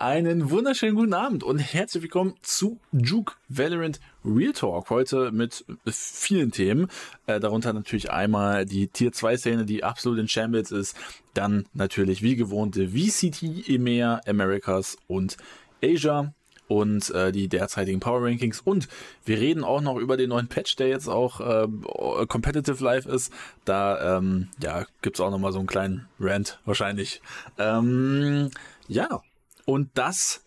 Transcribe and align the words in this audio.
Einen 0.00 0.48
wunderschönen 0.48 0.94
guten 0.94 1.12
Abend 1.12 1.44
und 1.44 1.58
herzlich 1.58 2.04
willkommen 2.04 2.32
zu 2.40 2.80
Juke 2.90 3.34
Valorant 3.50 4.00
Real 4.24 4.54
Talk. 4.54 4.88
Heute 4.88 5.30
mit 5.30 5.66
vielen 5.84 6.52
Themen. 6.52 6.88
Äh, 7.26 7.38
darunter 7.38 7.74
natürlich 7.74 8.10
einmal 8.10 8.64
die 8.64 8.88
Tier 8.88 9.12
2 9.12 9.36
Szene, 9.36 9.66
die 9.66 9.84
absolut 9.84 10.18
in 10.18 10.26
Shambles 10.26 10.72
ist. 10.72 10.96
Dann 11.34 11.66
natürlich 11.74 12.22
wie 12.22 12.34
gewohnt 12.34 12.76
VCT, 12.76 13.68
EMEA, 13.68 14.22
Americas 14.26 14.96
und 15.06 15.36
Asia 15.84 16.32
und 16.66 17.10
äh, 17.10 17.30
die 17.30 17.48
derzeitigen 17.48 18.00
Power 18.00 18.22
Rankings. 18.22 18.62
Und 18.62 18.88
wir 19.26 19.38
reden 19.38 19.64
auch 19.64 19.82
noch 19.82 19.98
über 19.98 20.16
den 20.16 20.30
neuen 20.30 20.48
Patch, 20.48 20.76
der 20.76 20.88
jetzt 20.88 21.08
auch 21.08 21.40
äh, 21.42 21.68
Competitive 22.26 22.82
Live 22.82 23.04
ist. 23.04 23.34
Da 23.66 24.16
ähm, 24.16 24.48
ja, 24.62 24.86
gibt's 25.02 25.20
auch 25.20 25.30
noch 25.30 25.38
mal 25.38 25.52
so 25.52 25.58
einen 25.58 25.68
kleinen 25.68 26.08
Rant 26.18 26.58
wahrscheinlich. 26.64 27.20
Ähm, 27.58 28.48
ja, 28.88 29.20
und 29.70 29.90
das 29.94 30.44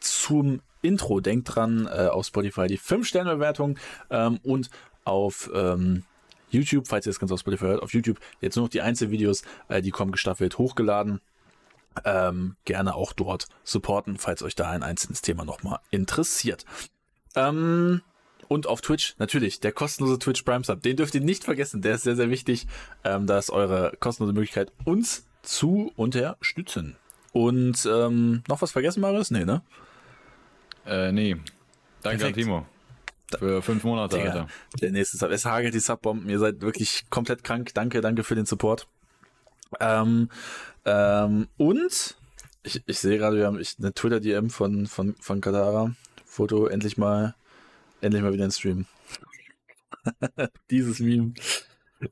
zum 0.00 0.60
Intro. 0.82 1.20
Denkt 1.20 1.54
dran, 1.54 1.86
äh, 1.86 2.06
auf 2.06 2.26
Spotify 2.26 2.66
die 2.66 2.78
5-Sterne-Bewertung 2.78 3.78
ähm, 4.10 4.38
und 4.42 4.70
auf 5.04 5.50
ähm, 5.54 6.04
YouTube, 6.50 6.86
falls 6.86 7.06
ihr 7.06 7.10
das 7.10 7.18
Ganze 7.18 7.34
auf 7.34 7.40
Spotify 7.40 7.64
hört, 7.64 7.82
auf 7.82 7.92
YouTube 7.92 8.18
jetzt 8.40 8.56
nur 8.56 8.66
noch 8.66 8.70
die 8.70 8.80
Einzelvideos, 8.80 9.42
äh, 9.68 9.82
die 9.82 9.90
kommen 9.90 10.12
gestaffelt 10.12 10.58
hochgeladen 10.58 11.20
ähm, 12.04 12.56
gerne 12.64 12.94
auch 12.94 13.12
dort 13.12 13.46
supporten, 13.64 14.18
falls 14.18 14.42
euch 14.42 14.54
da 14.54 14.70
ein 14.70 14.82
einzelnes 14.82 15.22
Thema 15.22 15.44
nochmal 15.44 15.78
interessiert. 15.90 16.64
Ähm, 17.34 18.02
und 18.48 18.66
auf 18.66 18.80
Twitch 18.80 19.14
natürlich 19.18 19.60
der 19.60 19.72
kostenlose 19.72 20.18
Twitch 20.18 20.42
Prime 20.42 20.64
Sub. 20.64 20.82
Den 20.82 20.96
dürft 20.96 21.14
ihr 21.14 21.20
nicht 21.20 21.44
vergessen. 21.44 21.82
Der 21.82 21.96
ist 21.96 22.02
sehr, 22.02 22.16
sehr 22.16 22.30
wichtig. 22.30 22.66
Ähm, 23.04 23.26
da 23.26 23.38
ist 23.38 23.50
eure 23.50 23.92
kostenlose 24.00 24.32
Möglichkeit, 24.32 24.72
uns 24.84 25.26
zu 25.42 25.92
unterstützen. 25.96 26.96
Und 27.38 27.86
ähm, 27.86 28.42
noch 28.48 28.62
was 28.62 28.72
vergessen, 28.72 29.00
Marius? 29.00 29.30
Nee, 29.30 29.44
ne? 29.44 29.62
Äh, 30.84 31.12
nee. 31.12 31.36
Danke 32.02 32.18
Perfekt. 32.18 32.24
an 32.24 32.32
Timo. 32.34 32.66
Für 33.38 33.62
fünf 33.62 33.84
Monate, 33.84 34.16
Digga, 34.16 34.30
Alter. 34.30 34.48
Der 34.82 34.90
nächste 34.90 35.18
Sub. 35.18 35.30
Es 35.30 35.44
hagelt 35.44 35.72
die 35.72 35.78
Subbomben. 35.78 36.28
Ihr 36.28 36.40
seid 36.40 36.62
wirklich 36.62 37.08
komplett 37.10 37.44
krank. 37.44 37.72
Danke, 37.74 38.00
danke 38.00 38.24
für 38.24 38.34
den 38.34 38.44
Support. 38.44 38.88
Ähm, 39.78 40.30
ähm, 40.84 41.46
und 41.58 42.16
ich, 42.64 42.82
ich 42.86 42.98
sehe 42.98 43.18
gerade, 43.18 43.36
wir 43.36 43.46
haben 43.46 43.60
ich, 43.60 43.76
eine 43.78 43.94
Twitter-DM 43.94 44.50
von, 44.50 44.88
von, 44.88 45.14
von 45.20 45.40
Katara. 45.40 45.94
Foto, 46.26 46.66
endlich 46.66 46.98
mal, 46.98 47.36
endlich 48.00 48.20
mal 48.20 48.32
wieder 48.32 48.46
ein 48.46 48.50
Stream. 48.50 48.86
Dieses 50.70 50.98
Meme. 50.98 51.34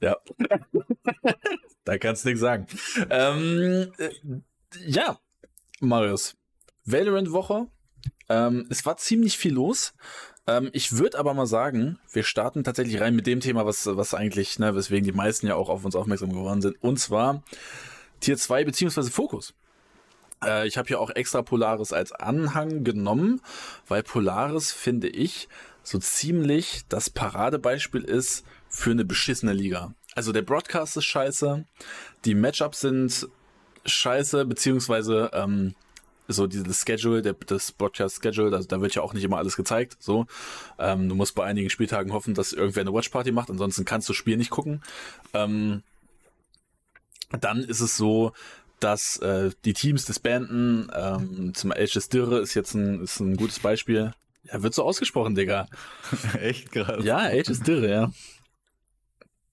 Ja. 0.00 0.19
da 1.84 1.98
kannst 1.98 2.25
du 2.25 2.28
nichts 2.28 2.43
sagen. 2.43 2.69
Ähm, 3.11 3.91
äh, 3.98 4.11
ja, 4.84 5.19
Marius. 5.80 6.36
Valorant-Woche. 6.84 7.66
Ähm, 8.28 8.66
es 8.70 8.86
war 8.86 8.96
ziemlich 8.96 9.36
viel 9.38 9.55
los. 9.55 9.94
Ähm, 10.46 10.70
ich 10.72 10.92
würde 10.92 11.19
aber 11.19 11.34
mal 11.34 11.46
sagen, 11.46 11.98
wir 12.12 12.22
starten 12.22 12.64
tatsächlich 12.64 13.00
rein 13.00 13.14
mit 13.14 13.27
dem 13.27 13.41
Thema, 13.41 13.66
was, 13.66 13.86
was 13.86 14.14
eigentlich, 14.14 14.58
ne, 14.58 14.74
weswegen 14.74 15.04
die 15.04 15.12
meisten 15.12 15.47
ja 15.47 15.56
auch 15.56 15.69
auf 15.69 15.84
uns 15.84 15.97
aufmerksam 15.97 16.30
geworden 16.30 16.62
sind. 16.62 16.82
Und 16.82 16.98
zwar 16.98 17.42
Tier 18.20 18.36
2 18.36 18.64
beziehungsweise 18.64 19.10
Fokus. 19.10 19.54
Äh, 20.42 20.66
ich 20.66 20.78
habe 20.78 20.88
hier 20.88 21.00
auch 21.00 21.10
extra 21.10 21.42
Polaris 21.42 21.92
als 21.92 22.12
Anhang 22.12 22.84
genommen, 22.84 23.41
weil 23.88 24.02
Polaris, 24.02 24.72
finde 24.72 25.08
ich, 25.08 25.48
so 25.82 25.98
ziemlich 25.98 26.82
das 26.88 27.10
Paradebeispiel 27.10 28.02
ist 28.02 28.44
für 28.69 28.91
eine 28.91 29.04
beschissene 29.04 29.52
Liga. 29.52 29.94
Also 30.14 30.32
der 30.32 30.42
Broadcast 30.42 30.97
ist 30.97 31.04
scheiße, 31.04 31.64
die 32.24 32.34
Matchups 32.34 32.80
sind 32.80 33.28
scheiße, 33.87 34.45
beziehungsweise 34.45 35.31
ähm, 35.33 35.75
so 36.29 36.47
dieses 36.47 36.83
Schedule, 36.83 37.23
der, 37.23 37.34
das 37.34 37.73
Broadcast-Schedule, 37.73 38.55
also 38.55 38.69
da 38.69 38.81
wird 38.81 38.95
ja 38.95 39.03
auch 39.03 39.15
nicht 39.15 39.25
immer 39.25 39.39
alles 39.39 39.56
gezeigt. 39.56 39.97
So, 40.01 40.27
ähm, 40.78 41.09
du 41.09 41.15
musst 41.15 41.34
bei 41.34 41.45
einigen 41.45 41.70
Spieltagen 41.70 42.12
hoffen, 42.12 42.34
dass 42.34 42.53
irgendwer 42.53 42.83
eine 42.83 42.93
Watchparty 42.93 43.33
macht, 43.33 43.51
ansonsten 43.51 43.84
kannst 43.84 44.09
du 44.09 44.12
das 44.12 44.19
Spiel 44.19 44.37
nicht 44.37 44.51
gucken. 44.51 44.83
Ähm, 45.33 45.83
dann 47.41 47.60
ist 47.60 47.81
es 47.81 47.97
so, 47.97 48.33
dass 48.81 49.16
äh, 49.19 49.50
die 49.65 49.72
Teams 49.72 50.05
disbanden. 50.05 50.91
Ähm, 50.94 51.55
zum 51.55 51.72
Elches 51.72 52.09
Dirre 52.09 52.41
ist 52.41 52.55
jetzt 52.55 52.75
ein, 52.75 53.03
ist 53.03 53.21
ein 53.21 53.37
gutes 53.37 53.59
Beispiel. 53.59 54.12
Ja, 54.44 54.62
wird 54.62 54.75
so 54.75 54.84
ausgesprochen, 54.84 55.34
Digga. 55.34 55.66
Echt 56.41 56.72
krass. 56.72 57.05
Ja, 57.05 57.27
Elches 57.27 57.60
Dirre, 57.60 57.91
ja. 57.91 58.10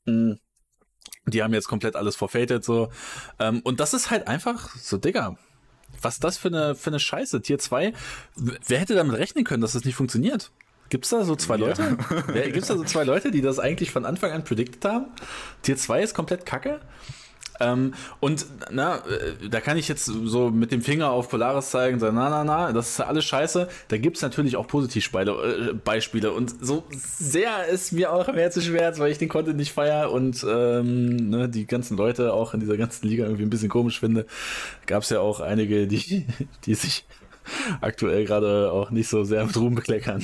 Mhm. 0.05 0.39
Die 1.25 1.41
haben 1.41 1.53
jetzt 1.53 1.67
komplett 1.67 1.95
alles 1.95 2.15
forfeited 2.15 2.63
so. 2.63 2.89
Ähm, 3.39 3.61
und 3.63 3.79
das 3.79 3.93
ist 3.93 4.09
halt 4.11 4.27
einfach 4.27 4.75
so, 4.75 4.97
Digga 4.97 5.37
was 6.01 6.19
das 6.19 6.37
für 6.37 6.49
eine, 6.49 6.75
für 6.75 6.89
eine 6.89 6.99
Scheiße. 6.99 7.41
Tier 7.41 7.59
2, 7.59 7.93
wer 8.35 8.79
hätte 8.79 8.95
damit 8.95 9.17
rechnen 9.17 9.43
können, 9.43 9.61
dass 9.61 9.73
das 9.73 9.85
nicht 9.85 9.95
funktioniert? 9.95 10.51
Gibt's 10.89 11.09
da 11.09 11.23
so 11.23 11.35
zwei 11.35 11.57
Leute? 11.57 11.97
Ja. 12.35 12.49
Gibt's 12.49 12.67
da 12.67 12.75
so 12.75 12.83
zwei 12.83 13.03
Leute, 13.03 13.31
die 13.31 13.41
das 13.41 13.57
eigentlich 13.57 13.91
von 13.91 14.05
Anfang 14.05 14.31
an 14.31 14.43
predicted 14.43 14.85
haben? 14.85 15.07
Tier 15.63 15.77
2 15.77 16.03
ist 16.03 16.13
komplett 16.13 16.45
kacke. 16.45 16.81
Ähm, 17.59 17.93
und 18.19 18.45
na, 18.71 18.97
äh, 18.97 19.49
da 19.49 19.61
kann 19.61 19.77
ich 19.77 19.87
jetzt 19.87 20.05
so 20.05 20.49
mit 20.49 20.71
dem 20.71 20.81
Finger 20.81 21.11
auf 21.11 21.29
Polaris 21.29 21.69
zeigen, 21.69 21.99
sagen, 21.99 22.15
na, 22.15 22.29
na, 22.29 22.43
na, 22.43 22.71
das 22.71 22.91
ist 22.91 22.99
ja 22.99 23.05
alles 23.05 23.25
scheiße. 23.25 23.67
Da 23.87 23.97
gibt's 23.97 24.21
natürlich 24.21 24.55
auch 24.55 24.67
Positivbeispiele. 24.67 26.27
Äh, 26.27 26.31
und 26.31 26.65
so 26.65 26.83
sehr 26.91 27.67
ist 27.67 27.91
mir 27.91 28.11
auch 28.11 28.31
mehr 28.33 28.51
zu 28.51 28.61
schwer, 28.61 28.97
weil 28.97 29.11
ich 29.11 29.17
den 29.17 29.29
Content 29.29 29.57
nicht 29.57 29.71
feier 29.71 30.11
und 30.11 30.45
ähm, 30.47 31.29
ne, 31.29 31.49
die 31.49 31.65
ganzen 31.65 31.97
Leute 31.97 32.33
auch 32.33 32.53
in 32.53 32.59
dieser 32.59 32.77
ganzen 32.77 33.07
Liga 33.07 33.25
irgendwie 33.25 33.43
ein 33.43 33.49
bisschen 33.49 33.69
komisch 33.69 33.99
finde. 33.99 34.25
Gab's 34.85 35.09
ja 35.09 35.19
auch 35.19 35.39
einige, 35.39 35.87
die, 35.87 36.25
die 36.65 36.75
sich 36.75 37.05
aktuell 37.81 38.25
gerade 38.25 38.71
auch 38.71 38.91
nicht 38.91 39.07
so 39.07 39.23
sehr 39.23 39.45
mit 39.45 39.55
Ruhm 39.57 39.75
bekleckern. 39.75 40.23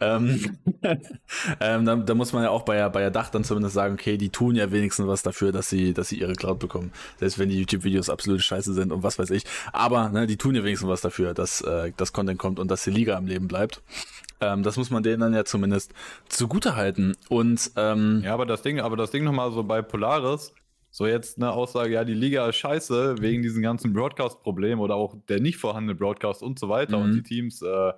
ähm, 0.00 0.58
ähm, 1.60 1.84
da, 1.84 1.96
da, 1.96 2.14
muss 2.14 2.32
man 2.32 2.44
ja 2.44 2.50
auch 2.50 2.62
bei, 2.62 2.88
bei 2.88 3.00
der 3.00 3.10
Dach 3.10 3.30
dann 3.30 3.44
zumindest 3.44 3.74
sagen, 3.74 3.94
okay, 3.94 4.16
die 4.16 4.30
tun 4.30 4.56
ja 4.56 4.70
wenigstens 4.72 5.06
was 5.06 5.22
dafür, 5.22 5.52
dass 5.52 5.68
sie, 5.68 5.94
dass 5.94 6.08
sie 6.08 6.20
ihre 6.20 6.34
Cloud 6.34 6.58
bekommen. 6.58 6.92
Selbst 7.18 7.38
wenn 7.38 7.48
die 7.48 7.58
YouTube-Videos 7.58 8.10
absolute 8.10 8.42
Scheiße 8.42 8.72
sind 8.74 8.92
und 8.92 9.02
was 9.02 9.18
weiß 9.18 9.30
ich. 9.30 9.44
Aber 9.72 10.08
ne, 10.08 10.26
die 10.26 10.36
tun 10.36 10.54
ja 10.54 10.64
wenigstens 10.64 10.88
was 10.88 11.00
dafür, 11.00 11.34
dass 11.34 11.60
äh, 11.62 11.92
das 11.96 12.12
Content 12.12 12.38
kommt 12.38 12.58
und 12.58 12.70
dass 12.70 12.84
die 12.84 12.90
Liga 12.90 13.16
am 13.16 13.26
Leben 13.26 13.48
bleibt. 13.48 13.82
Ähm, 14.40 14.62
das 14.62 14.76
muss 14.76 14.90
man 14.90 15.02
denen 15.02 15.20
dann 15.20 15.34
ja 15.34 15.44
zumindest 15.44 15.92
zugute 16.28 16.76
halten. 16.76 17.16
Und 17.28 17.70
ähm, 17.76 18.22
ja, 18.24 18.34
aber 18.34 18.46
das 18.46 18.62
Ding, 18.62 18.80
aber 18.80 18.96
das 18.96 19.10
Ding 19.10 19.24
nochmal 19.24 19.52
so 19.52 19.62
bei 19.62 19.82
Polaris, 19.82 20.52
so 20.90 21.06
jetzt 21.06 21.38
eine 21.38 21.52
Aussage, 21.52 21.92
ja, 21.92 22.04
die 22.04 22.14
Liga 22.14 22.48
ist 22.48 22.56
scheiße 22.56 23.16
wegen 23.20 23.42
diesen 23.42 23.62
ganzen 23.62 23.92
Broadcast-Problemen 23.92 24.80
oder 24.80 24.96
auch 24.96 25.16
der 25.28 25.40
nicht 25.40 25.58
vorhandene 25.58 25.94
Broadcast 25.96 26.42
und 26.42 26.58
so 26.58 26.68
weiter 26.68 26.98
mhm. 26.98 27.04
und 27.04 27.12
die 27.12 27.22
Teams, 27.22 27.62
äh, 27.62 27.92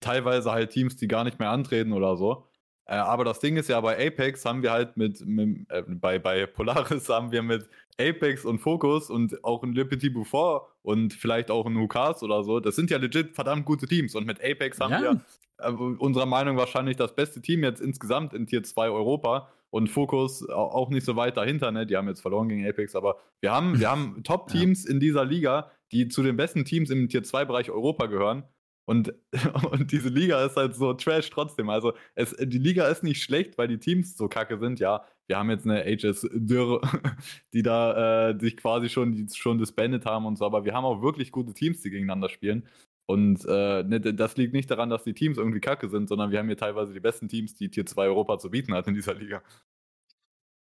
teilweise 0.00 0.50
halt 0.50 0.70
Teams, 0.70 0.96
die 0.96 1.08
gar 1.08 1.24
nicht 1.24 1.38
mehr 1.38 1.50
antreten 1.50 1.92
oder 1.92 2.16
so. 2.16 2.46
Äh, 2.86 2.94
aber 2.94 3.24
das 3.24 3.40
Ding 3.40 3.56
ist 3.56 3.68
ja, 3.68 3.80
bei 3.80 4.06
Apex 4.06 4.44
haben 4.46 4.62
wir 4.62 4.72
halt 4.72 4.96
mit, 4.96 5.24
mit 5.26 5.70
äh, 5.70 5.82
bei, 5.86 6.18
bei 6.18 6.46
Polaris 6.46 7.08
haben 7.10 7.32
wir 7.32 7.42
mit 7.42 7.68
Apex 8.00 8.46
und 8.46 8.60
Focus 8.60 9.10
und 9.10 9.44
auch 9.44 9.62
ein 9.62 9.74
Le 9.74 9.84
Petit 9.84 10.14
Bouffort 10.14 10.68
und 10.82 11.12
vielleicht 11.12 11.50
auch 11.50 11.66
ein 11.66 11.76
Hukas 11.76 12.22
oder 12.22 12.44
so, 12.44 12.60
das 12.60 12.76
sind 12.76 12.90
ja 12.90 12.96
legit 12.96 13.34
verdammt 13.34 13.66
gute 13.66 13.86
Teams 13.86 14.14
und 14.14 14.26
mit 14.26 14.42
Apex 14.42 14.80
haben 14.80 14.92
ja. 14.92 15.02
wir 15.02 15.20
äh, 15.58 15.70
unserer 15.70 16.26
Meinung 16.26 16.56
wahrscheinlich 16.56 16.96
das 16.96 17.14
beste 17.14 17.42
Team 17.42 17.62
jetzt 17.62 17.82
insgesamt 17.82 18.32
in 18.32 18.46
Tier 18.46 18.62
2 18.62 18.88
Europa 18.88 19.50
und 19.70 19.88
Focus 19.88 20.48
auch 20.48 20.88
nicht 20.90 21.04
so 21.04 21.16
weit 21.16 21.36
dahinter, 21.36 21.70
ne? 21.70 21.86
Die 21.86 21.96
haben 21.96 22.08
jetzt 22.08 22.20
verloren 22.20 22.48
gegen 22.48 22.66
Apex, 22.66 22.94
aber 22.94 23.18
wir 23.40 23.52
haben, 23.52 23.78
wir 23.78 23.90
haben 23.90 24.22
Top-Teams 24.24 24.84
ja. 24.84 24.90
in 24.90 25.00
dieser 25.00 25.24
Liga, 25.24 25.70
die 25.92 26.08
zu 26.08 26.22
den 26.22 26.36
besten 26.36 26.64
Teams 26.64 26.90
im 26.90 27.08
Tier 27.08 27.22
2-Bereich 27.22 27.70
Europa 27.70 28.06
gehören. 28.06 28.44
Und, 28.88 29.12
und 29.70 29.92
diese 29.92 30.08
Liga 30.08 30.44
ist 30.46 30.56
halt 30.56 30.74
so 30.74 30.94
trash 30.94 31.28
trotzdem. 31.28 31.68
Also 31.68 31.92
es, 32.14 32.34
die 32.40 32.58
Liga 32.58 32.88
ist 32.88 33.02
nicht 33.02 33.22
schlecht, 33.22 33.58
weil 33.58 33.68
die 33.68 33.78
Teams 33.78 34.16
so 34.16 34.28
kacke 34.28 34.58
sind. 34.58 34.80
Ja, 34.80 35.04
wir 35.26 35.36
haben 35.36 35.50
jetzt 35.50 35.66
eine 35.66 35.84
HS 35.84 36.26
Dürr, 36.32 36.80
die 37.52 37.62
da 37.62 38.30
äh, 38.30 38.40
sich 38.40 38.56
quasi 38.56 38.88
schon, 38.88 39.12
die 39.12 39.26
schon 39.34 39.58
disbanded 39.58 40.06
haben 40.06 40.24
und 40.24 40.38
so, 40.38 40.46
aber 40.46 40.64
wir 40.64 40.72
haben 40.72 40.86
auch 40.86 41.02
wirklich 41.02 41.32
gute 41.32 41.52
Teams, 41.52 41.82
die 41.82 41.90
gegeneinander 41.90 42.30
spielen. 42.30 42.66
Und 43.08 43.46
äh, 43.48 43.84
ne, 43.84 44.00
das 44.00 44.36
liegt 44.36 44.52
nicht 44.52 44.70
daran, 44.70 44.90
dass 44.90 45.02
die 45.02 45.14
Teams 45.14 45.38
irgendwie 45.38 45.60
kacke 45.60 45.88
sind, 45.88 46.10
sondern 46.10 46.30
wir 46.30 46.38
haben 46.38 46.46
hier 46.46 46.58
teilweise 46.58 46.92
die 46.92 47.00
besten 47.00 47.26
Teams, 47.26 47.54
die 47.54 47.70
Tier 47.70 47.86
2 47.86 48.02
Europa 48.02 48.38
zu 48.38 48.50
bieten 48.50 48.74
hat 48.74 48.86
in 48.86 48.92
dieser 48.92 49.14
Liga. 49.14 49.42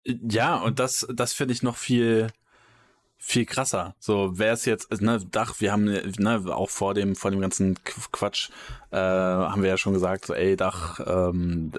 Ja, 0.05 0.57
und 0.57 0.79
das, 0.79 1.07
das 1.11 1.33
finde 1.33 1.55
ich 1.55 1.63
noch 1.63 1.79
viel, 1.79 2.27
viel 3.17 3.47
krasser. 3.47 3.97
So, 3.99 4.33
wer 4.35 4.53
ist 4.53 4.67
jetzt, 4.67 4.93
ne, 5.01 5.21
Dach, 5.31 5.55
wir 5.61 5.73
haben, 5.73 5.85
ne, 5.85 6.45
auch 6.55 6.69
vor 6.69 6.93
dem, 6.93 7.17
vor 7.17 7.31
dem 7.31 7.41
ganzen 7.41 7.79
Quatsch, 8.13 8.51
äh, 8.91 8.99
haben 8.99 9.63
wir 9.63 9.71
ja 9.71 9.79
schon 9.79 9.95
gesagt, 9.95 10.27
so, 10.27 10.35
ey, 10.35 10.55
Dach, 10.55 11.01
ähm, 11.07 11.73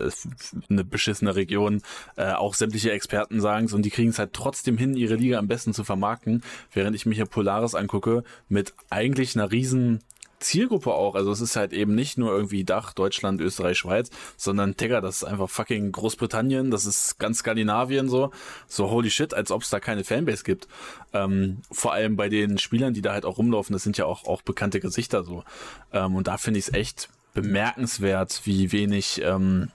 eine 0.68 0.84
beschissene 0.84 1.36
Region, 1.36 1.84
äh, 2.16 2.32
auch 2.32 2.56
sämtliche 2.56 2.92
Experten 2.92 3.40
sagen 3.40 3.68
so, 3.68 3.76
und 3.76 3.84
die 3.84 3.92
kriegen 3.92 4.10
es 4.10 4.18
halt 4.18 4.34
trotzdem 4.34 4.80
hin, 4.80 4.96
ihre 4.96 5.14
Liga 5.14 5.38
am 5.38 5.48
besten 5.48 5.76
zu 5.76 5.84
vermarkten, 5.84 6.42
während 6.74 6.96
ich 6.96 7.06
mich 7.06 7.18
hier 7.18 7.28
Polaris 7.28 7.76
angucke, 7.76 8.24
mit 8.50 8.74
eigentlich 8.90 9.36
einer 9.36 9.52
riesen 9.52 10.02
Zielgruppe 10.46 10.94
auch. 10.94 11.16
Also 11.16 11.32
es 11.32 11.42
ist 11.42 11.56
halt 11.56 11.74
eben 11.74 11.96
nicht 11.96 12.18
nur 12.18 12.32
irgendwie 12.32 12.64
Dach, 12.64 12.94
Deutschland, 12.94 13.42
Österreich, 13.42 13.78
Schweiz, 13.78 14.10
sondern 14.38 14.78
Digga, 14.78 15.02
das 15.02 15.18
ist 15.18 15.24
einfach 15.24 15.50
fucking 15.50 15.92
Großbritannien, 15.92 16.72
das 16.72 16.86
ist 16.86 17.20
ganz 17.20 17.40
Skandinavien 17.40 18.08
so. 18.08 18.32
So 18.68 18.90
holy 18.90 19.10
shit, 19.10 19.34
als 19.34 19.52
ob 19.52 19.64
es 19.64 19.70
da 19.70 19.80
keine 19.80 20.04
Fanbase 20.04 20.44
gibt. 20.44 20.68
Ähm, 21.14 21.62
vor 21.72 21.94
allem 21.94 22.16
bei 22.16 22.30
den 22.30 22.58
Spielern, 22.58 22.94
die 22.94 23.02
da 23.02 23.14
halt 23.14 23.26
auch 23.26 23.38
rumlaufen, 23.38 23.74
das 23.74 23.84
sind 23.84 23.98
ja 23.98 24.06
auch, 24.06 24.26
auch 24.26 24.42
bekannte 24.42 24.80
Gesichter 24.80 25.24
so. 25.24 25.44
Ähm, 25.92 26.16
und 26.16 26.28
da 26.28 26.38
finde 26.38 26.60
ich 26.60 26.68
es 26.68 26.74
echt 26.74 27.10
bemerkenswert, 27.34 28.42
wie 28.46 28.72
wenig, 28.72 29.22
ähm, 29.24 29.70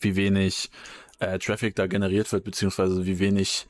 wie 0.00 0.16
wenig 0.16 0.70
äh, 1.20 1.38
Traffic 1.38 1.74
da 1.74 1.86
generiert 1.86 2.30
wird, 2.32 2.44
beziehungsweise 2.44 3.06
wie 3.06 3.18
wenig 3.18 3.66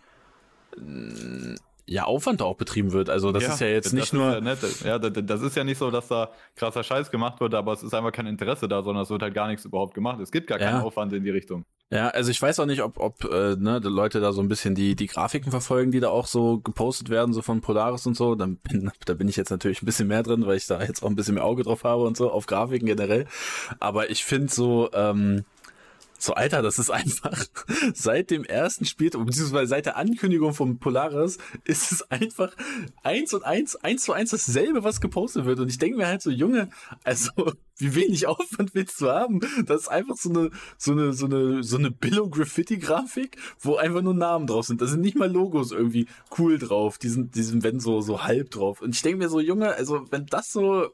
ja, 1.89 2.05
Aufwand 2.05 2.41
da 2.41 2.45
auch 2.45 2.57
betrieben 2.57 2.93
wird. 2.93 3.09
Also 3.11 3.33
das 3.33 3.45
ja, 3.45 3.53
ist 3.53 3.61
ja 3.61 3.67
jetzt 3.69 3.93
nicht 3.93 4.13
nur. 4.13 4.33
Ja, 4.33 4.41
nett. 4.41 4.59
ja, 4.85 4.99
das 4.99 5.43
ist 5.43 5.57
ja 5.57 5.65
nicht 5.65 5.79
so, 5.79 5.91
dass 5.91 6.09
da 6.09 6.31
krasser 6.57 6.83
Scheiß 6.83 7.11
gemacht 7.11 7.41
wird, 7.41 7.55
aber 7.55 7.73
es 7.73 7.83
ist 7.83 7.95
einfach 7.95 8.13
kein 8.13 8.27
Interesse 8.27 8.67
da, 8.69 8.83
sondern 8.83 9.05
es 9.05 9.11
wird 9.11 9.23
halt 9.23 9.35
gar 9.35 9.47
nichts 9.47 9.65
überhaupt 9.65 9.95
gemacht. 9.95 10.21
Es 10.21 10.33
gibt 10.33 10.49
gar 10.49 10.59
keinen 10.59 10.83
Aufwand 10.83 11.13
in 11.13 11.23
die 11.23 11.31
Richtung. 11.31 11.65
Ja, 11.89 12.09
also 12.09 12.33
ich 12.33 12.43
weiß 12.43 12.59
auch 12.59 12.67
nicht, 12.67 12.83
ob, 12.83 12.99
ob 12.99 13.23
äh, 13.25 13.55
ne, 13.55 13.81
die 13.81 13.87
Leute 13.87 14.19
da 14.21 14.33
so 14.33 14.41
ein 14.41 14.49
bisschen 14.49 14.75
die, 14.75 14.97
die 14.97 15.07
Grafiken 15.07 15.53
verfolgen, 15.53 15.93
die 15.93 16.01
da 16.01 16.09
auch 16.09 16.27
so 16.27 16.59
gepostet 16.59 17.11
werden, 17.11 17.33
so 17.33 17.43
von 17.43 17.61
Polaris 17.61 18.05
und 18.07 18.17
so. 18.17 18.35
Dann 18.35 18.57
bin, 18.57 18.91
da 19.05 19.15
bin 19.15 19.29
ich 19.29 19.37
jetzt 19.37 19.51
natürlich 19.51 19.83
ein 19.83 19.87
bisschen 19.87 20.09
mehr 20.09 20.25
drin, 20.25 20.45
weil 20.47 20.57
ich 20.57 20.67
da 20.67 20.83
jetzt 20.83 21.05
auch 21.05 21.09
ein 21.09 21.15
bisschen 21.15 21.35
mehr 21.35 21.45
Auge 21.45 21.63
drauf 21.63 21.85
habe 21.85 22.03
und 22.03 22.17
so, 22.17 22.33
auf 22.33 22.47
Grafiken 22.47 22.87
generell. 22.87 23.27
Aber 23.79 24.11
ich 24.11 24.25
finde 24.25 24.53
so, 24.53 24.91
ähm, 24.95 25.45
so, 26.19 26.35
Alter, 26.35 26.63
das 26.63 26.79
ist 26.79 26.91
einfach 26.91 27.45
seit 27.95 28.31
dem 28.31 28.45
ersten 28.45 28.85
Spiel, 28.85 29.11
beziehungsweise 29.11 29.69
seit 29.69 29.87
der 29.87 29.97
Ankündigung 29.97 30.55
von 30.55 30.79
Polaris, 30.79 31.39
ist 31.65 31.93
es 31.93 32.11
einfach 32.11 32.53
eins 33.03 33.35
und 33.35 33.45
eins, 33.45 33.77
eins 33.77 34.05
zu 34.05 34.13
eins 34.13 34.31
dasselbe, 34.31 34.85
was 34.85 35.01
gepostet 35.01 35.45
wird. 35.45 35.61
Und 35.61 35.69
ich 35.69 35.79
denke 35.79 35.99
mir 35.99 36.07
halt 36.07 36.23
so, 36.23 36.31
Junge, 36.31 36.71
also 37.05 37.31
wie 37.79 37.95
wenig 37.95 38.27
Aufwand 38.27 38.75
willst 38.75 39.01
du 39.01 39.11
haben? 39.11 39.41
Das 39.67 39.83
ist 39.83 39.89
einfach 39.89 40.17
so 40.17 40.31
eine, 40.31 40.51
so 40.79 40.93
eine, 40.93 41.13
so 41.13 41.27
eine, 41.27 41.63
so 41.63 41.77
eine 41.77 41.91
Billo-Graffiti-Grafik, 41.91 43.37
wo 43.61 43.77
einfach 43.77 44.03
nur 44.03 44.15
Namen 44.15 44.47
drauf 44.47 44.67
sind. 44.67 44.81
Da 44.81 44.87
sind 44.87 45.03
nicht 45.03 45.17
mal 45.17 45.31
Logos 45.31 45.73
irgendwie 45.73 46.07
cool 46.39 46.59
drauf. 46.59 46.99
Die 46.99 47.09
sind, 47.09 47.35
die 47.35 47.43
sind, 47.43 47.63
wenn 47.63 47.81
so, 47.81 48.01
so 48.01 48.23
halb 48.25 48.51
drauf. 48.51 48.81
Und 48.81 48.95
ich 48.95 49.03
denke 49.03 49.19
mir 49.19 49.29
so, 49.29 49.41
Junge, 49.41 49.75
also 49.75 50.05
wenn 50.11 50.27
das 50.27 50.53
so, 50.53 50.89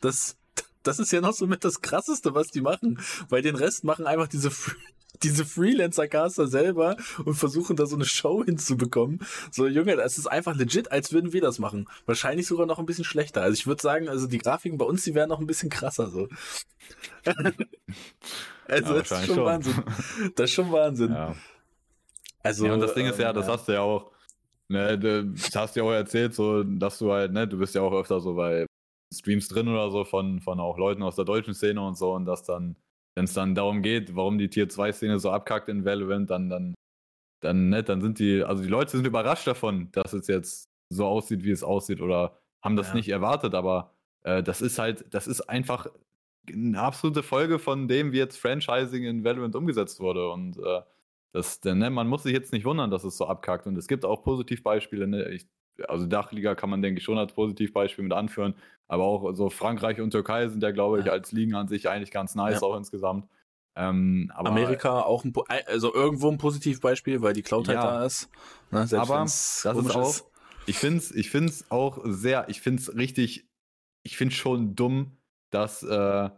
das 0.00 0.36
das 0.82 0.98
ist 0.98 1.12
ja 1.12 1.20
noch 1.20 1.32
so 1.32 1.46
mit 1.46 1.64
das 1.64 1.80
krasseste, 1.80 2.34
was 2.34 2.48
die 2.48 2.60
machen, 2.60 3.00
weil 3.28 3.42
den 3.42 3.56
Rest 3.56 3.84
machen 3.84 4.06
einfach 4.06 4.28
diese 4.28 4.50
diese 5.22 5.44
Freelancer-Caster 5.44 6.46
selber 6.46 6.96
und 7.24 7.34
versuchen 7.34 7.76
da 7.76 7.84
so 7.84 7.96
eine 7.96 8.06
Show 8.06 8.42
hinzubekommen. 8.44 9.20
So, 9.50 9.66
Junge, 9.66 9.96
das 9.96 10.16
ist 10.16 10.26
einfach 10.26 10.56
legit, 10.56 10.92
als 10.92 11.12
würden 11.12 11.32
wir 11.34 11.42
das 11.42 11.58
machen. 11.58 11.88
Wahrscheinlich 12.06 12.46
sogar 12.46 12.66
noch 12.66 12.78
ein 12.78 12.86
bisschen 12.86 13.04
schlechter. 13.04 13.42
Also 13.42 13.54
ich 13.54 13.66
würde 13.66 13.82
sagen, 13.82 14.08
also 14.08 14.26
die 14.26 14.38
Grafiken 14.38 14.78
bei 14.78 14.86
uns, 14.86 15.04
die 15.04 15.14
wären 15.14 15.28
noch 15.28 15.40
ein 15.40 15.46
bisschen 15.46 15.68
krasser 15.68 16.08
so. 16.08 16.28
also 18.66 18.94
ja, 18.94 19.00
das 19.00 19.10
ist 19.10 19.26
schon, 19.26 19.34
schon, 19.34 19.44
Wahnsinn. 19.44 19.84
Das 20.36 20.44
ist 20.44 20.54
schon 20.54 20.72
Wahnsinn. 20.72 21.12
Ja. 21.12 21.34
Also, 22.42 22.66
ja, 22.66 22.72
und 22.72 22.80
das 22.80 22.94
Ding 22.94 23.06
ist 23.06 23.18
ja, 23.18 23.32
das 23.34 23.48
hast 23.48 23.68
du 23.68 23.72
ja 23.72 23.82
auch, 23.82 24.12
ne, 24.68 24.98
das 24.98 25.54
hast 25.54 25.76
du 25.76 25.80
ja 25.80 25.86
auch 25.86 25.92
erzählt, 25.92 26.34
so, 26.34 26.62
dass 26.64 26.98
du 26.98 27.12
halt, 27.12 27.32
ne, 27.32 27.46
du 27.46 27.58
bist 27.58 27.74
ja 27.74 27.82
auch 27.82 27.92
öfter 27.92 28.20
so 28.20 28.34
bei 28.34 28.66
Streams 29.12 29.48
drin 29.48 29.68
oder 29.68 29.90
so 29.90 30.04
von, 30.04 30.40
von 30.40 30.60
auch 30.60 30.78
Leuten 30.78 31.02
aus 31.02 31.16
der 31.16 31.24
deutschen 31.24 31.54
Szene 31.54 31.80
und 31.80 31.96
so 31.96 32.14
und 32.14 32.26
dass 32.26 32.42
dann, 32.42 32.76
wenn 33.14 33.24
es 33.24 33.34
dann 33.34 33.54
darum 33.54 33.82
geht, 33.82 34.14
warum 34.14 34.38
die 34.38 34.48
Tier 34.48 34.68
2 34.68 34.92
Szene 34.92 35.18
so 35.18 35.30
abkackt 35.30 35.68
in 35.68 35.84
Valorant, 35.84 36.30
dann, 36.30 36.48
dann, 36.48 36.74
dann, 37.40 37.70
ne, 37.70 37.82
dann 37.82 38.00
sind 38.00 38.18
die, 38.18 38.42
also 38.42 38.62
die 38.62 38.68
Leute 38.68 38.92
sind 38.92 39.06
überrascht 39.06 39.46
davon, 39.46 39.90
dass 39.92 40.12
es 40.12 40.28
jetzt 40.28 40.68
so 40.90 41.06
aussieht, 41.06 41.44
wie 41.44 41.50
es 41.50 41.64
aussieht 41.64 42.00
oder 42.00 42.38
haben 42.62 42.76
das 42.76 42.88
ja. 42.88 42.94
nicht 42.94 43.08
erwartet, 43.08 43.54
aber 43.54 43.94
äh, 44.22 44.42
das 44.42 44.60
ist 44.60 44.78
halt, 44.78 45.12
das 45.12 45.26
ist 45.26 45.42
einfach 45.42 45.86
eine 46.52 46.80
absolute 46.80 47.22
Folge 47.22 47.58
von 47.58 47.88
dem, 47.88 48.12
wie 48.12 48.18
jetzt 48.18 48.36
Franchising 48.36 49.04
in 49.04 49.24
Valorant 49.24 49.56
umgesetzt 49.56 50.00
wurde 50.00 50.30
und 50.30 50.58
äh, 50.58 50.82
das, 51.32 51.62
ne, 51.64 51.90
man 51.90 52.08
muss 52.08 52.24
sich 52.24 52.32
jetzt 52.32 52.52
nicht 52.52 52.64
wundern, 52.64 52.90
dass 52.90 53.04
es 53.04 53.16
so 53.16 53.26
abkackt 53.26 53.66
und 53.66 53.76
es 53.76 53.88
gibt 53.88 54.04
auch 54.04 54.22
Positivbeispiele, 54.22 55.06
ne? 55.06 55.28
ich 55.30 55.46
also 55.88 56.06
Dachliga 56.06 56.54
kann 56.54 56.70
man, 56.70 56.82
denke 56.82 56.98
ich, 56.98 57.04
schon 57.04 57.18
als 57.18 57.32
Positivbeispiel 57.32 58.04
mit 58.04 58.12
anführen. 58.12 58.54
Aber 58.88 59.04
auch 59.04 59.32
so 59.32 59.50
Frankreich 59.50 60.00
und 60.00 60.10
Türkei 60.10 60.48
sind 60.48 60.62
ja, 60.62 60.72
glaube 60.72 61.00
ich, 61.00 61.06
ja. 61.06 61.12
als 61.12 61.32
Ligen 61.32 61.54
an 61.54 61.68
sich 61.68 61.88
eigentlich 61.88 62.10
ganz 62.10 62.34
nice, 62.34 62.60
ja. 62.60 62.66
auch 62.66 62.76
insgesamt. 62.76 63.28
Ähm, 63.76 64.32
Amerika 64.34 65.02
auch 65.02 65.24
ein, 65.24 65.32
also 65.66 65.94
irgendwo 65.94 66.28
ein 66.28 66.38
Positivbeispiel, 66.38 67.22
weil 67.22 67.32
die 67.32 67.42
Cloud 67.42 67.68
halt 67.68 67.78
da 67.78 68.04
ist. 68.04 68.28
Ne, 68.70 68.86
aber 68.92 69.20
das 69.20 69.64
ist 69.64 69.96
auch, 69.96 70.14
ich 70.66 70.76
finde 70.76 70.98
es 70.98 71.12
ich 71.12 71.30
find's 71.30 71.70
auch 71.70 72.00
sehr, 72.04 72.48
ich 72.48 72.60
finde 72.60 72.82
es 72.82 72.96
richtig, 72.96 73.48
ich 74.02 74.16
finde 74.16 74.34
schon 74.34 74.74
dumm, 74.74 75.16
dass, 75.50 75.82
äh, 75.82 76.30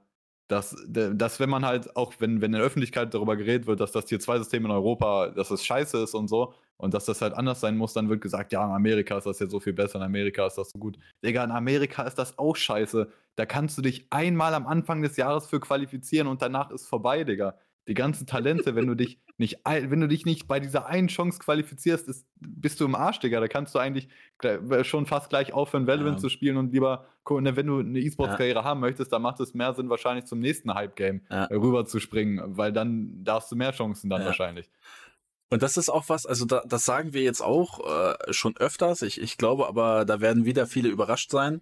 dass, 0.49 0.77
dass 0.87 1.41
wenn 1.41 1.51
man 1.51 1.65
halt 1.65 1.97
auch, 1.97 2.13
wenn, 2.19 2.43
wenn 2.43 2.53
in 2.53 2.59
der 2.59 2.63
Öffentlichkeit 2.63 3.15
darüber 3.15 3.37
geredet 3.37 3.67
wird, 3.67 3.81
dass 3.81 3.93
das 3.93 4.05
Tier 4.05 4.21
2 4.21 4.39
System 4.39 4.67
in 4.67 4.71
Europa, 4.71 5.31
dass 5.31 5.51
es 5.51 5.65
scheiße 5.65 6.03
ist 6.03 6.15
und 6.15 6.29
so, 6.29 6.53
und 6.83 6.95
dass 6.95 7.05
das 7.05 7.23
halt 7.23 7.33
anders 7.35 7.61
sein 7.61 7.77
muss, 7.77 7.93
dann 7.93 8.09
wird 8.09 8.21
gesagt, 8.21 8.53
ja, 8.53 8.65
in 8.65 8.73
Amerika 8.73 9.17
ist 9.17 9.25
das 9.25 9.39
jetzt 9.39 9.53
so 9.53 9.61
viel 9.61 9.73
besser, 9.73 10.01
in 10.01 10.03
Amerika 10.03 10.49
ist 10.49 10.59
das 10.59 10.71
so 10.71 10.81
gut. 10.81 10.99
Digga, 11.25 11.45
in 11.45 11.53
Amerika 11.53 12.03
ist 12.03 12.17
das 12.17 12.37
auch 12.41 12.57
scheiße. 12.57 13.09
Da 13.37 13.47
kannst 13.47 13.79
du 13.79 13.83
dich 13.83 14.09
einmal 14.11 14.53
am 14.53 14.67
Anfang 14.67 15.01
des 15.01 15.17
Jahres 15.17 15.47
für 15.47 15.61
qualifizieren 15.61 16.27
und 16.27 16.43
danach 16.43 16.73
ist 16.73 16.89
vorbei, 16.89 17.23
Digga. 17.23 17.55
Die 17.87 17.95
ganzen 17.95 18.27
Talente, 18.27 18.75
wenn 18.75 18.89
du 18.89 18.97
dich 18.97 19.21
nicht, 19.39 19.61
wenn 19.65 20.01
du 20.01 20.09
dich 20.09 20.27
nicht 20.27 20.49
bei 20.49 20.59
dieser 20.59 20.87
einen 20.87 21.07
Chance 21.07 21.39
qualifizierst, 21.39 22.09
ist, 22.09 22.27
bist 22.41 22.81
du 22.81 22.85
im 22.85 22.97
Arsch, 22.97 23.21
Digga. 23.21 23.39
Da 23.39 23.47
kannst 23.47 23.77
du 23.77 23.79
eigentlich 23.79 24.09
schon 24.83 25.07
fast 25.07 25.31
gleich 25.31 25.53
aufhören, 25.53 25.87
Valorant 25.87 26.17
ja. 26.17 26.21
zu 26.21 26.31
spielen 26.31 26.57
und 26.57 26.73
lieber, 26.73 27.07
ne, 27.31 27.55
wenn 27.55 27.67
du 27.69 27.79
eine 27.79 28.01
E-Sports-Karriere 28.01 28.59
ja. 28.59 28.65
haben 28.65 28.81
möchtest, 28.81 29.13
dann 29.13 29.23
macht 29.23 29.39
es 29.39 29.55
mehr 29.55 29.73
Sinn, 29.73 29.89
wahrscheinlich 29.89 30.25
zum 30.25 30.41
nächsten 30.41 30.75
Hype-Game 30.75 31.21
ja. 31.31 31.45
rüber 31.45 31.85
zu 31.85 32.01
springen, 32.01 32.43
weil 32.57 32.73
dann 32.73 33.23
da 33.23 33.37
hast 33.37 33.53
du 33.53 33.57
mehr 33.57 33.71
Chancen 33.71 34.11
dann 34.11 34.25
wahrscheinlich. 34.25 34.69
Und 35.53 35.63
das 35.63 35.77
ist 35.77 35.91
auch 35.91 36.09
was, 36.09 36.25
also 36.25 36.47
da, 36.47 36.63
das 36.67 36.87
sagen 36.87 37.13
wir 37.13 37.21
jetzt 37.21 37.43
auch 37.43 37.81
äh, 37.87 38.33
schon 38.33 38.57
öfters. 38.57 39.03
Ich, 39.03 39.21
ich 39.21 39.37
glaube 39.37 39.69
aber, 39.69 40.07
da 40.07 40.23
werden 40.23 40.47
wieder 40.47 40.67
viele 40.67 40.89
überrascht 40.89 41.31
sein. 41.31 41.61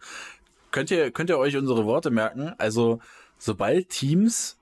Könnt 0.70 0.92
ihr, 0.92 1.10
könnt 1.10 1.28
ihr 1.28 1.38
euch 1.38 1.56
unsere 1.56 1.84
Worte 1.86 2.12
merken? 2.12 2.54
Also, 2.56 3.00
sobald 3.36 3.88
Teams 3.88 4.60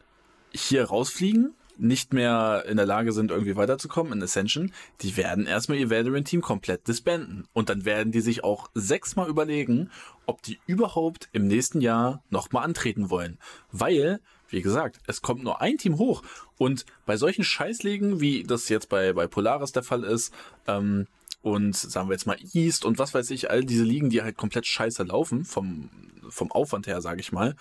hier 0.51 0.85
rausfliegen, 0.85 1.53
nicht 1.77 2.15
mehr 2.15 2.65
in 2.67 2.79
der 2.79 2.87
Lage 2.87 3.13
sind, 3.13 3.31
irgendwie 3.31 3.55
weiterzukommen 3.55 4.15
in 4.15 4.23
Ascension, 4.23 4.73
die 5.03 5.19
werden 5.19 5.45
erstmal 5.45 5.77
ihr 5.77 5.91
Veteran-Team 5.91 6.41
komplett 6.41 6.89
disbanden. 6.89 7.47
Und 7.53 7.69
dann 7.69 7.85
werden 7.85 8.13
die 8.13 8.23
sich 8.23 8.45
auch 8.45 8.71
sechsmal 8.73 9.29
überlegen, 9.29 9.91
ob 10.25 10.41
die 10.41 10.59
überhaupt 10.67 11.29
im 11.33 11.49
nächsten 11.49 11.83
Jahr 11.83 12.23
nochmal 12.31 12.65
antreten 12.65 13.11
wollen. 13.11 13.37
Weil 13.73 14.21
wie 14.49 14.63
gesagt, 14.63 14.99
es 15.07 15.23
kommt 15.23 15.43
nur 15.43 15.61
ein 15.61 15.79
Team 15.79 15.99
hoch. 15.99 16.23
Und 16.57 16.85
bei 17.07 17.17
solchen 17.17 17.45
Scheißlegen, 17.45 18.21
wie 18.21 18.45
das 18.45 18.69
jetzt 18.69 18.89
bei, 18.89 19.13
bei 19.13 19.27
Polaris 19.27 19.73
der 19.73 19.83
Fall 19.83 20.05
ist, 20.05 20.33
ähm, 20.67 21.07
und 21.41 21.77
sagen 21.77 22.09
wir 22.09 22.15
jetzt 22.15 22.27
mal 22.27 22.39
East 22.53 22.85
und 22.85 22.99
was 22.99 23.15
weiß 23.15 23.31
ich, 23.31 23.51
all 23.51 23.65
diese 23.65 23.85
Ligen, 23.85 24.11
die 24.11 24.23
halt 24.23 24.37
komplett 24.37 24.67
scheiße 24.67 25.05
laufen, 25.05 25.45
vom, 25.45 25.89
vom 26.29 26.51
Aufwand 26.51 26.87
her, 26.87 27.01
sage 27.01 27.21
ich 27.21 27.31
mal, 27.31 27.55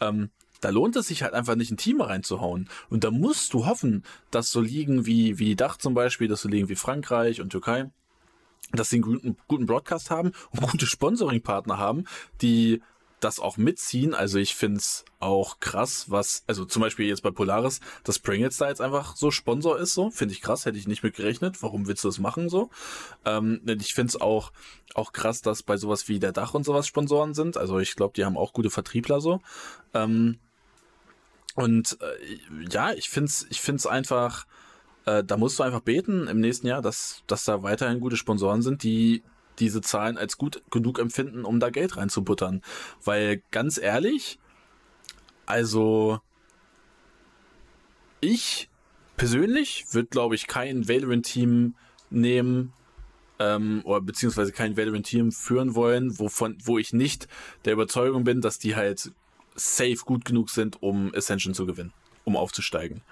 ähm, 0.00 0.30
da 0.60 0.70
lohnt 0.70 0.94
es 0.96 1.08
sich 1.08 1.22
halt 1.22 1.34
einfach 1.34 1.56
nicht 1.56 1.72
ein 1.72 1.76
Team 1.76 2.00
reinzuhauen. 2.00 2.68
Und 2.88 3.04
da 3.04 3.10
musst 3.10 3.52
du 3.52 3.66
hoffen, 3.66 4.04
dass 4.30 4.50
so 4.50 4.60
Ligen 4.60 5.06
wie, 5.06 5.38
wie 5.38 5.56
Dach 5.56 5.76
zum 5.76 5.94
Beispiel, 5.94 6.28
dass 6.28 6.42
so 6.42 6.48
Ligen 6.48 6.68
wie 6.68 6.76
Frankreich 6.76 7.40
und 7.40 7.50
Türkei, 7.50 7.90
dass 8.70 8.90
sie 8.90 8.96
einen 8.96 9.02
guten, 9.02 9.36
guten 9.48 9.66
Broadcast 9.66 10.10
haben 10.10 10.32
und 10.50 10.62
gute 10.70 10.86
Sponsoring-Partner 10.86 11.78
haben, 11.78 12.04
die 12.42 12.80
das 13.24 13.38
auch 13.38 13.56
mitziehen. 13.56 14.14
Also 14.14 14.38
ich 14.38 14.54
find's 14.54 15.04
auch 15.20 15.60
krass, 15.60 16.10
was, 16.10 16.42
also 16.46 16.64
zum 16.64 16.82
Beispiel 16.82 17.06
jetzt 17.06 17.22
bei 17.22 17.30
Polaris, 17.30 17.80
dass 18.04 18.18
Pringles 18.18 18.56
da 18.56 18.68
jetzt 18.68 18.80
einfach 18.80 19.16
so 19.16 19.30
Sponsor 19.30 19.78
ist, 19.78 19.94
so, 19.94 20.10
finde 20.10 20.34
ich 20.34 20.40
krass, 20.40 20.66
hätte 20.66 20.78
ich 20.78 20.88
nicht 20.88 21.02
mit 21.02 21.14
gerechnet. 21.14 21.62
Warum 21.62 21.86
willst 21.86 22.04
du 22.04 22.08
das 22.08 22.18
machen, 22.18 22.48
so? 22.48 22.70
Ähm, 23.24 23.60
ich 23.66 23.94
find's 23.94 24.20
auch, 24.20 24.52
auch 24.94 25.12
krass, 25.12 25.42
dass 25.42 25.62
bei 25.62 25.76
sowas 25.76 26.08
wie 26.08 26.18
der 26.18 26.32
Dach 26.32 26.54
und 26.54 26.64
sowas 26.64 26.86
Sponsoren 26.86 27.34
sind. 27.34 27.56
Also 27.56 27.78
ich 27.78 27.94
glaube, 27.94 28.14
die 28.14 28.24
haben 28.24 28.36
auch 28.36 28.52
gute 28.52 28.70
Vertriebler, 28.70 29.20
so. 29.20 29.40
Ähm, 29.94 30.38
und 31.54 31.98
äh, 32.00 32.66
ja, 32.70 32.92
ich 32.92 33.08
find's, 33.08 33.46
ich 33.50 33.60
find's 33.60 33.86
einfach, 33.86 34.46
äh, 35.04 35.22
da 35.22 35.36
musst 35.36 35.58
du 35.58 35.62
einfach 35.62 35.80
beten 35.80 36.26
im 36.26 36.40
nächsten 36.40 36.66
Jahr, 36.66 36.82
dass, 36.82 37.22
dass 37.26 37.44
da 37.44 37.62
weiterhin 37.62 38.00
gute 38.00 38.16
Sponsoren 38.16 38.62
sind, 38.62 38.82
die 38.82 39.22
diese 39.62 39.80
Zahlen 39.80 40.18
als 40.18 40.36
gut 40.36 40.62
genug 40.70 40.98
empfinden, 40.98 41.44
um 41.44 41.60
da 41.60 41.70
Geld 41.70 41.96
reinzubuttern. 41.96 42.62
Weil 43.04 43.42
ganz 43.50 43.78
ehrlich, 43.78 44.38
also 45.46 46.20
ich 48.20 48.68
persönlich 49.16 49.86
würde, 49.92 50.08
glaube 50.08 50.34
ich, 50.34 50.46
kein 50.46 50.88
Valorant-Team 50.88 51.74
nehmen, 52.10 52.72
ähm, 53.38 53.82
oder 53.84 54.00
beziehungsweise 54.00 54.52
kein 54.52 54.76
Valorant-Team 54.76 55.32
führen 55.32 55.74
wollen, 55.74 56.18
wovon, 56.18 56.58
wo 56.64 56.78
ich 56.78 56.92
nicht 56.92 57.28
der 57.64 57.72
Überzeugung 57.72 58.24
bin, 58.24 58.40
dass 58.40 58.58
die 58.58 58.76
halt 58.76 59.12
safe 59.54 59.98
gut 60.04 60.24
genug 60.24 60.50
sind, 60.50 60.82
um 60.82 61.14
Ascension 61.14 61.54
zu 61.54 61.66
gewinnen. 61.66 61.92
um 62.24 62.36
aufzusteigen. 62.36 63.02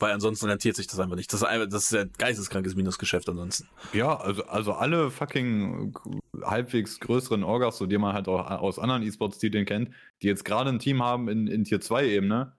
Weil 0.00 0.12
ansonsten 0.12 0.46
rentiert 0.46 0.76
sich 0.76 0.86
das 0.86 0.98
einfach 0.98 1.16
nicht. 1.16 1.30
Das 1.32 1.42
ist, 1.42 1.46
einfach, 1.46 1.68
das 1.68 1.84
ist 1.84 1.94
ein 1.94 2.10
geisteskrankes 2.16 2.74
Minusgeschäft 2.74 3.28
ansonsten. 3.28 3.68
Ja, 3.92 4.18
also, 4.18 4.44
also 4.46 4.72
alle 4.72 5.10
fucking 5.10 5.94
halbwegs 6.42 6.98
größeren 7.00 7.44
Orgas, 7.44 7.76
so 7.76 7.84
die 7.84 7.98
man 7.98 8.14
halt 8.14 8.26
auch 8.26 8.50
aus 8.50 8.78
anderen 8.78 9.02
E-Sports-Titeln 9.02 9.66
kennt, 9.66 9.90
die 10.22 10.26
jetzt 10.26 10.46
gerade 10.46 10.70
ein 10.70 10.78
Team 10.78 11.02
haben 11.02 11.28
in, 11.28 11.46
in 11.46 11.64
Tier 11.64 11.80
2-Ebene, 11.80 12.56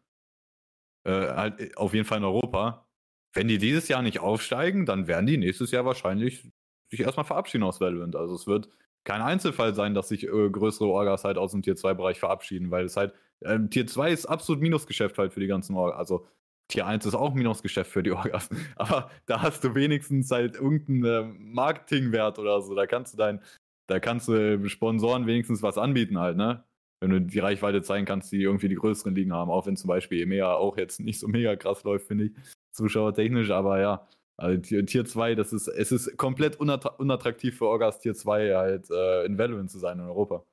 äh, 1.03 1.11
halt 1.11 1.77
auf 1.77 1.95
jeden 1.95 2.05
Fall 2.05 2.19
in 2.19 2.23
Europa. 2.25 2.87
Wenn 3.33 3.47
die 3.47 3.57
dieses 3.57 3.87
Jahr 3.87 4.03
nicht 4.03 4.19
aufsteigen, 4.19 4.85
dann 4.85 5.07
werden 5.07 5.25
die 5.25 5.37
nächstes 5.37 5.71
Jahr 5.71 5.83
wahrscheinlich 5.83 6.47
sich 6.91 6.99
erstmal 6.99 7.25
verabschieden 7.25 7.63
aus 7.63 7.81
Valorant. 7.81 8.15
Also 8.15 8.35
es 8.35 8.45
wird 8.45 8.69
kein 9.03 9.21
Einzelfall 9.21 9.73
sein, 9.73 9.95
dass 9.95 10.09
sich 10.09 10.27
äh, 10.27 10.49
größere 10.49 10.87
Orgas 10.87 11.23
halt 11.23 11.37
aus 11.37 11.53
dem 11.53 11.63
Tier 11.63 11.75
2-Bereich 11.75 12.19
verabschieden, 12.19 12.69
weil 12.69 12.85
es 12.85 12.97
halt, 12.97 13.13
äh, 13.39 13.57
Tier 13.69 13.87
2 13.87 14.11
ist 14.11 14.25
absolut 14.27 14.61
Minusgeschäft 14.61 15.17
halt 15.17 15.33
für 15.33 15.39
die 15.39 15.47
ganzen 15.47 15.75
Orgas. 15.75 15.97
Also 15.97 16.27
Tier 16.71 16.87
1 16.87 17.05
ist 17.05 17.15
auch 17.15 17.33
Minusgeschäft 17.33 17.91
für 17.91 18.01
die 18.01 18.11
Orgas. 18.11 18.49
Aber 18.75 19.11
da 19.25 19.41
hast 19.41 19.63
du 19.63 19.75
wenigstens 19.75 20.31
halt 20.31 20.55
irgendeinen 20.55 21.05
äh, 21.05 21.33
Marketingwert 21.37 22.39
oder 22.39 22.61
so. 22.61 22.73
Da 22.75 22.87
kannst 22.87 23.13
du 23.13 23.17
dein, 23.17 23.41
da 23.87 23.99
kannst 23.99 24.27
du 24.27 24.67
Sponsoren 24.69 25.27
wenigstens 25.27 25.61
was 25.61 25.77
anbieten 25.77 26.17
halt, 26.17 26.37
ne? 26.37 26.63
Wenn 27.01 27.11
du 27.11 27.21
die 27.21 27.39
Reichweite 27.39 27.81
zeigen 27.81 28.05
kannst, 28.05 28.31
die 28.31 28.43
irgendwie 28.43 28.69
die 28.69 28.75
größeren 28.75 29.15
Ligen 29.15 29.33
haben, 29.33 29.49
auch 29.49 29.65
wenn 29.65 29.75
zum 29.75 29.87
Beispiel 29.87 30.21
EMEA 30.21 30.53
auch 30.53 30.77
jetzt 30.77 30.99
nicht 30.99 31.19
so 31.19 31.27
mega 31.27 31.55
krass 31.55 31.83
läuft, 31.83 32.07
finde 32.07 32.25
ich, 32.25 32.31
zuschauertechnisch, 32.73 33.49
aber 33.49 33.79
ja. 33.79 34.07
Also 34.37 34.61
Tier, 34.61 34.85
Tier 34.85 35.05
2, 35.05 35.35
das 35.35 35.51
ist, 35.51 35.67
es 35.67 35.91
ist 35.91 36.17
komplett 36.17 36.57
unattraktiv 36.57 37.57
für 37.57 37.65
Orgas 37.65 37.99
Tier 37.99 38.13
2 38.13 38.55
halt 38.55 38.89
äh, 38.89 39.25
in 39.25 39.37
Valorant 39.37 39.69
zu 39.69 39.79
sein 39.79 39.99
in 39.99 40.05
Europa. 40.05 40.43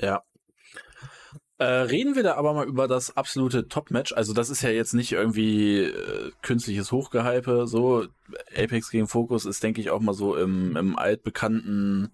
Ja, 0.00 0.22
äh, 1.58 1.64
reden 1.64 2.14
wir 2.14 2.22
da 2.22 2.34
aber 2.36 2.54
mal 2.54 2.66
über 2.66 2.86
das 2.86 3.16
absolute 3.16 3.68
Top-Match. 3.68 4.12
Also 4.12 4.32
das 4.32 4.48
ist 4.48 4.62
ja 4.62 4.70
jetzt 4.70 4.94
nicht 4.94 5.12
irgendwie 5.12 5.80
äh, 5.80 6.30
künstliches 6.40 6.92
Hochgehype. 6.92 7.66
So 7.66 8.06
Apex 8.56 8.90
gegen 8.90 9.08
Focus 9.08 9.44
ist, 9.44 9.62
denke 9.62 9.80
ich, 9.80 9.90
auch 9.90 10.00
mal 10.00 10.14
so 10.14 10.36
im, 10.36 10.76
im 10.76 10.96
altbekannten, 10.96 12.10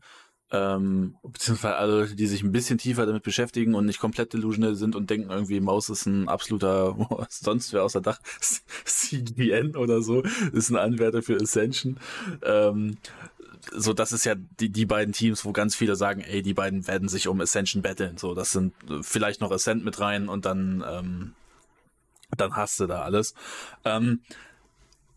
ähm, 0.51 1.17
beziehungsweise 1.23 1.77
alle 1.77 2.01
Leute, 2.01 2.17
die 2.17 2.27
sich 2.27 2.43
ein 2.43 2.53
bisschen 2.53 2.79
tiefer 2.79 3.05
damit 3.05 3.23
beschäftigen 3.23 3.75
und 3.75 3.85
nicht 3.85 4.01
komplett 4.01 4.33
delusional 4.33 4.77
sind 4.77 4.97
und 4.97 5.11
denken 5.11 5.31
irgendwie, 5.31 5.61
Maus 5.61 5.91
ist 5.91 6.07
ein 6.07 6.29
absoluter, 6.29 6.97
sonst 7.29 7.73
wer 7.75 7.85
außer 7.85 8.01
Dach, 8.01 8.21
CDN 8.85 9.77
oder 9.77 10.01
so, 10.01 10.23
ist 10.53 10.71
ein 10.71 10.77
Anwärter 10.77 11.23
für 11.23 11.37
Ascension. 11.37 11.99
Ähm, 12.43 12.97
so 13.73 13.93
das 13.93 14.13
ist 14.13 14.25
ja 14.25 14.35
die, 14.35 14.71
die 14.71 14.87
beiden 14.87 15.13
Teams, 15.13 15.45
wo 15.45 15.53
ganz 15.53 15.75
viele 15.75 15.97
sagen, 15.97 16.21
ey, 16.21 16.43
die 16.43 16.55
beiden 16.55 16.87
werden 16.87 17.09
sich 17.09 17.29
um 17.29 17.41
Ascension 17.41 17.83
battlen. 17.83 18.17
So, 18.19 18.35
das 18.35 18.53
sind 18.53 18.75
äh, 18.91 19.03
vielleicht 19.03 19.41
noch 19.41 19.51
Ascent 19.51 19.85
mit 19.85 20.01
rein 20.01 20.29
und 20.29 20.45
dann, 20.45 20.85
ähm, 20.87 21.35
dann 22.37 22.57
hast 22.57 22.81
du 22.81 22.87
da 22.87 23.03
alles. 23.03 23.35
Ähm, 23.85 24.21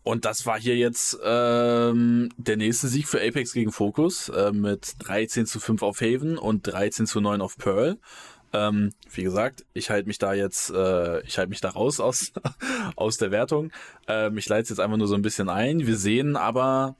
und 0.02 0.24
das 0.24 0.46
war 0.46 0.58
hier 0.58 0.76
jetzt 0.76 1.18
ähm, 1.22 2.30
der 2.38 2.56
nächste 2.56 2.88
Sieg 2.88 3.08
für 3.08 3.20
Apex 3.20 3.52
gegen 3.52 3.72
Focus 3.72 4.30
äh, 4.30 4.52
mit 4.52 4.94
13 5.00 5.44
zu 5.44 5.60
5 5.60 5.82
auf 5.82 6.00
Haven 6.00 6.38
und 6.38 6.66
13 6.66 7.06
zu 7.06 7.20
9 7.20 7.42
auf 7.42 7.58
Pearl. 7.58 7.98
Ähm, 8.54 8.94
wie 9.12 9.22
gesagt, 9.22 9.66
ich 9.74 9.90
halte 9.90 10.08
mich 10.08 10.18
da 10.18 10.32
jetzt, 10.32 10.70
äh, 10.70 11.20
ich 11.26 11.36
halte 11.36 11.50
mich 11.50 11.60
da 11.60 11.68
raus 11.68 12.00
aus, 12.00 12.32
aus 12.96 13.18
der 13.18 13.30
Wertung. 13.30 13.70
Ähm, 14.06 14.38
ich 14.38 14.48
leite 14.48 14.62
es 14.62 14.68
jetzt 14.70 14.80
einfach 14.80 14.96
nur 14.96 15.08
so 15.08 15.14
ein 15.14 15.20
bisschen 15.20 15.50
ein. 15.50 15.86
Wir 15.86 15.96
sehen 15.96 16.36
aber 16.36 16.96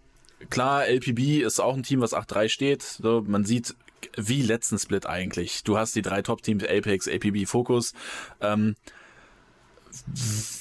klar, 0.50 0.87
LPB 0.87 1.42
ist 1.42 1.61
auch 1.61 1.75
ein 1.75 1.83
Team, 1.83 2.00
was 2.00 2.14
8-3 2.14 2.49
steht. 2.49 2.83
So, 2.83 3.23
man 3.26 3.45
sieht, 3.45 3.75
wie 4.16 4.42
letzten 4.42 4.78
Split 4.78 5.07
eigentlich. 5.07 5.64
Du 5.64 5.78
hast 5.78 5.95
die 5.97 6.02
drei 6.02 6.23
Top-Teams, 6.23 6.64
Apex, 6.64 7.09
APB, 7.09 7.47
Focus. 7.47 7.95
Ähm, 8.40 8.76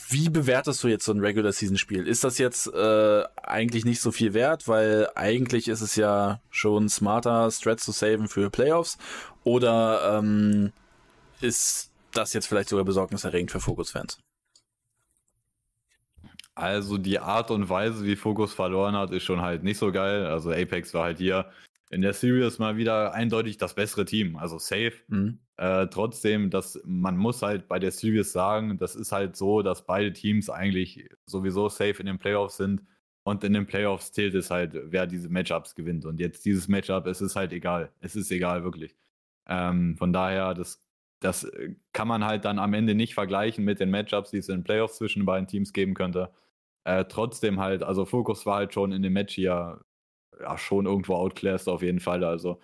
wie 0.09 0.29
bewertest 0.29 0.83
du 0.83 0.87
jetzt 0.87 1.05
so 1.05 1.11
ein 1.11 1.19
Regular 1.19 1.51
Season 1.51 1.77
Spiel? 1.77 2.07
Ist 2.07 2.23
das 2.23 2.37
jetzt 2.37 2.67
äh, 2.73 3.23
eigentlich 3.43 3.85
nicht 3.85 4.01
so 4.01 4.11
viel 4.11 4.33
wert, 4.33 4.67
weil 4.67 5.09
eigentlich 5.15 5.67
ist 5.67 5.81
es 5.81 5.95
ja 5.95 6.39
schon 6.49 6.89
smarter, 6.89 7.51
Strats 7.51 7.83
zu 7.83 7.91
saven 7.91 8.27
für 8.27 8.49
Playoffs? 8.49 8.97
Oder 9.43 10.17
ähm, 10.17 10.71
ist 11.41 11.91
das 12.13 12.33
jetzt 12.33 12.47
vielleicht 12.47 12.69
sogar 12.69 12.85
besorgniserregend 12.85 13.51
für 13.51 13.59
Focus-Fans? 13.59 14.17
Also 16.57 16.97
die 16.97 17.19
Art 17.19 17.51
und 17.51 17.69
Weise, 17.69 18.03
wie 18.03 18.15
Focus 18.15 18.51
verloren 18.51 18.95
hat, 18.95 19.11
ist 19.11 19.23
schon 19.23 19.41
halt 19.41 19.61
nicht 19.61 19.77
so 19.77 19.91
geil. 19.91 20.25
Also 20.25 20.49
Apex 20.49 20.91
war 20.95 21.03
halt 21.03 21.19
hier 21.19 21.51
in 21.91 22.01
der 22.01 22.13
Series 22.13 22.57
mal 22.57 22.77
wieder 22.77 23.13
eindeutig 23.13 23.57
das 23.57 23.75
bessere 23.75 24.05
Team, 24.05 24.37
also 24.37 24.57
safe. 24.57 24.93
Mhm. 25.07 25.37
Äh, 25.57 25.85
trotzdem, 25.85 26.49
dass 26.49 26.81
man 26.83 27.15
muss 27.15 27.43
halt 27.43 27.67
bei 27.67 27.77
der 27.77 27.91
Series 27.91 28.31
sagen, 28.31 28.79
das 28.79 28.95
ist 28.95 29.11
halt 29.11 29.35
so, 29.35 29.61
dass 29.61 29.85
beide 29.85 30.11
Teams 30.13 30.49
eigentlich 30.49 31.07
sowieso 31.27 31.69
safe 31.69 31.99
in 31.99 32.07
den 32.07 32.17
Playoffs 32.17 32.57
sind 32.57 32.81
und 33.21 33.43
in 33.43 33.53
den 33.53 33.67
Playoffs 33.67 34.11
zählt 34.11 34.33
es 34.33 34.49
halt, 34.49 34.71
wer 34.73 35.05
diese 35.05 35.29
Matchups 35.29 35.75
gewinnt. 35.75 36.05
Und 36.05 36.19
jetzt 36.19 36.43
dieses 36.43 36.67
Matchup, 36.67 37.05
es 37.05 37.21
ist 37.21 37.35
halt 37.35 37.53
egal. 37.53 37.91
Es 37.99 38.15
ist 38.15 38.31
egal, 38.31 38.63
wirklich. 38.63 38.95
Ähm, 39.45 39.95
von 39.95 40.11
daher, 40.11 40.55
das, 40.55 40.83
das 41.19 41.47
kann 41.93 42.07
man 42.07 42.25
halt 42.25 42.45
dann 42.45 42.57
am 42.57 42.73
Ende 42.73 42.95
nicht 42.95 43.13
vergleichen 43.13 43.63
mit 43.63 43.79
den 43.79 43.91
Matchups, 43.91 44.31
die 44.31 44.37
es 44.37 44.49
in 44.49 44.57
den 44.57 44.63
Playoffs 44.63 44.97
zwischen 44.97 45.19
den 45.19 45.27
beiden 45.27 45.47
Teams 45.47 45.71
geben 45.71 45.93
könnte. 45.93 46.31
Äh, 46.87 47.03
trotzdem 47.09 47.59
halt, 47.59 47.83
also 47.83 48.05
Fokus 48.05 48.45
war 48.45 48.55
halt 48.55 48.73
schon 48.73 48.93
in 48.93 49.01
dem 49.01 49.11
Match 49.11 49.35
hier 49.35 49.81
ja 50.39 50.57
schon 50.57 50.85
irgendwo 50.85 51.15
outclassed 51.15 51.67
auf 51.67 51.81
jeden 51.81 51.99
Fall. 51.99 52.23
Also 52.23 52.61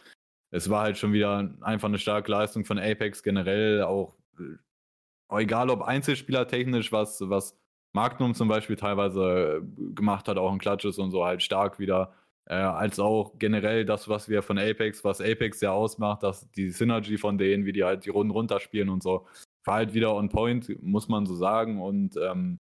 es 0.50 0.70
war 0.70 0.84
halt 0.84 0.98
schon 0.98 1.12
wieder 1.12 1.54
einfach 1.60 1.90
eine 1.90 2.00
starke 2.00 2.32
Leistung 2.32 2.64
von 2.64 2.80
Apex 2.80 3.22
generell, 3.22 3.82
auch 3.82 4.16
äh, 4.40 5.42
egal 5.42 5.70
ob 5.70 5.82
Einzelspieler 5.82 6.48
technisch, 6.48 6.94
was, 6.94 7.20
was 7.30 7.60
Magnum 7.92 8.34
zum 8.34 8.48
Beispiel 8.48 8.78
teilweise 8.78 9.62
äh, 9.62 9.94
gemacht 9.94 10.30
hat, 10.30 10.38
auch 10.38 10.54
in 10.54 10.60
Clutches 10.60 11.00
und 11.00 11.12
so 11.12 11.26
halt 11.26 11.44
stark 11.44 11.78
wieder. 11.78 12.14
Äh, 12.46 12.56
als 12.56 13.00
auch 13.00 13.38
generell 13.40 13.84
das, 13.84 14.08
was 14.08 14.30
wir 14.30 14.42
von 14.42 14.58
Apex, 14.58 15.04
was 15.04 15.20
Apex 15.20 15.60
ja 15.60 15.74
ausmacht, 15.74 16.24
dass 16.24 16.50
die 16.52 16.70
Synergy 16.70 17.18
von 17.18 17.38
denen, 17.38 17.66
wie 17.66 17.74
die 17.74 17.84
halt 17.84 18.06
die 18.06 18.10
Runden 18.10 18.32
runterspielen 18.32 18.90
und 18.90 19.04
so, 19.04 19.28
war 19.66 19.76
halt 19.76 19.94
wieder 19.94 20.16
on 20.16 20.30
point, 20.30 20.82
muss 20.82 21.10
man 21.10 21.26
so 21.26 21.36
sagen. 21.36 21.82
Und 21.82 22.16
ähm, 22.16 22.60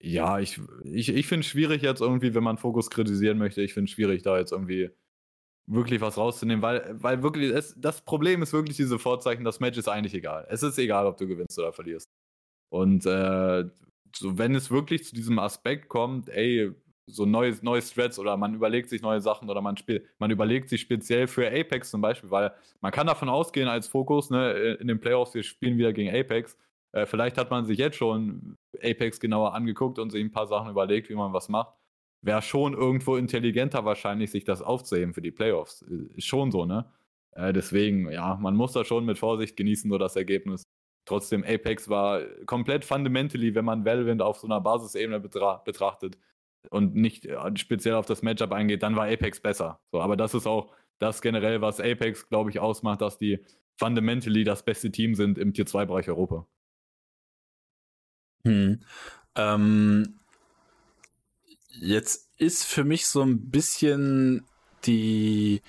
ja, 0.00 0.38
ich, 0.38 0.60
ich, 0.84 1.10
ich 1.10 1.26
finde 1.26 1.44
es 1.44 1.50
schwierig 1.50 1.82
jetzt 1.82 2.00
irgendwie, 2.00 2.34
wenn 2.34 2.42
man 2.42 2.58
Fokus 2.58 2.90
kritisieren 2.90 3.38
möchte, 3.38 3.62
ich 3.62 3.74
finde 3.74 3.88
es 3.88 3.92
schwierig, 3.92 4.22
da 4.22 4.38
jetzt 4.38 4.52
irgendwie 4.52 4.90
wirklich 5.66 6.00
was 6.00 6.16
rauszunehmen, 6.16 6.62
weil, 6.62 6.96
weil 7.00 7.22
wirklich, 7.22 7.52
es, 7.52 7.74
das 7.78 8.00
Problem 8.02 8.42
ist 8.42 8.52
wirklich 8.52 8.76
diese 8.76 8.98
Vorzeichen, 8.98 9.44
das 9.44 9.60
Match 9.60 9.78
ist 9.78 9.88
eigentlich 9.88 10.14
egal. 10.14 10.46
Es 10.50 10.62
ist 10.62 10.78
egal, 10.78 11.06
ob 11.06 11.16
du 11.18 11.26
gewinnst 11.28 11.58
oder 11.58 11.72
verlierst. 11.72 12.08
Und 12.70 13.06
äh, 13.06 13.64
so, 14.16 14.38
wenn 14.38 14.54
es 14.54 14.70
wirklich 14.70 15.04
zu 15.04 15.14
diesem 15.14 15.38
Aspekt 15.38 15.88
kommt, 15.88 16.28
ey, 16.30 16.72
so 17.06 17.26
neue, 17.26 17.56
neue 17.62 17.82
Threads 17.82 18.18
oder 18.18 18.36
man 18.36 18.54
überlegt 18.54 18.88
sich 18.88 19.02
neue 19.02 19.20
Sachen 19.20 19.50
oder 19.50 19.60
man 19.60 19.76
spielt, 19.76 20.06
man 20.18 20.30
überlegt 20.30 20.68
sich 20.68 20.80
speziell 20.80 21.26
für 21.26 21.46
Apex 21.48 21.90
zum 21.90 22.00
Beispiel, 22.00 22.30
weil 22.30 22.52
man 22.80 22.92
kann 22.92 23.06
davon 23.06 23.28
ausgehen 23.28 23.68
als 23.68 23.88
Fokus, 23.88 24.30
ne, 24.30 24.76
in 24.80 24.88
den 24.88 25.00
Playoffs, 25.00 25.34
wir 25.34 25.42
spielen 25.42 25.76
wieder 25.78 25.92
gegen 25.92 26.14
Apex, 26.14 26.56
äh, 26.92 27.06
vielleicht 27.06 27.38
hat 27.38 27.50
man 27.50 27.64
sich 27.64 27.78
jetzt 27.78 27.96
schon 27.96 28.56
Apex 28.82 29.20
genauer 29.20 29.54
angeguckt 29.54 29.98
und 29.98 30.10
sich 30.10 30.22
ein 30.22 30.32
paar 30.32 30.46
Sachen 30.46 30.70
überlegt, 30.70 31.08
wie 31.08 31.14
man 31.14 31.32
was 31.32 31.48
macht. 31.48 31.74
Wäre 32.22 32.42
schon 32.42 32.74
irgendwo 32.74 33.16
intelligenter 33.16 33.84
wahrscheinlich, 33.84 34.30
sich 34.30 34.44
das 34.44 34.62
aufzuheben 34.62 35.14
für 35.14 35.22
die 35.22 35.30
Playoffs. 35.30 35.82
Ist 35.82 36.26
schon 36.26 36.50
so, 36.50 36.64
ne? 36.66 36.90
Äh, 37.32 37.52
deswegen, 37.52 38.10
ja, 38.10 38.36
man 38.36 38.56
muss 38.56 38.72
da 38.72 38.84
schon 38.84 39.04
mit 39.04 39.18
Vorsicht 39.18 39.56
genießen, 39.56 39.90
so 39.90 39.98
das 39.98 40.16
Ergebnis. 40.16 40.64
Trotzdem, 41.06 41.44
Apex 41.44 41.88
war 41.88 42.22
komplett 42.46 42.84
fundamentally, 42.84 43.54
wenn 43.54 43.64
man 43.64 43.84
Valorant 43.84 44.22
auf 44.22 44.38
so 44.38 44.46
einer 44.46 44.60
Basisebene 44.60 45.20
betra 45.20 45.62
betrachtet 45.64 46.18
und 46.70 46.94
nicht 46.94 47.26
äh, 47.26 47.36
speziell 47.56 47.94
auf 47.94 48.06
das 48.06 48.22
Matchup 48.22 48.52
eingeht, 48.52 48.82
dann 48.82 48.96
war 48.96 49.06
Apex 49.06 49.40
besser. 49.40 49.80
So, 49.92 50.00
aber 50.00 50.16
das 50.16 50.34
ist 50.34 50.46
auch 50.46 50.72
das 50.98 51.22
generell, 51.22 51.62
was 51.62 51.80
Apex, 51.80 52.28
glaube 52.28 52.50
ich, 52.50 52.60
ausmacht, 52.60 53.00
dass 53.00 53.16
die 53.18 53.38
fundamentally 53.78 54.44
das 54.44 54.62
beste 54.62 54.92
Team 54.92 55.14
sind 55.14 55.38
im 55.38 55.54
Tier 55.54 55.66
2-Bereich 55.66 56.08
Europa. 56.08 56.46
Hm. 58.44 58.80
Ähm, 59.34 60.18
jetzt 61.80 62.28
ist 62.38 62.64
für 62.64 62.84
mich 62.84 63.06
so 63.06 63.22
ein 63.22 63.50
bisschen 63.50 64.44
die 64.84 65.62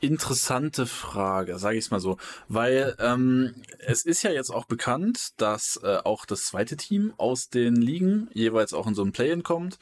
interessante 0.00 0.86
Frage, 0.86 1.58
sage 1.58 1.76
ich 1.76 1.84
es 1.84 1.90
mal 1.90 2.00
so, 2.00 2.16
weil 2.48 2.96
ähm, 2.98 3.54
es 3.80 4.04
ist 4.04 4.22
ja 4.22 4.30
jetzt 4.30 4.50
auch 4.50 4.64
bekannt, 4.64 5.32
dass 5.36 5.78
äh, 5.82 5.98
auch 6.04 6.24
das 6.24 6.44
zweite 6.44 6.76
Team 6.76 7.12
aus 7.18 7.50
den 7.50 7.76
Ligen 7.76 8.28
jeweils 8.32 8.72
auch 8.72 8.86
in 8.86 8.94
so 8.94 9.04
ein 9.04 9.12
Play-in 9.12 9.42
kommt 9.42 9.78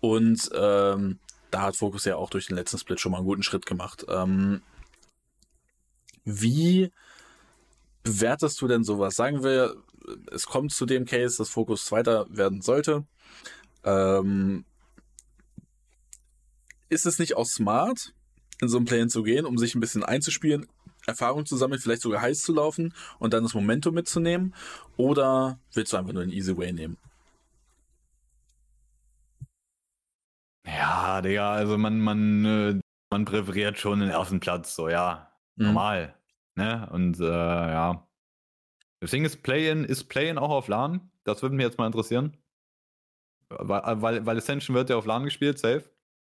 und 0.00 0.50
ähm, 0.54 1.20
da 1.50 1.62
hat 1.62 1.76
Focus 1.76 2.04
ja 2.04 2.16
auch 2.16 2.30
durch 2.30 2.46
den 2.46 2.56
letzten 2.56 2.78
Split 2.78 3.00
schon 3.00 3.12
mal 3.12 3.18
einen 3.18 3.26
guten 3.26 3.42
Schritt 3.42 3.66
gemacht. 3.66 4.04
Ähm, 4.08 4.62
wie 6.24 6.90
bewertest 8.02 8.60
du 8.60 8.68
denn 8.68 8.84
sowas? 8.84 9.16
Sagen 9.16 9.42
wir, 9.42 9.76
es 10.32 10.46
kommt 10.46 10.72
zu 10.72 10.86
dem 10.86 11.04
Case, 11.04 11.38
dass 11.38 11.48
Fokus 11.48 11.84
Zweiter 11.84 12.26
werden 12.30 12.62
sollte. 12.62 13.04
Ähm, 13.84 14.64
ist 16.88 17.06
es 17.06 17.18
nicht 17.18 17.36
auch 17.36 17.46
smart, 17.46 18.12
in 18.60 18.68
so 18.68 18.78
ein 18.78 18.84
Play 18.84 19.06
zu 19.06 19.22
gehen, 19.22 19.46
um 19.46 19.58
sich 19.58 19.74
ein 19.74 19.80
bisschen 19.80 20.04
einzuspielen, 20.04 20.66
Erfahrung 21.06 21.46
zu 21.46 21.56
sammeln, 21.56 21.80
vielleicht 21.80 22.02
sogar 22.02 22.20
heiß 22.20 22.42
zu 22.42 22.52
laufen 22.52 22.94
und 23.18 23.32
dann 23.32 23.42
das 23.42 23.54
Momentum 23.54 23.94
mitzunehmen? 23.94 24.54
Oder 24.96 25.58
willst 25.72 25.92
du 25.92 25.96
einfach 25.96 26.12
nur 26.12 26.24
den 26.24 26.32
Easy 26.32 26.56
Way 26.56 26.72
nehmen? 26.72 26.98
Ja, 30.66 31.22
Digga, 31.22 31.52
also 31.52 31.78
man, 31.78 32.00
man, 32.00 32.44
äh, 32.44 32.80
man 33.10 33.24
präferiert 33.24 33.78
schon 33.78 34.00
den 34.00 34.10
ersten 34.10 34.40
Platz, 34.40 34.74
so 34.74 34.88
ja, 34.88 35.32
mhm. 35.56 35.66
normal. 35.66 36.14
Ne? 36.54 36.88
Und 36.92 37.18
äh, 37.20 37.24
ja. 37.24 38.06
Das 39.00 39.10
Ding 39.10 39.24
ist, 39.24 39.42
Play-In, 39.42 39.84
ist 39.84 40.04
Play-In 40.04 40.38
auch 40.38 40.50
auf 40.50 40.68
LAN? 40.68 41.10
Das 41.24 41.42
würde 41.42 41.56
mich 41.56 41.64
jetzt 41.64 41.78
mal 41.78 41.86
interessieren. 41.86 42.36
Weil, 43.48 44.02
weil, 44.02 44.26
weil 44.26 44.36
Ascension 44.36 44.76
wird 44.76 44.90
ja 44.90 44.96
auf 44.96 45.06
LAN 45.06 45.24
gespielt, 45.24 45.58
safe. 45.58 45.84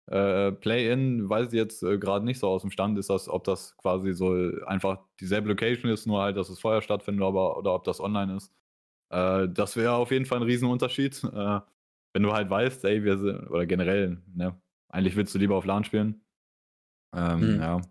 Äh, 0.09 0.53
Play-In 0.53 1.29
weiß 1.29 1.47
ich 1.47 1.53
jetzt 1.53 1.83
äh, 1.83 1.97
gerade 1.99 2.25
nicht 2.25 2.39
so 2.39 2.47
aus 2.47 2.61
dem 2.61 2.71
Stand, 2.71 2.97
ist 2.97 3.09
das, 3.09 3.29
ob 3.29 3.43
das 3.43 3.77
quasi 3.77 4.13
so 4.13 4.33
einfach 4.65 4.99
dieselbe 5.19 5.49
Location 5.49 5.91
ist, 5.91 6.07
nur 6.07 6.21
halt, 6.21 6.37
dass 6.37 6.49
es 6.49 6.59
vorher 6.59 6.81
stattfindet, 6.81 7.23
aber, 7.23 7.57
oder 7.57 7.75
ob 7.75 7.83
das 7.83 7.99
online 7.99 8.37
ist. 8.37 8.51
Äh, 9.11 9.49
das 9.49 9.75
wäre 9.75 9.93
auf 9.93 10.11
jeden 10.11 10.25
Fall 10.25 10.39
ein 10.39 10.43
Riesenunterschied. 10.43 11.23
Äh, 11.33 11.61
wenn 12.11 12.23
du 12.23 12.33
halt 12.33 12.49
weißt, 12.49 12.85
ey, 12.85 13.03
wir 13.03 13.19
sind, 13.19 13.51
oder 13.51 13.67
generell, 13.67 14.19
ne, 14.33 14.59
eigentlich 14.91 15.15
willst 15.15 15.35
du 15.35 15.37
lieber 15.37 15.55
auf 15.55 15.65
LAN 15.65 15.83
spielen. 15.83 16.25
Ähm, 17.15 17.55
mhm. 17.55 17.61
Ja. 17.61 17.81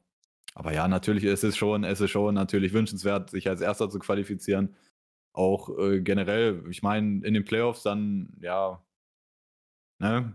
Aber 0.58 0.74
ja, 0.74 0.88
natürlich 0.88 1.22
ist 1.22 1.44
es 1.44 1.56
schon, 1.56 1.84
es 1.84 2.00
ist 2.00 2.10
schon 2.10 2.34
natürlich 2.34 2.72
wünschenswert, 2.72 3.30
sich 3.30 3.48
als 3.48 3.60
Erster 3.60 3.88
zu 3.90 4.00
qualifizieren. 4.00 4.74
Auch 5.32 5.78
äh, 5.78 6.00
generell, 6.00 6.64
ich 6.68 6.82
meine, 6.82 7.24
in 7.24 7.32
den 7.32 7.44
Playoffs 7.44 7.84
dann, 7.84 8.36
ja, 8.40 8.82
ne, 10.00 10.34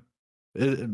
äh, 0.54 0.88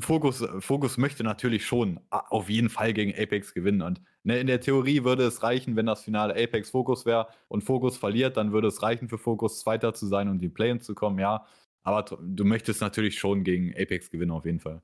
Fokus, 0.00 0.44
Fokus 0.58 0.98
möchte 0.98 1.22
natürlich 1.22 1.64
schon 1.64 2.00
auf 2.10 2.50
jeden 2.50 2.68
Fall 2.68 2.92
gegen 2.94 3.14
Apex 3.16 3.54
gewinnen. 3.54 3.80
Und 3.80 4.02
ne, 4.24 4.40
in 4.40 4.48
der 4.48 4.60
Theorie 4.60 5.04
würde 5.04 5.22
es 5.24 5.44
reichen, 5.44 5.76
wenn 5.76 5.86
das 5.86 6.02
Finale 6.02 6.34
Apex 6.34 6.70
Fokus 6.70 7.06
wäre 7.06 7.28
und 7.46 7.62
Fokus 7.62 7.96
verliert, 7.96 8.36
dann 8.36 8.50
würde 8.50 8.66
es 8.66 8.82
reichen 8.82 9.08
für 9.08 9.18
Fokus 9.18 9.60
Zweiter 9.60 9.94
zu 9.94 10.06
sein 10.06 10.28
und 10.28 10.40
die 10.40 10.48
Play-in 10.48 10.80
zu 10.80 10.96
kommen, 10.96 11.20
ja. 11.20 11.46
Aber 11.84 12.02
du 12.20 12.44
möchtest 12.44 12.80
natürlich 12.80 13.20
schon 13.20 13.44
gegen 13.44 13.72
Apex 13.76 14.10
gewinnen, 14.10 14.32
auf 14.32 14.46
jeden 14.46 14.58
Fall. 14.58 14.82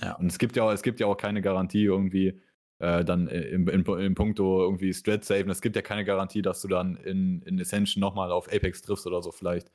Ja. 0.00 0.14
Und 0.14 0.26
es 0.26 0.38
gibt 0.38 0.54
ja 0.54 0.62
auch, 0.62 0.72
es 0.72 0.82
gibt 0.82 1.00
ja 1.00 1.08
auch 1.08 1.16
keine 1.16 1.42
Garantie 1.42 1.84
irgendwie 1.84 2.40
äh, 2.78 3.04
dann 3.04 3.28
im, 3.28 3.68
im, 3.68 3.84
im 3.84 4.14
Punkto 4.14 4.62
irgendwie 4.62 4.92
Strat 4.92 5.24
Save. 5.24 5.50
Es 5.50 5.60
gibt 5.60 5.76
ja 5.76 5.82
keine 5.82 6.04
Garantie, 6.04 6.42
dass 6.42 6.60
du 6.62 6.68
dann 6.68 6.96
in, 6.96 7.42
in 7.42 7.60
Ascension 7.60 8.00
nochmal 8.00 8.32
auf 8.32 8.52
Apex 8.52 8.82
triffst 8.82 9.06
oder 9.06 9.22
so. 9.22 9.32
Vielleicht 9.32 9.70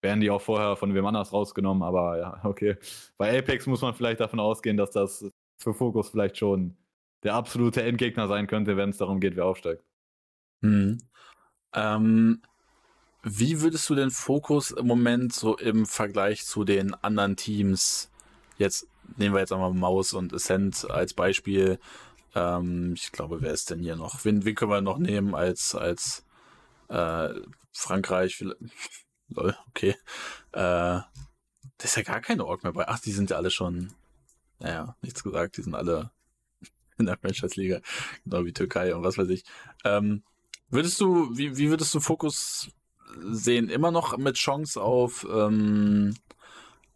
werden 0.00 0.20
die 0.20 0.30
auch 0.30 0.40
vorher 0.40 0.76
von 0.76 0.94
wem 0.94 1.06
anders 1.06 1.32
rausgenommen, 1.32 1.82
aber 1.82 2.18
ja, 2.18 2.40
okay. 2.44 2.76
Bei 3.16 3.36
Apex 3.36 3.66
muss 3.66 3.82
man 3.82 3.94
vielleicht 3.94 4.20
davon 4.20 4.40
ausgehen, 4.40 4.76
dass 4.76 4.90
das 4.90 5.28
für 5.56 5.74
Fokus 5.74 6.10
vielleicht 6.10 6.36
schon 6.36 6.76
der 7.22 7.34
absolute 7.34 7.82
Endgegner 7.82 8.28
sein 8.28 8.46
könnte, 8.46 8.76
wenn 8.76 8.90
es 8.90 8.98
darum 8.98 9.18
geht, 9.18 9.34
wer 9.34 9.46
aufsteigt. 9.46 9.82
Hm. 10.62 10.98
Ähm, 11.72 12.42
wie 13.22 13.62
würdest 13.62 13.88
du 13.88 13.94
den 13.94 14.10
Fokus 14.10 14.70
im 14.70 14.86
Moment 14.86 15.32
so 15.32 15.56
im 15.56 15.86
Vergleich 15.86 16.44
zu 16.44 16.64
den 16.64 16.92
anderen 16.94 17.36
Teams, 17.36 18.10
jetzt 18.58 18.86
nehmen 19.16 19.34
wir 19.34 19.40
jetzt 19.40 19.52
einmal 19.52 19.72
Maus 19.72 20.12
und 20.12 20.34
Ascent 20.34 20.88
als 20.90 21.14
Beispiel, 21.14 21.78
ähm, 22.34 22.94
ich 22.94 23.12
glaube, 23.12 23.40
wer 23.42 23.52
ist 23.52 23.70
denn 23.70 23.80
hier 23.80 23.96
noch? 23.96 24.24
Wen, 24.24 24.44
wen 24.44 24.54
können 24.54 24.70
wir 24.70 24.80
noch 24.80 24.98
nehmen 24.98 25.34
als, 25.34 25.74
als 25.74 26.24
äh, 26.88 27.28
Frankreich? 27.72 28.44
Lol, 29.28 29.56
okay. 29.68 29.96
Äh, 30.52 31.00
da 31.78 31.82
ist 31.82 31.96
ja 31.96 32.02
gar 32.02 32.20
keine 32.20 32.44
Org 32.44 32.62
mehr 32.62 32.72
bei. 32.72 32.88
Ach, 32.88 32.98
die 32.98 33.12
sind 33.12 33.30
ja 33.30 33.36
alle 33.36 33.50
schon, 33.50 33.92
naja, 34.58 34.96
nichts 35.02 35.22
gesagt, 35.22 35.56
die 35.56 35.62
sind 35.62 35.74
alle 35.74 36.10
in 36.98 37.06
der 37.06 37.18
Franchise-Liga, 37.18 37.80
genau 38.24 38.44
wie 38.44 38.52
Türkei 38.52 38.94
und 38.94 39.02
was 39.02 39.18
weiß 39.18 39.28
ich. 39.28 39.44
Ähm, 39.84 40.22
würdest 40.70 41.00
du, 41.00 41.36
wie, 41.36 41.56
wie 41.56 41.70
würdest 41.70 41.94
du 41.94 42.00
Fokus 42.00 42.70
sehen 43.20 43.68
immer 43.68 43.90
noch 43.90 44.16
mit 44.16 44.36
Chance 44.36 44.80
auf, 44.80 45.26
ähm, 45.30 46.16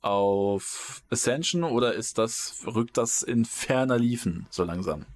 auf 0.01 1.03
Ascension 1.11 1.65
oder 1.65 1.95
ist 1.95 2.19
das, 2.19 2.63
rückt 2.67 2.97
das 2.97 3.23
in 3.23 3.45
ferner 3.45 3.99
Liefen 3.99 4.47
so 4.51 4.65
langsam? 4.65 5.07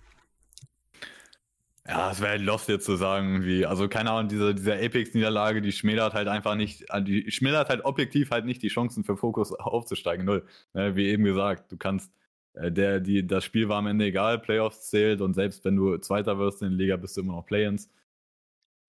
Ja, 1.86 2.12
es 2.12 2.20
wäre 2.20 2.32
halt 2.32 2.42
lost 2.42 2.68
jetzt 2.68 2.84
zu 2.84 2.94
sagen, 2.94 3.44
wie, 3.44 3.66
also 3.66 3.88
keine 3.88 4.12
Ahnung, 4.12 4.28
diese, 4.28 4.54
diese 4.54 4.74
Apex-Niederlage, 4.74 5.60
die 5.60 5.72
schmälert 5.72 6.14
halt 6.14 6.28
einfach 6.28 6.54
nicht, 6.54 6.84
äh, 6.90 7.02
die 7.02 7.28
schmälert 7.32 7.68
halt 7.70 7.84
objektiv 7.84 8.30
halt 8.30 8.44
nicht 8.44 8.62
die 8.62 8.68
Chancen 8.68 9.02
für 9.02 9.16
Fokus 9.16 9.52
aufzusteigen, 9.52 10.24
null. 10.24 10.46
Ne, 10.74 10.94
wie 10.94 11.08
eben 11.08 11.24
gesagt, 11.24 11.72
du 11.72 11.76
kannst, 11.76 12.12
äh, 12.54 12.70
der, 12.70 13.00
die, 13.00 13.26
das 13.26 13.44
Spiel 13.44 13.68
war 13.68 13.78
am 13.78 13.88
Ende 13.88 14.04
egal, 14.04 14.38
Playoffs 14.38 14.90
zählt 14.90 15.20
und 15.20 15.34
selbst 15.34 15.64
wenn 15.64 15.74
du 15.74 15.98
Zweiter 15.98 16.38
wirst 16.38 16.62
in 16.62 16.70
der 16.70 16.78
Liga, 16.78 16.96
bist 16.96 17.16
du 17.16 17.22
immer 17.22 17.34
noch 17.34 17.46
Play-ins. 17.46 17.90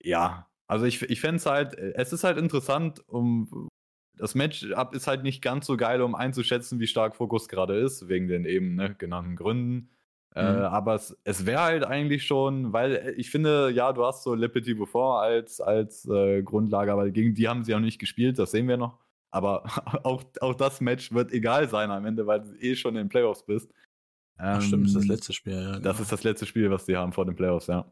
Ja, 0.03 0.47
also 0.67 0.85
ich, 0.85 1.01
ich 1.01 1.19
fände 1.19 1.38
es 1.38 1.45
halt, 1.47 1.73
es 1.75 2.13
ist 2.13 2.23
halt 2.23 2.38
interessant, 2.38 3.03
um 3.07 3.69
das 4.15 4.35
Matchup 4.35 4.93
ist 4.93 5.08
halt 5.08 5.23
nicht 5.23 5.41
ganz 5.41 5.65
so 5.65 5.77
geil, 5.77 6.01
um 6.01 6.13
einzuschätzen, 6.13 6.79
wie 6.79 6.88
stark 6.88 7.15
Fokus 7.15 7.47
gerade 7.47 7.75
ist, 7.79 8.08
wegen 8.08 8.27
den 8.27 8.45
eben 8.45 8.75
ne, 8.75 8.93
genannten 8.95 9.36
Gründen. 9.36 9.89
Äh, 10.36 10.52
mhm. 10.52 10.60
Äh, 10.60 10.62
aber 10.63 10.96
es, 10.96 11.17
es 11.24 11.46
wäre 11.46 11.62
halt 11.62 11.84
eigentlich 11.84 12.26
schon, 12.26 12.74
weil 12.74 12.96
äh, 12.96 13.12
ich 13.12 13.30
finde, 13.30 13.69
ja, 13.69 13.93
du 13.93 14.04
hast 14.06 14.24
so 14.24 14.34
Le 14.34 14.50
Petit 14.50 14.78
Buffon 14.78 15.22
als, 15.22 15.62
als 15.62 16.08
äh, 16.08 16.41
Grundlage, 16.41 16.91
aber 16.91 17.10
gegen 17.12 17.36
die 17.36 17.48
haben 17.48 17.63
sie 17.63 17.76
auch 17.76 17.80
nicht 17.80 18.00
gespielt, 18.00 18.39
das 18.39 18.52
sehen 18.52 18.67
wir 18.67 18.78
noch. 18.78 19.00
Aber 19.32 19.63
auch, 20.04 20.24
auch 20.41 20.56
das 20.56 20.82
Match 20.82 21.12
wird 21.12 21.32
egal 21.32 21.69
sein 21.69 21.91
am 21.91 22.06
Ende, 22.06 22.26
weil 22.26 22.41
du 22.41 22.56
eh 22.60 22.76
schon 22.76 22.96
in 22.96 23.04
den 23.04 23.10
Playoffs 23.10 23.46
bist. 23.46 23.72
Ähm, 24.39 24.56
Ach 24.58 24.62
stimmt, 24.62 24.86
das 24.86 24.91
ist 24.91 24.96
das 24.96 25.04
ähm, 25.04 25.10
letzte 25.10 25.34
Spiel, 25.34 25.54
ja. 25.54 25.72
Genau. 25.74 25.80
Das 25.80 26.00
ist 26.00 26.12
das 26.12 26.24
letzte 26.24 26.46
Spiel, 26.46 26.72
was 26.72 26.86
sie 26.86 26.98
haben 26.98 27.13
vor 27.13 27.26
den 27.26 27.36
Playoffs, 27.36 27.67
ja. 27.67 27.91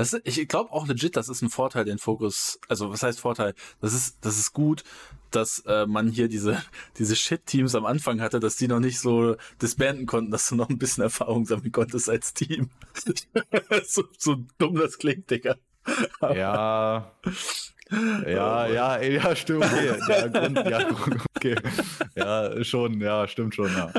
Das 0.00 0.14
ist, 0.14 0.26
ich 0.38 0.48
glaube 0.48 0.72
auch 0.72 0.88
legit, 0.88 1.14
das 1.14 1.28
ist 1.28 1.42
ein 1.42 1.50
Vorteil, 1.50 1.84
den 1.84 1.98
Fokus, 1.98 2.58
also 2.68 2.90
was 2.90 3.02
heißt 3.02 3.20
Vorteil? 3.20 3.52
Das 3.82 3.92
ist, 3.92 4.16
das 4.22 4.38
ist 4.38 4.54
gut, 4.54 4.82
dass 5.30 5.58
äh, 5.66 5.84
man 5.86 6.08
hier 6.08 6.28
diese, 6.28 6.62
diese 6.98 7.14
Shit-Teams 7.14 7.74
am 7.74 7.84
Anfang 7.84 8.22
hatte, 8.22 8.40
dass 8.40 8.56
die 8.56 8.66
noch 8.66 8.80
nicht 8.80 8.98
so 8.98 9.36
disbanden 9.60 10.06
konnten, 10.06 10.30
dass 10.30 10.48
du 10.48 10.54
noch 10.54 10.70
ein 10.70 10.78
bisschen 10.78 11.02
Erfahrung 11.02 11.44
sammeln 11.44 11.70
konntest 11.70 12.08
als 12.08 12.32
Team. 12.32 12.70
so, 13.84 14.04
so 14.16 14.36
dumm 14.56 14.76
das 14.76 14.96
klingt, 14.96 15.30
Digga. 15.30 15.56
ja. 16.22 17.12
Ja, 18.24 18.68
ja, 18.68 19.02
ja, 19.02 19.34
stimmt. 19.34 19.64
Okay. 19.64 19.98
Der 20.06 20.28
Grund, 20.30 20.56
ja, 20.58 20.96
okay. 21.34 21.56
Ja, 22.14 22.62
schon, 22.62 23.00
ja, 23.00 23.26
stimmt 23.26 23.56
schon, 23.56 23.66
ja. 23.66 23.92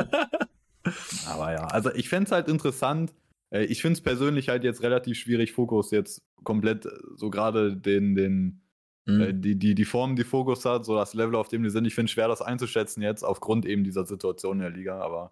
Aber 1.28 1.52
ja, 1.52 1.66
also 1.66 1.94
ich 1.94 2.08
fände 2.08 2.28
es 2.28 2.32
halt 2.32 2.48
interessant, 2.48 3.12
äh, 3.52 3.66
ich 3.66 3.82
finde 3.82 3.94
es 3.94 4.02
persönlich 4.02 4.50
halt 4.50 4.64
jetzt 4.64 4.84
relativ 4.84 5.18
schwierig, 5.18 5.52
Fokus 5.52 5.92
jetzt 5.92 6.22
komplett, 6.44 6.86
äh, 6.86 6.90
so 7.16 7.30
gerade 7.30 7.76
den, 7.76 8.16
den, 8.16 8.62
mhm. 9.06 9.22
äh, 9.22 9.34
die, 9.34 9.56
die, 9.58 9.76
die 9.76 9.86
Form, 9.86 10.16
die 10.16 10.24
Fokus 10.24 10.66
hat, 10.66 10.86
so 10.86 10.96
das 10.96 11.14
Level, 11.14 11.36
auf 11.36 11.50
dem 11.50 11.64
die 11.64 11.70
sind. 11.70 11.86
Ich 11.86 11.96
finde 11.96 12.06
es 12.06 12.12
schwer, 12.12 12.28
das 12.28 12.42
einzuschätzen 12.42 13.02
jetzt, 13.02 13.24
aufgrund 13.24 13.66
eben 13.66 13.84
dieser 13.84 14.06
Situation 14.06 14.58
in 14.58 14.62
der 14.64 14.72
Liga, 14.72 15.00
aber 15.00 15.32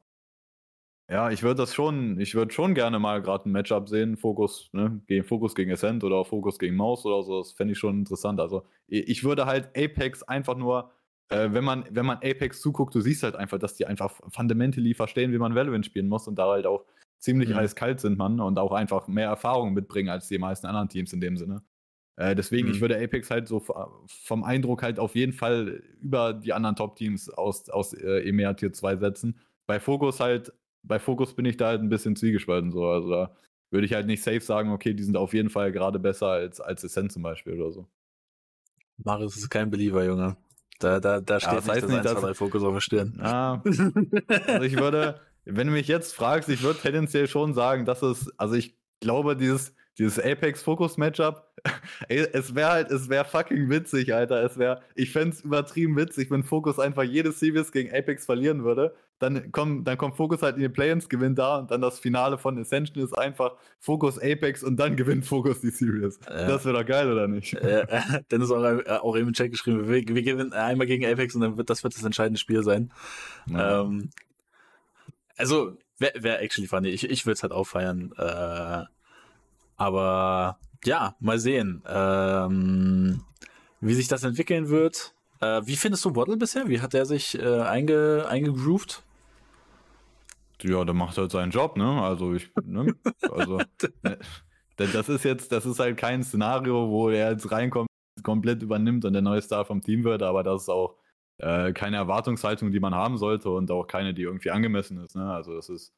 ja, 1.09 1.31
ich 1.31 1.41
würde 1.41 1.55
das 1.55 1.73
schon, 1.73 2.19
ich 2.19 2.35
würde 2.35 2.53
schon 2.53 2.75
gerne 2.75 2.99
mal 2.99 3.19
gerade 3.23 3.49
ein 3.49 3.51
Matchup 3.51 3.89
sehen, 3.89 4.15
Fokus, 4.15 4.69
ne, 4.73 5.01
gegen 5.07 5.23
Fokus 5.23 5.55
gegen 5.55 5.71
Ascent 5.71 6.03
oder 6.03 6.23
Fokus 6.23 6.59
gegen 6.59 6.75
Maus 6.75 7.03
oder 7.03 7.23
so, 7.23 7.39
das 7.39 7.51
fände 7.53 7.71
ich 7.71 7.79
schon 7.79 7.97
interessant. 7.97 8.39
Also 8.39 8.63
ich 8.87 9.23
würde 9.23 9.47
halt 9.47 9.69
Apex 9.75 10.21
einfach 10.21 10.55
nur, 10.55 10.91
äh, 11.29 11.49
wenn 11.51 11.63
man, 11.63 11.85
wenn 11.89 12.05
man 12.05 12.17
Apex 12.17 12.61
zuguckt, 12.61 12.93
du 12.93 13.01
siehst 13.01 13.23
halt 13.23 13.35
einfach, 13.35 13.57
dass 13.57 13.75
die 13.75 13.87
einfach 13.87 14.19
fundamentally 14.29 14.93
verstehen, 14.93 15.31
wie 15.31 15.39
man 15.39 15.55
Valorant 15.55 15.87
spielen 15.87 16.09
muss 16.09 16.27
und 16.27 16.35
da 16.35 16.47
halt 16.47 16.67
auch 16.67 16.85
ziemlich 17.19 17.49
mhm. 17.49 17.57
eiskalt 17.57 17.99
sind, 17.99 18.17
man, 18.17 18.39
und 18.39 18.57
auch 18.57 18.71
einfach 18.71 19.07
mehr 19.07 19.27
Erfahrung 19.27 19.73
mitbringen 19.73 20.09
als 20.09 20.27
die 20.27 20.39
meisten 20.39 20.67
anderen 20.67 20.89
Teams 20.89 21.13
in 21.13 21.21
dem 21.21 21.37
Sinne. 21.37 21.61
Äh, 22.15 22.35
deswegen, 22.35 22.67
mhm. 22.67 22.73
ich 22.73 22.81
würde 22.81 23.01
Apex 23.01 23.29
halt 23.29 23.47
so 23.47 23.63
vom 24.07 24.43
Eindruck 24.43 24.83
halt 24.83 24.99
auf 24.99 25.15
jeden 25.15 25.33
Fall 25.33 25.83
über 26.01 26.33
die 26.33 26.53
anderen 26.53 26.75
Top-Teams 26.75 27.29
aus, 27.29 27.69
aus 27.69 27.93
äh, 27.93 28.27
EMEA 28.27 28.53
Tier 28.53 28.73
2 28.73 28.97
setzen. 28.97 29.39
Bei 29.67 29.79
Focus 29.79 30.19
halt, 30.19 30.51
bei 30.83 30.99
Focus 30.99 31.33
bin 31.35 31.45
ich 31.45 31.57
da 31.57 31.67
halt 31.67 31.81
ein 31.81 31.89
bisschen 31.89 32.15
zwiegespalten, 32.15 32.71
so. 32.71 32.85
Also 32.87 33.09
da 33.09 33.35
würde 33.71 33.85
ich 33.85 33.93
halt 33.93 34.07
nicht 34.07 34.23
safe 34.23 34.41
sagen, 34.41 34.71
okay, 34.71 34.93
die 34.93 35.03
sind 35.03 35.15
auf 35.15 35.33
jeden 35.33 35.49
Fall 35.49 35.71
gerade 35.71 35.99
besser 35.99 36.27
als, 36.27 36.59
als 36.59 36.83
Ascent 36.83 37.11
zum 37.11 37.23
Beispiel 37.23 37.53
oder 37.53 37.71
so. 37.71 37.87
Marius 38.97 39.37
ist 39.37 39.49
kein 39.49 39.69
Believer, 39.69 40.03
Junge. 40.03 40.35
Da, 40.79 40.99
da, 40.99 41.19
da 41.21 41.39
steht 41.39 41.51
ja, 41.51 41.55
das 41.57 41.69
heißt 41.69 41.87
nicht, 41.89 42.05
dass, 42.05 42.21
dass 42.21 42.37
Fokus 42.37 42.63
auf 42.63 42.73
der 42.73 42.81
Stirn. 42.81 43.19
Ah, 43.21 43.61
also 43.63 44.63
ich 44.63 44.77
würde, 44.77 45.19
wenn 45.51 45.67
du 45.67 45.73
mich 45.73 45.87
jetzt 45.87 46.13
fragst, 46.13 46.49
ich 46.49 46.63
würde 46.63 46.79
tendenziell 46.79 47.27
schon 47.27 47.53
sagen, 47.53 47.85
dass 47.85 48.01
es, 48.01 48.31
also 48.37 48.55
ich 48.55 48.77
glaube, 48.99 49.35
dieses, 49.35 49.73
dieses 49.97 50.19
Apex-Fokus-Matchup, 50.19 51.45
es 52.07 52.55
wäre 52.55 52.69
halt, 52.69 52.91
es 52.91 53.09
wäre 53.09 53.25
fucking 53.25 53.69
witzig, 53.69 54.13
Alter. 54.13 54.43
Es 54.43 54.57
wäre, 54.57 54.81
ich 54.95 55.11
fände 55.11 55.35
es 55.35 55.41
übertrieben 55.41 55.97
witzig, 55.97 56.31
wenn 56.31 56.43
Fokus 56.43 56.79
einfach 56.79 57.03
jede 57.03 57.31
Series 57.31 57.71
gegen 57.71 57.93
Apex 57.93 58.25
verlieren 58.25 58.63
würde. 58.63 58.95
Dann, 59.19 59.51
komm, 59.51 59.83
dann 59.83 59.97
kommt 59.97 60.15
Fokus 60.15 60.41
halt 60.41 60.55
in 60.55 60.61
die 60.61 60.69
Play-ins, 60.69 61.09
gewinnt 61.09 61.37
da 61.37 61.57
und 61.57 61.71
dann 61.71 61.81
das 61.81 61.99
Finale 61.99 62.37
von 62.37 62.57
Ascension 62.57 63.03
ist 63.03 63.11
einfach 63.17 63.57
Fokus 63.77 64.17
Apex 64.17 64.63
und 64.63 64.77
dann 64.77 64.95
gewinnt 64.95 65.25
Fokus 65.25 65.59
die 65.59 65.71
Series. 65.71 66.17
Ja. 66.25 66.47
Das 66.47 66.63
wäre 66.63 66.77
doch 66.77 66.85
geil, 66.85 67.11
oder 67.11 67.27
nicht? 67.27 67.53
Äh, 67.55 67.85
dann 68.29 68.41
ist 68.41 68.51
auch, 68.51 68.63
auch 69.01 69.17
eben 69.17 69.27
im 69.27 69.33
Chat 69.33 69.51
geschrieben, 69.51 69.89
wir, 69.89 70.07
wir 70.07 70.23
gewinnen 70.23 70.53
einmal 70.53 70.87
gegen 70.87 71.05
Apex 71.05 71.35
und 71.35 71.41
dann 71.41 71.57
wird 71.57 71.69
das 71.69 71.83
wird 71.83 71.95
das 71.95 72.03
entscheidende 72.05 72.39
Spiel 72.39 72.63
sein. 72.63 72.93
Ja. 73.47 73.81
Ähm, 73.81 74.09
also, 75.39 75.77
wäre 75.97 76.23
wär 76.23 76.41
actually 76.41 76.67
funny. 76.67 76.89
Ich, 76.89 77.09
ich 77.09 77.25
würde 77.25 77.33
es 77.33 77.43
halt 77.43 77.53
auch 77.53 77.65
feiern. 77.65 78.11
Äh, 78.17 78.83
Aber 79.77 80.59
ja, 80.85 81.15
mal 81.19 81.39
sehen, 81.39 81.81
ähm, 81.87 83.23
wie 83.81 83.93
sich 83.93 84.07
das 84.07 84.23
entwickeln 84.23 84.69
wird. 84.69 85.13
Äh, 85.41 85.61
wie 85.65 85.75
findest 85.75 86.03
du 86.05 86.15
Waddle 86.15 86.37
bisher? 86.37 86.67
Wie 86.67 86.81
hat 86.81 86.93
er 86.93 87.05
sich 87.05 87.39
äh, 87.39 87.61
einge, 87.61 88.25
eingegroovt? 88.27 89.03
Ja, 90.61 90.83
der 90.83 90.93
macht 90.93 91.17
halt 91.17 91.31
seinen 91.31 91.51
Job, 91.51 91.77
ne? 91.77 92.01
Also 92.01 92.33
ich, 92.33 92.51
ne? 92.63 92.93
Also, 93.21 93.57
ne? 94.03 94.19
das 94.75 95.07
ist 95.07 95.23
jetzt, 95.23 95.51
das 95.53 95.65
ist 95.65 95.79
halt 95.79 95.97
kein 95.97 96.23
Szenario, 96.23 96.89
wo 96.89 97.09
er 97.09 97.31
jetzt 97.31 97.49
reinkommt, 97.51 97.87
komplett 98.23 98.61
übernimmt 98.61 99.05
und 99.05 99.13
der 99.13 99.21
neue 99.21 99.41
Star 99.41 99.63
vom 99.63 99.81
Team 99.81 100.03
wird, 100.03 100.21
aber 100.21 100.43
das 100.43 100.63
ist 100.63 100.69
auch 100.69 100.95
äh, 101.39 101.73
keine 101.73 101.97
Erwartungshaltung, 101.97 102.71
die 102.71 102.79
man 102.79 102.95
haben 102.95 103.17
sollte 103.17 103.49
und 103.49 103.71
auch 103.71 103.87
keine, 103.87 104.13
die 104.13 104.23
irgendwie 104.23 104.51
angemessen 104.51 105.03
ist, 105.03 105.15
ne? 105.15 105.31
Also 105.31 105.55
das 105.55 105.69
ist, 105.69 105.93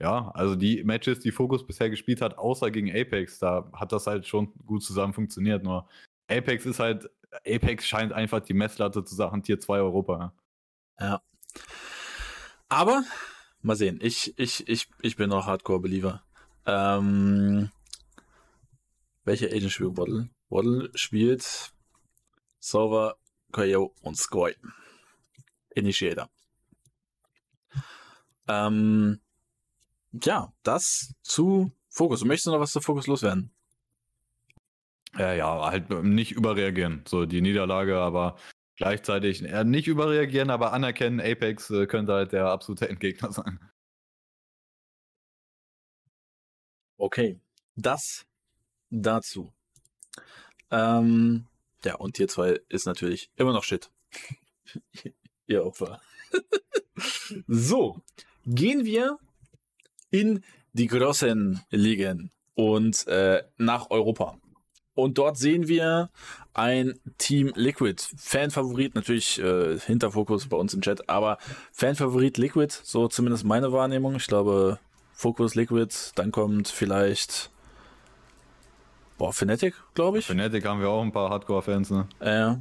ja, 0.00 0.30
also 0.34 0.56
die 0.56 0.84
Matches, 0.84 1.20
die 1.20 1.32
Focus 1.32 1.66
bisher 1.66 1.90
gespielt 1.90 2.20
hat, 2.20 2.38
außer 2.38 2.70
gegen 2.70 2.90
Apex, 2.90 3.38
da 3.38 3.70
hat 3.72 3.92
das 3.92 4.06
halt 4.06 4.26
schon 4.26 4.52
gut 4.66 4.82
zusammen 4.82 5.14
funktioniert, 5.14 5.62
nur 5.62 5.88
Apex 6.28 6.66
ist 6.66 6.80
halt, 6.80 7.10
Apex 7.46 7.86
scheint 7.86 8.12
einfach 8.12 8.40
die 8.40 8.54
Messlatte 8.54 9.04
zu 9.04 9.14
Sachen 9.14 9.42
Tier 9.42 9.58
2 9.58 9.78
Europa. 9.78 10.32
Ja. 11.00 11.20
Aber 12.68 13.02
Mal 13.64 13.76
sehen. 13.76 13.98
Ich, 14.02 14.38
ich, 14.38 14.68
ich, 14.68 14.88
ich 15.00 15.16
bin 15.16 15.30
noch 15.30 15.46
Hardcore-Believer. 15.46 16.22
Ähm, 16.66 17.70
welcher 19.24 19.46
Agent 19.46 19.72
spielt 19.72 19.96
Waddle? 19.96 20.28
Waddle 20.50 20.90
spielt 20.94 21.72
Solver, 22.60 23.16
Koyo 23.54 23.94
und 24.02 24.16
Skoy. 24.16 24.56
Initiator. 25.76 26.28
Ähm, 28.48 29.20
ja, 30.12 30.52
das 30.64 31.14
zu 31.22 31.70
Fokus. 31.88 32.24
Möchtest 32.24 32.46
du 32.46 32.50
noch 32.50 32.60
was 32.60 32.72
zu 32.72 32.80
Fokus 32.80 33.06
loswerden? 33.06 33.52
Ja, 35.16 35.32
ja, 35.32 35.70
halt 35.70 35.88
nicht 36.02 36.32
überreagieren. 36.32 37.04
So 37.06 37.26
die 37.26 37.40
Niederlage, 37.40 37.96
aber 37.96 38.36
gleichzeitig 38.74 39.44
äh, 39.44 39.62
nicht 39.62 39.86
überreagieren, 39.86 40.50
aber 40.50 40.72
anerkennen, 40.72 41.20
Apex 41.20 41.70
äh, 41.70 41.86
könnte 41.86 42.12
halt 42.12 42.32
der 42.32 42.46
absolute 42.46 42.88
Endgegner 42.90 43.30
sein. 43.30 43.60
Okay, 46.96 47.38
das 47.76 48.26
dazu. 48.90 49.52
Ähm, 50.72 51.46
ja, 51.84 51.96
und 51.96 52.14
Tier 52.14 52.28
2 52.28 52.60
ist 52.68 52.86
natürlich 52.86 53.30
immer 53.36 53.52
noch 53.52 53.64
Shit. 53.64 53.90
Ihr 55.46 55.64
Opfer. 55.64 56.00
so, 57.46 58.00
gehen 58.46 58.84
wir 58.84 59.18
in 60.10 60.42
die 60.72 60.86
großen 60.86 61.60
Ligen 61.70 62.30
und 62.54 63.06
äh, 63.06 63.42
nach 63.56 63.90
Europa. 63.90 64.38
Und 64.94 65.18
dort 65.18 65.36
sehen 65.36 65.66
wir 65.66 66.10
ein 66.52 66.94
Team 67.18 67.52
Liquid. 67.56 68.00
Fanfavorit, 68.16 68.94
natürlich 68.94 69.40
äh, 69.40 69.78
Hinterfokus 69.78 70.48
bei 70.48 70.56
uns 70.56 70.72
im 70.72 70.82
Chat, 70.82 71.08
aber 71.08 71.38
Fanfavorit 71.72 72.38
Liquid, 72.38 72.72
so 72.82 73.08
zumindest 73.08 73.44
meine 73.44 73.72
Wahrnehmung. 73.72 74.14
Ich 74.14 74.28
glaube, 74.28 74.78
Fokus 75.12 75.56
Liquid, 75.56 75.92
dann 76.14 76.30
kommt 76.30 76.68
vielleicht 76.68 77.50
boah, 79.18 79.32
Fnatic, 79.32 79.74
glaube 79.94 80.18
ich. 80.18 80.26
Fnatic 80.26 80.64
haben 80.64 80.80
wir 80.80 80.88
auch 80.88 81.02
ein 81.02 81.12
paar 81.12 81.30
Hardcore-Fans, 81.30 81.90
ne? 81.90 82.08
Ja. 82.20 82.60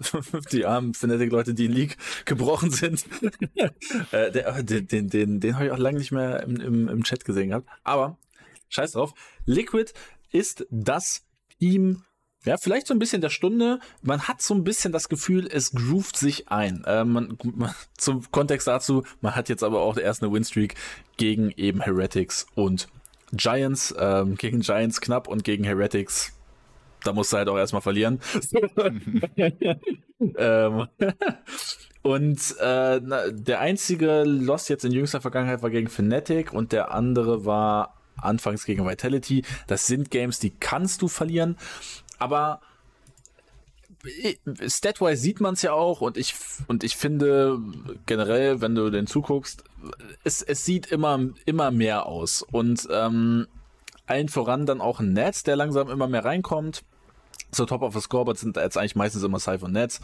die 0.52 0.64
armen 0.64 0.94
Fnatic-Leute, 0.94 1.54
die 1.54 1.66
in 1.66 1.72
League 1.72 1.96
gebrochen 2.24 2.70
sind. 2.70 3.04
äh, 4.12 4.30
den 4.62 4.86
den, 4.86 5.08
den, 5.08 5.40
den 5.40 5.54
habe 5.56 5.66
ich 5.66 5.72
auch 5.72 5.78
lange 5.78 5.98
nicht 5.98 6.12
mehr 6.12 6.42
im, 6.42 6.56
im, 6.56 6.88
im 6.88 7.04
Chat 7.04 7.24
gesehen 7.24 7.50
gehabt. 7.50 7.68
Aber 7.84 8.16
scheiß 8.68 8.92
drauf. 8.92 9.12
Liquid 9.44 9.92
ist 10.32 10.66
das 10.70 11.26
ihm 11.58 12.02
ja, 12.44 12.56
vielleicht 12.56 12.86
so 12.86 12.94
ein 12.94 12.98
bisschen 12.98 13.20
der 13.20 13.28
Stunde. 13.28 13.80
Man 14.00 14.22
hat 14.22 14.40
so 14.40 14.54
ein 14.54 14.64
bisschen 14.64 14.92
das 14.92 15.10
Gefühl, 15.10 15.46
es 15.46 15.72
groovt 15.72 16.16
sich 16.16 16.48
ein. 16.48 16.84
Äh, 16.86 17.04
man, 17.04 17.36
man, 17.54 17.74
zum 17.98 18.30
Kontext 18.30 18.66
dazu, 18.66 19.04
man 19.20 19.36
hat 19.36 19.50
jetzt 19.50 19.62
aber 19.62 19.80
auch 19.82 19.98
erst 19.98 20.22
eine 20.22 20.32
Winstreak 20.32 20.74
gegen 21.18 21.50
eben 21.50 21.82
Heretics 21.82 22.46
und 22.54 22.88
Giants. 23.32 23.94
Ähm, 23.98 24.36
gegen 24.36 24.60
Giants 24.60 25.00
knapp 25.00 25.28
und 25.28 25.44
gegen 25.44 25.64
Heretics, 25.64 26.32
da 27.04 27.12
musst 27.12 27.32
du 27.32 27.38
halt 27.38 27.48
auch 27.48 27.56
erstmal 27.56 27.82
verlieren. 27.82 28.20
ähm, 30.36 30.86
und 32.02 32.56
äh, 32.60 33.00
na, 33.02 33.30
der 33.30 33.60
einzige 33.60 34.24
Loss 34.24 34.68
jetzt 34.68 34.84
in 34.84 34.92
jüngster 34.92 35.20
Vergangenheit 35.20 35.62
war 35.62 35.70
gegen 35.70 35.88
Fnatic 35.88 36.52
und 36.52 36.72
der 36.72 36.92
andere 36.92 37.44
war 37.44 37.96
anfangs 38.16 38.64
gegen 38.64 38.86
Vitality. 38.86 39.44
Das 39.66 39.86
sind 39.86 40.10
Games, 40.10 40.38
die 40.38 40.50
kannst 40.50 41.02
du 41.02 41.08
verlieren, 41.08 41.56
aber 42.18 42.60
Statwise 44.66 45.20
sieht 45.20 45.40
man 45.40 45.54
es 45.54 45.62
ja 45.62 45.72
auch 45.72 46.00
und 46.00 46.16
ich 46.16 46.34
und 46.68 46.84
ich 46.84 46.96
finde 46.96 47.58
generell, 48.06 48.60
wenn 48.60 48.74
du 48.74 48.90
den 48.90 49.06
zuguckst, 49.06 49.64
es, 50.24 50.42
es 50.42 50.64
sieht 50.64 50.86
immer 50.86 51.20
immer 51.44 51.70
mehr 51.70 52.06
aus 52.06 52.42
und 52.42 52.88
ähm, 52.90 53.46
allen 54.06 54.28
voran 54.28 54.66
dann 54.66 54.80
auch 54.80 55.00
ein 55.00 55.12
Netz, 55.12 55.42
der 55.42 55.56
langsam 55.56 55.90
immer 55.90 56.08
mehr 56.08 56.24
reinkommt. 56.24 56.82
So 57.52 57.66
Top 57.66 57.82
of 57.82 57.94
the 57.94 58.00
Scoreboard 58.00 58.38
sind 58.38 58.56
jetzt 58.56 58.78
eigentlich 58.78 58.96
meistens 58.96 59.22
immer 59.22 59.38
Cypher 59.38 59.68
Netz 59.68 60.00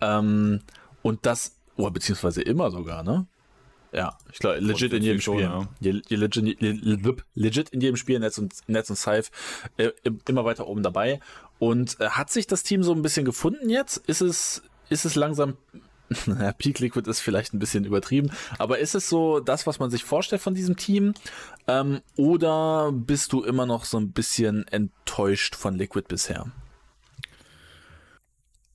ähm, 0.00 0.60
und 1.02 1.24
das, 1.24 1.56
oder 1.76 1.88
oh, 1.88 1.90
beziehungsweise 1.90 2.42
immer 2.42 2.70
sogar, 2.70 3.02
ne? 3.02 3.26
Ja, 3.92 4.16
ich 4.32 4.38
glaube, 4.38 4.60
legit 4.60 4.92
in 4.92 5.02
jedem 5.02 5.20
Spiel. 5.20 5.40
Schon, 5.40 5.42
ja. 5.42 5.68
legit, 5.80 7.24
legit, 7.34 7.70
in 7.70 7.80
jedem 7.80 7.96
Spiel 7.96 8.20
Netz 8.20 8.38
und 8.38 8.54
Netz 8.68 8.88
und 8.88 8.96
Scythe 8.96 9.30
äh, 9.76 9.90
immer 10.28 10.44
weiter 10.44 10.68
oben 10.68 10.82
dabei. 10.82 11.20
Und 11.58 12.00
äh, 12.00 12.10
hat 12.10 12.30
sich 12.30 12.46
das 12.46 12.62
Team 12.62 12.82
so 12.82 12.92
ein 12.92 13.02
bisschen 13.02 13.24
gefunden 13.24 13.68
jetzt? 13.68 13.96
Ist 13.96 14.20
es, 14.20 14.62
ist 14.88 15.04
es 15.04 15.16
langsam, 15.16 15.56
naja, 16.26 16.52
Peak 16.52 16.78
Liquid 16.78 17.08
ist 17.08 17.20
vielleicht 17.20 17.52
ein 17.52 17.58
bisschen 17.58 17.84
übertrieben, 17.84 18.30
aber 18.58 18.78
ist 18.78 18.94
es 18.94 19.08
so 19.08 19.40
das, 19.40 19.66
was 19.66 19.78
man 19.78 19.90
sich 19.90 20.04
vorstellt 20.04 20.42
von 20.42 20.54
diesem 20.54 20.76
Team? 20.76 21.14
Ähm, 21.66 22.00
oder 22.16 22.92
bist 22.92 23.32
du 23.32 23.42
immer 23.42 23.66
noch 23.66 23.84
so 23.84 23.98
ein 23.98 24.12
bisschen 24.12 24.66
enttäuscht 24.68 25.54
von 25.56 25.74
Liquid 25.74 26.06
bisher? 26.08 26.46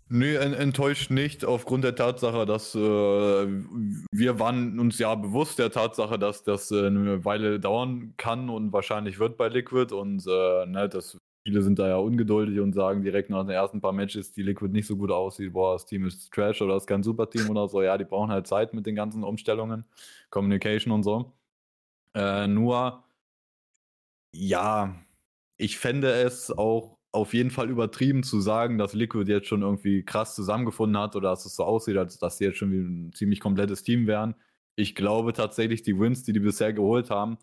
Nee, 0.07 0.35
enttäuscht 0.35 1.09
nicht, 1.09 1.45
aufgrund 1.45 1.83
der 1.83 1.95
Tatsache, 1.95 2.45
dass 2.45 2.75
äh, 2.75 2.79
wir 2.79 4.39
waren 4.39 4.79
uns 4.79 4.99
ja 4.99 5.15
bewusst 5.15 5.57
der 5.57 5.71
Tatsache, 5.71 6.19
dass 6.19 6.43
das 6.43 6.69
äh, 6.69 6.85
eine 6.85 7.25
Weile 7.25 7.59
dauern 7.59 8.13
kann 8.15 8.51
und 8.51 8.71
wahrscheinlich 8.71 9.17
wird 9.17 9.35
bei 9.35 9.47
Liquid 9.47 9.91
und 9.95 10.23
äh, 10.27 10.67
ne, 10.67 10.87
das, 10.89 11.17
viele 11.43 11.63
sind 11.63 11.79
da 11.79 11.87
ja 11.87 11.95
ungeduldig 11.95 12.59
und 12.59 12.73
sagen 12.73 13.01
direkt 13.01 13.31
nach 13.31 13.41
den 13.41 13.49
ersten 13.49 13.81
paar 13.81 13.93
Matches, 13.93 14.31
die 14.31 14.43
Liquid 14.43 14.71
nicht 14.71 14.85
so 14.85 14.95
gut 14.95 15.09
aussieht, 15.09 15.53
boah, 15.53 15.73
das 15.73 15.87
Team 15.87 16.05
ist 16.05 16.31
Trash 16.31 16.61
oder 16.61 16.75
das 16.75 16.83
ist 16.83 16.87
kein 16.87 17.01
Superteam 17.01 17.49
oder 17.49 17.67
so. 17.67 17.81
Ja, 17.81 17.97
die 17.97 18.05
brauchen 18.05 18.29
halt 18.29 18.45
Zeit 18.45 18.75
mit 18.75 18.85
den 18.85 18.95
ganzen 18.95 19.23
Umstellungen, 19.23 19.85
Communication 20.29 20.93
und 20.93 21.01
so. 21.01 21.33
Äh, 22.13 22.47
nur, 22.47 23.03
ja, 24.33 24.95
ich 25.57 25.79
fände 25.79 26.11
es 26.11 26.51
auch 26.51 26.99
auf 27.15 27.33
jeden 27.33 27.49
Fall 27.49 27.69
übertrieben 27.69 28.23
zu 28.23 28.41
sagen, 28.41 28.77
dass 28.77 28.93
Liquid 28.93 29.31
jetzt 29.31 29.47
schon 29.47 29.61
irgendwie 29.61 30.03
krass 30.03 30.35
zusammengefunden 30.35 31.01
hat 31.01 31.15
oder 31.15 31.29
dass 31.29 31.45
es 31.45 31.55
so 31.55 31.63
aussieht, 31.63 31.97
als 31.97 32.19
dass 32.19 32.37
sie 32.37 32.45
jetzt 32.45 32.57
schon 32.57 32.71
wie 32.71 32.79
ein 32.79 33.13
ziemlich 33.13 33.39
komplettes 33.39 33.83
Team 33.83 34.05
wären. 34.05 34.35
Ich 34.75 34.95
glaube 34.95 35.33
tatsächlich, 35.33 35.81
die 35.81 35.97
Wins, 35.97 36.23
die 36.23 36.33
die 36.33 36.41
bisher 36.41 36.73
geholt 36.73 37.09
haben, 37.09 37.37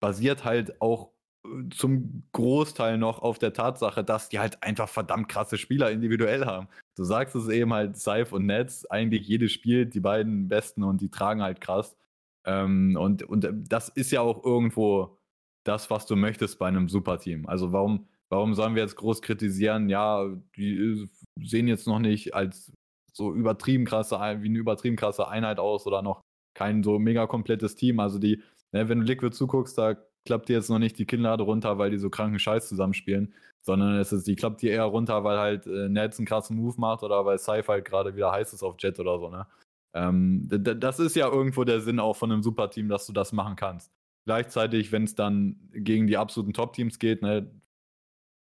basiert 0.00 0.44
halt 0.44 0.80
auch 0.80 1.10
äh, 1.44 1.68
zum 1.70 2.22
Großteil 2.32 2.98
noch 2.98 3.20
auf 3.20 3.38
der 3.38 3.52
Tatsache, 3.52 4.04
dass 4.04 4.28
die 4.28 4.38
halt 4.38 4.62
einfach 4.62 4.88
verdammt 4.88 5.28
krasse 5.28 5.58
Spieler 5.58 5.90
individuell 5.90 6.46
haben. 6.46 6.68
Du 6.96 7.04
sagst 7.04 7.34
es 7.34 7.48
eben 7.48 7.72
halt, 7.74 7.96
Seif 7.96 8.32
und 8.32 8.46
Netz, 8.46 8.86
eigentlich 8.88 9.26
jedes 9.26 9.52
Spiel, 9.52 9.86
die 9.86 10.00
beiden 10.00 10.48
Besten 10.48 10.84
und 10.84 11.00
die 11.00 11.10
tragen 11.10 11.42
halt 11.42 11.60
krass. 11.60 11.96
Ähm, 12.44 12.96
und, 12.98 13.24
und 13.24 13.48
das 13.68 13.88
ist 13.88 14.12
ja 14.12 14.20
auch 14.20 14.44
irgendwo 14.44 15.18
das, 15.64 15.90
was 15.90 16.06
du 16.06 16.16
möchtest 16.16 16.58
bei 16.58 16.68
einem 16.68 16.88
Superteam. 16.88 17.46
Also 17.46 17.72
warum 17.72 18.06
Warum 18.30 18.54
sollen 18.54 18.74
wir 18.74 18.82
jetzt 18.82 18.96
groß 18.96 19.22
kritisieren? 19.22 19.88
Ja, 19.88 20.28
die 20.56 20.74
äh, 20.76 21.08
sehen 21.42 21.68
jetzt 21.68 21.86
noch 21.86 21.98
nicht 21.98 22.34
als 22.34 22.72
so 23.12 23.34
übertrieben 23.34 23.84
krasse, 23.84 24.16
wie 24.40 24.48
eine 24.48 24.58
übertrieben 24.58 24.96
krasse 24.96 25.28
Einheit 25.28 25.58
aus 25.58 25.86
oder 25.86 26.00
noch 26.00 26.20
kein 26.54 26.82
so 26.82 26.98
mega 26.98 27.26
komplettes 27.26 27.74
Team. 27.74 28.00
Also 28.00 28.18
die, 28.18 28.42
ne, 28.72 28.88
wenn 28.88 29.00
du 29.00 29.04
Liquid 29.06 29.34
zuguckst, 29.34 29.76
da 29.76 29.96
klappt 30.26 30.48
dir 30.48 30.54
jetzt 30.56 30.70
noch 30.70 30.78
nicht 30.78 30.98
die 30.98 31.06
Kinnlade 31.06 31.42
runter, 31.42 31.78
weil 31.78 31.90
die 31.90 31.98
so 31.98 32.10
kranken 32.10 32.38
Scheiß 32.38 32.68
zusammenspielen, 32.68 33.34
sondern 33.62 33.96
es 33.96 34.12
ist, 34.12 34.26
die 34.26 34.36
klappt 34.36 34.62
dir 34.62 34.70
eher 34.70 34.84
runter, 34.84 35.24
weil 35.24 35.38
halt 35.38 35.66
äh, 35.66 35.88
Nets 35.88 36.18
einen 36.18 36.26
krassen 36.26 36.56
Move 36.56 36.74
macht 36.78 37.02
oder 37.02 37.24
weil 37.24 37.38
Sci-Fi 37.38 37.66
halt 37.66 37.84
gerade 37.84 38.14
wieder 38.14 38.30
heiß 38.30 38.52
ist 38.52 38.62
auf 38.62 38.76
Jet 38.78 39.00
oder 39.00 39.18
so, 39.18 39.28
ne? 39.28 39.46
Ähm, 39.92 40.46
das 40.48 41.00
ist 41.00 41.16
ja 41.16 41.28
irgendwo 41.28 41.64
der 41.64 41.80
Sinn 41.80 41.98
auch 41.98 42.14
von 42.14 42.30
einem 42.30 42.44
Superteam, 42.44 42.88
dass 42.88 43.06
du 43.06 43.12
das 43.12 43.32
machen 43.32 43.56
kannst. 43.56 43.90
Gleichzeitig, 44.24 44.92
wenn 44.92 45.02
es 45.02 45.16
dann 45.16 45.56
gegen 45.72 46.06
die 46.06 46.16
absoluten 46.16 46.52
Top-Teams 46.52 47.00
geht, 47.00 47.22
ne, 47.22 47.50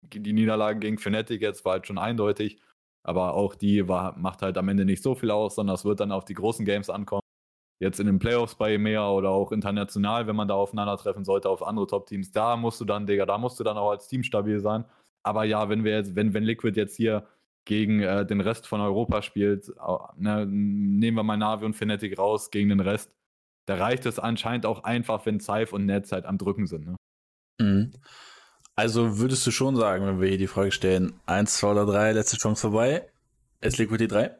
die 0.10 0.34
Niederlage 0.34 0.80
gegen 0.80 0.98
Fnatic 0.98 1.42
jetzt 1.42 1.66
war 1.66 1.74
halt 1.74 1.88
schon 1.88 1.98
eindeutig, 1.98 2.60
aber 3.04 3.34
auch 3.36 3.56
die 3.56 3.88
war, 3.88 4.18
macht 4.18 4.42
halt 4.42 4.58
am 4.58 4.70
Ende 4.70 4.86
nicht 4.86 5.04
so 5.04 5.16
viel 5.16 5.32
aus, 5.32 5.56
sondern 5.56 5.76
es 5.76 5.86
wird 5.86 6.00
dann 6.00 6.12
auf 6.12 6.26
die 6.26 6.34
großen 6.34 6.66
Games 6.66 6.90
ankommen. 6.90 7.22
jetzt 7.82 8.00
in 8.00 8.08
den 8.08 8.20
Playoffs 8.20 8.56
bei 8.56 8.74
EMEA 8.76 9.10
oder 9.12 9.30
auch 9.32 9.52
international, 9.52 10.28
wenn 10.28 10.36
man 10.36 10.48
da 10.48 10.56
aufeinandertreffen 10.56 11.26
sollte 11.26 11.50
auf 11.50 11.64
andere 11.64 11.88
Top-Teams, 11.88 12.32
da 12.32 12.58
musst 12.58 12.82
du 12.82 12.86
dann, 12.86 13.06
Digga, 13.08 13.26
da 13.26 13.38
musst 13.38 13.60
du 13.60 13.64
dann 13.64 13.78
auch 13.78 13.92
als 13.92 14.08
Team 14.08 14.24
stabil 14.24 14.60
sein. 14.60 14.86
Aber 15.24 15.44
ja, 15.44 15.70
wenn 15.70 15.84
wir 15.84 15.94
jetzt, 15.94 16.16
wenn, 16.16 16.34
wenn 16.34 16.44
Liquid 16.44 16.80
jetzt 16.80 16.96
hier 16.96 17.28
gegen 17.66 18.02
äh, 18.02 18.26
den 18.26 18.42
Rest 18.42 18.68
von 18.68 18.80
Europa 18.80 19.22
spielt, 19.22 19.74
ne, 20.18 20.46
nehmen 20.48 21.18
wir 21.18 21.24
mal 21.24 21.38
Navi 21.38 21.66
und 21.66 21.76
Fnatic 21.76 22.18
raus 22.18 22.52
gegen 22.52 22.70
den 22.70 22.80
Rest, 22.80 23.12
da 23.68 23.76
reicht 23.76 24.06
es 24.06 24.20
anscheinend 24.20 24.66
auch 24.66 24.84
einfach, 24.84 25.26
wenn 25.26 25.40
Zeif 25.40 25.74
und 25.74 25.86
Netz 25.86 26.12
halt 26.12 26.26
am 26.26 26.38
Drücken 26.38 26.68
sind. 26.68 26.86
Ne? 26.86 26.96
Mhm. 27.60 27.92
Also 28.76 29.20
würdest 29.20 29.48
du 29.48 29.52
schon 29.52 29.76
sagen, 29.76 30.06
wenn 30.06 30.20
wir 30.20 30.28
hier 30.28 30.38
die 30.38 30.48
Frage 30.48 30.72
stellen, 30.72 31.14
1, 31.26 31.58
2 31.58 31.72
oder 31.72 31.86
3, 31.86 32.12
letzte 32.12 32.38
Chance 32.38 32.62
vorbei, 32.62 33.08
ist 33.62 33.78
Liquid 33.78 33.98
die 33.98 34.08
3? 34.08 34.38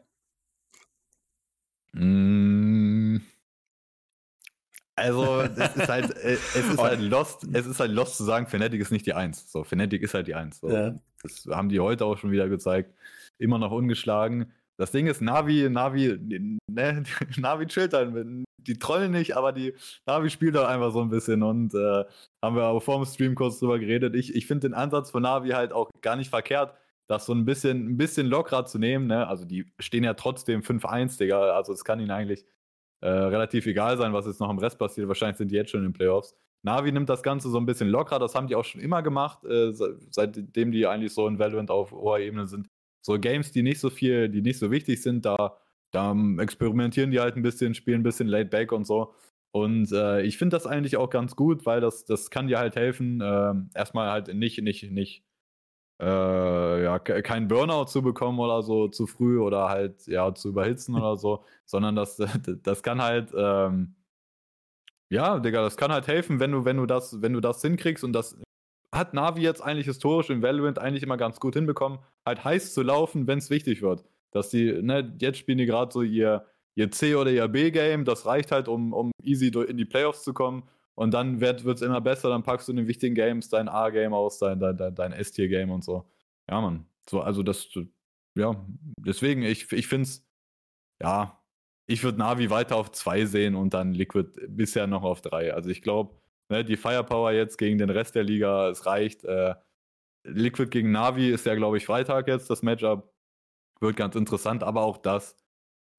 Mm. 1.92 3.22
Also, 4.98 5.42
es 5.42 5.76
ist 5.76 5.88
halt, 5.88 6.16
äh, 6.16 6.34
es 6.34 6.54
ist 6.54 6.78
halt 6.82 7.00
lost, 7.00 7.46
es 7.52 7.66
ist 7.66 7.80
halt 7.80 7.92
lost 7.92 8.16
zu 8.16 8.24
sagen, 8.24 8.46
Fnatic 8.46 8.80
ist 8.80 8.90
nicht 8.90 9.06
die 9.06 9.14
1. 9.14 9.50
So, 9.50 9.64
Fnatic 9.64 10.02
ist 10.02 10.14
halt 10.14 10.26
die 10.26 10.34
1. 10.34 10.60
So. 10.60 10.70
Ja. 10.70 10.98
Das 11.22 11.46
haben 11.50 11.68
die 11.68 11.80
heute 11.80 12.04
auch 12.04 12.18
schon 12.18 12.30
wieder 12.30 12.48
gezeigt. 12.48 12.94
Immer 13.38 13.58
noch 13.58 13.72
ungeschlagen. 13.72 14.52
Das 14.78 14.90
Ding 14.92 15.06
ist, 15.06 15.22
Navi, 15.22 15.68
Navi, 15.70 16.18
ne, 16.68 17.02
Navi 17.38 17.66
chillt 17.66 17.94
halt. 17.94 18.12
Die 18.58 18.78
trollen 18.78 19.12
nicht, 19.12 19.36
aber 19.36 19.52
die 19.52 19.74
Navi 20.06 20.28
spielt 20.28 20.56
halt 20.56 20.66
einfach 20.66 20.92
so 20.92 21.00
ein 21.00 21.08
bisschen 21.08 21.42
und 21.42 21.72
äh, 21.74 22.04
haben 22.42 22.56
wir 22.56 22.64
aber 22.64 22.80
vor 22.80 22.96
dem 22.96 23.06
Stream 23.06 23.34
kurz 23.34 23.58
drüber 23.60 23.78
geredet. 23.78 24.14
Ich, 24.16 24.34
ich 24.34 24.46
finde 24.46 24.68
den 24.68 24.74
Ansatz 24.74 25.10
von 25.10 25.22
Navi 25.22 25.50
halt 25.50 25.72
auch 25.72 25.88
gar 26.02 26.16
nicht 26.16 26.30
verkehrt, 26.30 26.74
das 27.06 27.26
so 27.26 27.32
ein 27.32 27.44
bisschen, 27.44 27.92
ein 27.92 27.96
bisschen 27.96 28.26
lockerer 28.26 28.66
zu 28.66 28.78
nehmen. 28.78 29.06
Ne? 29.06 29.26
Also 29.26 29.44
die 29.44 29.72
stehen 29.78 30.04
ja 30.04 30.14
trotzdem 30.14 30.62
5-1, 30.62 31.18
Digga. 31.18 31.52
Also 31.52 31.72
es 31.72 31.84
kann 31.84 32.00
ihnen 32.00 32.10
eigentlich 32.10 32.44
äh, 33.00 33.08
relativ 33.08 33.66
egal 33.66 33.96
sein, 33.98 34.12
was 34.12 34.26
jetzt 34.26 34.40
noch 34.40 34.50
im 34.50 34.58
Rest 34.58 34.78
passiert. 34.78 35.06
Wahrscheinlich 35.08 35.38
sind 35.38 35.50
die 35.52 35.56
jetzt 35.56 35.70
schon 35.70 35.80
in 35.80 35.88
den 35.88 35.92
Playoffs. 35.92 36.34
Navi 36.62 36.90
nimmt 36.90 37.08
das 37.08 37.22
Ganze 37.22 37.48
so 37.48 37.58
ein 37.58 37.66
bisschen 37.66 37.88
lockerer. 37.88 38.18
Das 38.18 38.34
haben 38.34 38.48
die 38.48 38.56
auch 38.56 38.64
schon 38.64 38.80
immer 38.80 39.02
gemacht, 39.02 39.44
äh, 39.44 39.72
seitdem 40.10 40.72
die 40.72 40.86
eigentlich 40.86 41.14
so 41.14 41.28
in 41.28 41.38
Valorant 41.38 41.70
auf 41.70 41.92
hoher 41.92 42.18
Ebene 42.18 42.48
sind 42.48 42.68
so 43.06 43.20
Games, 43.20 43.52
die 43.52 43.62
nicht 43.62 43.78
so 43.78 43.88
viel, 43.88 44.28
die 44.28 44.42
nicht 44.42 44.58
so 44.58 44.72
wichtig 44.72 45.00
sind, 45.00 45.24
da, 45.24 45.56
da 45.92 46.14
experimentieren 46.40 47.12
die 47.12 47.20
halt 47.20 47.36
ein 47.36 47.42
bisschen, 47.42 47.74
spielen 47.74 48.00
ein 48.00 48.02
bisschen 48.02 48.26
laid 48.26 48.50
back 48.50 48.72
und 48.72 48.84
so. 48.84 49.14
Und 49.52 49.92
äh, 49.92 50.22
ich 50.22 50.38
finde 50.38 50.56
das 50.56 50.66
eigentlich 50.66 50.96
auch 50.96 51.08
ganz 51.08 51.36
gut, 51.36 51.66
weil 51.66 51.80
das, 51.80 52.04
das 52.04 52.30
kann 52.30 52.48
dir 52.48 52.58
halt 52.58 52.74
helfen, 52.74 53.20
äh, 53.20 53.54
erstmal 53.78 54.10
halt 54.10 54.34
nicht, 54.34 54.60
nicht, 54.60 54.90
nicht, 54.90 55.24
äh, 56.00 56.84
ja, 56.84 56.98
keinen 56.98 57.46
Burnout 57.46 57.86
zu 57.86 58.02
bekommen 58.02 58.40
oder 58.40 58.62
so 58.62 58.88
zu 58.88 59.06
früh 59.06 59.38
oder 59.40 59.68
halt, 59.68 60.06
ja, 60.08 60.34
zu 60.34 60.48
überhitzen 60.48 60.96
oder 60.96 61.16
so, 61.16 61.44
sondern 61.64 61.94
das, 61.94 62.16
das 62.64 62.82
kann 62.82 63.00
halt, 63.00 63.32
ähm, 63.36 63.94
ja, 65.10 65.38
Digga, 65.38 65.62
das 65.62 65.76
kann 65.76 65.92
halt 65.92 66.08
helfen, 66.08 66.40
wenn 66.40 66.50
du, 66.50 66.64
wenn 66.64 66.76
du 66.78 66.86
das, 66.86 67.22
wenn 67.22 67.32
du 67.32 67.40
das 67.40 67.62
hinkriegst 67.62 68.02
und 68.02 68.12
das 68.12 68.36
hat 68.92 69.14
Navi 69.14 69.42
jetzt 69.42 69.60
eigentlich 69.62 69.86
historisch 69.86 70.30
im 70.30 70.42
Valorant 70.42 70.78
eigentlich 70.78 71.02
immer 71.02 71.16
ganz 71.16 71.40
gut 71.40 71.54
hinbekommen, 71.54 71.98
halt 72.24 72.44
heiß 72.44 72.74
zu 72.74 72.82
laufen, 72.82 73.26
wenn 73.26 73.38
es 73.38 73.50
wichtig 73.50 73.82
wird. 73.82 74.04
Dass 74.30 74.50
die, 74.50 74.82
ne, 74.82 75.16
jetzt 75.20 75.38
spielen 75.38 75.58
die 75.58 75.66
gerade 75.66 75.92
so 75.92 76.02
ihr, 76.02 76.46
ihr 76.74 76.90
C- 76.90 77.14
oder 77.14 77.30
ihr 77.30 77.48
B-Game, 77.48 78.04
das 78.04 78.26
reicht 78.26 78.52
halt, 78.52 78.68
um, 78.68 78.92
um 78.92 79.10
easy 79.22 79.48
in 79.48 79.76
die 79.76 79.84
Playoffs 79.84 80.24
zu 80.24 80.34
kommen. 80.34 80.68
Und 80.94 81.12
dann 81.12 81.40
wird 81.40 81.64
es 81.64 81.82
immer 81.82 82.00
besser, 82.00 82.30
dann 82.30 82.42
packst 82.42 82.68
du 82.68 82.72
in 82.72 82.78
den 82.78 82.88
wichtigen 82.88 83.14
Games 83.14 83.48
dein 83.48 83.68
A-Game 83.68 84.14
aus, 84.14 84.38
dein, 84.38 84.58
dein, 84.58 84.94
dein, 84.94 85.12
S-Tier-Game 85.12 85.70
und 85.70 85.84
so. 85.84 86.08
Ja, 86.48 86.60
Mann. 86.60 86.86
So, 87.08 87.20
also 87.20 87.42
das, 87.42 87.68
ja, 88.34 88.66
deswegen, 88.98 89.42
ich, 89.42 89.70
ich 89.72 89.88
finde 89.88 90.04
es, 90.04 90.26
ja, 91.00 91.38
ich 91.86 92.02
würde 92.02 92.18
Navi 92.18 92.50
weiter 92.50 92.76
auf 92.76 92.90
zwei 92.92 93.26
sehen 93.26 93.54
und 93.54 93.74
dann 93.74 93.92
Liquid 93.92 94.30
bisher 94.48 94.86
noch 94.86 95.02
auf 95.02 95.20
drei. 95.20 95.54
Also 95.54 95.70
ich 95.70 95.82
glaube, 95.82 96.16
Ne, 96.48 96.64
die 96.64 96.76
Firepower 96.76 97.32
jetzt 97.32 97.58
gegen 97.58 97.78
den 97.78 97.90
Rest 97.90 98.14
der 98.14 98.22
Liga, 98.22 98.68
es 98.68 98.86
reicht. 98.86 99.24
Äh, 99.24 99.54
Liquid 100.24 100.70
gegen 100.70 100.92
Navi 100.92 101.30
ist 101.30 101.46
ja, 101.46 101.54
glaube 101.54 101.76
ich, 101.76 101.86
Freitag 101.86 102.28
jetzt 102.28 102.50
das 102.50 102.62
Matchup. 102.62 103.12
Wird 103.80 103.96
ganz 103.96 104.14
interessant, 104.16 104.62
aber 104.62 104.82
auch 104.82 104.96
das, 104.96 105.36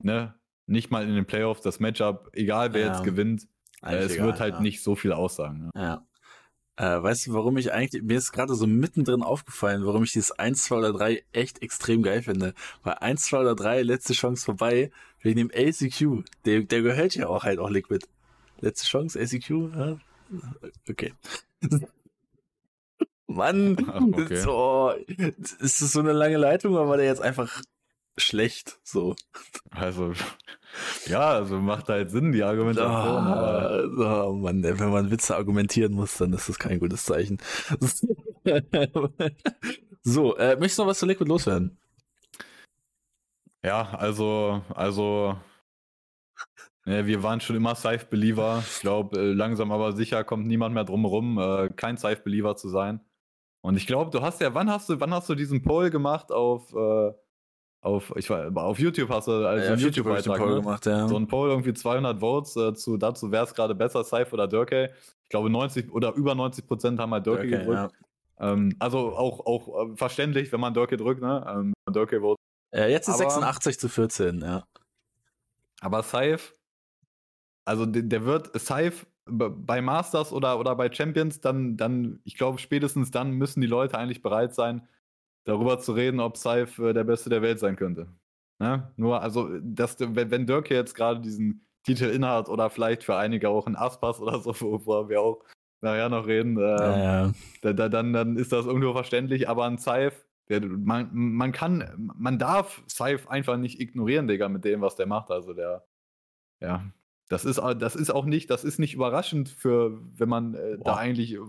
ne, 0.01 0.33
nicht 0.65 0.89
mal 0.89 1.07
in 1.07 1.15
den 1.15 1.25
Playoffs, 1.25 1.61
das 1.61 1.79
Matchup, 1.79 2.29
egal 2.33 2.73
wer 2.73 2.81
ja, 2.81 2.87
jetzt 2.93 3.03
gewinnt, 3.03 3.47
äh, 3.83 3.95
es 3.97 4.13
egal, 4.13 4.27
wird 4.27 4.39
halt 4.39 4.55
ja. 4.55 4.61
nicht 4.61 4.81
so 4.81 4.95
viel 4.95 5.13
aussagen. 5.13 5.65
Ne? 5.65 5.71
Ja. 5.75 6.07
Äh, 6.77 7.01
weißt 7.01 7.27
du, 7.27 7.33
warum 7.33 7.57
ich 7.57 7.73
eigentlich, 7.73 8.03
mir 8.03 8.17
ist 8.17 8.31
gerade 8.31 8.53
so 8.53 8.67
mittendrin 8.67 9.23
aufgefallen, 9.23 9.85
warum 9.85 10.03
ich 10.03 10.11
dieses 10.11 10.31
1, 10.31 10.63
2 10.65 10.75
oder 10.75 10.93
3 10.93 11.23
echt 11.31 11.61
extrem 11.61 12.03
geil 12.03 12.21
finde. 12.21 12.53
Weil 12.83 12.95
1, 12.95 13.25
2 13.25 13.39
oder 13.39 13.55
3, 13.55 13.81
letzte 13.81 14.13
Chance 14.13 14.45
vorbei, 14.45 14.91
wegen 15.21 15.37
dem 15.37 15.51
ACQ. 15.51 16.23
Der, 16.45 16.61
der 16.61 16.81
gehört 16.83 17.15
ja 17.15 17.27
auch 17.27 17.43
halt 17.43 17.59
auch 17.59 17.69
Liquid. 17.69 18.05
Letzte 18.59 18.85
Chance, 18.87 19.19
ACQ, 19.19 19.49
ja, 19.75 19.97
Okay. 20.89 21.13
Mann, 23.27 23.77
okay. 24.13 24.37
so, 24.37 24.93
ist 25.59 25.81
das 25.81 25.91
so 25.91 25.99
eine 25.99 26.13
lange 26.13 26.37
Leitung 26.37 26.73
oder 26.73 26.87
war 26.87 26.97
der 26.97 27.05
jetzt 27.05 27.21
einfach 27.21 27.61
schlecht? 28.17 28.79
So. 28.83 29.15
Also, 29.69 30.13
ja, 31.05 31.31
also 31.31 31.59
macht 31.59 31.89
halt 31.89 32.09
Sinn, 32.09 32.31
die 32.31 32.43
Argumentation. 32.43 32.91
Oh, 32.91 32.95
aber... 32.95 34.27
oh 34.27 34.33
Mann, 34.33 34.63
wenn 34.63 34.89
man 34.89 35.11
Witze 35.11 35.35
argumentieren 35.35 35.93
muss, 35.93 36.17
dann 36.17 36.33
ist 36.33 36.49
das 36.49 36.57
kein 36.57 36.79
gutes 36.79 37.03
Zeichen. 37.03 37.37
so, 40.03 40.37
äh, 40.37 40.55
möchtest 40.55 40.79
du 40.79 40.83
noch 40.83 40.89
was 40.89 40.99
zu 40.99 41.05
Liquid 41.05 41.29
loswerden? 41.29 41.77
Ja, 43.63 43.89
also, 43.89 44.61
also 44.73 45.37
ja, 46.87 47.05
wir 47.05 47.21
waren 47.21 47.41
schon 47.41 47.57
immer 47.57 47.75
Safe-Believer. 47.75 48.63
Ich 48.65 48.79
glaube, 48.79 49.19
äh, 49.19 49.33
langsam 49.33 49.71
aber 49.73 49.91
sicher 49.91 50.23
kommt 50.23 50.47
niemand 50.47 50.73
mehr 50.73 50.85
drum 50.85 51.01
herum, 51.01 51.37
äh, 51.37 51.69
kein 51.75 51.97
Safe-Believer 51.97 52.55
zu 52.55 52.69
sein. 52.69 53.01
Und 53.61 53.75
ich 53.75 53.85
glaube, 53.85 54.09
du 54.11 54.21
hast 54.21 54.39
ja, 54.39 54.53
wann 54.53 54.69
hast 54.69 54.89
du, 54.89 54.99
wann 54.99 55.13
hast 55.13 55.27
du 55.27 55.35
diesen 55.35 55.61
Poll 55.61 55.89
gemacht 55.89 56.31
auf, 56.31 56.73
äh, 56.73 57.11
auf, 57.81 58.13
ich 58.15 58.29
war, 58.29 58.55
auf 58.55 58.79
YouTube 58.79 59.09
hast 59.09 59.27
du 59.27 59.45
also 59.45 59.65
ja, 59.65 59.73
einen 59.73 59.81
YouTube-Beitrag 59.81 60.39
YouTube 60.39 60.55
ne? 60.55 60.61
gemacht, 60.61 60.85
ja. 60.85 61.07
So 61.09 61.17
ein 61.17 61.27
Poll, 61.27 61.49
irgendwie 61.49 61.73
200 61.73 62.21
Votes 62.21 62.55
äh, 62.55 62.73
zu, 62.73 62.95
dazu, 62.95 63.31
wäre 63.31 63.43
es 63.43 63.53
gerade 63.53 63.75
besser, 63.75 64.05
Safe 64.05 64.31
oder 64.31 64.47
Durkey. 64.47 64.87
Ich 65.23 65.29
glaube, 65.29 65.49
90 65.49 65.91
oder 65.91 66.13
über 66.13 66.35
90 66.35 66.65
Prozent 66.65 66.99
haben 66.99 67.11
halt 67.11 67.27
Durkey, 67.27 67.49
Durkey 67.49 67.65
gedrückt. 67.65 67.93
Ja. 68.39 68.53
Ähm, 68.53 68.73
also 68.79 69.15
auch, 69.17 69.45
auch 69.45 69.89
äh, 69.89 69.95
verständlich, 69.97 70.51
wenn 70.53 70.61
man 70.61 70.73
Durkey 70.73 70.95
drückt, 70.95 71.21
ne? 71.21 71.45
Ähm, 71.49 71.73
Durkey 71.91 72.21
vote. 72.21 72.39
Ja, 72.73 72.87
jetzt 72.87 73.09
ist 73.09 73.15
aber, 73.15 73.29
86 73.29 73.79
zu 73.79 73.89
14, 73.89 74.39
ja. 74.39 74.63
Aber 75.81 76.03
Safe, 76.03 76.39
also 77.67 77.85
der, 77.85 78.03
der 78.03 78.25
wird 78.25 78.57
Safe 78.59 79.05
bei 79.29 79.81
Masters 79.81 80.31
oder, 80.31 80.57
oder 80.57 80.75
bei 80.75 80.91
Champions, 80.91 81.41
dann, 81.41 81.75
dann, 81.75 82.21
ich 82.23 82.37
glaube, 82.37 82.59
spätestens 82.59 83.11
dann 83.11 83.31
müssen 83.31 83.59
die 83.59 83.67
Leute 83.67 83.97
eigentlich 83.97 84.21
bereit 84.21 84.55
sein, 84.55 84.87
darüber 85.43 85.79
zu 85.79 85.91
reden, 85.91 86.21
ob 86.21 86.37
Saif 86.37 86.79
äh, 86.79 86.93
der 86.93 87.03
Beste 87.03 87.29
der 87.29 87.41
Welt 87.41 87.59
sein 87.59 87.75
könnte. 87.75 88.07
Ne? 88.59 88.91
Nur, 88.95 89.21
also, 89.21 89.49
dass, 89.61 89.97
wenn, 89.99 90.31
wenn 90.31 90.47
Dirk 90.47 90.69
jetzt 90.69 90.95
gerade 90.95 91.19
diesen 91.19 91.67
Titel 91.83 92.05
innehat 92.05 92.47
oder 92.47 92.69
vielleicht 92.69 93.03
für 93.03 93.17
einige 93.17 93.49
auch 93.49 93.67
ein 93.67 93.75
Aspas 93.75 94.19
oder 94.21 94.39
so, 94.39 94.53
worüber 94.61 95.09
wir 95.09 95.21
auch 95.21 95.43
nachher 95.81 96.09
noch 96.09 96.25
reden, 96.25 96.57
äh, 96.57 96.61
ja, 96.61 96.97
ja. 96.97 97.33
Da, 97.61 97.73
da, 97.73 97.89
dann, 97.89 98.13
dann 98.13 98.37
ist 98.37 98.51
das 98.53 98.65
irgendwo 98.65 98.93
verständlich, 98.93 99.49
aber 99.49 99.65
ein 99.65 99.77
Saif, 99.77 100.25
der, 100.49 100.61
man, 100.61 101.09
man 101.11 101.51
kann, 101.51 102.13
man 102.15 102.39
darf 102.39 102.81
Saif 102.87 103.27
einfach 103.27 103.57
nicht 103.57 103.81
ignorieren, 103.81 104.27
Digga, 104.27 104.47
mit 104.47 104.63
dem, 104.63 104.79
was 104.79 104.95
der 104.95 105.05
macht. 105.05 105.29
Also 105.29 105.53
der, 105.53 105.85
ja, 106.61 106.81
das 107.29 107.45
ist, 107.45 107.57
das 107.57 107.95
ist 107.95 108.09
auch 108.09 108.25
nicht, 108.25 108.49
das 108.49 108.63
ist 108.63 108.79
nicht 108.79 108.93
überraschend 108.93 109.49
für, 109.49 109.99
wenn 110.17 110.29
man 110.29 110.53
äh, 110.53 110.77
da 110.79 110.95
eigentlich 110.95 111.33
äh, 111.33 111.39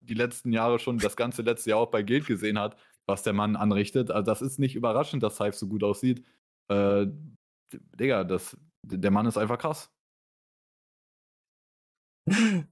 die 0.00 0.14
letzten 0.14 0.52
Jahre 0.52 0.78
schon, 0.78 0.98
das 0.98 1.16
ganze 1.16 1.42
letzte 1.42 1.70
Jahr 1.70 1.80
auch 1.80 1.90
bei 1.90 2.02
Guild 2.02 2.26
gesehen 2.26 2.58
hat, 2.58 2.76
was 3.06 3.22
der 3.22 3.32
Mann 3.32 3.56
anrichtet. 3.56 4.10
Also 4.10 4.24
das 4.24 4.42
ist 4.42 4.58
nicht 4.58 4.76
überraschend, 4.76 5.22
dass 5.22 5.38
Hive 5.38 5.56
so 5.56 5.66
gut 5.66 5.82
aussieht. 5.82 6.24
Äh, 6.68 7.06
Digga, 7.98 8.24
das, 8.24 8.56
der 8.82 9.10
Mann 9.10 9.26
ist 9.26 9.36
einfach 9.36 9.58
krass. 9.58 9.90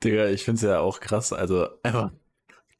Digga, 0.04 0.28
ich 0.28 0.44
find's 0.44 0.62
ja 0.62 0.80
auch 0.80 1.00
krass. 1.00 1.32
Also 1.32 1.68
einfach 1.82 2.12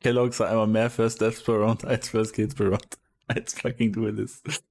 Kellogg's 0.01 0.38
war 0.38 0.49
einmal 0.49 0.68
mehr 0.68 0.90
First 0.90 1.21
Deaths 1.21 1.42
per 1.42 1.57
Round 1.57 1.85
als 1.85 2.09
First 2.09 2.35
Kills 2.35 2.55
per 2.55 2.68
Round 2.68 2.99
als 3.27 3.59
fucking 3.59 3.92
Duelist. 3.92 4.64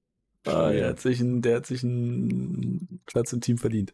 Ah, 0.45 0.71
der, 0.71 0.89
hat 0.89 0.99
sich 1.01 1.19
ein, 1.19 1.41
der 1.41 1.57
hat 1.57 1.65
sich 1.65 1.83
einen 1.83 3.01
Platz 3.05 3.33
im 3.33 3.41
Team 3.41 3.57
verdient. 3.57 3.91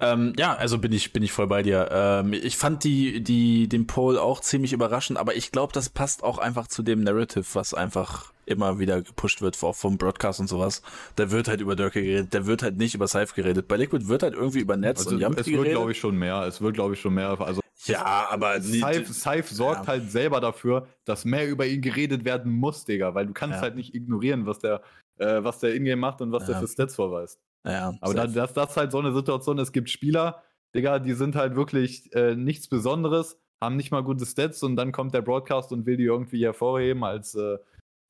Ähm, 0.00 0.32
ja, 0.38 0.54
also 0.54 0.78
bin 0.78 0.92
ich 0.92 1.12
bin 1.12 1.22
ich 1.22 1.32
voll 1.32 1.48
bei 1.48 1.62
dir. 1.62 1.88
Ähm, 1.90 2.32
ich 2.32 2.56
fand 2.56 2.84
die 2.84 3.20
die 3.20 3.68
den 3.68 3.86
Poll 3.86 4.16
auch 4.16 4.40
ziemlich 4.40 4.72
überraschend, 4.72 5.18
aber 5.18 5.34
ich 5.34 5.50
glaube, 5.50 5.72
das 5.72 5.88
passt 5.88 6.22
auch 6.22 6.38
einfach 6.38 6.68
zu 6.68 6.82
dem 6.82 7.02
Narrative, 7.02 7.44
was 7.54 7.74
einfach 7.74 8.32
immer 8.46 8.78
wieder 8.78 9.02
gepusht 9.02 9.42
wird, 9.42 9.62
auch 9.62 9.74
vom 9.74 9.98
Broadcast 9.98 10.40
und 10.40 10.48
sowas. 10.48 10.82
Da 11.16 11.30
wird 11.30 11.48
halt 11.48 11.60
über 11.60 11.76
Dirk 11.76 11.94
geredet, 11.94 12.32
der 12.32 12.46
wird 12.46 12.62
halt 12.62 12.78
nicht 12.78 12.94
über 12.94 13.08
Safe 13.08 13.32
geredet. 13.34 13.68
Bei 13.68 13.76
Liquid 13.76 14.08
wird 14.08 14.22
halt 14.22 14.34
irgendwie 14.34 14.60
über 14.60 14.76
Netz 14.76 15.00
also 15.00 15.16
und 15.16 15.20
Yampi 15.20 15.40
Es 15.40 15.46
wird, 15.48 15.68
glaube 15.68 15.92
ich, 15.92 15.98
schon 15.98 16.16
mehr. 16.16 16.42
Es 16.46 16.60
wird, 16.60 16.74
glaube 16.74 16.94
ich, 16.94 17.00
schon 17.00 17.14
mehr. 17.14 17.38
Also 17.40 17.60
ja, 17.84 18.28
aber 18.30 18.60
Saif 18.60 19.48
sorgt 19.48 19.82
ja. 19.82 19.86
halt 19.86 20.10
selber 20.10 20.40
dafür, 20.40 20.88
dass 21.04 21.24
mehr 21.24 21.48
über 21.48 21.66
ihn 21.66 21.80
geredet 21.80 22.24
werden 22.24 22.52
muss, 22.52 22.84
Digga, 22.84 23.14
weil 23.14 23.26
du 23.26 23.32
kannst 23.32 23.56
ja. 23.56 23.62
halt 23.62 23.76
nicht 23.76 23.94
ignorieren, 23.94 24.46
was 24.46 24.58
der, 24.58 24.82
äh, 25.18 25.42
was 25.42 25.58
der 25.60 25.74
Ingame 25.74 25.96
macht 25.96 26.20
und 26.20 26.32
was 26.32 26.42
ja. 26.42 26.54
der 26.54 26.60
für 26.60 26.68
Stats 26.68 26.96
vorweist. 26.96 27.40
Ja, 27.66 27.94
aber 28.00 28.14
da, 28.14 28.26
das, 28.26 28.54
das 28.54 28.70
ist 28.70 28.76
halt 28.76 28.92
so 28.92 28.98
eine 28.98 29.12
Situation, 29.12 29.58
es 29.58 29.72
gibt 29.72 29.90
Spieler, 29.90 30.42
Digga, 30.74 30.98
die 30.98 31.14
sind 31.14 31.34
halt 31.34 31.56
wirklich 31.56 32.12
äh, 32.14 32.34
nichts 32.34 32.68
Besonderes, 32.68 33.40
haben 33.62 33.76
nicht 33.76 33.90
mal 33.90 34.02
gute 34.02 34.26
Stats 34.26 34.62
und 34.62 34.76
dann 34.76 34.92
kommt 34.92 35.14
der 35.14 35.22
Broadcast 35.22 35.72
und 35.72 35.86
will 35.86 35.96
die 35.96 36.04
irgendwie 36.04 36.44
hervorheben 36.44 37.04
als, 37.04 37.34
äh, 37.34 37.58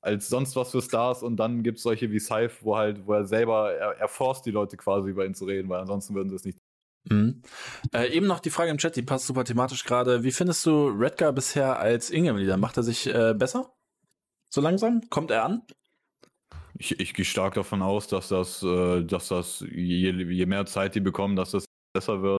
als 0.00 0.28
sonst 0.28 0.54
was 0.56 0.70
für 0.70 0.82
Stars 0.82 1.22
und 1.22 1.36
dann 1.36 1.62
gibt 1.62 1.78
es 1.78 1.82
solche 1.82 2.10
wie 2.10 2.18
Saif, 2.18 2.62
wo 2.62 2.76
halt, 2.76 3.06
wo 3.06 3.14
er 3.14 3.24
selber, 3.24 3.72
er, 3.72 3.98
er 3.98 4.08
forst 4.08 4.46
die 4.46 4.50
Leute 4.50 4.76
quasi 4.76 5.10
über 5.10 5.24
ihn 5.24 5.34
zu 5.34 5.44
reden, 5.44 5.68
weil 5.68 5.80
ansonsten 5.80 6.14
würden 6.14 6.28
sie 6.28 6.36
es 6.36 6.44
nicht. 6.44 6.58
Mhm. 7.10 7.42
Äh, 7.92 8.08
eben 8.08 8.26
noch 8.26 8.40
die 8.40 8.50
Frage 8.50 8.70
im 8.70 8.78
Chat, 8.78 8.96
die 8.96 9.02
passt 9.02 9.26
super 9.26 9.44
thematisch 9.44 9.84
gerade. 9.84 10.24
Wie 10.24 10.32
findest 10.32 10.66
du 10.66 10.88
Redgar 10.88 11.32
bisher 11.32 11.78
als 11.78 12.10
Ingame-Leader? 12.10 12.56
Macht 12.56 12.76
er 12.76 12.82
sich 12.82 13.06
äh, 13.06 13.34
besser? 13.34 13.72
So 14.50 14.60
langsam? 14.60 15.02
Kommt 15.08 15.30
er 15.30 15.44
an? 15.44 15.62
Ich, 16.78 16.98
ich 17.00 17.12
gehe 17.14 17.24
stark 17.24 17.54
davon 17.54 17.82
aus, 17.82 18.06
dass 18.06 18.28
das, 18.28 18.62
äh, 18.62 19.04
dass 19.04 19.28
das 19.28 19.60
je, 19.60 20.12
je 20.12 20.46
mehr 20.46 20.64
Zeit 20.66 20.94
die 20.94 21.00
bekommen, 21.00 21.36
dass 21.36 21.50
das 21.50 21.64
besser 21.92 22.22
wird 22.22 22.38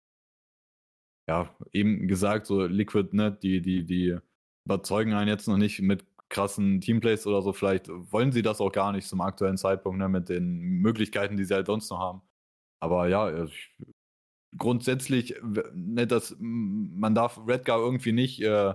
ja, 1.30 1.56
eben 1.74 2.08
gesagt, 2.08 2.48
so 2.48 2.66
Liquid, 2.66 3.16
ne, 3.16 3.32
die, 3.32 3.62
die, 3.62 3.86
die 3.86 4.18
überzeugen 4.66 5.14
einen 5.14 5.28
jetzt 5.28 5.48
noch 5.48 5.58
nicht 5.58 5.80
mit 5.80 6.04
krassen 6.30 6.82
Teamplays 6.82 7.28
oder 7.28 7.44
so. 7.44 7.54
Vielleicht 7.54 7.88
wollen 7.90 8.32
sie 8.32 8.42
das 8.42 8.60
auch 8.62 8.72
gar 8.72 8.92
nicht 8.92 9.08
zum 9.08 9.22
aktuellen 9.22 9.58
Zeitpunkt, 9.58 10.00
ne, 10.00 10.10
mit 10.10 10.30
den 10.30 10.60
Möglichkeiten, 10.60 11.38
die 11.38 11.46
sie 11.46 11.54
halt 11.54 11.68
sonst 11.68 11.92
noch 11.92 12.00
haben. 12.00 12.22
Aber 12.82 13.08
ja, 13.10 13.44
ich, 13.44 13.78
grundsätzlich, 14.58 15.36
ne, 15.74 16.08
das, 16.08 16.36
man 16.40 17.14
darf 17.14 17.40
Redgar 17.48 17.80
irgendwie 17.80 18.12
nicht, 18.12 18.42
äh, 18.42 18.74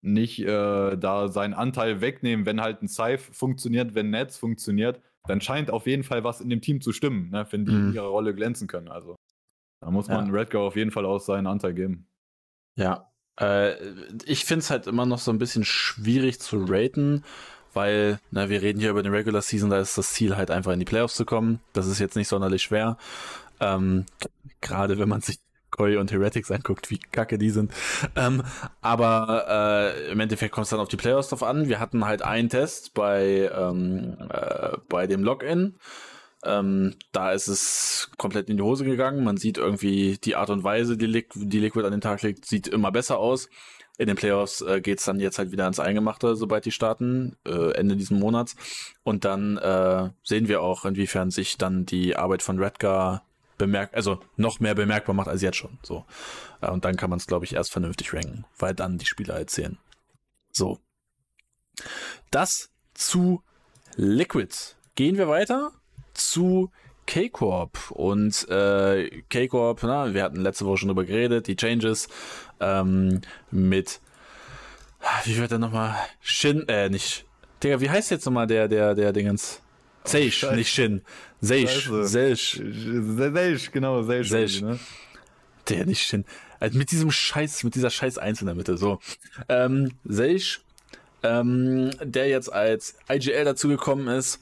nicht 0.00 0.40
äh, 0.40 0.96
da 0.96 1.28
seinen 1.28 1.54
Anteil 1.54 2.00
wegnehmen, 2.00 2.46
wenn 2.46 2.60
halt 2.60 2.82
ein 2.82 2.88
Scythe 2.88 3.18
funktioniert, 3.32 3.94
wenn 3.94 4.10
Netz 4.10 4.36
funktioniert, 4.36 5.00
dann 5.26 5.40
scheint 5.40 5.70
auf 5.70 5.86
jeden 5.86 6.04
Fall 6.04 6.24
was 6.24 6.40
in 6.40 6.50
dem 6.50 6.60
Team 6.60 6.80
zu 6.80 6.92
stimmen, 6.92 7.30
ne, 7.30 7.46
wenn 7.50 7.64
die 7.64 7.72
mhm. 7.72 7.88
in 7.88 7.94
ihrer 7.94 8.06
Rolle 8.06 8.34
glänzen 8.34 8.68
können. 8.68 8.88
Also. 8.88 9.16
Da 9.80 9.90
muss 9.90 10.08
man 10.08 10.26
ja. 10.26 10.32
Redgar 10.32 10.62
auf 10.62 10.76
jeden 10.76 10.90
Fall 10.90 11.06
auch 11.06 11.20
seinen 11.20 11.46
Anteil 11.46 11.74
geben. 11.74 12.06
Ja. 12.76 13.12
Äh, 13.40 13.74
ich 14.24 14.44
finde 14.44 14.60
es 14.60 14.70
halt 14.70 14.86
immer 14.86 15.06
noch 15.06 15.18
so 15.18 15.30
ein 15.30 15.38
bisschen 15.38 15.64
schwierig 15.64 16.40
zu 16.40 16.64
raten, 16.68 17.24
weil, 17.74 18.18
na, 18.30 18.48
wir 18.48 18.62
reden 18.62 18.80
hier 18.80 18.90
über 18.90 19.02
den 19.02 19.12
Regular 19.12 19.42
Season, 19.42 19.70
da 19.70 19.78
ist 19.78 19.96
das 19.96 20.12
Ziel 20.14 20.36
halt 20.36 20.50
einfach 20.50 20.72
in 20.72 20.80
die 20.80 20.84
Playoffs 20.84 21.14
zu 21.14 21.24
kommen. 21.24 21.60
Das 21.72 21.86
ist 21.86 22.00
jetzt 22.00 22.16
nicht 22.16 22.28
sonderlich 22.28 22.62
schwer. 22.62 22.96
Ähm, 23.60 24.06
Gerade 24.60 24.98
wenn 24.98 25.08
man 25.08 25.20
sich 25.20 25.38
Koi 25.70 25.98
und 25.98 26.12
Heretics 26.12 26.50
anguckt, 26.50 26.90
wie 26.90 26.98
kacke 26.98 27.38
die 27.38 27.50
sind. 27.50 27.72
Ähm, 28.16 28.42
aber 28.80 29.94
äh, 29.96 30.10
im 30.10 30.20
Endeffekt 30.20 30.52
kommt 30.52 30.64
es 30.64 30.70
dann 30.70 30.80
auf 30.80 30.88
die 30.88 30.96
Playoffs 30.96 31.28
drauf 31.28 31.42
an. 31.42 31.68
Wir 31.68 31.80
hatten 31.80 32.04
halt 32.04 32.22
einen 32.22 32.48
Test 32.48 32.94
bei, 32.94 33.50
ähm, 33.54 34.16
äh, 34.30 34.76
bei 34.88 35.06
dem 35.06 35.22
Login 35.22 35.74
ähm, 36.44 36.94
da 37.12 37.32
ist 37.32 37.48
es 37.48 38.10
komplett 38.16 38.48
in 38.48 38.56
die 38.56 38.62
Hose 38.62 38.84
gegangen. 38.84 39.24
Man 39.24 39.36
sieht 39.36 39.58
irgendwie 39.58 40.18
die 40.22 40.36
Art 40.36 40.50
und 40.50 40.62
Weise, 40.62 40.96
die, 40.96 41.06
Liqu 41.06 41.38
die 41.44 41.58
Liquid 41.58 41.84
an 41.84 41.92
den 41.92 42.00
Tag 42.00 42.22
legt, 42.22 42.44
sieht 42.44 42.68
immer 42.68 42.92
besser 42.92 43.18
aus. 43.18 43.48
In 43.98 44.06
den 44.06 44.16
Playoffs 44.16 44.60
äh, 44.60 44.80
geht 44.80 45.00
es 45.00 45.04
dann 45.04 45.18
jetzt 45.18 45.38
halt 45.38 45.50
wieder 45.50 45.64
ans 45.64 45.80
Eingemachte, 45.80 46.36
sobald 46.36 46.64
die 46.64 46.70
starten, 46.70 47.36
äh, 47.44 47.72
Ende 47.72 47.96
diesen 47.96 48.20
Monats. 48.20 48.54
Und 49.02 49.24
dann 49.24 49.56
äh, 49.56 50.10
sehen 50.22 50.46
wir 50.46 50.62
auch, 50.62 50.84
inwiefern 50.84 51.32
sich 51.32 51.58
dann 51.58 51.84
die 51.84 52.14
Arbeit 52.14 52.42
von 52.42 52.60
Redgar 52.60 53.24
bemerkt, 53.58 53.94
also 53.94 54.20
noch 54.36 54.60
mehr 54.60 54.74
bemerkbar 54.74 55.14
macht 55.14 55.28
als 55.28 55.42
jetzt 55.42 55.56
schon. 55.56 55.78
So. 55.82 56.04
Äh, 56.60 56.70
und 56.70 56.84
dann 56.84 56.96
kann 56.96 57.10
man 57.10 57.18
es, 57.18 57.26
glaube 57.26 57.44
ich, 57.44 57.54
erst 57.54 57.72
vernünftig 57.72 58.12
ranken, 58.14 58.44
weil 58.58 58.74
dann 58.74 58.98
die 58.98 59.06
Spieler 59.06 59.34
erzählen. 59.34 59.78
So. 60.52 60.78
Das 62.30 62.70
zu 62.94 63.42
Liquid. 63.96 64.54
Gehen 64.94 65.16
wir 65.16 65.28
weiter 65.28 65.72
zu 66.14 66.70
K-Corp 67.06 67.90
und 67.90 68.48
äh, 68.48 69.22
K-Corp, 69.28 69.80
na, 69.82 70.12
wir 70.12 70.22
hatten 70.22 70.40
letzte 70.40 70.66
Woche 70.66 70.78
schon 70.78 70.88
drüber 70.88 71.04
geredet, 71.04 71.46
die 71.46 71.56
Changes 71.56 72.08
ähm, 72.60 73.20
mit 73.50 74.00
wie 75.24 75.36
wird 75.36 75.50
der 75.50 75.58
nochmal? 75.58 75.94
Shin, 76.20 76.68
äh, 76.68 76.88
nicht. 76.88 77.24
Digga, 77.62 77.80
wie 77.80 77.90
heißt 77.90 78.10
jetzt 78.10 78.26
nochmal 78.26 78.46
der, 78.46 78.68
der, 78.68 78.94
der 78.94 79.12
Dingens? 79.12 79.62
Seish, 80.08 80.44
oh, 80.44 80.54
nicht 80.54 80.72
Shin. 80.72 81.02
Seish. 81.40 81.90
Seish. 82.02 82.60
Seish, 82.62 83.70
genau, 83.72 84.02
Seish. 84.02 84.28
Seish. 84.28 84.62
Ne? 84.62 84.78
Der, 85.68 85.86
nicht 85.86 86.02
Shin. 86.02 86.24
Also 86.60 86.78
mit 86.78 86.90
diesem 86.90 87.10
Scheiß, 87.10 87.62
mit 87.64 87.74
dieser 87.74 87.90
Scheiß 87.90 88.18
Eins 88.18 88.40
in 88.40 88.46
der 88.46 88.54
Mitte, 88.56 88.76
so. 88.76 88.98
Ähm, 89.48 89.92
Seish, 90.04 90.60
ähm, 91.22 91.90
der 92.02 92.28
jetzt 92.28 92.52
als 92.52 92.96
IGL 93.10 93.44
dazugekommen 93.44 94.08
ist 94.08 94.40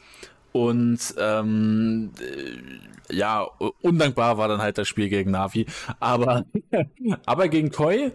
und 0.52 0.98
ähm, 1.18 2.12
äh, 2.20 3.14
ja, 3.14 3.42
undankbar 3.82 4.38
war 4.38 4.48
dann 4.48 4.60
halt 4.60 4.78
das 4.78 4.88
Spiel 4.88 5.08
gegen 5.08 5.30
Navi. 5.30 5.66
Aber, 6.00 6.44
aber 7.26 7.48
gegen 7.48 7.70
Koi, 7.70 8.12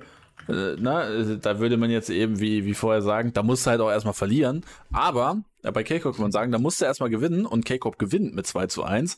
äh, 0.49 0.75
na, 0.79 1.23
da 1.35 1.59
würde 1.59 1.77
man 1.77 1.91
jetzt 1.91 2.09
eben 2.09 2.39
wie, 2.39 2.65
wie 2.65 2.73
vorher 2.73 3.01
sagen, 3.01 3.31
da 3.33 3.43
musst 3.43 3.65
du 3.65 3.69
halt 3.69 3.81
auch 3.81 3.91
erstmal 3.91 4.13
verlieren. 4.13 4.65
Aber 4.91 5.43
bei 5.61 5.83
K-Corp 5.83 6.15
kann 6.15 6.23
man 6.23 6.31
sagen, 6.31 6.51
da 6.51 6.57
musst 6.57 6.81
du 6.81 6.85
erstmal 6.85 7.09
gewinnen 7.09 7.45
und 7.45 7.65
K-Corp 7.65 7.99
gewinnt 7.99 8.33
mit 8.33 8.47
2 8.47 8.67
zu 8.67 8.83
1. 8.83 9.17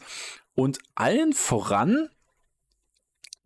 Und 0.55 0.79
allen 0.95 1.33
voran 1.33 2.09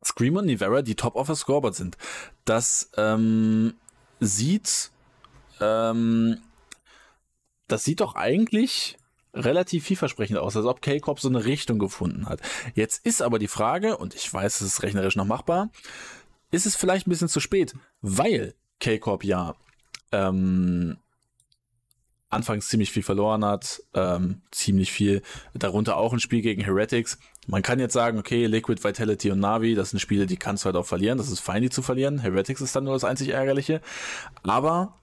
Scream 0.04 0.38
und 0.38 0.46
Nivera, 0.46 0.82
die 0.82 0.96
top 0.96 1.16
of 1.16 1.28
the 1.28 1.36
scoreboard 1.36 1.76
sind. 1.76 1.98
Das 2.46 2.92
ähm, 2.98 3.76
sieht 4.20 4.92
ähm, 5.60 6.40
das 7.68 7.84
sieht 7.84 8.00
doch 8.00 8.16
eigentlich 8.16 8.98
relativ 9.34 9.86
vielversprechend 9.86 10.38
aus, 10.38 10.56
als 10.56 10.66
ob 10.66 10.82
K-Corp 10.82 11.20
so 11.20 11.30
eine 11.30 11.46
Richtung 11.46 11.80
gefunden 11.80 12.28
hat. 12.28 12.42
Jetzt 12.74 13.06
ist 13.06 13.22
aber 13.22 13.40
die 13.40 13.48
Frage, 13.48 13.98
und 13.98 14.16
ich 14.16 14.34
weiß, 14.34 14.62
es 14.62 14.68
ist 14.74 14.84
rechnerisch 14.84 15.16
noch 15.16 15.26
machbar, 15.26 15.70
ist 16.50 16.66
es 16.66 16.76
vielleicht 16.76 17.08
ein 17.08 17.12
bisschen 17.12 17.28
zu 17.28 17.40
spät, 17.40 17.76
weil 18.02 18.56
K-Corp 18.80 19.24
ja 19.24 19.56
ähm, 20.12 20.98
anfangs 22.30 22.68
ziemlich 22.68 22.92
viel 22.92 23.04
verloren 23.04 23.46
hat, 23.46 23.82
ähm, 23.94 24.42
ziemlich 24.52 24.92
viel, 24.92 25.22
darunter 25.54 25.98
auch 25.98 26.14
ein 26.14 26.20
Spiel 26.20 26.42
gegen 26.42 26.62
Heretics. 26.62 27.18
Man 27.48 27.62
kann 27.62 27.80
jetzt 27.80 27.94
sagen, 27.94 28.20
okay, 28.20 28.46
Liquid, 28.46 28.84
Vitality 28.84 29.32
und 29.32 29.40
Navi, 29.40 29.76
das 29.76 29.92
sind 29.92 30.00
Spiele, 30.00 30.26
die 30.26 30.38
kannst 30.38 30.64
du 30.64 30.66
halt 30.66 30.76
auch 30.76 30.86
verlieren, 30.86 31.18
das 31.18 31.30
ist 31.30 31.40
fein, 31.40 31.62
die 31.62 31.70
zu 31.70 31.82
verlieren. 31.82 32.20
Heretics 32.20 32.62
ist 32.62 32.76
dann 32.76 32.84
nur 32.84 32.94
das 32.94 33.06
einzig 33.06 33.30
Ärgerliche. 33.30 33.82
Aber 34.44 34.94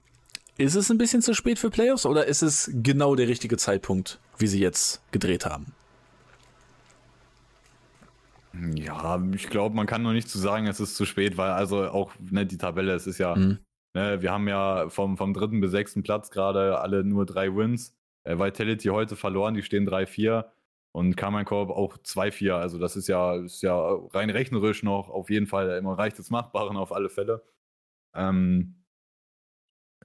ist 0.58 0.74
es 0.74 0.90
ein 0.90 0.98
bisschen 0.98 1.22
zu 1.22 1.34
spät 1.34 1.58
für 1.58 1.70
Playoffs 1.70 2.06
oder 2.06 2.26
ist 2.26 2.42
es 2.42 2.70
genau 2.74 3.14
der 3.14 3.28
richtige 3.28 3.56
Zeitpunkt, 3.56 4.20
wie 4.38 4.46
sie 4.46 4.60
jetzt 4.60 5.02
gedreht 5.10 5.46
haben? 5.46 5.72
Ja, 8.74 9.20
ich 9.34 9.48
glaube, 9.48 9.74
man 9.74 9.86
kann 9.86 10.02
noch 10.02 10.12
nicht 10.12 10.28
zu 10.28 10.38
sagen, 10.38 10.66
es 10.66 10.78
ist 10.78 10.94
zu 10.94 11.06
spät, 11.06 11.36
weil 11.36 11.50
also 11.50 11.88
auch 11.88 12.12
ne, 12.20 12.46
die 12.46 12.56
Tabelle, 12.56 12.92
es 12.92 13.06
ist 13.06 13.18
ja, 13.18 13.34
mhm. 13.34 13.58
Ne, 13.94 14.22
wir 14.22 14.32
haben 14.32 14.48
ja 14.48 14.88
vom, 14.90 15.16
vom 15.16 15.34
dritten 15.34 15.60
bis 15.60 15.70
sechsten 15.70 16.02
Platz 16.02 16.30
gerade 16.30 16.78
alle 16.80 17.04
nur 17.04 17.26
drei 17.26 17.54
Wins. 17.54 17.96
Äh, 18.24 18.38
Vitality 18.38 18.88
heute 18.88 19.16
verloren, 19.16 19.54
die 19.54 19.62
stehen 19.62 19.88
3-4 19.88 20.44
und 20.92 21.16
Carmine 21.16 21.44
Korb 21.44 21.70
auch 21.70 21.96
2-4. 21.98 22.52
Also 22.52 22.78
das 22.78 22.96
ist 22.96 23.08
ja, 23.08 23.36
ist 23.36 23.62
ja 23.62 23.76
rein 24.12 24.30
rechnerisch 24.30 24.82
noch 24.82 25.08
auf 25.10 25.30
jeden 25.30 25.46
Fall 25.46 25.70
im 25.78 25.84
Bereich 25.84 26.14
des 26.14 26.30
Machbaren 26.30 26.76
auf 26.76 26.92
alle 26.92 27.10
Fälle. 27.10 27.42
Ähm, 28.14 28.84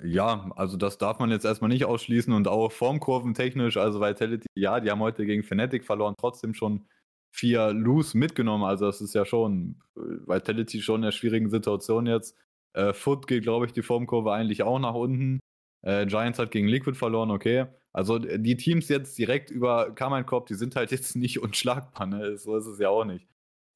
ja, 0.01 0.51
also 0.55 0.77
das 0.77 0.97
darf 0.97 1.19
man 1.19 1.29
jetzt 1.29 1.45
erstmal 1.45 1.69
nicht 1.69 1.85
ausschließen 1.85 2.33
und 2.33 2.47
auch 2.47 2.71
formkurventechnisch, 2.71 3.75
also 3.77 3.99
Vitality, 3.99 4.47
ja, 4.55 4.79
die 4.79 4.89
haben 4.89 5.01
heute 5.01 5.25
gegen 5.25 5.43
Fnatic 5.43 5.83
verloren, 5.85 6.15
trotzdem 6.17 6.53
schon 6.53 6.87
vier 7.31 7.73
Lose 7.73 8.17
mitgenommen, 8.17 8.63
also 8.63 8.85
das 8.85 9.01
ist 9.01 9.13
ja 9.13 9.25
schon 9.25 9.81
äh, 9.97 9.99
Vitality 9.99 10.81
schon 10.81 11.01
in 11.01 11.05
einer 11.05 11.11
schwierigen 11.11 11.49
Situation 11.49 12.05
jetzt. 12.07 12.37
Äh, 12.79 12.93
Foot 12.93 13.27
geht, 13.27 13.43
glaube 13.43 13.65
ich, 13.65 13.73
die 13.73 13.81
Formkurve 13.81 14.31
eigentlich 14.31 14.63
auch 14.63 14.79
nach 14.79 14.93
unten. 14.93 15.39
Äh, 15.81 16.05
Giants 16.05 16.39
hat 16.39 16.51
gegen 16.51 16.67
Liquid 16.67 16.97
verloren, 16.97 17.31
okay. 17.31 17.67
Also 17.91 18.19
die 18.19 18.55
Teams 18.57 18.87
jetzt 18.89 19.17
direkt 19.17 19.49
über 19.51 19.93
Carmine 19.95 20.25
Corp, 20.25 20.47
die 20.47 20.55
sind 20.55 20.75
halt 20.75 20.91
jetzt 20.91 21.15
nicht 21.17 21.39
unschlagbar, 21.41 22.07
ne? 22.07 22.37
So 22.37 22.55
ist 22.57 22.67
es 22.67 22.79
ja 22.79 22.89
auch 22.89 23.05
nicht. 23.05 23.27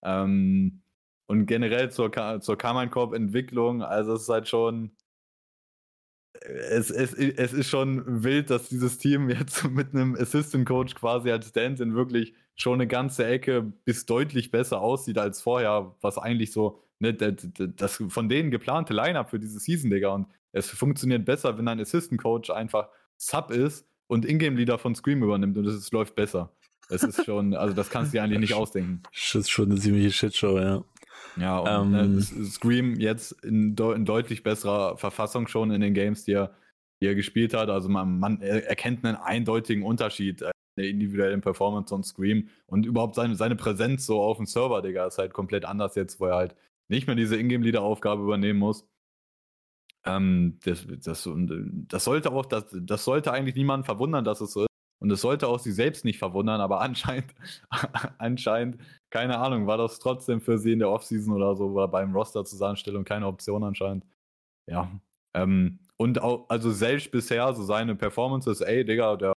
Ähm, 0.04 0.84
und 1.28 1.46
generell 1.48 1.92
zur, 1.92 2.12
zur 2.42 2.58
Carmine 2.58 2.92
Corp 2.92 3.14
Entwicklung, 3.14 3.82
also 3.82 4.14
es 4.14 4.24
ist 4.24 4.30
halt 4.30 4.48
schon, 4.48 4.96
es, 6.42 6.90
es, 6.92 7.14
es 7.14 7.54
ist 7.54 7.70
schon 7.70 8.24
wild, 8.24 8.50
dass 8.50 8.70
dieses 8.70 8.98
Team 9.00 9.30
jetzt 9.30 9.64
mit 9.70 9.94
einem 9.94 10.16
Assistant 10.16 10.68
Coach 10.68 10.96
quasi 10.96 11.32
als 11.32 11.50
Stand-in 11.50 11.96
wirklich 11.96 12.36
schon 12.56 12.76
eine 12.76 12.88
ganze 12.88 13.26
Ecke 13.26 13.64
bis 13.64 14.06
deutlich 14.06 14.52
besser 14.52 14.82
aussieht 14.82 15.18
als 15.18 15.42
vorher, 15.42 15.96
was 16.02 16.18
eigentlich 16.18 16.52
so 16.52 16.80
ne, 17.04 17.14
das, 17.14 17.48
das 17.76 18.04
von 18.08 18.30
denen 18.30 18.50
geplante 18.50 18.94
Lineup 18.94 19.30
für 19.30 19.40
diese 19.40 19.60
Season, 19.60 19.92
Digga. 19.92 20.10
Und 20.10 20.28
es 20.52 20.70
funktioniert 20.70 21.26
besser, 21.26 21.58
wenn 21.58 21.68
ein 21.68 21.80
Assistant 21.80 22.22
Coach 22.22 22.50
einfach 22.50 22.90
Sub 23.18 23.52
ist 23.52 23.86
und 24.08 24.26
Ingame-Leader 24.26 24.78
von 24.78 24.96
Scream 24.96 25.24
übernimmt 25.24 25.58
und 25.58 25.66
es 25.66 25.92
läuft 25.92 26.16
besser. 26.16 26.52
Es 26.90 27.04
ist 27.04 27.26
schon, 27.26 27.54
also 27.54 27.74
das 27.74 27.90
kannst 27.90 28.14
du 28.14 28.18
dir 28.18 28.24
eigentlich 28.24 28.40
nicht 28.40 28.54
ausdenken. 28.56 29.04
Das 29.12 29.36
ist 29.36 29.50
schon 29.50 29.72
eine 29.72 29.80
ziemliche 29.80 30.12
Shitshow, 30.12 30.58
ja. 30.58 30.84
Ja, 31.38 31.60
und 31.60 31.94
ähm, 31.94 32.18
äh, 32.20 32.22
Scream 32.46 33.00
jetzt 33.00 33.32
in, 33.44 33.76
de 33.76 33.96
in, 33.96 34.06
deutlich 34.06 34.44
besserer 34.44 34.98
Verfassung 34.98 35.48
schon 35.48 35.72
in 35.72 35.82
den 35.82 35.94
Games, 35.94 36.26
die 36.26 36.34
er, 36.34 36.54
die 37.02 37.08
er 37.08 37.16
gespielt 37.16 37.54
hat. 37.54 37.70
Also 37.70 37.90
man, 37.90 38.20
man 38.20 38.42
erkennt 38.42 39.06
einen 39.06 39.16
eindeutigen 39.18 39.84
Unterschied. 39.84 40.42
der 40.42 40.88
individuellen 40.88 41.42
Performance 41.42 41.94
on 41.94 42.04
Scream 42.04 42.50
und 42.66 42.86
überhaupt 42.86 43.16
seine, 43.16 43.36
seine 43.36 43.56
Präsenz 43.56 44.06
so 44.06 44.22
auf 44.22 44.38
dem 44.38 44.48
Server, 44.48 44.82
Digga, 44.82 45.06
ist 45.06 45.20
halt 45.20 45.34
komplett 45.34 45.66
anders 45.66 45.96
jetzt, 45.96 46.20
wo 46.20 46.26
er 46.26 46.36
halt 46.36 46.56
nicht 46.90 47.08
mehr 47.08 47.16
diese 47.16 47.38
Ingame-Leader-Aufgabe 47.38 48.24
übernehmen 48.24 48.60
muss. 48.60 48.88
Ähm, 50.06 50.60
das, 50.64 50.86
das, 50.88 51.30
das 51.30 52.04
sollte 52.04 52.32
auch, 52.32 52.46
das, 52.46 52.66
das 52.72 53.06
sollte 53.06 53.32
eigentlich 53.32 53.56
niemanden 53.56 53.86
verwundern, 53.86 54.26
dass 54.26 54.42
es 54.42 54.54
so 54.54 54.62
ist. 54.62 54.68
Und 55.00 55.12
es 55.12 55.22
sollte 55.22 55.50
auch 55.50 55.60
sie 55.60 55.74
selbst 55.74 56.06
nicht 56.06 56.18
verwundern, 56.18 56.62
aber 56.62 56.82
anscheinend, 56.82 57.34
anscheinend, 58.18 58.82
keine 59.10 59.38
Ahnung, 59.40 59.68
war 59.68 59.78
das 59.78 60.00
trotzdem 60.00 60.42
für 60.42 60.58
sie 60.58 60.74
in 60.74 60.80
der 60.80 60.90
Offseason 60.90 61.34
oder 61.34 61.56
so, 61.56 61.68
oder 61.68 61.88
beim 61.88 62.16
Roster-Zusammenstellung 62.16 63.04
keine 63.04 63.28
Option 63.28 63.64
anscheinend. 63.64 64.06
Ja. 64.70 64.90
Ähm, 65.36 65.80
und 65.98 66.22
auch, 66.22 66.50
also 66.50 66.72
selbst 66.72 67.12
bisher, 67.12 67.54
so 67.54 67.64
seine 67.64 67.96
Performances, 67.96 68.62
ey, 68.62 68.86
Digga, 68.86 69.16
der, 69.18 69.34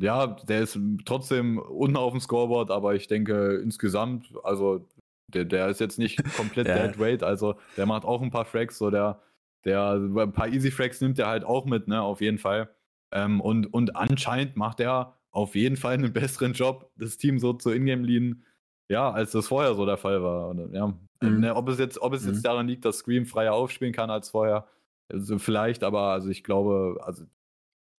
ja, 0.00 0.26
der 0.28 0.62
ist 0.62 0.78
trotzdem 1.04 1.58
unten 1.58 1.96
auf 1.96 2.12
dem 2.12 2.20
Scoreboard, 2.20 2.70
aber 2.70 2.94
ich 2.94 3.06
denke 3.08 3.56
insgesamt, 3.62 4.32
also 4.42 4.88
der, 5.30 5.44
der 5.44 5.68
ist 5.68 5.80
jetzt 5.80 5.98
nicht 5.98 6.22
komplett 6.36 6.68
ja. 6.68 6.86
dead 6.86 6.98
weight, 6.98 7.22
also 7.22 7.56
der 7.76 7.86
macht 7.86 8.04
auch 8.04 8.22
ein 8.22 8.30
paar 8.30 8.44
Frags, 8.44 8.78
so 8.78 8.90
der, 8.90 9.20
der, 9.64 9.92
ein 9.92 10.32
paar 10.32 10.48
Easy 10.48 10.70
Frags 10.70 11.00
nimmt 11.00 11.18
er 11.18 11.28
halt 11.28 11.44
auch 11.44 11.64
mit, 11.64 11.88
ne, 11.88 12.00
auf 12.02 12.20
jeden 12.20 12.38
Fall. 12.38 12.70
Ähm, 13.12 13.40
und, 13.40 13.66
und 13.66 13.96
anscheinend 13.96 14.56
macht 14.56 14.80
er 14.80 15.18
auf 15.32 15.54
jeden 15.54 15.76
Fall 15.76 15.94
einen 15.94 16.12
besseren 16.12 16.52
Job, 16.52 16.90
das 16.96 17.16
Team 17.16 17.38
so 17.38 17.52
zu 17.52 17.70
Ingame 17.70 18.02
leaden, 18.02 18.44
ja, 18.88 19.10
als 19.10 19.32
das 19.32 19.48
vorher 19.48 19.74
so 19.74 19.86
der 19.86 19.96
Fall 19.96 20.22
war. 20.22 20.48
Und, 20.48 20.72
ja, 20.74 20.86
mhm. 20.88 21.40
ne, 21.40 21.54
ob 21.54 21.68
es 21.68 21.78
jetzt, 21.78 22.00
ob 22.00 22.12
es 22.12 22.24
mhm. 22.24 22.32
jetzt 22.32 22.44
daran 22.44 22.68
liegt, 22.68 22.84
dass 22.84 22.98
Scream 22.98 23.26
freier 23.26 23.54
aufspielen 23.54 23.92
kann 23.92 24.10
als 24.10 24.30
vorher, 24.30 24.66
also 25.08 25.38
vielleicht, 25.38 25.82
aber 25.82 26.12
also 26.12 26.28
ich 26.28 26.44
glaube, 26.44 26.98
also 27.02 27.24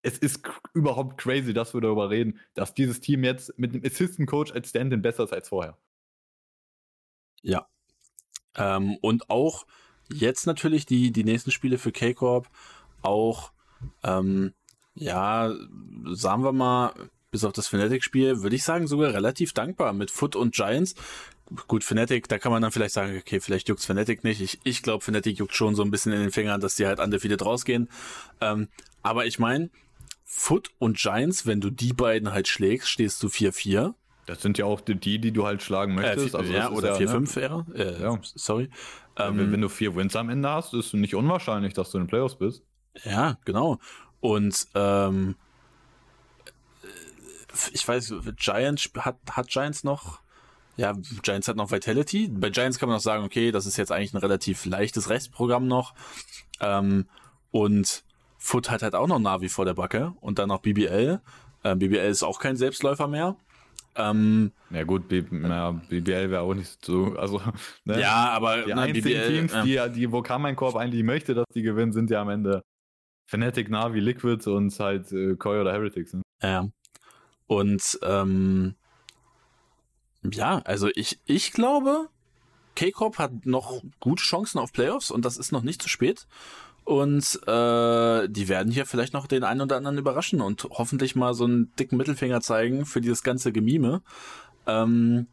es 0.03 0.17
ist 0.17 0.41
überhaupt 0.73 1.17
crazy, 1.17 1.53
dass 1.53 1.73
wir 1.73 1.81
darüber 1.81 2.09
reden, 2.09 2.39
dass 2.53 2.73
dieses 2.73 3.01
Team 3.01 3.23
jetzt 3.23 3.57
mit 3.57 3.73
einem 3.73 3.83
Assistant 3.85 4.27
Coach 4.27 4.51
als 4.51 4.69
Stand-in 4.69 5.01
besser 5.01 5.23
ist 5.25 5.33
als 5.33 5.49
vorher. 5.49 5.77
Ja. 7.41 7.67
Ähm, 8.55 8.97
und 9.01 9.29
auch 9.29 9.65
jetzt 10.11 10.45
natürlich 10.45 10.85
die, 10.85 11.11
die 11.11 11.23
nächsten 11.23 11.51
Spiele 11.51 11.77
für 11.77 11.91
K-Corp 11.91 12.49
auch, 13.01 13.51
ähm, 14.03 14.53
ja, 14.93 15.53
sagen 16.11 16.43
wir 16.43 16.51
mal, 16.51 16.93
bis 17.31 17.45
auf 17.45 17.53
das 17.53 17.67
Fnatic-Spiel, 17.67 18.43
würde 18.43 18.55
ich 18.55 18.63
sagen, 18.63 18.87
sogar 18.87 19.13
relativ 19.13 19.53
dankbar 19.53 19.93
mit 19.93 20.11
Foot 20.11 20.35
und 20.35 20.53
Giants. 20.53 20.95
Gut, 21.67 21.83
Fnatic, 21.83 22.27
da 22.27 22.37
kann 22.37 22.51
man 22.51 22.61
dann 22.61 22.71
vielleicht 22.71 22.93
sagen, 22.93 23.17
okay, 23.17 23.39
vielleicht 23.39 23.69
juckt's 23.69 23.85
Fnatic 23.85 24.23
nicht. 24.23 24.41
Ich, 24.41 24.59
ich 24.63 24.83
glaube, 24.83 25.03
Fnatic 25.03 25.37
juckt 25.37 25.55
schon 25.55 25.75
so 25.75 25.83
ein 25.83 25.91
bisschen 25.91 26.11
in 26.11 26.19
den 26.19 26.31
Fingern, 26.31 26.61
dass 26.61 26.75
die 26.75 26.85
halt 26.85 26.99
undefeated 26.99 27.43
rausgehen. 27.43 27.89
Ähm, 28.41 28.67
aber 29.01 29.25
ich 29.25 29.39
meine, 29.39 29.69
Foot 30.23 30.71
und 30.77 30.97
Giants, 30.97 31.45
wenn 31.45 31.59
du 31.59 31.69
die 31.69 31.93
beiden 31.93 32.31
halt 32.31 32.47
schlägst, 32.47 32.89
stehst 32.89 33.21
du 33.23 33.27
4-4. 33.27 33.93
Das 34.25 34.41
sind 34.41 34.57
ja 34.57 34.65
auch 34.65 34.81
die, 34.81 35.19
die 35.19 35.31
du 35.31 35.45
halt 35.45 35.61
schlagen 35.61 35.93
äh, 35.93 36.01
möchtest. 36.01 36.35
Äh, 36.35 36.37
also 36.37 36.53
ja, 36.53 36.69
oder 36.71 36.95
4-5 36.97 37.29
ja, 37.29 37.35
wäre. 37.35 37.65
Äh, 37.75 38.01
ja. 38.01 38.19
Sorry. 38.21 38.69
Ähm, 39.17 39.37
wenn, 39.37 39.51
wenn, 39.51 39.61
du 39.61 39.69
vier 39.69 39.95
Wins 39.95 40.15
am 40.15 40.29
Ende 40.29 40.49
hast, 40.49 40.73
ist 40.73 40.87
es 40.87 40.93
nicht 40.93 41.15
unwahrscheinlich, 41.15 41.73
dass 41.73 41.91
du 41.91 41.97
in 41.97 42.05
den 42.05 42.09
Playoffs 42.09 42.35
bist. 42.35 42.63
Ja, 43.03 43.37
genau. 43.45 43.79
Und 44.19 44.67
ähm, 44.75 45.35
ich 47.73 47.87
weiß, 47.87 48.13
Giants 48.37 48.89
hat, 48.97 49.17
hat 49.31 49.47
Giants 49.47 49.83
noch. 49.83 50.21
Ja, 50.77 50.93
Giants 51.21 51.47
hat 51.47 51.57
noch 51.57 51.71
Vitality. 51.71 52.29
Bei 52.29 52.49
Giants 52.49 52.79
kann 52.79 52.87
man 52.87 52.95
noch 52.95 53.03
sagen, 53.03 53.25
okay, 53.25 53.51
das 53.51 53.65
ist 53.65 53.77
jetzt 53.77 53.91
eigentlich 53.91 54.13
ein 54.13 54.17
relativ 54.17 54.65
leichtes 54.65 55.09
Restprogramm 55.09 55.67
noch. 55.67 55.93
Ähm, 56.61 57.07
und 57.51 58.03
Foot 58.37 58.71
hat 58.71 58.81
halt 58.81 58.95
auch 58.95 59.07
noch 59.07 59.19
Navi 59.19 59.49
vor 59.49 59.65
der 59.65 59.73
Backe 59.73 60.13
und 60.21 60.39
dann 60.39 60.47
noch 60.47 60.61
BBL. 60.61 61.19
Ähm, 61.63 61.79
BBL 61.79 62.09
ist 62.09 62.23
auch 62.23 62.39
kein 62.39 62.55
Selbstläufer 62.55 63.07
mehr. 63.07 63.35
Ähm, 63.95 64.51
ja 64.69 64.83
gut, 64.83 65.09
B 65.09 65.23
na, 65.31 65.71
BBL 65.71 66.31
wäre 66.31 66.41
auch 66.41 66.53
nicht 66.53 66.85
so, 66.85 67.15
also 67.17 67.41
ne? 67.83 67.99
ja, 67.99 68.29
aber 68.29 68.63
die 68.63 68.73
einzigen 68.73 69.03
BBL, 69.03 69.27
Teams, 69.27 69.53
die, 69.63 69.79
die 69.93 70.11
wo 70.11 70.21
Korb 70.21 70.75
eigentlich 70.75 71.03
möchte, 71.03 71.33
dass 71.33 71.45
die 71.53 71.61
gewinnen, 71.61 71.91
sind 71.91 72.09
ja 72.09 72.21
am 72.21 72.29
Ende 72.29 72.63
Fnatic, 73.27 73.69
Navi, 73.69 73.99
Liquid 73.99 74.49
und 74.49 74.77
halt 74.79 75.11
äh, 75.11 75.35
Koi 75.35 75.59
oder 75.59 75.73
Heretics. 75.73 76.13
Ne? 76.13 76.21
Ja. 76.41 76.67
Und 77.47 77.99
ähm, 78.03 78.75
ja, 80.23 80.59
also 80.59 80.89
ich, 80.95 81.19
ich 81.25 81.51
glaube, 81.51 82.09
K-Corp 82.75 83.17
hat 83.17 83.45
noch 83.45 83.81
gute 83.99 84.23
Chancen 84.23 84.59
auf 84.59 84.71
Playoffs 84.71 85.11
und 85.11 85.25
das 85.25 85.37
ist 85.37 85.51
noch 85.51 85.63
nicht 85.63 85.81
zu 85.81 85.89
spät. 85.89 86.27
Und 86.83 87.39
äh, 87.47 88.27
die 88.27 88.47
werden 88.49 88.71
hier 88.71 88.85
vielleicht 88.85 89.13
noch 89.13 89.27
den 89.27 89.43
einen 89.43 89.61
oder 89.61 89.77
anderen 89.77 89.97
überraschen 89.97 90.41
und 90.41 90.67
hoffentlich 90.71 91.15
mal 91.15 91.33
so 91.33 91.45
einen 91.45 91.73
dicken 91.75 91.97
Mittelfinger 91.97 92.41
zeigen 92.41 92.85
für 92.85 93.01
dieses 93.01 93.23
ganze 93.23 93.51
Gemime. 93.51 94.01
Ähm, 94.65 95.27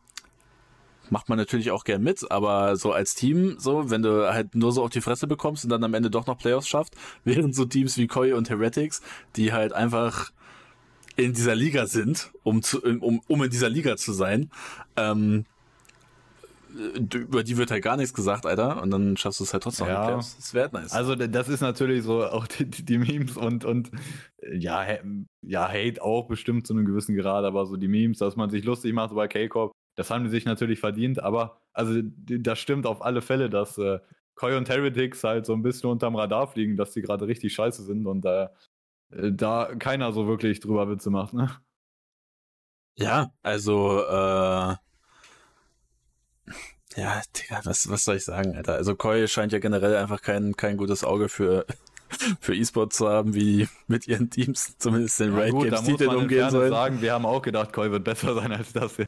macht 1.11 1.28
man 1.28 1.38
natürlich 1.38 1.70
auch 1.70 1.84
gern 1.84 2.03
mit, 2.03 2.30
aber 2.30 2.76
so 2.76 2.92
als 2.92 3.14
Team, 3.14 3.57
so, 3.59 3.90
wenn 3.90 4.03
du 4.03 4.32
halt 4.32 4.55
nur 4.55 4.72
so 4.72 4.82
auf 4.82 4.90
die 4.90 5.01
Fresse 5.01 5.26
bekommst 5.26 5.64
und 5.64 5.70
dann 5.70 5.84
am 5.84 5.94
Ende 5.94 6.11
doch 6.11 6.26
noch 6.26 6.38
Playoffs 6.38 6.68
schafft, 6.68 6.94
während 7.24 7.55
so 7.55 7.64
Teams 7.64 7.96
wie 7.96 8.07
Koi 8.07 8.34
und 8.34 8.51
Heretics, 8.51 9.03
die 9.36 9.53
halt 9.53 9.72
einfach 9.72 10.32
in 11.16 11.32
dieser 11.32 11.55
Liga 11.55 11.86
sind, 11.86 12.30
um 12.44 12.62
zu, 12.62 12.80
um, 12.80 13.20
um 13.26 13.42
in 13.42 13.51
dieser 13.51 13.68
Liga 13.68 13.96
zu 13.96 14.12
sein, 14.12 14.51
ähm, 14.96 15.46
über 16.78 17.42
die 17.42 17.56
wird 17.56 17.70
halt 17.70 17.82
gar 17.82 17.96
nichts 17.96 18.14
gesagt, 18.14 18.46
Alter, 18.46 18.82
und 18.82 18.90
dann 18.90 19.16
schaffst 19.16 19.40
du 19.40 19.44
es 19.44 19.52
halt 19.52 19.62
trotzdem 19.62 19.88
ja. 19.88 20.04
Playoffs. 20.04 20.36
Das 20.36 20.54
wäre 20.54 20.70
nice. 20.72 20.92
Also 20.92 21.14
das 21.14 21.48
ist 21.48 21.60
natürlich 21.60 22.04
so 22.04 22.24
auch 22.24 22.46
die, 22.46 22.64
die 22.66 22.98
Memes 22.98 23.36
und 23.36 23.64
und 23.64 23.90
ja, 24.52 24.86
ja, 25.42 25.68
Hate 25.68 26.02
auch 26.02 26.28
bestimmt 26.28 26.66
zu 26.66 26.74
einem 26.74 26.86
gewissen 26.86 27.16
Grad, 27.16 27.44
aber 27.44 27.66
so 27.66 27.76
die 27.76 27.88
Memes, 27.88 28.18
dass 28.18 28.36
man 28.36 28.50
sich 28.50 28.64
lustig 28.64 28.92
macht 28.94 29.14
bei 29.14 29.28
K-Corp, 29.28 29.72
das 29.96 30.10
haben 30.10 30.24
die 30.24 30.30
sich 30.30 30.44
natürlich 30.44 30.80
verdient, 30.80 31.22
aber 31.22 31.60
also 31.72 32.00
das 32.02 32.58
stimmt 32.58 32.86
auf 32.86 33.02
alle 33.02 33.20
Fälle, 33.20 33.50
dass 33.50 33.78
äh, 33.78 33.98
Koi 34.36 34.56
und 34.56 34.68
Heretics 34.68 35.24
halt 35.24 35.46
so 35.46 35.52
ein 35.52 35.62
bisschen 35.62 35.90
unterm 35.90 36.14
Radar 36.14 36.46
fliegen, 36.46 36.76
dass 36.76 36.92
die 36.92 37.02
gerade 37.02 37.26
richtig 37.26 37.52
scheiße 37.54 37.82
sind 37.82 38.06
und 38.06 38.24
äh, 38.24 38.48
da 39.10 39.74
keiner 39.78 40.12
so 40.12 40.28
wirklich 40.28 40.60
drüber 40.60 40.88
Witze 40.88 41.10
macht, 41.10 41.34
ne? 41.34 41.50
Ja, 42.94 43.32
also 43.42 44.02
äh, 44.02 44.76
ja, 46.97 47.20
Digga, 47.36 47.61
was, 47.64 47.89
was 47.91 48.05
soll 48.05 48.16
ich 48.16 48.24
sagen, 48.24 48.57
Alter? 48.57 48.74
Also 48.74 48.95
Koi 48.95 49.26
scheint 49.28 49.53
ja 49.53 49.59
generell 49.59 49.97
einfach 49.97 50.22
kein, 50.22 50.57
kein 50.57 50.76
gutes 50.76 51.05
Auge 51.05 51.28
für, 51.28 51.66
für 52.41 52.55
E-Sport 52.55 52.93
zu 52.93 53.09
haben, 53.09 53.34
wie 53.34 53.68
mit 53.86 54.09
ihren 54.09 54.30
Teams 54.30 54.76
zumindest 54.78 55.20
den 55.20 55.34
Raid 55.34 55.53
Games 55.53 55.84
Titel 55.84 56.09
umgehen 56.09 56.51
sollen. 56.51 56.70
sagen, 56.70 57.03
wir 57.03 57.12
haben 57.12 57.26
auch 57.26 57.43
gedacht, 57.43 57.72
Koi 57.72 57.91
wird 57.91 58.05
besser 58.05 58.34
sein 58.36 58.53
als 58.53 58.72
das 58.72 58.97
hier. 58.97 59.07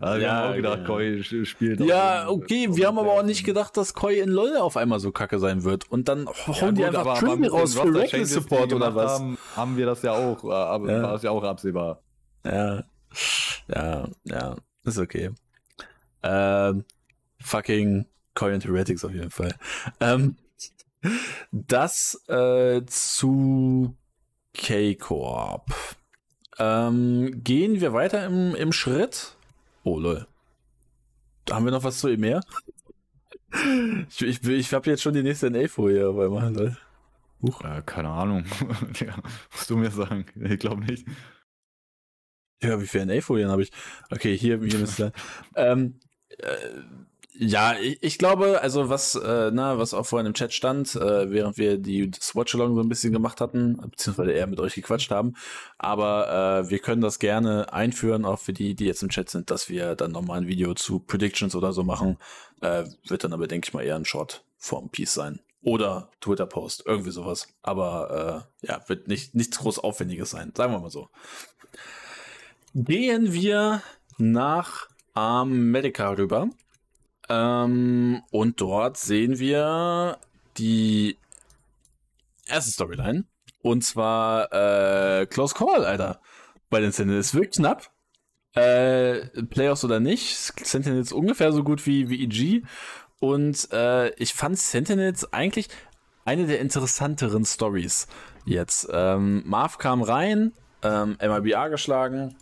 Also 0.00 0.20
wir 0.20 0.32
haben 0.32 0.50
auch 0.50 0.56
gedacht, 0.56 0.78
ja. 0.80 0.84
Koi 0.84 1.22
spielt. 1.22 1.80
Ja, 1.80 2.28
okay, 2.28 2.68
wir 2.70 2.86
haben 2.86 2.98
aber 2.98 3.12
auch 3.12 3.22
nicht 3.22 3.44
gedacht, 3.44 3.76
dass 3.76 3.94
Koi 3.94 4.20
in 4.20 4.28
LoL 4.28 4.56
auf 4.58 4.76
einmal 4.76 5.00
so 5.00 5.10
kacke 5.10 5.38
sein 5.38 5.64
wird. 5.64 5.90
Und 5.90 6.08
dann 6.08 6.28
hauen 6.28 6.76
ja, 6.76 6.90
die 6.90 6.96
einfach 6.96 7.18
Trinity 7.18 7.48
raus 7.48 7.74
für 7.74 7.94
Reckless 7.94 8.34
Support 8.34 8.72
oder 8.72 8.94
was? 8.94 9.12
Haben, 9.12 9.38
haben 9.56 9.76
wir 9.76 9.86
das 9.86 10.02
ja 10.02 10.12
auch, 10.12 10.44
äh, 10.44 10.52
aber 10.52 10.92
ja. 10.92 11.02
war 11.02 11.14
es 11.14 11.22
ja 11.22 11.30
auch 11.30 11.42
absehbar. 11.42 12.02
Ja, 12.44 12.84
ja, 13.68 14.08
ja, 14.24 14.56
ist 14.84 14.98
okay. 14.98 15.30
Ähm, 16.22 16.84
fucking 17.44 18.06
Coin 18.34 18.60
Heretics 18.60 19.04
auf 19.04 19.12
jeden 19.12 19.30
Fall. 19.30 19.54
Ähm, 20.00 20.36
das 21.52 22.20
äh, 22.28 22.82
zu 22.86 23.94
K-Corp. 24.54 25.70
Ähm, 26.58 27.42
gehen 27.42 27.80
wir 27.80 27.92
weiter 27.92 28.24
im, 28.26 28.54
im 28.54 28.72
Schritt. 28.72 29.36
Oh, 29.82 29.98
lol. 29.98 30.26
Haben 31.50 31.64
wir 31.64 31.72
noch 31.72 31.84
was 31.84 31.98
zu 31.98 32.08
EMEA? 32.08 32.40
Ich, 34.08 34.22
ich, 34.22 34.48
ich 34.48 34.74
habe 34.74 34.90
jetzt 34.90 35.02
schon 35.02 35.14
die 35.14 35.22
nächste 35.22 35.50
NA-Folie 35.50 36.08
auf 36.08 36.18
einmal, 36.18 36.52
lol. 36.52 36.76
Huch. 37.42 37.60
Äh, 37.62 37.82
keine 37.84 38.08
Ahnung. 38.08 38.44
ja, 39.00 39.16
musst 39.52 39.68
du 39.68 39.76
mir 39.76 39.90
sagen. 39.90 40.26
Ich 40.36 40.58
glaube 40.58 40.84
nicht. 40.84 41.06
Ja, 42.62 42.80
wie 42.80 42.86
viele 42.86 43.06
NA-Folien 43.06 43.50
habe 43.50 43.62
ich? 43.62 43.70
Okay, 44.10 44.36
hier, 44.36 44.58
hier 44.62 44.78
müsste. 44.78 45.12
ähm, 45.54 46.00
äh, 46.38 46.56
ja, 47.36 47.76
ich, 47.78 48.00
ich 48.00 48.18
glaube, 48.18 48.60
also 48.62 48.88
was, 48.88 49.16
äh, 49.16 49.50
na, 49.52 49.76
was 49.76 49.92
auch 49.92 50.06
vorhin 50.06 50.26
im 50.26 50.34
Chat 50.34 50.52
stand, 50.52 50.94
äh, 50.94 51.30
während 51.30 51.58
wir 51.58 51.78
die 51.78 52.10
das 52.10 52.36
Watchalong 52.36 52.76
so 52.76 52.80
ein 52.80 52.88
bisschen 52.88 53.12
gemacht 53.12 53.40
hatten, 53.40 53.76
beziehungsweise 53.90 54.30
eher 54.32 54.46
mit 54.46 54.60
euch 54.60 54.74
gequatscht 54.74 55.10
haben, 55.10 55.34
aber 55.76 56.64
äh, 56.66 56.70
wir 56.70 56.78
können 56.78 57.00
das 57.00 57.18
gerne 57.18 57.72
einführen, 57.72 58.24
auch 58.24 58.38
für 58.38 58.52
die, 58.52 58.76
die 58.76 58.84
jetzt 58.86 59.02
im 59.02 59.08
Chat 59.08 59.30
sind, 59.30 59.50
dass 59.50 59.68
wir 59.68 59.96
dann 59.96 60.12
nochmal 60.12 60.38
ein 60.38 60.46
Video 60.46 60.74
zu 60.74 61.00
Predictions 61.00 61.56
oder 61.56 61.72
so 61.72 61.82
machen. 61.82 62.18
Äh, 62.60 62.84
wird 63.08 63.24
dann 63.24 63.32
aber, 63.32 63.48
denke 63.48 63.66
ich 63.68 63.74
mal, 63.74 63.82
eher 63.82 63.96
ein 63.96 64.04
Short 64.04 64.44
Form 64.56 64.90
Piece 64.90 65.14
sein. 65.14 65.40
Oder 65.62 66.10
Twitter-Post, 66.20 66.84
irgendwie 66.86 67.10
sowas. 67.10 67.48
Aber 67.62 68.46
äh, 68.62 68.66
ja, 68.66 68.82
wird 68.86 69.08
nicht 69.08 69.34
nichts 69.34 69.58
groß 69.58 69.78
Aufwendiges 69.78 70.30
sein, 70.30 70.52
sagen 70.56 70.72
wir 70.72 70.78
mal 70.78 70.90
so. 70.90 71.08
Gehen 72.74 73.32
wir 73.32 73.82
nach 74.18 74.88
Amerika 75.14 76.10
rüber. 76.10 76.50
Ähm, 77.28 78.22
und 78.30 78.60
dort 78.60 78.96
sehen 78.96 79.38
wir 79.38 80.18
die 80.56 81.18
erste 82.46 82.70
Storyline. 82.70 83.24
Und 83.62 83.82
zwar 83.82 84.52
äh, 84.52 85.26
Close 85.26 85.54
Call, 85.54 85.84
Alter. 85.84 86.20
bei 86.70 86.80
den 86.80 86.92
Sentinels. 86.92 87.34
Wirklich 87.34 87.56
knapp. 87.56 87.90
Äh, 88.54 89.26
Playoffs 89.44 89.84
oder 89.84 90.00
nicht. 90.00 90.36
Sentinels 90.36 91.12
ungefähr 91.12 91.52
so 91.52 91.64
gut 91.64 91.86
wie, 91.86 92.08
wie 92.08 92.22
EG. 92.22 92.62
Und 93.20 93.72
äh, 93.72 94.10
ich 94.16 94.34
fand 94.34 94.58
Sentinels 94.58 95.32
eigentlich 95.32 95.68
eine 96.24 96.46
der 96.46 96.60
interessanteren 96.60 97.44
Stories 97.44 98.06
jetzt. 98.44 98.88
Ähm, 98.92 99.42
Marv 99.46 99.78
kam 99.78 100.02
rein, 100.02 100.52
ähm, 100.82 101.16
MIBA 101.20 101.68
geschlagen, 101.68 102.36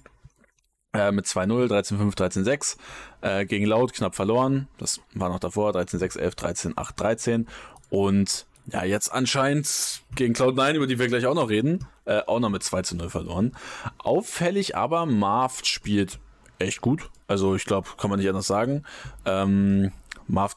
äh, 0.93 1.13
mit 1.13 1.27
2-0, 1.27 1.69
13-5, 1.69 2.17
13-6. 2.17 2.77
Äh, 3.21 3.47
gegen 3.47 3.67
Laut 3.67 3.93
knapp 3.93 4.15
verloren. 4.15 4.69
Das 4.79 5.01
war 5.15 5.29
noch 5.29 5.41
davor. 5.41 5.73
13-6, 5.73 6.19
11, 6.19 6.35
13, 6.35 6.73
8, 6.77 7.01
13. 7.01 7.49
Und 7.91 8.47
ja, 8.67 8.85
jetzt 8.85 9.13
anscheinend 9.13 10.03
gegen 10.15 10.35
Cloud9, 10.35 10.75
über 10.75 10.87
die 10.87 10.99
wir 10.99 11.09
gleich 11.09 11.27
auch 11.27 11.35
noch 11.35 11.51
reden, 11.51 11.87
äh, 12.05 12.21
auch 12.27 12.41
noch 12.41 12.51
mit 12.51 12.63
2 12.63 12.83
0 12.95 13.11
verloren. 13.11 13.57
Auffällig 13.99 14.77
aber, 14.77 15.07
Marv 15.07 15.65
spielt 15.65 16.19
echt 16.59 16.81
gut. 16.81 17.11
Also 17.27 17.57
ich 17.57 17.65
glaube, 17.65 17.89
kann 17.97 18.11
man 18.11 18.19
nicht 18.19 18.29
anders 18.29 18.47
sagen. 18.47 18.85
Ähm, 19.25 19.93
Marv 20.29 20.57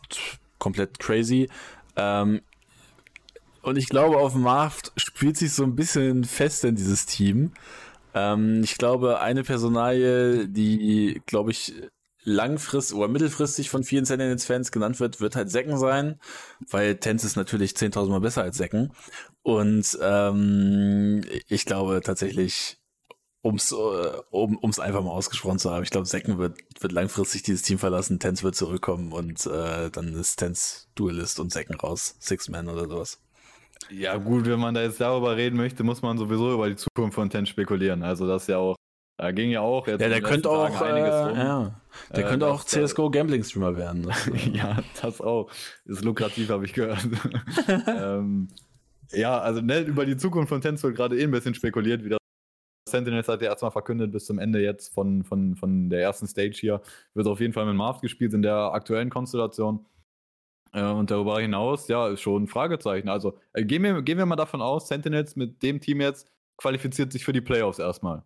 komplett 0.60 1.00
crazy. 1.00 1.50
Ähm, 1.96 2.42
und 3.62 3.78
ich 3.78 3.90
glaube, 3.90 4.18
auf 4.18 4.36
Marv 4.36 4.82
spielt 4.96 5.38
sich 5.38 5.54
so 5.54 5.64
ein 5.64 5.76
bisschen 5.76 6.24
fest 6.24 6.64
in 6.64 6.76
dieses 6.76 7.08
Team. 7.08 7.52
Ähm, 8.16 8.64
ich 8.64 8.78
glaube, 8.78 9.20
eine 9.20 9.44
Personalie, 9.44 10.48
die, 10.48 11.22
glaube 11.28 11.52
ich, 11.52 11.74
langfristig 12.24 12.98
oder 12.98 13.08
mittelfristig 13.08 13.70
von 13.70 13.84
vielen 13.84 14.06
Sentinels-Fans 14.06 14.72
genannt 14.72 15.00
wird, 15.00 15.22
wird 15.22 15.36
halt 15.36 15.52
Säcken 15.52 15.78
sein, 15.78 16.20
weil 16.72 16.98
Tens 16.98 17.24
ist 17.24 17.36
natürlich 17.36 17.74
10.000 17.74 18.10
Mal 18.10 18.22
besser 18.22 18.42
als 18.44 18.58
Säcken. 18.58 18.94
Und 19.44 19.98
ähm, 20.02 21.22
ich 21.48 21.66
glaube 21.66 22.02
tatsächlich, 22.04 22.80
ums 23.44 23.72
äh, 23.72 23.76
um 24.32 24.58
ums 24.58 24.80
einfach 24.80 25.04
mal 25.04 25.12
ausgesprochen 25.12 25.60
zu 25.60 25.72
haben, 25.72 25.84
ich 25.84 25.92
glaube, 25.92 26.08
Säcken 26.08 26.38
wird, 26.40 26.58
wird 26.80 26.94
langfristig 26.94 27.44
dieses 27.44 27.62
Team 27.64 27.78
verlassen, 27.80 28.20
Tens 28.20 28.44
wird 28.44 28.56
zurückkommen 28.56 29.12
und 29.14 29.46
äh, 29.46 29.92
dann 29.92 30.14
ist 30.16 30.38
Tens 30.38 30.90
Duelist 30.96 31.40
und 31.40 31.52
Säcken 31.54 31.76
raus, 31.76 32.16
Six-Man 32.20 32.70
oder 32.70 32.88
sowas. 32.90 33.20
Ja, 33.90 34.18
gut, 34.18 34.46
wenn 34.48 34.60
man 34.60 34.74
da 34.74 34.82
jetzt 34.82 35.00
darüber 35.00 35.36
reden 35.36 35.58
möchte, 35.58 35.84
muss 35.84 36.02
man 36.02 36.18
sowieso 36.18 36.54
über 36.54 36.70
die 36.70 36.76
Zukunft 36.76 37.16
von 37.16 37.30
Ten 37.30 37.46
spekulieren. 37.46 38.04
Also 38.04 38.28
das 38.28 38.44
ist 38.44 38.48
ja 38.50 38.58
auch, 38.58 38.76
da 39.18 39.32
ging 39.32 39.52
ja 39.52 39.62
auch 39.62 39.88
jetzt. 39.88 40.02
Ja, 40.02 40.10
der 40.10 40.22
könnte 40.22 40.50
auch 40.50 40.82
einiges 40.82 41.14
äh, 41.14 41.24
rum. 41.24 41.38
Ja, 41.38 41.82
der 42.16 42.26
äh, 42.26 42.28
könnte 42.28 42.48
auch 42.48 42.64
CSGO 42.64 43.10
Gambling 43.10 43.44
Streamer 43.44 43.78
werden. 43.78 44.12
ja, 44.54 44.80
das 45.02 45.22
auch. 45.22 45.50
Ist 45.86 46.04
lukrativ, 46.04 46.50
habe 46.50 46.66
ich 46.66 46.74
gehört. 46.74 47.08
ähm, 47.88 48.48
ja, 49.12 49.38
also 49.40 49.62
ne, 49.62 49.82
über 49.82 50.06
die 50.06 50.18
Zukunft 50.18 50.50
von 50.50 50.62
Ten 50.62 50.82
wird 50.82 50.96
gerade 50.96 51.18
eh 51.18 51.24
ein 51.24 51.32
bisschen 51.32 51.54
spekuliert, 51.54 52.04
wie 52.04 52.10
das 52.10 52.20
Sentinels 52.90 53.28
hat 53.28 53.42
ja 53.42 53.50
erstmal 53.50 53.72
verkündet, 53.72 54.12
bis 54.12 54.26
zum 54.26 54.40
Ende 54.40 54.62
jetzt 54.62 54.94
von, 54.94 55.24
von, 55.24 55.56
von 55.56 55.90
der 55.90 56.02
ersten 56.02 56.28
Stage 56.28 56.56
hier 56.60 56.82
wird 57.14 57.28
auf 57.28 57.40
jeden 57.40 57.54
Fall 57.54 57.66
mit 57.66 57.76
Marv 57.76 58.00
gespielt 58.02 58.34
in 58.34 58.42
der 58.42 58.56
aktuellen 58.74 59.10
Konstellation. 59.10 59.86
Äh, 60.76 60.92
und 60.92 61.10
darüber 61.10 61.40
hinaus, 61.40 61.88
ja, 61.88 62.10
ist 62.10 62.22
schon 62.22 62.44
ein 62.44 62.48
Fragezeichen. 62.48 63.08
Also 63.08 63.40
äh, 63.54 63.64
gehen, 63.64 63.82
wir, 63.82 64.02
gehen 64.02 64.18
wir 64.18 64.26
mal 64.26 64.36
davon 64.36 64.62
aus, 64.62 64.88
Sentinels 64.90 65.36
mit 65.36 65.64
dem 65.64 65.80
Team 65.80 66.02
jetzt 66.02 66.30
qualifiziert 66.58 67.12
sich 67.12 67.24
für 67.24 67.34
die 67.34 67.42
Playoffs 67.42 67.80
erstmal. 67.80 68.24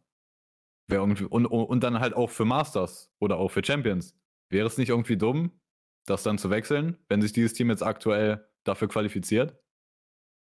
Und, 0.91 1.21
und, 1.31 1.45
und 1.45 1.83
dann 1.83 1.99
halt 1.99 2.15
auch 2.15 2.31
für 2.31 2.45
Masters 2.45 3.11
oder 3.19 3.37
auch 3.37 3.49
für 3.49 3.63
Champions. 3.63 4.15
Wäre 4.49 4.65
es 4.65 4.79
nicht 4.79 4.89
irgendwie 4.89 5.17
dumm, 5.17 5.51
das 6.07 6.23
dann 6.23 6.39
zu 6.39 6.49
wechseln, 6.49 6.97
wenn 7.07 7.21
sich 7.21 7.31
dieses 7.31 7.53
Team 7.53 7.69
jetzt 7.69 7.83
aktuell 7.83 8.47
dafür 8.63 8.87
qualifiziert? 8.87 9.55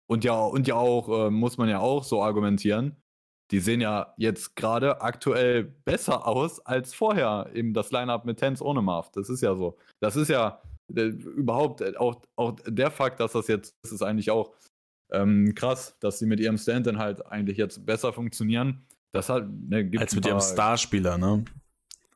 Und 0.07 0.23
ja, 0.23 0.39
und 0.39 0.69
ja 0.69 0.75
auch, 0.75 1.29
äh, 1.29 1.31
muss 1.31 1.57
man 1.57 1.71
ja 1.71 1.81
auch 1.81 2.05
so 2.05 2.23
argumentieren, 2.23 3.03
die 3.51 3.61
sehen 3.61 3.81
ja 3.81 4.13
jetzt 4.19 4.57
gerade 4.57 5.01
aktuell 5.01 5.65
besser 5.65 6.27
aus 6.27 6.61
als 6.61 6.93
vorher, 6.93 7.51
eben 7.55 7.73
das 7.73 7.91
Line-Up 7.91 8.27
mit 8.27 8.39
Tens 8.39 8.61
ohne 8.61 8.83
Marv. 8.83 9.11
Das 9.13 9.31
ist 9.31 9.41
ja 9.41 9.55
so. 9.55 9.79
Das 10.01 10.17
ist 10.17 10.29
ja, 10.29 10.61
äh, 10.97 11.07
überhaupt 11.07 11.80
äh, 11.80 11.97
auch, 11.97 12.22
auch 12.36 12.57
der 12.66 12.90
Fakt, 12.90 13.20
dass 13.20 13.32
das 13.32 13.49
jetzt 13.49 13.76
das 13.82 13.92
ist 13.92 14.03
eigentlich 14.03 14.30
auch 14.30 14.55
ähm, 15.12 15.55
krass, 15.55 15.97
dass 16.01 16.18
sie 16.18 16.26
mit 16.26 16.40
ihrem 16.40 16.59
Stand 16.59 16.86
dann 16.86 16.99
halt 16.99 17.24
eigentlich 17.26 17.59
jetzt 17.59 17.84
besser 17.86 18.12
funktionieren. 18.12 18.86
Das 19.12 19.28
hat, 19.28 19.49
ne, 19.49 19.90
Als 19.97 20.14
mit 20.14 20.26
ihrem 20.26 20.40
Starspieler, 20.40 21.18
ne? 21.18 21.45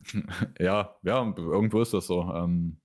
ja, 0.59 0.97
ja, 1.03 1.35
irgendwo 1.37 1.83
ist 1.83 1.95
das 1.95 2.07
so. 2.07 2.23
Ähm, 2.35 2.81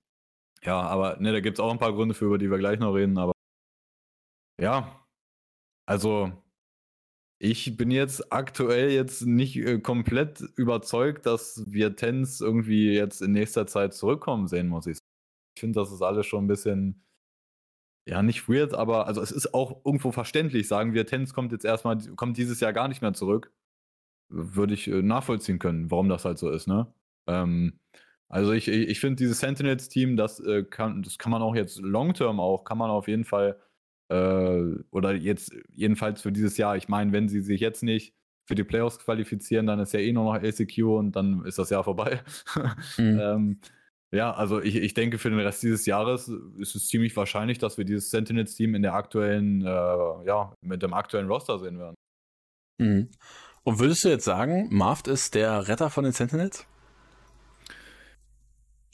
ja, 0.62 0.80
aber 0.80 1.18
ne, 1.20 1.32
da 1.32 1.40
gibt 1.40 1.58
es 1.58 1.60
auch 1.60 1.70
ein 1.70 1.78
paar 1.78 1.92
Gründe 1.92 2.14
für, 2.14 2.26
über 2.26 2.38
die 2.38 2.50
wir 2.50 2.58
gleich 2.58 2.78
noch 2.78 2.92
reden, 2.94 3.18
aber 3.18 3.32
ja, 4.60 5.04
also 5.86 6.32
ich 7.38 7.76
bin 7.76 7.90
jetzt 7.90 8.32
aktuell 8.32 8.90
jetzt 8.90 9.26
nicht 9.26 9.56
äh, 9.56 9.78
komplett 9.78 10.40
überzeugt, 10.56 11.26
dass 11.26 11.64
wir 11.66 11.96
Tens 11.96 12.40
irgendwie 12.40 12.92
jetzt 12.92 13.20
in 13.20 13.32
nächster 13.32 13.66
Zeit 13.66 13.94
zurückkommen 13.94 14.48
sehen, 14.48 14.68
muss 14.68 14.86
ich. 14.86 14.98
Ich 15.54 15.60
finde, 15.60 15.80
das 15.80 15.92
ist 15.92 16.02
alles 16.02 16.26
schon 16.26 16.44
ein 16.44 16.48
bisschen, 16.48 17.04
ja, 18.06 18.22
nicht 18.22 18.48
weird, 18.48 18.74
aber 18.74 19.06
also 19.06 19.22
es 19.22 19.30
ist 19.30 19.54
auch 19.54 19.84
irgendwo 19.84 20.12
verständlich. 20.12 20.68
Sagen 20.68 20.94
wir, 20.94 21.06
Tennis 21.06 21.32
kommt 21.34 21.52
jetzt 21.52 21.64
erstmal, 21.64 21.98
kommt 22.16 22.36
dieses 22.36 22.60
Jahr 22.60 22.72
gar 22.72 22.88
nicht 22.88 23.02
mehr 23.02 23.14
zurück. 23.14 23.52
Würde 24.30 24.74
ich 24.74 24.88
äh, 24.88 25.02
nachvollziehen 25.02 25.58
können, 25.58 25.90
warum 25.90 26.08
das 26.08 26.24
halt 26.24 26.38
so 26.38 26.50
ist, 26.50 26.66
ne? 26.66 26.92
Ähm, 27.26 27.78
also 28.28 28.52
ich, 28.52 28.68
ich 28.68 29.00
finde 29.00 29.16
dieses 29.16 29.40
Sentinels-Team, 29.40 30.16
das 30.16 30.40
äh, 30.40 30.64
kann, 30.64 31.02
das 31.02 31.18
kann 31.18 31.30
man 31.30 31.42
auch 31.42 31.54
jetzt 31.54 31.80
long-term 31.80 32.40
auch, 32.40 32.64
kann 32.64 32.78
man 32.78 32.90
auf 32.90 33.06
jeden 33.06 33.24
Fall, 33.24 33.60
äh, 34.08 34.60
oder 34.90 35.14
jetzt 35.14 35.52
jedenfalls 35.70 36.22
für 36.22 36.32
dieses 36.32 36.56
Jahr, 36.56 36.76
ich 36.76 36.88
meine, 36.88 37.12
wenn 37.12 37.28
sie 37.28 37.40
sich 37.40 37.60
jetzt 37.60 37.82
nicht 37.82 38.14
für 38.46 38.54
die 38.54 38.64
Playoffs 38.64 38.98
qualifizieren, 38.98 39.66
dann 39.66 39.78
ist 39.78 39.92
ja 39.92 40.00
eh 40.00 40.12
nur 40.12 40.24
noch 40.24 40.42
LCQ 40.42 40.78
und 40.82 41.12
dann 41.16 41.44
ist 41.44 41.58
das 41.58 41.70
Jahr 41.70 41.84
vorbei. 41.84 42.22
Mhm. 42.98 43.20
ähm, 43.20 43.60
ja, 44.14 44.32
also 44.32 44.60
ich, 44.60 44.76
ich 44.76 44.94
denke, 44.94 45.18
für 45.18 45.30
den 45.30 45.40
Rest 45.40 45.62
dieses 45.62 45.86
Jahres 45.86 46.28
ist 46.58 46.74
es 46.74 46.88
ziemlich 46.88 47.16
wahrscheinlich, 47.16 47.58
dass 47.58 47.78
wir 47.78 47.84
dieses 47.84 48.10
Sentinels-Team 48.10 48.74
in 48.74 48.82
der 48.82 48.94
aktuellen, 48.94 49.62
äh, 49.62 49.66
ja, 49.66 50.52
mit 50.60 50.82
dem 50.82 50.94
aktuellen 50.94 51.28
Roster 51.28 51.58
sehen 51.58 51.78
werden. 51.78 51.94
Mhm. 52.78 53.10
Und 53.64 53.78
würdest 53.78 54.04
du 54.04 54.08
jetzt 54.08 54.24
sagen, 54.24 54.68
Marft 54.70 55.08
ist 55.08 55.34
der 55.34 55.68
Retter 55.68 55.90
von 55.90 56.04
den 56.04 56.12
Sentinels? 56.12 56.66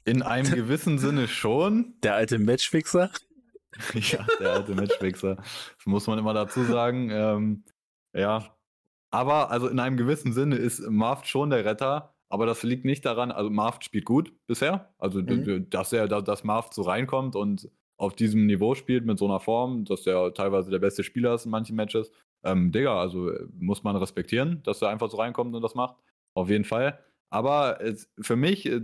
In 0.05 0.23
einem 0.23 0.51
gewissen 0.55 0.99
Sinne 0.99 1.29
schon. 1.29 1.95
Der 2.03 2.14
alte 2.14 2.39
Matchfixer? 2.39 3.11
ja, 3.95 4.27
der 4.39 4.53
alte 4.53 4.75
Matchfixer. 4.75 5.37
Das 5.37 5.87
muss 5.87 6.07
man 6.07 6.18
immer 6.18 6.35
dazu 6.35 6.64
sagen. 6.64 7.11
Ähm, 7.11 7.64
ja. 8.14 8.57
Aber 9.11 9.51
also 9.51 9.68
in 9.68 9.81
einem 9.81 9.97
gewissen 9.97 10.33
Sinne 10.33 10.57
ist 10.57 10.81
Marft 10.89 11.27
schon 11.27 11.51
der 11.51 11.64
Retter, 11.64 12.14
aber 12.31 12.47
das 12.47 12.62
liegt 12.62 12.85
nicht 12.85 13.05
daran, 13.05 13.33
also 13.33 13.51
Marv 13.51 13.83
spielt 13.83 14.05
gut 14.05 14.33
bisher. 14.47 14.95
Also, 14.99 15.20
mhm. 15.20 15.68
dass 15.68 15.93
er, 15.93 16.07
dass 16.07 16.45
Marv 16.45 16.70
so 16.72 16.83
reinkommt 16.83 17.37
und 17.37 17.68
auf 17.99 18.14
diesem 18.14 18.47
Niveau 18.47 18.74
spielt 18.74 19.05
mit 19.05 19.18
so 19.18 19.26
einer 19.26 19.41
Form, 19.41 19.85
dass 19.85 20.07
er 20.07 20.33
teilweise 20.33 20.70
der 20.70 20.78
beste 20.78 21.03
Spieler 21.03 21.35
ist 21.35 21.45
in 21.45 21.51
manchen 21.51 21.76
Matches. 21.76 22.11
Ähm, 22.45 22.72
Digga, 22.72 22.99
also 22.99 23.31
muss 23.59 23.83
man 23.83 23.97
respektieren, 23.97 24.62
dass 24.62 24.81
er 24.81 24.89
einfach 24.89 25.11
so 25.11 25.18
reinkommt 25.18 25.55
und 25.55 25.61
das 25.61 25.74
macht. 25.74 25.97
Auf 26.35 26.49
jeden 26.49 26.64
Fall. 26.64 26.99
Aber 27.31 27.81
es, 27.83 28.11
für 28.20 28.37
mich, 28.37 28.64
äh, 28.64 28.81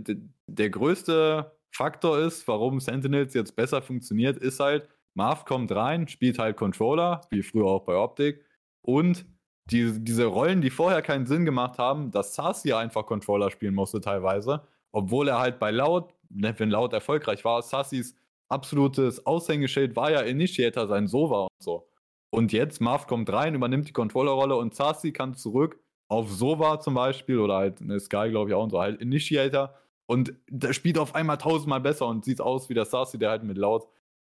der 0.47 0.69
größte 0.69 1.51
Faktor 1.71 2.19
ist, 2.19 2.47
warum 2.47 2.79
Sentinels 2.79 3.33
jetzt 3.33 3.55
besser 3.55 3.81
funktioniert, 3.81 4.37
ist 4.37 4.59
halt, 4.59 4.87
Marv 5.15 5.45
kommt 5.45 5.71
rein, 5.71 6.07
spielt 6.07 6.37
halt 6.37 6.57
Controller, 6.57 7.21
wie 7.31 7.41
früher 7.41 7.65
auch 7.65 7.85
bei 7.85 7.95
Optik, 7.95 8.45
und 8.81 9.25
die, 9.69 10.03
diese 10.03 10.25
Rollen, 10.25 10.61
die 10.61 10.69
vorher 10.69 11.01
keinen 11.01 11.25
Sinn 11.25 11.45
gemacht 11.45 11.77
haben, 11.77 12.11
dass 12.11 12.35
Sasi 12.35 12.73
einfach 12.73 13.05
Controller 13.05 13.51
spielen 13.51 13.75
musste 13.75 14.01
teilweise, 14.01 14.61
obwohl 14.91 15.27
er 15.27 15.39
halt 15.39 15.59
bei 15.59 15.71
Laut, 15.71 16.13
ne, 16.29 16.53
wenn 16.57 16.69
Laut 16.69 16.93
erfolgreich 16.93 17.43
war, 17.43 17.61
Sassis 17.61 18.15
absolutes 18.49 19.25
Aushängeschild 19.25 19.95
war 19.95 20.11
ja 20.11 20.21
Initiator 20.21 20.87
sein 20.87 21.07
Sova 21.07 21.43
und 21.43 21.63
so. 21.63 21.89
Und 22.29 22.51
jetzt, 22.53 22.81
Marv 22.81 23.07
kommt 23.07 23.31
rein, 23.31 23.55
übernimmt 23.55 23.87
die 23.87 23.93
Controllerrolle 23.93 24.55
und 24.55 24.75
Sasi 24.75 25.11
kann 25.11 25.35
zurück 25.35 25.79
auf 26.09 26.31
Sova 26.31 26.79
zum 26.79 26.93
Beispiel 26.93 27.39
oder 27.39 27.55
halt 27.57 27.81
eine 27.81 27.99
Sky, 27.99 28.29
glaube 28.29 28.49
ich, 28.49 28.55
auch 28.55 28.63
und 28.63 28.71
so, 28.71 28.79
halt 28.79 29.01
Initiator 29.01 29.73
und 30.05 30.33
der 30.49 30.73
spielt 30.73 30.97
auf 30.97 31.15
einmal 31.15 31.37
tausendmal 31.37 31.81
besser 31.81 32.07
und 32.07 32.23
sieht 32.23 32.39
aus 32.39 32.69
wie 32.69 32.73
der 32.73 32.85
Sasi, 32.85 33.17
der 33.17 33.29
halt 33.29 33.43
mit 33.43 33.57
Laut 33.57 33.87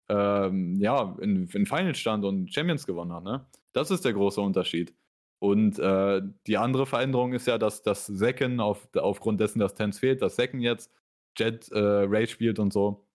ähm, 0.09 0.75
ja, 0.79 1.15
in, 1.21 1.47
in 1.47 1.65
Finals 1.65 1.99
stand 1.99 2.25
und 2.25 2.51
Champions 2.53 2.85
gewonnen 2.87 3.13
hat. 3.13 3.23
Ne? 3.23 3.45
Das 3.73 3.91
ist 3.91 4.05
der 4.05 4.13
große 4.13 4.41
Unterschied. 4.41 4.93
Und 5.39 5.77
äh, 5.79 6.21
die 6.47 6.57
andere 6.57 6.85
Veränderung 6.85 7.33
ist 7.33 7.47
ja, 7.47 7.57
dass 7.57 7.83
das 7.83 8.07
Second 8.07 8.59
auf, 8.59 8.87
aufgrund 8.95 9.39
dessen, 9.39 9.59
dass 9.59 9.75
Tens 9.75 9.99
fehlt, 9.99 10.21
dass 10.21 10.35
Second 10.35 10.63
jetzt 10.63 10.91
Jet 11.37 11.69
äh, 11.71 11.79
Ray 11.79 12.27
spielt 12.27 12.59
und 12.59 12.73
so. 12.73 13.07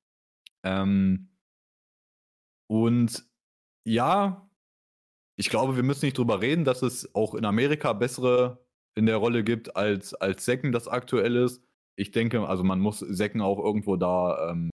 Ähm, 0.65 1.29
und 2.69 3.25
ja, 3.85 4.49
ich 5.37 5.51
glaube, 5.51 5.77
wir 5.77 5.83
müssen 5.83 6.05
nicht 6.05 6.19
drüber 6.19 6.41
reden, 6.41 6.65
dass 6.65 6.83
es 6.83 7.15
auch 7.15 7.35
in 7.35 7.45
Amerika 7.45 7.93
bessere 7.93 8.65
in 8.95 9.07
der 9.07 9.17
Rolle 9.17 9.43
gibt, 9.43 9.75
als, 9.77 10.15
als 10.15 10.45
Second 10.45 10.75
das 10.75 10.89
aktuell 10.89 11.37
ist. 11.37 11.63
Ich 11.97 12.11
denke, 12.13 12.47
also 12.49 12.63
man 12.65 12.81
muss 12.81 13.01
Second 13.01 13.43
auch 13.43 13.59
irgendwo 13.59 13.97
da 13.97 14.51
ähm, 14.51 14.71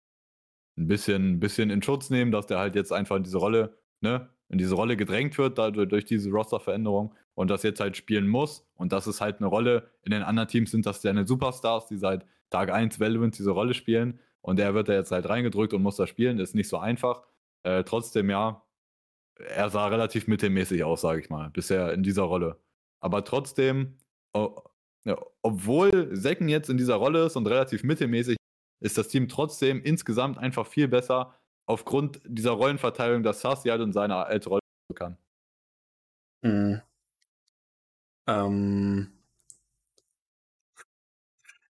ein 0.78 0.88
bisschen, 0.88 1.40
bisschen 1.40 1.70
in 1.70 1.82
Schutz 1.82 2.10
nehmen, 2.10 2.32
dass 2.32 2.46
der 2.46 2.58
halt 2.58 2.74
jetzt 2.74 2.92
einfach 2.92 3.16
in 3.16 3.24
diese 3.24 3.38
Rolle, 3.38 3.78
ne, 4.00 4.30
in 4.48 4.58
diese 4.58 4.74
Rolle 4.74 4.96
gedrängt 4.96 5.36
wird, 5.38 5.58
dadurch, 5.58 5.88
durch 5.88 6.04
diese 6.04 6.30
Roster-Veränderung. 6.30 7.14
Und 7.34 7.50
das 7.50 7.62
jetzt 7.62 7.80
halt 7.80 7.96
spielen 7.96 8.28
muss. 8.28 8.66
Und 8.74 8.92
das 8.92 9.06
ist 9.06 9.20
halt 9.20 9.38
eine 9.38 9.46
Rolle. 9.46 9.90
In 10.02 10.12
den 10.12 10.22
anderen 10.22 10.48
Teams 10.48 10.70
sind 10.70 10.86
das 10.86 11.02
seine 11.02 11.26
Superstars, 11.26 11.86
die 11.86 11.96
seit 11.96 12.26
Tag 12.50 12.70
1 12.70 13.00
Valorant 13.00 13.38
diese 13.38 13.50
Rolle 13.50 13.74
spielen. 13.74 14.20
Und 14.40 14.58
der 14.58 14.74
wird 14.74 14.88
da 14.88 14.92
jetzt 14.92 15.10
halt 15.10 15.28
reingedrückt 15.28 15.72
und 15.72 15.82
muss 15.82 15.96
da 15.96 16.06
spielen. 16.06 16.38
Ist 16.38 16.54
nicht 16.54 16.68
so 16.68 16.78
einfach. 16.78 17.22
Äh, 17.64 17.84
trotzdem, 17.84 18.30
ja, 18.30 18.62
er 19.38 19.70
sah 19.70 19.88
relativ 19.88 20.28
mittelmäßig 20.28 20.84
aus, 20.84 21.00
sage 21.00 21.20
ich 21.20 21.30
mal, 21.30 21.50
bisher 21.50 21.92
in 21.92 22.02
dieser 22.02 22.22
Rolle. 22.24 22.60
Aber 23.00 23.24
trotzdem, 23.24 23.98
oh, 24.32 24.56
obwohl 25.42 26.14
Secken 26.14 26.48
jetzt 26.48 26.70
in 26.70 26.76
dieser 26.76 26.96
Rolle 26.96 27.26
ist 27.26 27.36
und 27.36 27.46
relativ 27.46 27.82
mittelmäßig, 27.82 28.36
ist 28.80 28.98
das 28.98 29.08
Team 29.08 29.28
trotzdem 29.28 29.82
insgesamt 29.82 30.38
einfach 30.38 30.66
viel 30.66 30.88
besser 30.88 31.34
aufgrund 31.66 32.20
dieser 32.24 32.52
Rollenverteilung, 32.52 33.22
dass 33.22 33.40
Sassi 33.40 33.68
halt 33.68 33.80
in 33.80 33.92
seine 33.92 34.16
alte 34.16 34.50
Rolle 34.50 34.60
kann. 34.94 35.16
Mhm. 36.42 36.82
Ähm. 38.26 39.08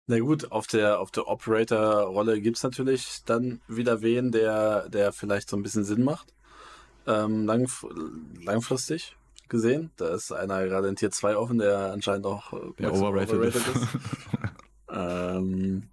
Na 0.05 0.19
gut, 0.19 0.51
auf 0.51 0.67
der, 0.67 0.99
auf 0.99 1.11
der 1.11 1.27
Operator-Rolle 1.27 2.41
gibt 2.41 2.57
es 2.57 2.63
natürlich 2.63 3.23
dann 3.25 3.61
wieder 3.67 4.01
wen, 4.01 4.31
der, 4.31 4.89
der 4.89 5.13
vielleicht 5.13 5.49
so 5.49 5.55
ein 5.55 5.63
bisschen 5.63 5.85
Sinn 5.85 6.03
macht. 6.03 6.33
Ähm, 7.07 7.45
lang, 7.45 7.69
langfristig 8.43 9.15
gesehen. 9.47 9.91
Da 9.95 10.13
ist 10.13 10.31
einer 10.31 10.65
gerade 10.65 10.89
in 10.89 10.97
Tier 10.97 11.11
2 11.11 11.37
offen, 11.37 11.57
der 11.57 11.93
anscheinend 11.93 12.25
auch 12.25 12.51
der 12.77 12.93
overrated, 12.93 13.35
overrated 13.35 13.55
ist. 13.55 13.67
ist. 13.67 13.87
ähm, 14.89 15.89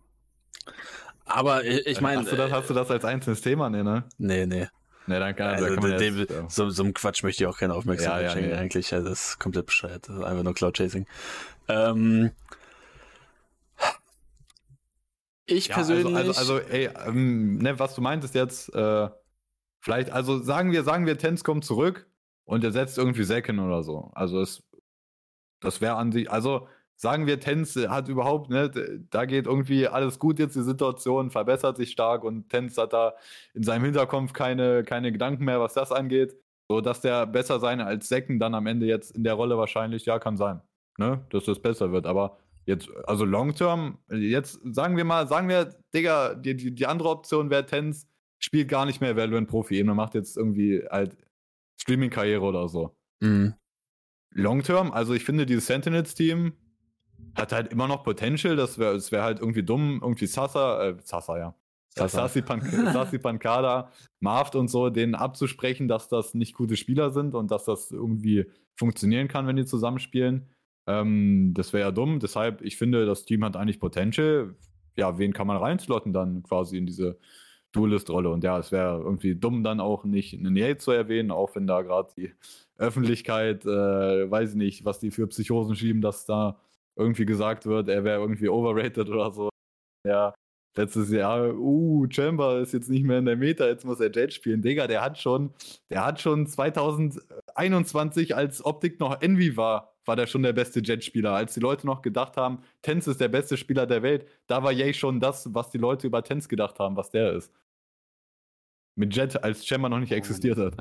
aber 1.25 1.65
ich, 1.65 1.87
ich 1.87 2.01
meine. 2.01 2.23
Hast, 2.23 2.33
du 2.33 2.37
das, 2.37 2.51
hast 2.51 2.71
du 2.71 2.75
das 2.75 2.91
als 2.91 3.05
einzelnes 3.05 3.41
Thema? 3.41 3.71
Nee, 3.71 3.85
ne? 3.85 4.05
Nee, 4.19 4.47
nee. 4.47 4.67
Nee, 5.11 5.19
dann 5.19 5.35
kann, 5.35 5.49
also, 5.49 5.67
kann 5.67 5.83
man 5.83 5.99
dem, 5.99 6.19
jetzt, 6.19 6.31
ja. 6.31 6.49
so, 6.49 6.71
so 6.71 6.85
einem 6.85 6.95
Quatsch 6.95 7.25
möchte 7.25 7.43
ich 7.43 7.49
auch 7.49 7.59
keine 7.59 7.75
Aufmerksamkeit 7.75 8.23
ja, 8.23 8.29
ja, 8.29 8.33
schenken, 8.33 8.51
nee. 8.51 8.57
eigentlich. 8.57 8.93
Ja, 8.93 9.01
das 9.01 9.31
ist 9.31 9.39
komplett 9.41 9.67
bescheuert. 9.67 10.07
Das 10.07 10.15
ist 10.15 10.23
einfach 10.23 10.45
nur 10.45 10.55
Cloud-Chasing. 10.55 11.05
Ähm, 11.67 12.31
ich 15.47 15.67
ja, 15.67 15.77
also, 15.79 15.95
persönlich. 15.95 16.17
Also, 16.17 16.39
also, 16.39 16.55
also 16.55 16.69
ey, 16.69 16.91
ähm, 17.09 17.59
ne, 17.59 17.77
was 17.81 17.97
du 17.97 18.03
meintest 18.03 18.37
jetzt, 18.37 18.73
äh, 18.73 19.09
vielleicht, 19.81 20.11
also 20.13 20.41
sagen 20.41 20.71
wir, 20.71 20.85
sagen 20.85 21.07
wir, 21.07 21.19
Tens 21.19 21.43
kommt 21.43 21.65
zurück 21.65 22.09
und 22.45 22.63
er 22.63 22.71
setzt 22.71 22.97
irgendwie 22.97 23.25
Säcken 23.25 23.59
oder 23.59 23.83
so. 23.83 24.13
Also 24.15 24.41
es, 24.41 24.63
das 25.59 25.81
wäre 25.81 25.97
an 25.97 26.13
sich, 26.13 26.31
also 26.31 26.69
sagen 27.01 27.27
wir, 27.27 27.41
Tens 27.41 27.77
hat 27.77 28.09
überhaupt, 28.09 28.51
ne, 28.51 28.71
da 29.09 29.25
geht 29.25 29.47
irgendwie 29.47 29.89
alles 29.89 30.19
gut 30.19 30.39
jetzt, 30.39 30.55
die 30.55 30.63
Situation 30.63 31.31
verbessert 31.31 31.79
sich 31.79 31.91
stark 31.91 32.25
und 32.25 32.51
Tens 32.51 32.77
hat 32.77 32.93
da 32.93 33.15
in 33.55 33.63
seinem 33.63 33.85
Hinterkopf 33.85 34.35
keine, 34.35 34.85
keine 34.85 35.11
Gedanken 35.11 35.47
mehr, 35.47 35.61
was 35.61 35.73
das 35.73 35.93
angeht. 35.93 36.37
So, 36.69 36.83
dass 36.83 37.01
der 37.01 37.27
besser 37.27 37.59
sein 37.59 37.81
als 37.81 38.09
Säcken 38.09 38.39
dann 38.39 38.55
am 38.55 38.67
Ende 38.67 38.85
jetzt 38.85 39.17
in 39.17 39.25
der 39.25 39.33
Rolle 39.33 39.57
wahrscheinlich, 39.57 40.05
ja, 40.05 40.19
kann 40.19 40.37
sein. 40.37 40.61
Ne, 40.99 41.25
dass 41.31 41.47
das 41.47 41.59
besser 41.59 41.91
wird. 41.91 42.05
Aber 42.05 42.37
jetzt, 42.67 42.91
also 43.05 43.25
long 43.25 43.55
term, 43.55 43.97
jetzt 44.11 44.61
sagen 44.65 44.99
wir 44.99 45.05
mal, 45.05 45.27
sagen 45.27 45.49
wir, 45.49 45.75
Digga, 45.95 46.35
die, 46.35 46.55
die, 46.55 46.75
die 46.75 46.87
andere 46.87 47.09
Option 47.09 47.49
wäre 47.49 47.65
Tens, 47.65 48.07
spielt 48.39 48.69
gar 48.69 48.85
nicht 48.85 49.01
mehr 49.01 49.17
Valorant 49.17 49.49
Profi-Ebene, 49.49 49.95
macht 49.95 50.15
jetzt 50.15 50.37
irgendwie 50.37 50.85
halt 50.91 51.17
Streaming-Karriere 51.81 52.43
oder 52.43 52.69
so. 52.69 52.95
Mhm. 53.21 53.55
Long 54.33 54.63
term, 54.63 54.93
also 54.93 55.15
ich 55.15 55.25
finde, 55.25 55.47
dieses 55.47 55.67
Sentinels-Team 55.67 56.53
hat 57.35 57.53
halt 57.53 57.73
immer 57.73 57.89
noch 57.89 58.03
Potential. 58.03 58.57
Das 58.57 58.79
wäre 58.79 58.95
das 58.95 59.13
wär 59.13 59.23
halt 59.23 59.41
irgendwie 59.41 59.63
dumm, 59.63 60.01
irgendwie 60.03 60.27
Sasa, 60.27 60.89
äh, 60.89 60.97
Sasa, 61.03 61.39
ja. 61.39 61.55
Sassi, 61.95 62.43
Pan 62.43 62.61
Sassi 62.93 63.19
Pankada, 63.19 63.91
Marft 64.21 64.55
und 64.55 64.69
so, 64.69 64.91
denen 64.91 65.15
abzusprechen, 65.15 65.89
dass 65.89 66.09
das 66.09 66.35
nicht 66.35 66.55
gute 66.55 66.77
Spieler 66.77 67.11
sind 67.11 67.35
und 67.35 67.51
dass 67.51 67.65
das 67.65 67.91
irgendwie 67.91 68.47
funktionieren 68.77 69.29
kann, 69.29 69.47
wenn 69.47 69.57
die 69.57 69.65
zusammenspielen. 69.65 70.49
Ähm, 70.87 71.53
das 71.55 71.73
wäre 71.73 71.89
ja 71.89 71.91
dumm. 71.91 72.21
Deshalb, 72.21 72.63
ich 72.63 72.77
finde, 72.77 73.07
das 73.07 73.25
Team 73.25 73.45
hat 73.45 73.57
eigentlich 73.57 73.81
Potential. 73.81 74.55
Ja, 74.97 75.19
wen 75.19 75.33
kann 75.33 75.47
man 75.47 75.57
reinslotten 75.57 76.13
dann 76.13 76.43
quasi 76.43 76.79
in 76.79 76.87
diese 76.87 77.19
Duelist-Rolle? 77.73 78.31
Und 78.31 78.45
ja, 78.45 78.59
es 78.59 78.73
wäre 78.73 79.01
irgendwie 79.01 79.35
dumm, 79.35 79.63
dann 79.63 79.81
auch 79.81 80.05
nicht 80.05 80.35
einen 80.35 80.57
Yay 80.57 80.77
zu 80.77 80.93
erwähnen, 80.93 81.31
auch 81.31 81.55
wenn 81.55 81.67
da 81.67 81.83
gerade 81.83 82.13
die 82.17 82.33
Öffentlichkeit, 82.79 83.65
äh, 83.65 84.31
weiß 84.31 84.51
ich 84.51 84.57
nicht, 84.57 84.85
was 84.85 85.01
die 85.01 85.11
für 85.11 85.27
Psychosen 85.27 85.77
schieben, 85.77 86.01
dass 86.01 86.25
da 86.25 86.59
irgendwie 87.01 87.27
gesagt 87.27 87.67
wird, 87.67 87.89
er 87.89 88.05
wäre 88.05 88.21
irgendwie 88.21 88.49
overrated 88.49 89.09
oder 89.09 89.33
so. 89.33 89.49
Ja, 90.07 90.35
letztes 90.77 91.11
Jahr, 91.11 91.55
uh, 91.55 92.07
Chamber 92.11 92.61
ist 92.61 92.73
jetzt 92.73 92.89
nicht 92.89 93.05
mehr 93.05 93.19
in 93.19 93.27
der 93.27 93.37
Meta, 93.37 93.67
jetzt 93.67 93.85
muss 93.85 94.01
er 94.01 94.11
Jet 94.11 94.33
spielen. 94.33 94.63
Digga, 94.63 94.87
der 94.87 95.03
hat 95.03 95.19
schon, 95.19 95.53
der 95.91 96.05
hat 96.05 96.21
schon 96.21 96.47
2021, 96.47 98.37
als 98.37 98.65
Optik 98.65 99.01
noch 99.01 99.21
Envy 99.21 99.57
war, 99.57 99.95
war 100.05 100.17
der 100.17 100.27
schon 100.27 100.43
der 100.43 100.53
beste 100.53 100.81
Jet-Spieler. 100.81 101.33
Als 101.33 101.55
die 101.55 101.61
Leute 101.61 101.87
noch 101.87 102.03
gedacht 102.03 102.37
haben, 102.37 102.63
Tenz 102.83 103.07
ist 103.07 103.21
der 103.21 103.29
beste 103.29 103.57
Spieler 103.57 103.87
der 103.87 104.03
Welt, 104.03 104.27
da 104.47 104.63
war 104.63 104.73
Jay 104.73 104.95
schon 104.95 105.21
das, 105.21 105.55
was 105.55 105.71
die 105.71 105.79
Leute 105.79 106.07
über 106.07 106.23
Tenz 106.23 106.49
gedacht 106.49 106.79
haben, 106.79 106.97
was 106.97 107.11
der 107.11 107.33
ist. 107.35 107.53
Mit 108.97 109.15
Jet, 109.15 109.43
als 109.43 109.67
Chamber 109.67 109.89
noch 109.89 110.01
nicht 110.01 110.13
existiert 110.13 110.59
hat. 110.59 110.77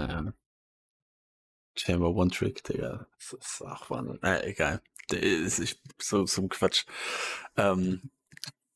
Chamber 1.77 2.09
One 2.13 2.31
Trick, 2.31 2.63
Digga. 2.63 3.07
Das 3.17 3.33
ist, 3.33 3.63
ach 3.65 3.89
man, 3.89 4.17
na, 4.21 4.43
egal. 4.43 4.81
Der 5.11 5.21
ist 5.21 5.59
ich, 5.59 5.79
so 5.99 6.23
zum 6.25 6.49
Quatsch. 6.49 6.85
Ähm, 7.57 8.09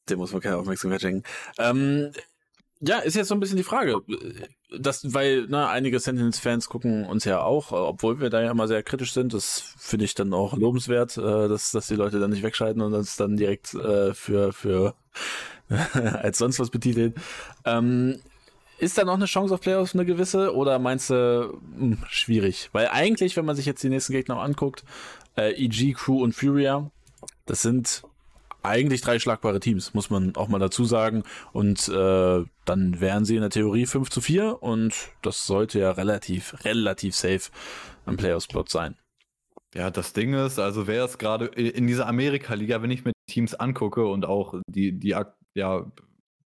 dem 0.09 0.19
muss 0.19 0.31
man 0.31 0.41
keine 0.41 0.57
Aufmerksamkeit 0.57 1.01
schenken. 1.01 1.23
Ähm, 1.57 2.11
ja, 2.85 2.99
ist 2.99 3.15
jetzt 3.15 3.29
so 3.29 3.35
ein 3.35 3.39
bisschen 3.39 3.57
die 3.57 3.63
Frage. 3.63 4.01
Das, 4.77 5.13
weil 5.13 5.47
ne, 5.47 5.69
einige 5.69 5.99
Sentinels-Fans 5.99 6.67
gucken 6.67 7.05
uns 7.05 7.23
ja 7.23 7.41
auch, 7.41 7.71
obwohl 7.71 8.19
wir 8.19 8.29
da 8.29 8.41
ja 8.41 8.51
immer 8.51 8.67
sehr 8.67 8.83
kritisch 8.83 9.13
sind. 9.13 9.33
Das 9.33 9.73
finde 9.77 10.03
ich 10.05 10.15
dann 10.15 10.33
auch 10.33 10.57
lobenswert, 10.57 11.17
äh, 11.17 11.47
dass, 11.47 11.71
dass 11.71 11.87
die 11.87 11.95
Leute 11.95 12.19
dann 12.19 12.31
nicht 12.31 12.43
wegschalten 12.43 12.81
und 12.81 12.93
uns 12.93 13.15
dann 13.15 13.37
direkt 13.37 13.73
äh, 13.73 14.13
für, 14.13 14.51
für 14.51 14.95
als 15.93 16.39
sonst 16.39 16.59
was 16.59 16.71
betiteln. 16.71 17.13
Ähm, 17.63 18.19
ist 18.79 18.97
da 18.97 19.05
noch 19.05 19.13
eine 19.13 19.25
Chance 19.25 19.53
auf 19.53 19.61
Playoffs 19.61 19.93
eine 19.93 20.05
gewisse 20.05 20.53
oder 20.53 20.77
meinst 20.77 21.09
du 21.09 21.57
mh, 21.77 21.79
hm, 21.79 21.97
schwierig? 22.09 22.69
Weil 22.73 22.89
eigentlich, 22.89 23.37
wenn 23.37 23.45
man 23.45 23.55
sich 23.55 23.65
jetzt 23.65 23.81
die 23.83 23.89
nächsten 23.89 24.11
Gegner 24.11 24.41
anguckt, 24.41 24.83
äh, 25.37 25.51
EG, 25.53 25.93
Crew 25.93 26.21
und 26.21 26.33
Furia, 26.33 26.91
das 27.45 27.61
sind 27.61 28.03
eigentlich 28.63 29.01
drei 29.01 29.19
schlagbare 29.19 29.59
Teams, 29.59 29.93
muss 29.93 30.09
man 30.09 30.35
auch 30.35 30.47
mal 30.47 30.59
dazu 30.59 30.85
sagen. 30.85 31.23
Und 31.51 31.89
äh, 31.89 32.43
dann 32.65 33.01
wären 33.01 33.25
sie 33.25 33.35
in 33.35 33.41
der 33.41 33.49
Theorie 33.49 33.85
5 33.85 34.09
zu 34.09 34.21
4 34.21 34.63
und 34.63 34.93
das 35.21 35.45
sollte 35.45 35.79
ja 35.79 35.91
relativ, 35.91 36.63
relativ 36.63 37.15
safe 37.15 37.51
ein 38.05 38.17
Playoffs-Plot 38.17 38.69
sein. 38.69 38.95
Ja, 39.75 39.89
das 39.89 40.13
Ding 40.13 40.33
ist, 40.33 40.59
also 40.59 40.87
wer 40.87 41.05
ist 41.05 41.17
gerade 41.17 41.47
in 41.47 41.87
dieser 41.87 42.07
Amerika-Liga, 42.07 42.81
wenn 42.81 42.91
ich 42.91 43.03
mir 43.05 43.11
Teams 43.27 43.55
angucke 43.55 44.05
und 44.05 44.25
auch 44.25 44.55
die, 44.67 44.91
die 44.91 45.15
ja, 45.55 45.91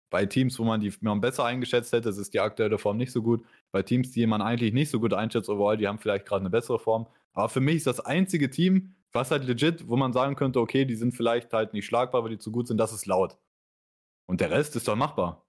bei 0.10 0.26
Teams, 0.26 0.58
wo 0.60 0.64
man 0.64 0.82
die 0.82 0.94
man 1.02 1.22
besser 1.22 1.46
eingeschätzt 1.46 1.94
hätte, 1.94 2.10
ist 2.10 2.34
die 2.34 2.40
aktuelle 2.40 2.78
Form 2.78 2.98
nicht 2.98 3.12
so 3.12 3.22
gut. 3.22 3.46
Bei 3.72 3.84
Teams, 3.84 4.12
die 4.12 4.26
man 4.28 4.42
eigentlich 4.42 4.74
nicht 4.74 4.90
so 4.90 5.00
gut 5.00 5.14
einschätzt 5.14 5.50
overall, 5.50 5.78
die 5.78 5.88
haben 5.88 6.00
vielleicht 6.00 6.26
gerade 6.26 6.42
eine 6.42 6.50
bessere 6.50 6.80
Form. 6.80 7.08
Aber 7.34 7.50
für 7.50 7.62
mich 7.62 7.78
ist 7.78 7.88
das 7.88 8.00
einzige 8.00 8.50
Team, 8.50 8.96
was 9.12 9.32
halt 9.32 9.46
legit, 9.46 9.88
wo 9.88 9.98
man 9.98 10.14
sagen 10.14 10.36
könnte, 10.36 10.60
okay, 10.60 10.86
die 10.86 10.96
sind 10.96 11.14
vielleicht 11.14 11.54
halt 11.54 11.74
nicht 11.74 11.86
schlagbar, 11.86 12.24
weil 12.24 12.32
die 12.32 12.40
zu 12.40 12.52
gut 12.52 12.68
sind, 12.68 12.78
das 12.78 12.94
ist 12.94 13.06
laut. 13.06 13.38
Und 14.26 14.42
der 14.42 14.52
Rest 14.52 14.76
ist 14.76 14.88
doch 14.88 14.96
machbar. 14.96 15.46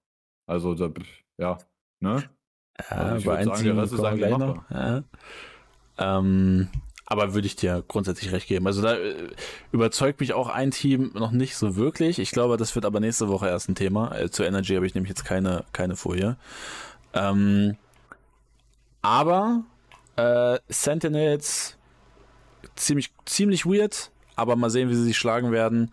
Also, 0.47 0.75
da, 0.75 0.91
ja, 1.39 1.59
ne? 2.01 2.25
Ja, 2.91 2.97
also 2.97 3.17
ich 3.17 3.27
würde 3.27 3.45
sagen, 3.45 3.65
der 3.65 3.77
Rest 3.77 3.93
ist 3.93 4.01
eigentlich 4.01 4.31
machbar. 4.31 4.67
Ja. 4.71 5.05
Ähm, 6.19 6.69
aber 7.07 7.35
würde 7.35 7.47
ich 7.47 7.57
dir 7.57 7.85
grundsätzlich 7.87 8.33
recht 8.33 8.49
geben. 8.49 8.67
Also 8.67 8.81
da 8.81 8.95
äh, 8.95 9.29
überzeugt 9.71 10.21
mich 10.21 10.33
auch 10.33 10.49
ein 10.49 10.71
Team 10.71 11.11
noch 11.15 11.31
nicht 11.31 11.57
so 11.57 11.77
wirklich. 11.77 12.19
Ich 12.19 12.31
glaube, 12.31 12.57
das 12.57 12.75
wird 12.75 12.87
aber 12.87 13.01
nächste 13.01 13.29
Woche 13.29 13.49
erst 13.49 13.69
ein 13.69 13.75
Thema. 13.75 14.17
Äh, 14.17 14.31
zu 14.31 14.45
Energy 14.45 14.75
habe 14.75 14.87
ich 14.87 14.95
nämlich 14.95 15.11
jetzt 15.11 15.25
keine, 15.25 15.65
keine 15.73 15.95
Folie. 15.97 16.37
Ähm, 17.13 17.77
aber 19.03 19.65
äh, 20.17 20.59
Sentinels 20.69 21.77
ziemlich, 22.77 23.13
ziemlich 23.25 23.67
weird, 23.67 24.11
aber 24.37 24.57
mal 24.57 24.71
sehen, 24.71 24.89
wie 24.89 24.95
sie 24.95 25.05
sich 25.05 25.17
schlagen 25.17 25.53
werden. 25.53 25.93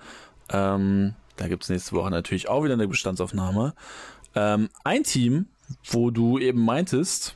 Ähm, 0.49 1.13
da 1.38 1.47
gibt 1.47 1.63
es 1.63 1.70
nächste 1.70 1.93
Woche 1.93 2.09
natürlich 2.11 2.49
auch 2.49 2.63
wieder 2.63 2.74
eine 2.74 2.88
Bestandsaufnahme. 2.88 3.74
Ähm, 4.36 4.70
ein 4.84 5.03
Team, 5.03 5.47
wo 5.86 6.11
du 6.11 6.38
eben 6.38 6.63
meintest, 6.63 7.36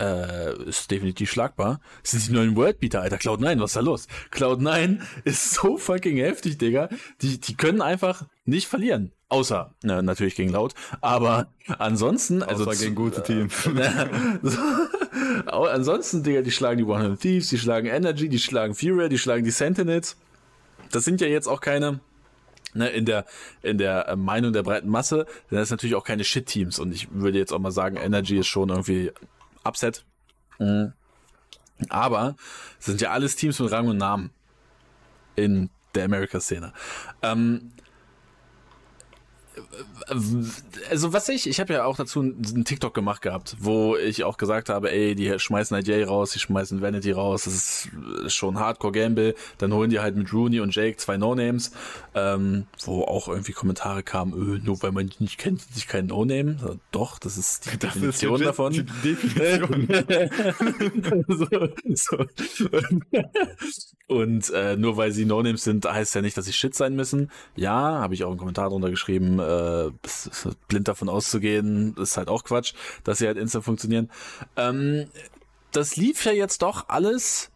äh, 0.00 0.54
ist 0.64 0.90
definitiv 0.90 1.30
schlagbar. 1.30 1.80
Das 2.02 2.12
sind 2.12 2.28
die 2.28 2.32
neuen 2.32 2.56
Worldbeater, 2.56 3.00
Alter. 3.00 3.16
Cloud9, 3.16 3.60
was 3.60 3.70
ist 3.70 3.76
da 3.76 3.80
los? 3.80 4.08
Cloud9 4.30 5.00
ist 5.24 5.54
so 5.54 5.76
fucking 5.78 6.18
heftig, 6.18 6.58
Digga. 6.58 6.88
Die, 7.22 7.40
die 7.40 7.56
können 7.56 7.80
einfach 7.80 8.26
nicht 8.44 8.66
verlieren. 8.68 9.12
Außer, 9.28 9.74
na, 9.82 10.02
natürlich 10.02 10.36
gegen 10.36 10.50
Laut. 10.50 10.74
Aber 11.00 11.48
ansonsten, 11.78 12.42
also. 12.42 12.64
Außer 12.64 12.78
gegen 12.78 12.94
gute 12.94 13.22
Teams. 13.22 13.54
ansonsten, 15.46 16.22
Digga, 16.22 16.42
die 16.42 16.50
schlagen 16.50 16.78
die 16.78 16.84
100 16.84 17.20
Thieves, 17.20 17.48
die 17.48 17.58
schlagen 17.58 17.86
Energy, 17.86 18.28
die 18.28 18.38
schlagen 18.38 18.74
Fury, 18.74 19.08
die 19.08 19.18
schlagen 19.18 19.44
die 19.44 19.50
Sentinels. 19.50 20.16
Das 20.90 21.04
sind 21.04 21.20
ja 21.20 21.26
jetzt 21.26 21.48
auch 21.48 21.60
keine, 21.60 22.00
ne, 22.74 22.88
in 22.88 23.04
der, 23.04 23.24
in 23.62 23.78
der 23.78 24.14
Meinung 24.16 24.52
der 24.52 24.62
breiten 24.62 24.88
Masse, 24.88 25.26
das 25.50 25.64
ist 25.64 25.70
natürlich 25.70 25.94
auch 25.94 26.04
keine 26.04 26.24
Shit-Teams. 26.24 26.78
Und 26.78 26.92
ich 26.92 27.08
würde 27.12 27.38
jetzt 27.38 27.52
auch 27.52 27.58
mal 27.58 27.72
sagen, 27.72 27.96
Energy 27.96 28.38
ist 28.38 28.46
schon 28.46 28.68
irgendwie 28.68 29.12
Upset. 29.64 30.04
Mhm. 30.58 30.92
Aber 31.88 32.36
sind 32.78 33.00
ja 33.00 33.10
alles 33.10 33.36
Teams 33.36 33.58
mit 33.58 33.70
Rang 33.70 33.88
und 33.88 33.98
Namen 33.98 34.30
in 35.34 35.70
der 35.94 36.06
America-Szene. 36.06 36.72
Ähm, 37.22 37.72
also 40.90 41.12
was 41.12 41.28
ich, 41.28 41.48
ich 41.48 41.60
habe 41.60 41.72
ja 41.74 41.84
auch 41.84 41.96
dazu 41.96 42.20
einen 42.20 42.64
TikTok 42.64 42.94
gemacht 42.94 43.22
gehabt, 43.22 43.56
wo 43.58 43.96
ich 43.96 44.24
auch 44.24 44.36
gesagt 44.36 44.68
habe, 44.68 44.92
ey, 44.92 45.14
die 45.14 45.38
schmeißen 45.38 45.76
IJ 45.76 46.04
raus, 46.04 46.30
die 46.32 46.38
schmeißen 46.38 46.80
Vanity 46.80 47.12
raus, 47.12 47.44
das 47.44 47.88
ist 48.24 48.34
schon 48.34 48.58
Hardcore 48.58 48.92
Gamble, 48.92 49.34
dann 49.58 49.72
holen 49.72 49.90
die 49.90 50.00
halt 50.00 50.16
mit 50.16 50.32
Rooney 50.32 50.60
und 50.60 50.74
Jake 50.74 50.96
zwei 50.96 51.16
No-Names, 51.16 51.72
ähm, 52.14 52.66
wo 52.84 53.02
auch 53.02 53.28
irgendwie 53.28 53.52
Kommentare 53.52 54.02
kamen, 54.02 54.32
öh, 54.34 54.60
nur 54.62 54.82
weil 54.82 54.92
man 54.92 55.08
die 55.08 55.16
nicht 55.22 55.38
kennt, 55.38 55.62
sind 55.62 55.74
sich 55.74 55.88
kein 55.88 56.06
No-Name. 56.06 56.58
So, 56.60 56.78
doch, 56.92 57.18
das 57.18 57.36
ist 57.36 57.66
die 57.66 57.78
das 57.78 57.94
Definition 57.94 58.40
ist 58.40 58.46
davon. 58.46 58.72
Die 58.72 58.84
Definition. 58.84 59.88
so, 61.28 61.46
so. 61.94 62.18
Und 64.08 64.50
äh, 64.50 64.76
nur 64.76 64.96
weil 64.96 65.10
sie 65.10 65.24
No-Names 65.24 65.64
sind, 65.64 65.84
heißt 65.84 66.14
ja 66.14 66.22
nicht, 66.22 66.36
dass 66.36 66.44
sie 66.44 66.52
Shit 66.52 66.74
sein 66.74 66.94
müssen. 66.94 67.30
Ja, 67.56 67.72
habe 67.74 68.14
ich 68.14 68.22
auch 68.24 68.30
einen 68.30 68.38
Kommentar 68.38 68.68
drunter 68.70 68.90
geschrieben, 68.90 69.40
äh, 69.40 69.42
blind 70.68 70.88
davon 70.88 71.08
auszugehen, 71.08 71.94
ist 71.96 72.16
halt 72.16 72.28
auch 72.28 72.44
Quatsch, 72.44 72.74
dass 73.04 73.18
sie 73.18 73.26
halt 73.26 73.38
instant 73.38 73.64
funktionieren. 73.64 74.10
Ähm, 74.56 75.06
das 75.72 75.96
lief 75.96 76.24
ja 76.24 76.32
jetzt 76.32 76.62
doch 76.62 76.88
alles, 76.88 77.50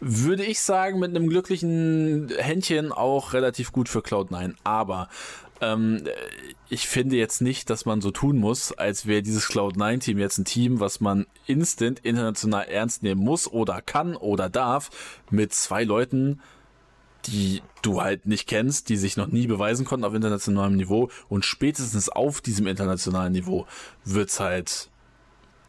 würde 0.00 0.44
ich 0.44 0.60
sagen, 0.60 0.98
mit 0.98 1.10
einem 1.10 1.28
glücklichen 1.28 2.30
Händchen 2.38 2.92
auch 2.92 3.32
relativ 3.32 3.72
gut 3.72 3.88
für 3.88 4.00
Cloud9. 4.00 4.54
Aber 4.64 5.08
ähm, 5.60 6.04
ich 6.68 6.88
finde 6.88 7.16
jetzt 7.16 7.42
nicht, 7.42 7.68
dass 7.68 7.84
man 7.84 8.00
so 8.00 8.10
tun 8.10 8.38
muss, 8.38 8.72
als 8.72 9.06
wäre 9.06 9.22
dieses 9.22 9.48
Cloud9-Team 9.48 10.18
jetzt 10.18 10.38
ein 10.38 10.44
Team, 10.44 10.80
was 10.80 11.00
man 11.00 11.26
instant 11.46 12.00
international 12.00 12.66
ernst 12.68 13.02
nehmen 13.02 13.22
muss 13.22 13.46
oder 13.50 13.82
kann 13.82 14.16
oder 14.16 14.48
darf, 14.48 14.90
mit 15.30 15.52
zwei 15.52 15.84
Leuten, 15.84 16.40
die 17.26 17.62
du 17.82 18.02
halt 18.02 18.26
nicht 18.26 18.46
kennst, 18.46 18.88
die 18.88 18.96
sich 18.96 19.16
noch 19.16 19.28
nie 19.28 19.46
beweisen 19.46 19.84
konnten 19.84 20.04
auf 20.04 20.14
internationalem 20.14 20.76
Niveau 20.76 21.10
und 21.28 21.44
spätestens 21.44 22.08
auf 22.08 22.40
diesem 22.40 22.66
internationalen 22.66 23.32
Niveau 23.32 23.66
wird's 24.04 24.40
halt 24.40 24.90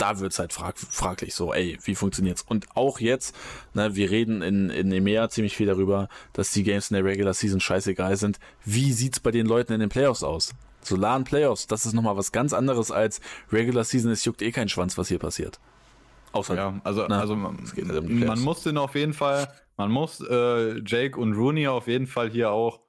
da 0.01 0.19
wird's 0.19 0.39
halt 0.39 0.51
frag, 0.51 0.79
fraglich 0.79 1.35
so, 1.35 1.53
ey, 1.53 1.77
wie 1.83 1.93
funktioniert's? 1.93 2.43
Und 2.47 2.65
auch 2.75 2.99
jetzt, 2.99 3.35
ne, 3.75 3.95
wir 3.95 4.09
reden 4.09 4.41
in, 4.41 4.71
in 4.71 4.91
EMEA 4.91 5.29
ziemlich 5.29 5.55
viel 5.55 5.67
darüber, 5.67 6.09
dass 6.33 6.51
die 6.51 6.63
Games 6.63 6.89
in 6.89 6.95
der 6.95 7.05
Regular 7.05 7.35
Season 7.35 7.59
scheißegal 7.59 8.17
sind. 8.17 8.39
Wie 8.65 8.93
sieht's 8.93 9.19
bei 9.19 9.29
den 9.29 9.45
Leuten 9.45 9.73
in 9.73 9.79
den 9.79 9.89
Playoffs 9.89 10.23
aus? 10.23 10.53
Solaren 10.81 11.23
Playoffs, 11.23 11.67
das 11.67 11.85
ist 11.85 11.93
nochmal 11.93 12.17
was 12.17 12.31
ganz 12.31 12.53
anderes 12.53 12.89
als 12.89 13.21
Regular 13.51 13.83
Season, 13.83 14.11
es 14.11 14.25
juckt 14.25 14.41
eh 14.41 14.51
kein 14.51 14.69
Schwanz, 14.69 14.97
was 14.97 15.07
hier 15.07 15.19
passiert. 15.19 15.59
Außer, 16.31 16.55
ja, 16.55 16.81
also, 16.83 17.05
na, 17.07 17.19
also 17.19 17.35
man, 17.35 17.57
man 18.25 18.39
muss 18.39 18.63
den 18.63 18.77
auf 18.77 18.95
jeden 18.95 19.13
Fall 19.13 19.53
man 19.82 19.91
muss 19.91 20.21
äh, 20.21 20.79
Jake 20.86 21.19
und 21.19 21.34
Rooney 21.34 21.67
auf 21.67 21.88
jeden 21.88 22.05
Fall 22.05 22.29
hier 22.29 22.51
auch, 22.51 22.82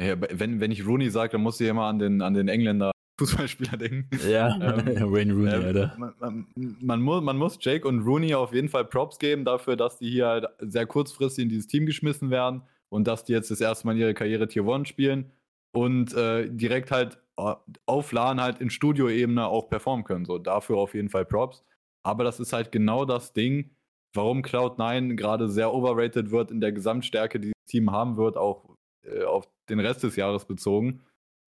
ja, 0.00 0.16
wenn, 0.20 0.60
wenn 0.60 0.72
ich 0.72 0.84
Rooney 0.84 1.08
sage, 1.08 1.32
dann 1.32 1.42
muss 1.42 1.60
ich 1.60 1.68
immer 1.68 1.84
an 1.84 2.00
den, 2.00 2.20
an 2.20 2.34
den 2.34 2.48
Engländer 2.48 2.90
Fußballspieler 3.20 3.76
denken. 3.76 4.08
Ja, 4.28 4.48
ähm, 4.60 5.12
Wayne 5.12 5.32
Rooney, 5.34 5.50
äh, 5.50 5.66
Alter. 5.66 5.94
Man, 5.96 6.14
man, 6.18 6.46
man, 6.80 7.00
muss, 7.00 7.22
man 7.22 7.36
muss 7.36 7.58
Jake 7.60 7.86
und 7.86 8.00
Rooney 8.00 8.34
auf 8.34 8.52
jeden 8.52 8.68
Fall 8.68 8.84
Props 8.84 9.20
geben 9.20 9.44
dafür, 9.44 9.76
dass 9.76 9.98
die 9.98 10.10
hier 10.10 10.26
halt 10.26 10.46
sehr 10.58 10.86
kurzfristig 10.86 11.44
in 11.44 11.48
dieses 11.48 11.68
Team 11.68 11.86
geschmissen 11.86 12.30
werden 12.30 12.62
und 12.88 13.06
dass 13.06 13.24
die 13.24 13.32
jetzt 13.32 13.52
das 13.52 13.60
erste 13.60 13.86
Mal 13.86 13.92
in 13.92 14.00
ihre 14.00 14.14
Karriere 14.14 14.48
Tier 14.48 14.66
1 14.66 14.88
spielen 14.88 15.30
und 15.72 16.12
äh, 16.14 16.50
direkt 16.50 16.90
halt 16.90 17.18
äh, 17.36 17.54
auf 17.86 18.10
LAN 18.10 18.40
halt 18.40 18.60
in 18.60 18.68
Studioebene 18.68 19.46
auch 19.46 19.70
performen 19.70 20.04
können. 20.04 20.24
So, 20.24 20.38
dafür 20.38 20.78
auf 20.78 20.94
jeden 20.94 21.08
Fall 21.08 21.24
Props. 21.24 21.62
Aber 22.04 22.24
das 22.24 22.40
ist 22.40 22.52
halt 22.52 22.72
genau 22.72 23.04
das 23.04 23.32
Ding, 23.32 23.70
warum 24.14 24.42
Cloud9 24.42 25.16
gerade 25.16 25.48
sehr 25.48 25.72
overrated 25.72 26.30
wird 26.30 26.50
in 26.50 26.60
der 26.60 26.72
Gesamtstärke, 26.72 27.40
die 27.40 27.52
das 27.52 27.70
Team 27.70 27.90
haben 27.90 28.16
wird, 28.16 28.36
auch 28.36 28.76
äh, 29.04 29.24
auf 29.24 29.48
den 29.68 29.80
Rest 29.80 30.02
des 30.02 30.16
Jahres 30.16 30.44
bezogen. 30.44 31.00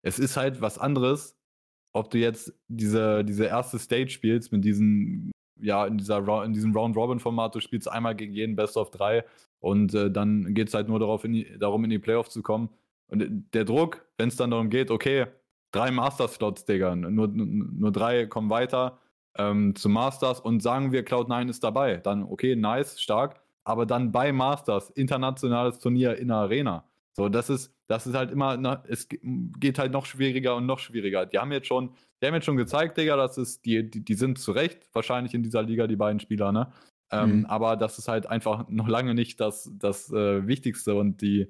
Es 0.02 0.18
ist 0.18 0.36
halt 0.36 0.60
was 0.60 0.78
anderes, 0.78 1.36
ob 1.92 2.10
du 2.10 2.18
jetzt 2.18 2.52
diese, 2.68 3.24
diese 3.24 3.46
erste 3.46 3.78
Stage 3.78 4.10
spielst 4.10 4.52
mit 4.52 4.64
diesen, 4.64 5.30
ja, 5.60 5.86
in, 5.86 5.98
dieser, 5.98 6.44
in 6.44 6.52
diesem 6.52 6.74
Round-Robin-Format, 6.74 7.54
du 7.54 7.60
spielst 7.60 7.90
einmal 7.90 8.14
gegen 8.14 8.34
jeden 8.34 8.56
Best 8.56 8.76
of 8.76 8.90
3 8.90 9.24
und 9.60 9.94
äh, 9.94 10.10
dann 10.10 10.54
geht 10.54 10.68
es 10.68 10.74
halt 10.74 10.88
nur 10.88 10.98
darauf 10.98 11.24
in 11.24 11.32
die, 11.32 11.58
darum, 11.58 11.84
in 11.84 11.90
die 11.90 11.98
Playoffs 11.98 12.30
zu 12.30 12.42
kommen. 12.42 12.70
Und 13.06 13.48
der 13.54 13.64
Druck, 13.64 14.04
wenn 14.18 14.28
es 14.28 14.36
dann 14.36 14.50
darum 14.50 14.70
geht, 14.70 14.90
okay, 14.90 15.26
drei 15.70 15.90
Master-Slots, 15.90 16.64
Digga, 16.64 16.96
nur, 16.96 17.28
nur 17.28 17.92
drei 17.92 18.26
kommen 18.26 18.50
weiter, 18.50 18.98
ähm, 19.36 19.74
zu 19.74 19.88
Masters 19.88 20.40
und 20.40 20.62
sagen 20.62 20.92
wir, 20.92 21.04
Cloud9 21.04 21.48
ist 21.48 21.64
dabei. 21.64 21.96
Dann, 21.96 22.22
okay, 22.22 22.56
nice, 22.56 23.00
stark. 23.00 23.40
Aber 23.64 23.86
dann 23.86 24.12
bei 24.12 24.32
Masters, 24.32 24.90
internationales 24.90 25.78
Turnier 25.78 26.16
in 26.18 26.28
der 26.28 26.38
Arena. 26.38 26.84
So, 27.16 27.28
das 27.28 27.48
ist, 27.48 27.72
das 27.86 28.06
ist 28.06 28.14
halt 28.14 28.30
immer, 28.30 28.56
na, 28.56 28.82
es 28.88 29.08
geht 29.08 29.78
halt 29.78 29.92
noch 29.92 30.06
schwieriger 30.06 30.56
und 30.56 30.66
noch 30.66 30.78
schwieriger. 30.78 31.26
Die 31.26 31.38
haben 31.38 31.52
jetzt 31.52 31.68
schon, 31.68 31.94
die 32.20 32.26
haben 32.26 32.34
jetzt 32.34 32.44
schon 32.44 32.56
gezeigt, 32.56 32.98
Digga, 32.98 33.16
dass 33.16 33.38
es, 33.38 33.60
die, 33.62 33.88
die, 33.88 34.04
die 34.04 34.14
sind 34.14 34.38
zu 34.38 34.52
Recht 34.52 34.88
wahrscheinlich 34.92 35.34
in 35.34 35.42
dieser 35.42 35.62
Liga, 35.62 35.86
die 35.86 35.96
beiden 35.96 36.20
Spieler, 36.20 36.52
ne? 36.52 36.72
Ähm, 37.10 37.40
mhm. 37.40 37.46
Aber 37.46 37.76
das 37.76 37.98
ist 37.98 38.08
halt 38.08 38.26
einfach 38.26 38.68
noch 38.68 38.88
lange 38.88 39.14
nicht 39.14 39.38
das, 39.40 39.70
das 39.78 40.10
äh, 40.10 40.46
Wichtigste 40.46 40.94
und 40.94 41.20
die, 41.20 41.48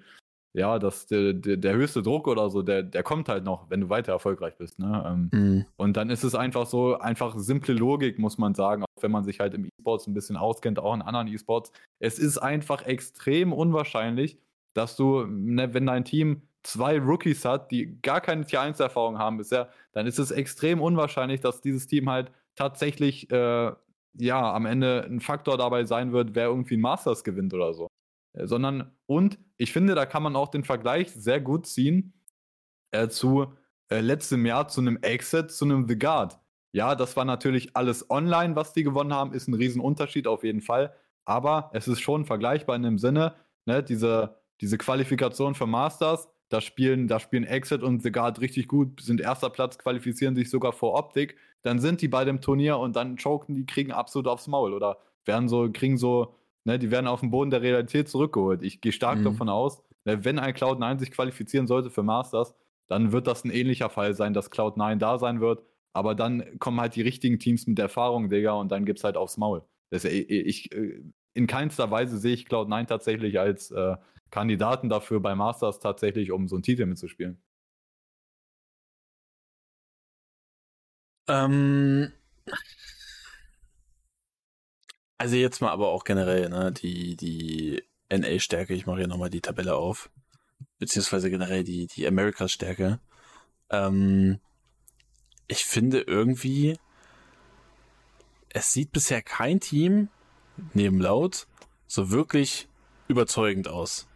ja, 0.55 0.78
das, 0.78 1.07
der, 1.07 1.32
der, 1.32 1.57
der, 1.57 1.74
höchste 1.74 2.00
Druck 2.00 2.28
oder 2.28 2.48
so, 2.48 2.62
der, 2.62 2.84
der 2.84 3.02
kommt 3.02 3.28
halt 3.28 3.42
noch, 3.42 3.68
wenn 3.70 3.80
du 3.80 3.88
weiter 3.88 4.12
erfolgreich 4.12 4.57
bist. 4.57 4.78
Ne? 4.78 5.05
Ähm, 5.05 5.28
mhm. 5.32 5.66
Und 5.76 5.96
dann 5.96 6.11
ist 6.11 6.22
es 6.22 6.36
einfach 6.36 6.66
so, 6.66 6.96
einfach 6.96 7.34
simple 7.36 7.74
Logik, 7.74 8.20
muss 8.20 8.38
man 8.38 8.55
sagen, 8.55 8.84
auch 8.84 9.02
wenn 9.02 9.11
man 9.11 9.24
sich 9.24 9.40
halt 9.40 9.52
im 9.55 9.64
E-Sports 9.66 10.07
ein 10.07 10.14
bisschen 10.14 10.36
auskennt, 10.36 10.78
auch 10.78 10.94
in 10.94 11.02
anderen 11.02 11.26
E-Sports. 11.26 11.72
Es 11.98 12.20
ist 12.20 12.38
einfach 12.38 12.86
extrem 12.86 13.52
unwahrscheinlich, 13.52 14.38
dass 14.74 14.94
du, 14.94 15.24
ne, 15.26 15.74
wenn 15.74 15.86
dein 15.86 16.05
Team 16.05 16.42
zwei 16.62 17.00
Rookies 17.00 17.44
hat, 17.44 17.72
die 17.72 18.00
gar 18.00 18.20
keine 18.20 18.46
Tier 18.46 18.61
1 18.61 18.78
Erfahrung 18.78 19.18
haben 19.18 19.38
bisher, 19.38 19.70
dann 19.92 20.07
ist 20.07 20.20
es 20.20 20.30
extrem 20.30 20.80
unwahrscheinlich, 20.80 21.40
dass 21.40 21.62
dieses 21.62 21.88
Team 21.88 22.09
halt 22.09 22.30
tatsächlich, 22.55 23.28
äh, 23.32 23.72
ja, 24.16 24.55
am 24.55 24.66
Ende 24.66 25.05
ein 25.05 25.20
Faktor 25.20 25.59
dabei 25.59 25.84
sein 25.84 26.12
wird, 26.12 26.36
wer 26.36 26.46
irgendwie 26.46 26.76
ein 26.76 26.80
Masters 26.80 27.24
gewinnt 27.24 27.52
oder 27.52 27.74
so. 27.74 27.88
Äh, 28.35 28.47
sondern, 28.47 28.93
und 29.07 29.39
ich 29.57 29.72
finde, 29.72 29.95
da 29.95 30.07
kann 30.07 30.22
man 30.22 30.37
auch 30.37 30.49
den 30.49 30.64
Vergleich 30.64 31.11
sehr 31.12 31.41
gut 31.41 31.66
ziehen 31.66 32.12
äh, 32.91 33.09
zu 33.09 33.55
äh, 33.89 34.01
letztem 34.01 34.45
Jahr 34.47 34.68
zu 34.68 34.80
einem 34.80 34.99
Exit, 35.03 35.51
zu 35.51 35.64
einem 35.64 35.89
The 35.89 35.99
Guard. 35.99 36.39
Ja, 36.72 36.95
das 36.95 37.16
war 37.16 37.24
natürlich 37.24 37.76
alles 37.76 38.11
online, 38.11 38.57
was 38.57 38.72
die 38.72 38.82
gewonnen 38.82 39.14
haben, 39.14 39.32
ist 39.32 39.49
ein 39.49 39.55
Riesenunterschied 39.55 40.26
auf 40.26 40.43
jeden 40.45 40.61
Fall. 40.61 40.95
Aber 41.24 41.70
es 41.72 41.89
ist 41.89 42.01
schon 42.01 42.24
vergleichbar 42.24 42.76
in 42.76 42.82
dem 42.82 42.99
Sinne, 42.99 43.35
ne, 43.64 43.82
diese, 43.82 44.37
diese 44.61 44.76
Qualifikation 44.76 45.55
für 45.55 45.66
Masters, 45.66 46.28
da 46.49 46.61
spielen, 46.61 47.09
da 47.09 47.20
spielen 47.20 47.45
Exit 47.45 47.82
und 47.82 48.03
The 48.03 48.12
Guard 48.12 48.41
richtig 48.41 48.68
gut, 48.68 49.01
sind 49.01 49.20
erster 49.20 49.51
Platz, 49.51 49.78
qualifizieren 49.78 50.37
sich 50.37 50.51
sogar 50.51 50.72
vor 50.72 50.95
Optik. 50.95 51.37
Dann 51.62 51.78
sind 51.78 52.03
die 52.03 52.09
bei 52.09 52.24
dem 52.24 52.41
Turnier 52.41 52.78
und 52.78 52.97
dann 52.97 53.16
choken 53.16 53.55
die, 53.55 53.66
kriegen 53.66 53.93
absolut 53.93 54.28
aufs 54.28 54.47
Maul 54.47 54.74
oder 54.74 54.99
werden 55.24 55.49
so, 55.49 55.70
kriegen 55.72 55.97
so 55.97 56.35
Ne, 56.66 56.78
die 56.78 56.90
werden 56.90 57.06
auf 57.06 57.20
den 57.20 57.30
Boden 57.30 57.50
der 57.50 57.62
Realität 57.62 58.08
zurückgeholt. 58.08 58.62
Ich 58.62 58.80
gehe 58.80 58.92
stark 58.92 59.18
mhm. 59.18 59.24
davon 59.24 59.48
aus, 59.50 59.82
ne, 60.04 60.24
wenn 60.24 60.38
ein 60.38 60.54
Cloud9 60.54 60.98
sich 60.98 61.10
qualifizieren 61.10 61.66
sollte 61.66 61.90
für 61.90 62.02
Masters, 62.02 62.54
dann 62.86 63.12
wird 63.12 63.26
das 63.26 63.44
ein 63.44 63.50
ähnlicher 63.50 63.90
Fall 63.90 64.14
sein, 64.14 64.32
dass 64.34 64.50
Cloud9 64.50 64.96
da 64.96 65.18
sein 65.18 65.40
wird. 65.40 65.62
Aber 65.92 66.14
dann 66.14 66.58
kommen 66.58 66.80
halt 66.80 66.96
die 66.96 67.02
richtigen 67.02 67.38
Teams 67.38 67.66
mit 67.66 67.78
Erfahrung, 67.78 68.28
Digga, 68.28 68.52
und 68.52 68.72
dann 68.72 68.84
gibt 68.84 68.98
es 68.98 69.04
halt 69.04 69.16
aufs 69.16 69.36
Maul. 69.36 69.62
Das, 69.90 70.04
ich, 70.04 70.28
ich, 70.28 70.70
in 71.34 71.46
keinster 71.46 71.90
Weise 71.90 72.18
sehe 72.18 72.34
ich 72.34 72.46
Cloud9 72.46 72.86
tatsächlich 72.86 73.38
als 73.38 73.70
äh, 73.70 73.96
Kandidaten 74.30 74.88
dafür 74.88 75.20
bei 75.20 75.34
Masters 75.34 75.78
tatsächlich, 75.80 76.32
um 76.32 76.48
so 76.48 76.56
einen 76.56 76.62
Titel 76.64 76.86
mitzuspielen. 76.86 77.40
Ähm, 81.28 82.12
also 85.25 85.37
jetzt 85.37 85.62
mal 85.62 85.70
aber 85.70 85.89
auch 85.89 86.05
generell, 86.05 86.51
ne, 86.51 86.70
die, 86.70 87.16
die 87.16 87.83
NA-Stärke, 88.11 88.75
ich 88.75 88.85
mache 88.85 88.99
hier 88.99 89.07
nochmal 89.07 89.31
die 89.31 89.41
Tabelle 89.41 89.75
auf, 89.75 90.11
beziehungsweise 90.79 91.31
generell 91.31 91.64
die, 91.64 91.87
die 91.87 92.07
Americas-Stärke. 92.07 93.01
Ähm, 93.70 94.39
ich 95.49 95.64
finde 95.64 96.03
irgendwie, 96.03 96.77
es 98.51 98.75
sieht 98.75 98.93
bisher 98.93 99.22
kein 99.22 99.61
Team, 99.61 100.09
neben 100.75 101.01
Laut, 101.01 101.47
so 101.87 102.11
wirklich 102.11 102.68
überzeugend 103.09 103.66
aus. 103.66 104.07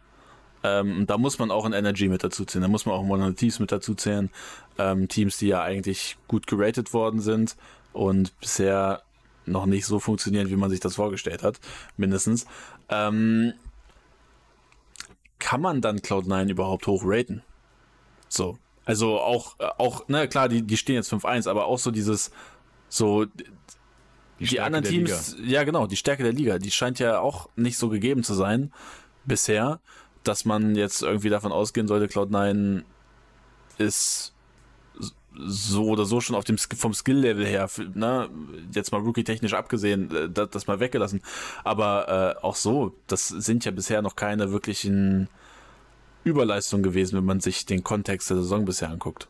Ähm, 0.61 1.07
da 1.07 1.17
muss 1.17 1.39
man 1.39 1.49
auch 1.49 1.65
ein 1.65 1.73
Energy 1.73 2.07
mit 2.07 2.23
dazu 2.23 2.45
zählen, 2.45 2.61
da 2.61 2.67
muss 2.67 2.85
man 2.85 2.93
auch 2.93 3.01
Modern 3.01 3.35
Teams 3.35 3.57
mit 3.57 3.71
dazu 3.71 3.95
zählen. 3.95 4.29
Ähm, 4.77 5.07
Teams, 5.07 5.39
die 5.39 5.47
ja 5.47 5.63
eigentlich 5.63 6.17
gut 6.27 6.45
geratet 6.45 6.93
worden 6.93 7.19
sind 7.19 7.57
und 7.93 8.39
bisher 8.39 9.01
noch 9.49 9.65
nicht 9.65 9.85
so 9.85 9.99
funktionieren, 9.99 10.49
wie 10.49 10.55
man 10.55 10.69
sich 10.69 10.79
das 10.79 10.95
vorgestellt 10.95 11.43
hat, 11.43 11.59
mindestens. 11.97 12.45
Ähm, 12.89 13.53
kann 15.39 15.61
man 15.61 15.81
dann 15.81 15.99
Cloud9 15.99 16.49
überhaupt 16.49 16.87
hochraten? 16.87 17.43
So. 18.27 18.57
Also 18.85 19.19
auch, 19.19 19.55
auch, 19.77 20.05
na 20.07 20.27
klar, 20.27 20.49
die, 20.49 20.63
die 20.63 20.77
stehen 20.77 20.95
jetzt 20.95 21.13
5-1, 21.13 21.47
aber 21.49 21.65
auch 21.65 21.77
so 21.77 21.91
dieses, 21.91 22.31
so, 22.87 23.25
die, 23.25 24.45
die 24.45 24.59
anderen 24.59 24.83
Teams, 24.83 25.35
ja 25.43 25.63
genau, 25.63 25.85
die 25.85 25.95
Stärke 25.95 26.23
der 26.23 26.33
Liga, 26.33 26.57
die 26.57 26.71
scheint 26.71 26.97
ja 26.97 27.19
auch 27.19 27.49
nicht 27.55 27.77
so 27.77 27.89
gegeben 27.89 28.23
zu 28.23 28.33
sein 28.33 28.71
bisher, 29.25 29.79
dass 30.23 30.45
man 30.45 30.75
jetzt 30.75 31.03
irgendwie 31.03 31.29
davon 31.29 31.51
ausgehen 31.51 31.87
sollte, 31.87 32.07
Cloud9 32.07 32.83
ist 33.77 34.33
so 35.45 35.85
oder 35.85 36.05
so 36.05 36.21
schon 36.21 36.35
auf 36.35 36.43
dem 36.43 36.57
vom 36.57 36.93
Skill-Level 36.93 37.45
her, 37.45 37.69
ne, 37.93 38.29
jetzt 38.73 38.91
mal 38.91 39.01
Rookie-technisch 39.01 39.53
abgesehen, 39.53 40.13
äh, 40.15 40.29
das, 40.29 40.49
das 40.49 40.67
mal 40.67 40.79
weggelassen. 40.79 41.21
Aber 41.63 42.35
äh, 42.39 42.43
auch 42.43 42.55
so, 42.55 42.95
das 43.07 43.27
sind 43.27 43.65
ja 43.65 43.71
bisher 43.71 44.01
noch 44.01 44.15
keine 44.15 44.51
wirklichen 44.51 45.29
Überleistungen 46.25 46.83
gewesen, 46.83 47.17
wenn 47.17 47.25
man 47.25 47.39
sich 47.39 47.65
den 47.65 47.83
Kontext 47.83 48.29
der 48.29 48.37
Saison 48.37 48.65
bisher 48.65 48.89
anguckt. 48.89 49.27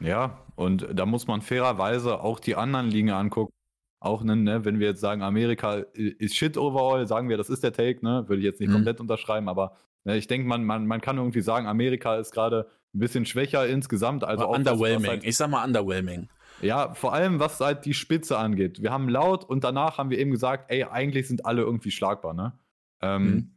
Ja, 0.00 0.38
und 0.56 0.86
da 0.92 1.06
muss 1.06 1.26
man 1.26 1.42
fairerweise 1.42 2.20
auch 2.20 2.40
die 2.40 2.56
anderen 2.56 2.88
Ligen 2.88 3.10
angucken. 3.10 3.52
Auch, 4.00 4.24
ne, 4.24 4.34
ne, 4.34 4.64
wenn 4.64 4.80
wir 4.80 4.88
jetzt 4.88 5.00
sagen, 5.00 5.22
Amerika 5.22 5.84
ist 5.94 6.34
shit 6.34 6.56
overall, 6.56 7.06
sagen 7.06 7.28
wir, 7.28 7.36
das 7.36 7.48
ist 7.48 7.62
der 7.62 7.72
Take, 7.72 8.04
ne? 8.04 8.24
Würde 8.26 8.40
ich 8.40 8.44
jetzt 8.44 8.58
nicht 8.58 8.70
mhm. 8.70 8.74
komplett 8.74 9.00
unterschreiben, 9.00 9.48
aber 9.48 9.76
ne, 10.04 10.16
ich 10.16 10.26
denke, 10.26 10.48
man, 10.48 10.64
man, 10.64 10.86
man 10.86 11.00
kann 11.00 11.18
irgendwie 11.18 11.40
sagen, 11.40 11.68
Amerika 11.68 12.16
ist 12.16 12.32
gerade 12.32 12.68
ein 12.94 12.98
bisschen 12.98 13.26
schwächer 13.26 13.66
insgesamt. 13.66 14.24
Also 14.24 14.46
auch 14.46 14.56
underwhelming. 14.56 15.02
Das, 15.02 15.10
halt, 15.10 15.24
ich 15.24 15.36
sag 15.36 15.50
mal 15.50 15.64
underwhelming. 15.64 16.28
Ja, 16.60 16.94
vor 16.94 17.12
allem 17.12 17.40
was 17.40 17.58
halt 17.60 17.84
die 17.84 17.94
Spitze 17.94 18.38
angeht. 18.38 18.82
Wir 18.82 18.92
haben 18.92 19.08
laut 19.08 19.44
und 19.44 19.64
danach 19.64 19.98
haben 19.98 20.10
wir 20.10 20.18
eben 20.18 20.30
gesagt, 20.30 20.70
ey, 20.70 20.84
eigentlich 20.84 21.26
sind 21.26 21.44
alle 21.44 21.62
irgendwie 21.62 21.90
schlagbar, 21.90 22.34
ne? 22.34 22.58
Ähm, 23.00 23.24
mhm. 23.24 23.54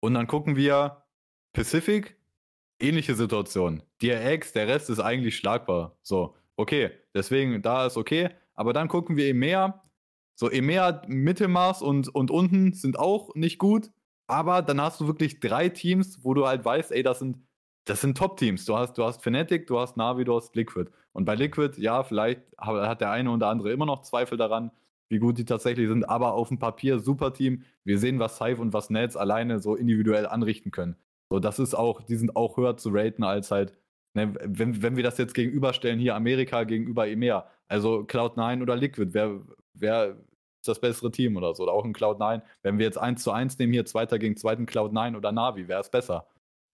Und 0.00 0.14
dann 0.14 0.26
gucken 0.26 0.56
wir 0.56 1.02
Pacific, 1.52 2.16
ähnliche 2.78 3.14
Situation. 3.14 3.82
DRX, 4.02 4.52
der 4.52 4.68
Rest 4.68 4.90
ist 4.90 5.00
eigentlich 5.00 5.36
schlagbar. 5.36 5.98
So, 6.02 6.36
okay, 6.56 6.90
deswegen, 7.14 7.62
da 7.62 7.86
ist 7.86 7.96
okay. 7.96 8.30
Aber 8.54 8.72
dann 8.72 8.88
gucken 8.88 9.16
wir 9.16 9.26
EMEA. 9.28 9.82
So, 10.34 10.50
EMEA, 10.50 11.02
Mittelmaß 11.08 11.82
und, 11.82 12.14
und 12.14 12.30
unten 12.30 12.72
sind 12.72 12.98
auch 12.98 13.34
nicht 13.34 13.58
gut. 13.58 13.90
Aber 14.26 14.62
dann 14.62 14.80
hast 14.80 15.00
du 15.00 15.06
wirklich 15.06 15.40
drei 15.40 15.68
Teams, 15.68 16.22
wo 16.24 16.34
du 16.34 16.46
halt 16.46 16.64
weißt, 16.64 16.92
ey, 16.92 17.02
das 17.02 17.20
sind, 17.20 17.38
das 17.86 18.00
sind 18.00 18.18
Top-Teams. 18.18 18.64
Du 18.64 18.76
hast, 18.76 18.98
du 18.98 19.04
hast 19.04 19.22
Fnatic, 19.22 19.66
du 19.66 19.78
hast 19.78 19.96
Navi, 19.96 20.24
du 20.24 20.36
hast 20.36 20.54
Liquid. 20.54 20.90
Und 21.12 21.24
bei 21.24 21.34
Liquid, 21.34 21.80
ja, 21.80 22.02
vielleicht 22.02 22.42
hat 22.58 23.00
der 23.00 23.10
eine 23.10 23.30
oder 23.30 23.48
andere 23.48 23.72
immer 23.72 23.86
noch 23.86 24.02
Zweifel 24.02 24.36
daran, 24.36 24.72
wie 25.08 25.18
gut 25.18 25.38
die 25.38 25.44
tatsächlich 25.44 25.88
sind, 25.88 26.04
aber 26.04 26.34
auf 26.34 26.48
dem 26.48 26.58
Papier 26.58 26.98
super 26.98 27.32
Team. 27.32 27.62
Wir 27.84 27.98
sehen, 27.98 28.18
was 28.18 28.38
Saif 28.38 28.58
und 28.58 28.72
was 28.72 28.90
Nets 28.90 29.16
alleine 29.16 29.60
so 29.60 29.76
individuell 29.76 30.26
anrichten 30.26 30.72
können. 30.72 30.96
So, 31.30 31.38
das 31.38 31.60
ist 31.60 31.74
auch, 31.74 32.02
die 32.02 32.16
sind 32.16 32.34
auch 32.36 32.56
höher 32.56 32.76
zu 32.76 32.90
raten 32.92 33.22
als 33.22 33.52
halt, 33.52 33.72
ne, 34.14 34.34
wenn, 34.44 34.82
wenn 34.82 34.96
wir 34.96 35.04
das 35.04 35.16
jetzt 35.18 35.34
gegenüberstellen, 35.34 36.00
hier 36.00 36.16
Amerika 36.16 36.64
gegenüber 36.64 37.06
EMEA, 37.06 37.48
also 37.68 38.00
Cloud9 38.00 38.62
oder 38.62 38.74
Liquid, 38.76 39.14
wer, 39.14 39.40
wer 39.74 40.16
ist 40.60 40.68
das 40.68 40.80
bessere 40.80 41.12
Team 41.12 41.36
oder 41.36 41.54
so, 41.54 41.62
oder 41.62 41.72
auch 41.72 41.84
ein 41.84 41.94
Cloud9, 41.94 42.42
wenn 42.62 42.78
wir 42.78 42.86
jetzt 42.86 42.98
1 42.98 43.22
zu 43.22 43.30
1 43.30 43.58
nehmen, 43.58 43.72
hier 43.72 43.86
Zweiter 43.86 44.18
gegen 44.18 44.36
Zweiten 44.36 44.66
Cloud9 44.66 45.16
oder 45.16 45.30
Navi, 45.30 45.68
wer 45.68 45.80
ist 45.80 45.92
besser? 45.92 46.26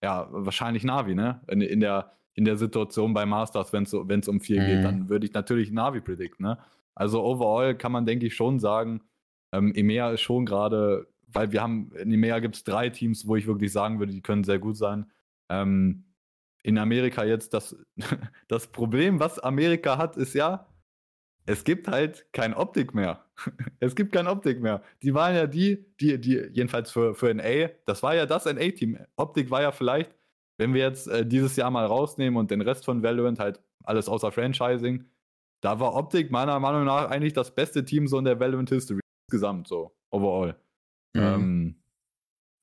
Ja, 0.03 0.29
wahrscheinlich 0.31 0.85
Navi, 0.85 1.15
ne? 1.15 1.41
In, 1.49 1.61
in 1.61 1.81
der, 1.81 2.13
in 2.35 2.45
der 2.45 2.57
Situation 2.57 3.15
bei 3.15 3.25
Masters, 3.27 3.73
wenn 3.73 3.85
es 3.85 4.29
um 4.29 4.41
4 4.41 4.61
mhm. 4.61 4.67
geht, 4.67 4.85
dann 4.85 5.09
würde 5.09 5.27
ich 5.27 5.33
natürlich 5.33 5.71
Navi 5.71 6.01
predikten, 6.01 6.45
ne? 6.47 6.59
Also 6.95 7.25
overall 7.25 7.75
kann 7.75 7.93
man, 7.93 8.05
denke 8.05 8.27
ich, 8.27 8.35
schon 8.35 8.59
sagen, 8.59 9.01
ähm, 9.53 9.73
EMEA 9.75 10.11
ist 10.11 10.21
schon 10.21 10.45
gerade 10.45 11.07
weil 11.35 11.53
wir 11.53 11.63
haben, 11.63 11.93
in 11.97 12.13
EMEA 12.13 12.41
gibt 12.41 12.57
es 12.57 12.65
drei 12.65 12.89
Teams, 12.89 13.27
wo 13.27 13.37
ich 13.37 13.47
wirklich 13.47 13.73
sagen 13.73 13.99
würde, 13.99 14.13
die 14.13 14.23
können 14.23 14.45
sehr 14.45 14.59
gut 14.59 14.77
sein. 14.77 15.11
Ähm, 15.49 16.05
in 16.63 16.79
Amerika 16.79 17.25
jetzt 17.25 17.55
das, 17.55 17.77
das 18.49 18.67
Problem, 18.69 19.21
was 19.21 19.39
Amerika 19.39 19.99
hat, 19.99 20.17
ist 20.17 20.35
ja, 20.35 20.67
es 21.47 21.65
gibt 21.65 21.89
halt 21.89 22.27
kein 22.33 22.55
Optik 22.55 22.95
mehr. 22.95 23.25
es 23.81 23.95
gibt 23.95 24.13
kein 24.13 24.27
Optik 24.27 24.61
mehr. 24.61 24.83
Die 25.03 25.15
waren 25.15 25.35
ja 25.35 25.47
die, 25.47 25.85
die, 26.01 26.21
die, 26.21 26.49
jedenfalls 26.53 26.91
für, 26.91 27.15
für 27.15 27.35
NA, 27.35 27.71
das 27.87 28.03
war 28.03 28.15
ja 28.15 28.27
das 28.27 28.45
NA-Team. 28.45 28.99
Optik 29.17 29.51
war 29.51 29.63
ja 29.63 29.73
vielleicht, 29.73 30.15
wenn 30.59 30.75
wir 30.75 30.83
jetzt 30.83 31.09
äh, 31.09 31.27
dieses 31.27 31.57
Jahr 31.57 31.71
mal 31.71 31.87
rausnehmen 31.87 32.39
und 32.39 32.51
den 32.51 32.61
Rest 32.61 32.85
von 32.85 33.03
Valorant 33.03 33.39
halt 33.39 33.61
alles 33.85 34.09
außer 34.09 34.31
Franchising, 34.31 35.05
da 35.61 35.81
war 35.81 35.95
Optik 35.95 36.31
meiner 36.31 36.59
Meinung 36.61 36.85
nach 36.85 37.11
eigentlich 37.11 37.33
das 37.33 37.55
beste 37.55 37.85
Team 37.85 38.07
so 38.07 38.19
in 38.19 38.25
der 38.25 38.39
Valorant 38.39 38.71
History 38.71 39.01
insgesamt 39.29 39.69
so, 39.69 39.97
overall. 40.11 40.57
Mhm. 41.15 41.23
Ähm, 41.23 41.83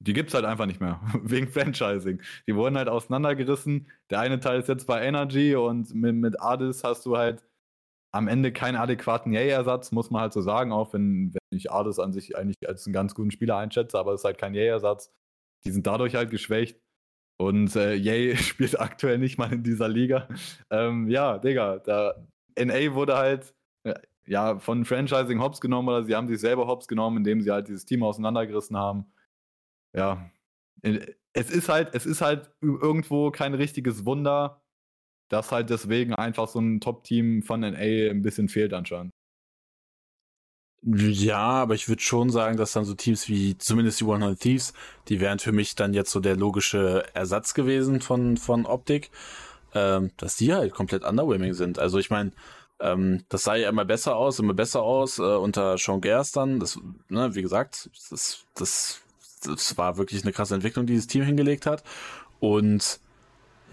die 0.01 0.13
gibt 0.13 0.29
es 0.29 0.33
halt 0.33 0.45
einfach 0.45 0.65
nicht 0.65 0.79
mehr, 0.79 1.01
wegen 1.23 1.47
Franchising. 1.47 2.21
Die 2.47 2.55
wurden 2.55 2.77
halt 2.77 2.87
auseinandergerissen. 2.87 3.87
Der 4.09 4.21
eine 4.21 4.39
Teil 4.39 4.59
ist 4.59 4.69
jetzt 4.69 4.87
bei 4.87 5.01
Energy 5.01 5.55
und 5.55 5.93
mit, 5.93 6.15
mit 6.15 6.41
Adis 6.41 6.83
hast 6.83 7.05
du 7.05 7.17
halt 7.17 7.43
am 8.11 8.27
Ende 8.27 8.51
keinen 8.51 8.75
adäquaten 8.75 9.33
Yay-Ersatz, 9.33 9.91
muss 9.91 10.09
man 10.09 10.21
halt 10.21 10.33
so 10.33 10.41
sagen, 10.41 10.71
auch 10.71 10.93
wenn, 10.93 11.33
wenn 11.33 11.57
ich 11.57 11.71
Adis 11.71 11.99
an 11.99 12.11
sich 12.13 12.35
eigentlich 12.37 12.67
als 12.67 12.85
einen 12.85 12.93
ganz 12.93 13.13
guten 13.13 13.31
Spieler 13.31 13.57
einschätze, 13.57 13.99
aber 13.99 14.13
es 14.13 14.21
ist 14.21 14.25
halt 14.25 14.37
kein 14.37 14.53
Yay-Ersatz. 14.53 15.13
Die 15.65 15.71
sind 15.71 15.85
dadurch 15.85 16.15
halt 16.15 16.31
geschwächt. 16.31 16.79
Und 17.37 17.75
äh, 17.75 17.93
Yay 17.93 18.35
spielt 18.37 18.79
aktuell 18.79 19.17
nicht 19.17 19.37
mal 19.37 19.51
in 19.53 19.63
dieser 19.63 19.87
Liga. 19.87 20.27
Ähm, 20.69 21.07
ja, 21.09 21.37
Digga, 21.37 21.79
da 21.79 22.15
NA 22.57 22.93
wurde 22.93 23.17
halt, 23.17 23.55
äh, 23.83 23.95
ja, 24.25 24.59
von 24.59 24.85
Franchising 24.85 25.41
Hops 25.41 25.61
genommen 25.61 25.89
oder 25.89 26.03
sie 26.03 26.15
haben 26.15 26.27
sich 26.27 26.39
selber 26.39 26.67
Hops 26.67 26.87
genommen, 26.87 27.17
indem 27.17 27.41
sie 27.41 27.51
halt 27.51 27.67
dieses 27.67 27.85
Team 27.85 28.03
auseinandergerissen 28.03 28.77
haben. 28.77 29.05
Ja, 29.95 30.29
es 30.81 31.49
ist 31.49 31.69
halt, 31.69 31.95
es 31.95 32.05
ist 32.05 32.21
halt 32.21 32.51
irgendwo 32.61 33.31
kein 33.31 33.53
richtiges 33.53 34.05
Wunder, 34.05 34.61
dass 35.29 35.51
halt 35.51 35.69
deswegen 35.69 36.13
einfach 36.13 36.47
so 36.47 36.59
ein 36.59 36.81
Top-Team 36.81 37.43
von 37.43 37.61
NA 37.61 37.77
ein 38.09 38.21
bisschen 38.21 38.49
fehlt 38.49 38.73
anscheinend. 38.73 39.11
Ja, 40.81 41.37
aber 41.39 41.75
ich 41.75 41.89
würde 41.89 42.01
schon 42.01 42.29
sagen, 42.29 42.55
dass 42.55 42.71
dann 42.71 42.85
so 42.85 42.93
Teams 42.93 43.27
wie 43.27 43.57
zumindest 43.57 43.99
die 43.99 44.05
100 44.05 44.39
Thieves, 44.39 44.73
die 45.09 45.19
wären 45.19 45.39
für 45.39 45.51
mich 45.51 45.75
dann 45.75 45.93
jetzt 45.93 46.11
so 46.11 46.21
der 46.21 46.37
logische 46.37 47.03
Ersatz 47.13 47.53
gewesen 47.53 47.99
von, 47.99 48.37
von 48.37 48.65
Optik, 48.65 49.11
ähm, 49.73 50.11
dass 50.17 50.37
die 50.37 50.53
halt 50.53 50.73
komplett 50.73 51.03
underwhelming 51.03 51.53
sind. 51.53 51.79
Also 51.79 51.99
ich 51.99 52.09
meine, 52.09 52.31
ähm, 52.79 53.25
das 53.27 53.43
sah 53.43 53.55
ja 53.55 53.67
immer 53.69 53.83
besser 53.83 54.15
aus, 54.15 54.39
immer 54.39 54.53
besser 54.53 54.81
aus 54.81 55.19
äh, 55.19 55.23
unter 55.23 55.77
Sean 55.77 55.99
Gers 55.99 56.31
dann. 56.31 56.61
Das, 56.61 56.79
ne, 57.09 57.35
wie 57.35 57.41
gesagt, 57.41 57.89
das, 58.09 58.45
das, 58.55 59.01
das 59.43 59.77
war 59.77 59.97
wirklich 59.97 60.23
eine 60.23 60.31
krasse 60.31 60.55
Entwicklung, 60.55 60.85
die 60.85 60.93
dieses 60.93 61.07
Team 61.07 61.23
hingelegt 61.23 61.65
hat. 61.65 61.83
Und 62.39 63.01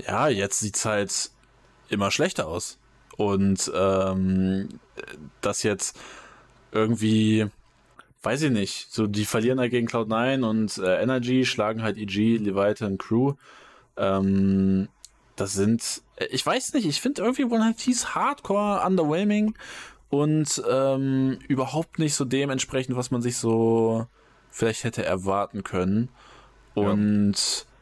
ja, 0.05 0.29
jetzt 0.29 0.59
sieht's 0.59 0.85
halt 0.85 1.31
immer 1.89 2.11
schlechter 2.11 2.47
aus. 2.47 2.79
Und 3.17 3.71
ähm, 3.75 4.69
das 5.41 5.63
jetzt 5.63 5.99
irgendwie, 6.73 7.47
weiß 8.23 8.43
ich 8.43 8.51
nicht, 8.51 8.93
so 8.93 9.07
die 9.07 9.25
verlieren 9.25 9.59
halt 9.59 9.71
gegen 9.71 9.89
Cloud9 9.89 10.49
und 10.49 10.79
äh, 10.79 11.03
Energy, 11.03 11.47
schlagen 11.47 11.83
halt 11.83 11.97
EG, 11.97 12.37
Leviathan, 12.37 12.99
Crew. 12.99 13.35
Ähm, 13.97 14.89
das 15.37 15.55
sind, 15.55 16.03
ich 16.31 16.45
weiß 16.45 16.75
nicht, 16.75 16.87
ich 16.87 17.01
finde 17.01 17.23
irgendwie 17.23 17.45
One 17.45 17.75
Piece 17.77 18.15
hardcore 18.15 18.85
underwhelming 18.85 19.55
und 20.09 20.63
ähm, 20.69 21.39
überhaupt 21.49 21.99
nicht 21.99 22.15
so 22.15 22.25
dementsprechend, 22.25 22.97
was 22.97 23.11
man 23.11 23.23
sich 23.23 23.37
so 23.37 24.07
vielleicht 24.51 24.85
hätte 24.85 25.05
erwarten 25.05 25.63
können. 25.63 26.09
Und 26.75 27.35
ja, 27.35 27.76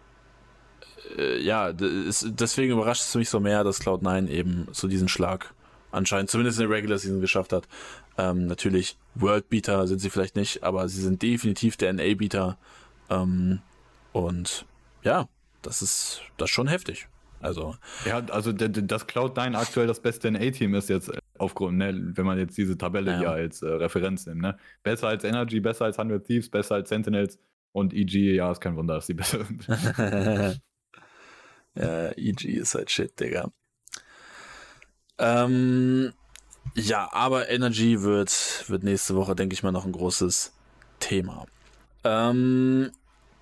äh, 1.18 1.40
ja 1.40 1.68
ist, 1.68 2.26
deswegen 2.30 2.72
überrascht 2.72 3.02
es 3.02 3.14
mich 3.14 3.28
so 3.28 3.40
mehr, 3.40 3.64
dass 3.64 3.80
Cloud9 3.80 4.28
eben 4.28 4.68
so 4.72 4.88
diesen 4.88 5.08
Schlag 5.08 5.54
anscheinend 5.94 6.30
zumindest 6.30 6.58
in 6.58 6.68
der 6.68 6.76
Regular 6.76 6.98
Season 6.98 7.20
geschafft 7.20 7.52
hat. 7.52 7.68
Ähm, 8.18 8.46
natürlich, 8.46 8.96
World 9.14 9.48
Beater 9.48 9.86
sind 9.86 10.00
sie 10.00 10.10
vielleicht 10.10 10.36
nicht, 10.36 10.62
aber 10.62 10.88
sie 10.88 11.00
sind 11.00 11.22
definitiv 11.22 11.76
der 11.76 11.92
NA-Beater. 11.92 12.58
Ähm, 13.10 13.60
und 14.12 14.66
ja, 15.02 15.28
das 15.62 15.82
ist 15.82 16.22
das 16.36 16.50
ist 16.50 16.54
schon 16.54 16.68
heftig. 16.68 17.08
Also. 17.40 17.76
Ja, 18.06 18.24
also 18.30 18.52
das 18.52 19.06
Cloud9 19.06 19.54
aktuell 19.54 19.86
das 19.86 20.00
beste 20.00 20.30
NA-Team 20.30 20.74
ist 20.74 20.88
jetzt 20.88 21.10
aufgrund, 21.36 21.76
ne, 21.76 21.92
wenn 22.14 22.24
man 22.24 22.38
jetzt 22.38 22.56
diese 22.56 22.78
Tabelle 22.78 23.12
ja. 23.12 23.18
hier 23.18 23.30
als 23.30 23.60
äh, 23.60 23.68
Referenz 23.68 24.24
nimmt. 24.26 24.40
Ne? 24.40 24.56
Besser 24.82 25.08
als 25.08 25.24
Energy, 25.24 25.60
besser 25.60 25.84
als 25.84 25.98
100 25.98 26.26
Thieves, 26.26 26.48
besser 26.48 26.76
als 26.76 26.88
Sentinels 26.88 27.38
und 27.72 27.92
EG, 27.92 28.34
ja, 28.34 28.50
ist 28.50 28.60
kein 28.60 28.76
Wunder, 28.76 28.94
dass 28.94 29.06
die 29.06 29.14
besser 29.14 29.44
sind. 29.44 29.66
ja, 31.74 32.10
EG 32.16 32.44
ist 32.48 32.74
halt 32.74 32.90
shit, 32.90 33.18
Digga. 33.18 33.50
Ähm, 35.18 36.12
ja, 36.74 37.08
aber 37.12 37.50
Energy 37.50 38.02
wird, 38.02 38.64
wird 38.68 38.82
nächste 38.82 39.14
Woche, 39.14 39.34
denke 39.34 39.54
ich 39.54 39.62
mal, 39.62 39.72
noch 39.72 39.84
ein 39.84 39.92
großes 39.92 40.52
Thema. 41.00 41.46
Ähm, 42.02 42.90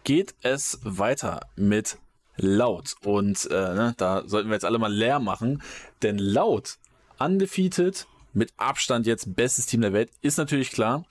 geht 0.04 0.34
es 0.42 0.78
weiter 0.82 1.40
mit 1.56 1.98
laut. 2.36 2.94
Und 3.04 3.46
äh, 3.50 3.74
ne, 3.74 3.94
da 3.96 4.22
sollten 4.26 4.48
wir 4.48 4.54
jetzt 4.54 4.64
alle 4.64 4.78
mal 4.78 4.92
leer 4.92 5.18
machen, 5.18 5.62
denn 6.02 6.18
laut, 6.18 6.78
undefeated, 7.18 8.06
mit 8.32 8.52
Abstand 8.56 9.06
jetzt 9.06 9.34
bestes 9.36 9.66
Team 9.66 9.82
der 9.82 9.92
Welt, 9.92 10.10
ist 10.22 10.38
natürlich 10.38 10.70
klar. 10.70 11.04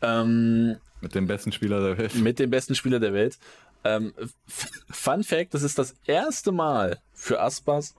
Ähm, 0.00 0.76
mit 1.00 1.14
dem 1.14 1.26
besten 1.26 1.52
Spieler 1.52 1.80
der 1.80 1.98
Welt. 1.98 2.14
Mit 2.14 2.38
dem 2.38 2.50
besten 2.50 2.74
Spieler 2.74 3.00
der 3.00 3.12
Welt. 3.12 3.38
Ähm, 3.84 4.12
Fun 4.46 5.24
Fact: 5.24 5.54
Das 5.54 5.62
ist 5.62 5.78
das 5.78 5.94
erste 6.06 6.52
Mal 6.52 7.00
für 7.12 7.40
Aspas 7.40 7.94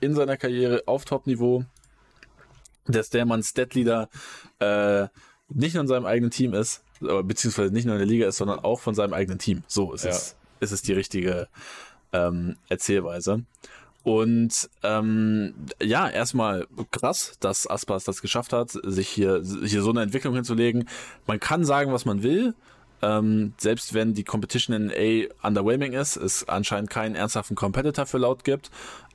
in 0.00 0.14
seiner 0.14 0.36
Karriere 0.36 0.82
auf 0.86 1.04
Top-Niveau 1.04 1.64
dass 2.88 3.10
der 3.10 3.26
Mann 3.26 3.42
Statleader 3.42 4.08
äh, 4.58 5.06
nicht 5.48 5.74
nur 5.74 5.82
in 5.82 5.88
seinem 5.88 6.06
eigenen 6.06 6.30
Team 6.30 6.54
ist, 6.54 6.82
beziehungsweise 7.00 7.72
nicht 7.72 7.84
nur 7.84 7.94
in 7.94 8.00
der 8.00 8.08
Liga 8.08 8.26
ist, 8.26 8.38
sondern 8.38 8.58
auch 8.58 8.80
von 8.80 8.94
seinem 8.94 9.12
eigenen 9.12 9.38
Team. 9.38 9.62
So 9.66 9.92
ist 9.92 10.04
ja. 10.04 10.10
es, 10.10 10.36
ist 10.60 10.72
es 10.72 10.82
die 10.82 10.92
richtige 10.92 11.48
ähm, 12.12 12.56
Erzählweise. 12.68 13.44
Und 14.02 14.70
ähm, 14.82 15.54
ja, 15.82 16.08
erstmal 16.08 16.66
krass, 16.90 17.36
dass 17.40 17.68
Aspas 17.68 18.04
das 18.04 18.22
geschafft 18.22 18.52
hat, 18.52 18.70
sich 18.70 19.08
hier, 19.08 19.42
hier 19.64 19.82
so 19.82 19.90
eine 19.90 20.02
Entwicklung 20.02 20.34
hinzulegen. 20.34 20.88
Man 21.26 21.40
kann 21.40 21.64
sagen, 21.64 21.92
was 21.92 22.04
man 22.04 22.22
will. 22.22 22.54
Ähm, 23.02 23.54
selbst 23.58 23.94
wenn 23.94 24.14
die 24.14 24.24
Competition 24.24 24.74
in 24.74 24.90
A 24.90 25.46
underwhelming 25.46 25.92
ist, 25.92 26.16
es 26.16 26.48
anscheinend 26.48 26.90
keinen 26.90 27.14
ernsthaften 27.14 27.56
Competitor 27.56 28.06
für 28.06 28.18
laut 28.18 28.44
gibt. 28.44 28.70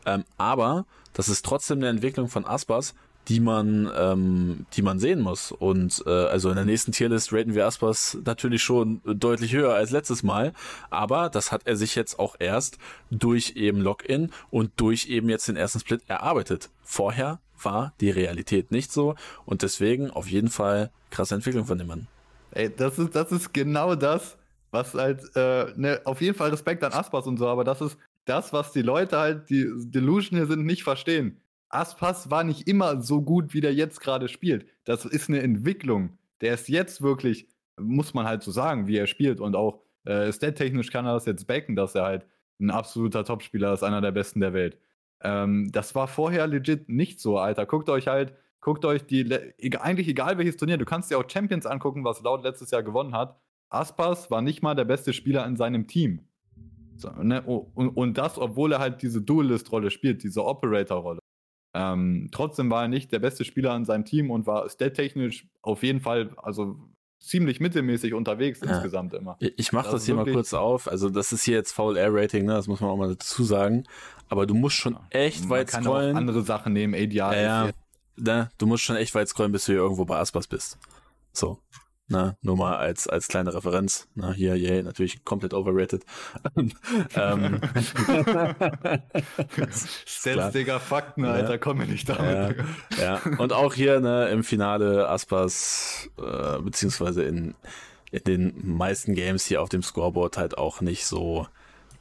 Ähm, 0.06 0.24
aber 0.38 0.86
das 1.14 1.30
ist 1.30 1.46
trotzdem 1.46 1.80
eine 1.80 1.90
Entwicklung 1.90 2.28
von 2.28 2.46
Aspas, 2.46 2.94
die 3.28 3.40
man, 3.40 3.90
ähm, 3.96 4.66
die 4.74 4.82
man 4.82 5.00
sehen 5.00 5.22
muss. 5.22 5.52
Und 5.52 6.04
äh, 6.06 6.10
also 6.10 6.50
in 6.50 6.56
der 6.56 6.66
nächsten 6.66 6.92
Tierlist 6.92 7.32
raten 7.32 7.56
wir 7.56 7.66
Aspas 7.66 8.18
natürlich 8.26 8.64
schon 8.64 9.02
deutlich 9.06 9.54
höher 9.54 9.74
als 9.74 9.92
letztes 9.92 10.24
Mal. 10.24 10.54
Aber 10.90 11.30
das 11.30 11.52
hat 11.52 11.62
er 11.66 11.76
sich 11.76 11.96
jetzt 11.96 12.20
auch 12.20 12.36
erst 12.40 12.78
durch 13.12 13.54
eben 13.56 13.80
Login 13.80 14.32
und 14.50 14.72
durch 14.78 15.08
eben 15.08 15.30
jetzt 15.30 15.48
den 15.48 15.56
ersten 15.56 15.80
Split 15.80 16.02
erarbeitet. 16.08 16.70
Vorher 16.84 17.40
war 17.62 17.94
die 18.02 18.10
Realität 18.10 18.72
nicht 18.72 18.92
so 18.92 19.16
und 19.46 19.62
deswegen 19.62 20.12
auf 20.12 20.28
jeden 20.28 20.50
Fall 20.50 20.92
krasse 21.12 21.36
Entwicklung 21.36 21.66
von 21.66 21.78
dem 21.78 21.88
Mann. 21.88 22.08
Ey, 22.54 22.74
das 22.76 23.00
ist, 23.00 23.16
das 23.16 23.32
ist 23.32 23.54
genau 23.54 23.96
das, 23.96 24.38
was 24.72 24.94
halt, 24.94 25.24
äh, 25.36 25.74
ne, 25.76 26.02
auf 26.06 26.22
jeden 26.22 26.36
Fall 26.36 26.50
Respekt 26.50 26.84
an 26.84 26.94
Aspas 26.94 27.28
und 27.28 27.38
so, 27.38 27.48
aber 27.48 27.64
das 27.64 27.82
ist 27.82 27.98
das, 28.26 28.54
was 28.54 28.72
die 28.72 28.82
Leute 28.82 29.18
halt, 29.18 29.50
die 29.50 29.70
Delusion 29.76 30.38
hier 30.38 30.48
sind, 30.48 30.66
nicht 30.66 30.84
verstehen 30.84 31.42
Aspas 31.74 32.30
war 32.30 32.44
nicht 32.44 32.68
immer 32.68 33.02
so 33.02 33.22
gut, 33.22 33.54
wie 33.54 33.62
der 33.62 33.74
jetzt 33.74 34.00
gerade 34.00 34.28
spielt. 34.28 34.68
Das 34.86 35.06
ist 35.06 35.30
eine 35.30 35.42
Entwicklung. 35.42 36.18
Der 36.42 36.54
ist 36.54 36.70
jetzt 36.70 37.02
wirklich, 37.02 37.48
muss 37.78 38.14
man 38.14 38.28
halt 38.28 38.44
so 38.44 38.52
sagen, 38.52 38.88
wie 38.88 38.98
er 38.98 39.08
spielt. 39.08 39.40
Und 39.40 39.56
auch 39.56 39.82
äh, 40.06 40.32
stat-technisch 40.32 40.92
kann 40.92 41.06
er 41.06 41.14
das 41.14 41.26
jetzt 41.26 41.48
backen, 41.48 41.76
dass 41.76 41.96
er 41.96 42.04
halt 42.04 42.26
ein 42.60 42.70
absoluter 42.70 43.24
Topspieler 43.26 43.74
ist, 43.74 43.84
einer 43.84 44.02
der 44.02 44.12
besten 44.12 44.40
der 44.40 44.54
Welt. 44.54 44.78
Ähm, 45.22 45.72
das 45.72 45.96
war 45.96 46.08
vorher 46.08 46.46
legit 46.48 46.90
nicht 46.90 47.20
so, 47.20 47.40
Alter. 47.40 47.66
Guckt 47.66 47.90
euch 47.90 48.08
halt, 48.08 48.36
guckt 48.64 48.86
euch 48.86 49.06
die, 49.06 49.30
eigentlich 49.80 50.08
egal 50.08 50.38
welches 50.38 50.58
Turnier, 50.58 50.78
du 50.78 50.86
kannst 50.86 51.12
dir 51.12 51.20
auch 51.20 51.30
Champions 51.30 51.66
angucken, 51.66 52.04
was 52.04 52.22
Laut 52.22 52.44
letztes 52.44 52.72
Jahr 52.72 52.82
gewonnen 52.82 53.14
hat. 53.14 53.38
Aspas 53.70 54.32
war 54.32 54.42
nicht 54.42 54.64
mal 54.64 54.74
der 54.74 54.86
beste 54.86 55.14
Spieler 55.14 55.46
in 55.46 55.56
seinem 55.56 55.88
Team. 55.88 56.28
So, 56.96 57.10
ne? 57.12 57.42
und, 57.42 57.90
und, 57.90 58.18
das, 58.18 58.38
obwohl 58.38 58.72
er 58.72 58.80
halt 58.80 59.02
diese 59.02 59.22
Duelist-Rolle 59.22 59.92
spielt, 59.92 60.24
diese 60.24 60.46
Operator-Rolle. 60.46 61.20
Ähm, 61.76 62.30
trotzdem 62.32 62.70
war 62.70 62.84
er 62.84 62.88
nicht 62.88 63.12
der 63.12 63.20
beste 63.20 63.44
Spieler 63.46 63.76
in 63.76 63.84
seinem 63.84 64.06
Team 64.06 64.32
und 64.32 64.46
war 64.46 64.70
stat-technisch 64.70 65.48
auf 65.62 65.84
jeden 65.84 66.02
Fall, 66.02 66.32
also 66.38 66.78
ziemlich 67.20 67.60
mittelmäßig 67.60 68.14
unterwegs 68.14 68.62
ja. 68.62 68.76
insgesamt 68.76 69.14
immer. 69.14 69.38
Ich 69.40 69.74
mache 69.74 69.86
das, 69.86 69.94
das 69.94 70.06
hier 70.06 70.16
mal 70.16 70.32
kurz 70.32 70.54
auf. 70.54 70.88
Also 70.88 71.10
das 71.10 71.32
ist 71.32 71.44
hier 71.44 71.56
jetzt 71.56 71.72
Foul 71.72 71.98
Air 71.98 72.14
Rating, 72.14 72.46
ne? 72.46 72.54
das 72.54 72.68
muss 72.68 72.80
man 72.80 72.92
auch 72.92 72.98
mal 72.98 73.10
dazu 73.10 73.44
sagen. 73.44 73.86
Aber 74.30 74.46
du 74.46 74.54
musst 74.54 74.76
schon 74.76 74.98
echt 75.10 75.42
man 75.42 75.50
weit 75.50 75.68
kann 75.70 75.84
scrollen. 75.84 76.16
Auch 76.16 76.20
andere 76.20 76.44
Sachen 76.44 76.74
nehmen, 76.74 76.94
ADR. 76.94 77.34
Ja, 77.36 77.66
ja. 77.66 77.72
Ne? 78.16 78.50
Du 78.58 78.66
musst 78.66 78.84
schon 78.84 78.96
echt 78.96 79.16
weit 79.16 79.28
scrollen, 79.28 79.52
bis 79.52 79.66
du 79.66 79.74
hier 79.74 79.82
irgendwo 79.82 80.06
bei 80.06 80.18
Aspas 80.18 80.48
bist. 80.48 80.78
So. 81.32 81.60
Na, 82.10 82.38
nur 82.42 82.58
mal 82.58 82.76
als, 82.76 83.08
als 83.08 83.30
kleine 83.30 83.54
Referenz. 83.54 84.10
Na, 84.14 84.34
hier, 84.34 84.58
yay, 84.58 84.84
natürlich 84.84 85.24
komplett 85.24 85.54
overrated. 85.54 86.04
ähm, 87.16 87.62
Stats, 90.06 90.58
Fakten, 90.84 91.24
Alter, 91.24 91.52
ja. 91.52 91.58
kommen 91.58 91.80
wir 91.80 91.88
nicht 91.88 92.10
damit. 92.10 92.58
Ja, 92.98 93.02
ja, 93.02 93.22
und 93.38 93.54
auch 93.54 93.74
hier, 93.74 94.02
ne, 94.02 94.28
im 94.30 94.44
Finale 94.44 95.08
Aspas, 95.08 96.10
äh, 96.18 96.60
beziehungsweise 96.62 97.24
in, 97.24 97.56
in 98.12 98.24
den 98.26 98.76
meisten 98.76 99.16
Games 99.16 99.46
hier 99.46 99.62
auf 99.62 99.70
dem 99.70 99.82
Scoreboard 99.82 100.38
halt 100.38 100.58
auch 100.58 100.82
nicht 100.82 101.06
so 101.06 101.48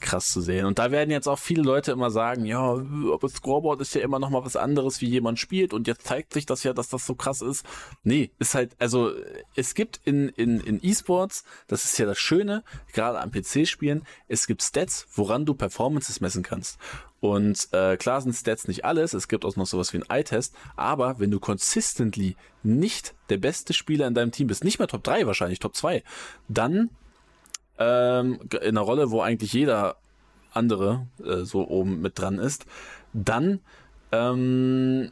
krass 0.03 0.31
zu 0.31 0.41
sehen. 0.41 0.67
Und 0.67 0.79
da 0.79 0.91
werden 0.91 1.11
jetzt 1.11 1.29
auch 1.29 1.39
viele 1.39 1.63
Leute 1.63 1.93
immer 1.93 2.11
sagen, 2.11 2.45
ja, 2.45 2.61
aber 2.61 3.29
Scoreboard 3.29 3.81
ist 3.81 3.95
ja 3.95 4.03
immer 4.03 4.19
noch 4.19 4.31
mal 4.31 4.45
was 4.45 4.57
anderes, 4.57 5.01
wie 5.01 5.09
jemand 5.09 5.39
spielt 5.39 5.73
und 5.73 5.87
jetzt 5.87 6.07
zeigt 6.07 6.33
sich 6.35 6.45
das 6.45 6.63
ja, 6.65 6.73
dass 6.73 6.89
das 6.89 7.07
so 7.07 7.15
krass 7.15 7.41
ist. 7.41 7.65
Nee, 8.03 8.31
ist 8.39 8.55
halt, 8.55 8.77
also 8.79 9.13
es 9.55 9.75
gibt 9.75 10.01
in, 10.05 10.29
in, 10.31 10.61
in 10.61 10.81
E-Sports, 10.83 11.45
das 11.69 11.85
ist 11.85 11.99
ja 11.99 12.07
das 12.07 12.19
Schöne, 12.19 12.65
gerade 12.93 13.21
am 13.21 13.31
PC-Spielen, 13.31 14.03
es 14.29 14.47
gibt 14.47 14.63
Stats, 14.63 15.07
woran 15.15 15.47
du 15.47 15.55
Performances 15.55 16.21
messen 16.21 16.43
kannst. 16.43 16.79
Und 17.21 17.69
äh, 17.73 17.97
klar 17.97 18.21
sind 18.21 18.35
Stats 18.35 18.67
nicht 18.67 18.85
alles, 18.85 19.15
es 19.15 19.29
gibt 19.29 19.45
auch 19.45 19.55
noch 19.55 19.67
sowas 19.67 19.93
wie 19.93 19.99
ein 19.99 20.11
Eye-Test, 20.11 20.55
aber 20.75 21.21
wenn 21.21 21.31
du 21.31 21.39
consistently 21.39 22.37
nicht 22.65 23.15
der 23.29 23.39
beste 23.39 23.73
Spieler 23.73 24.09
in 24.09 24.15
deinem 24.15 24.33
Team 24.33 24.49
bist, 24.49 24.65
nicht 24.65 24.81
mehr 24.81 24.89
Top 24.89 25.05
3 25.05 25.27
wahrscheinlich, 25.27 25.61
Top 25.61 25.77
2, 25.77 26.03
dann 26.49 26.91
ähm, 27.79 28.41
in 28.51 28.77
einer 28.77 28.81
Rolle, 28.81 29.11
wo 29.11 29.21
eigentlich 29.21 29.53
jeder 29.53 29.97
andere 30.53 31.07
äh, 31.25 31.45
so 31.45 31.67
oben 31.69 32.01
mit 32.01 32.19
dran 32.19 32.39
ist, 32.39 32.67
dann 33.13 33.61
ähm, 34.13 35.11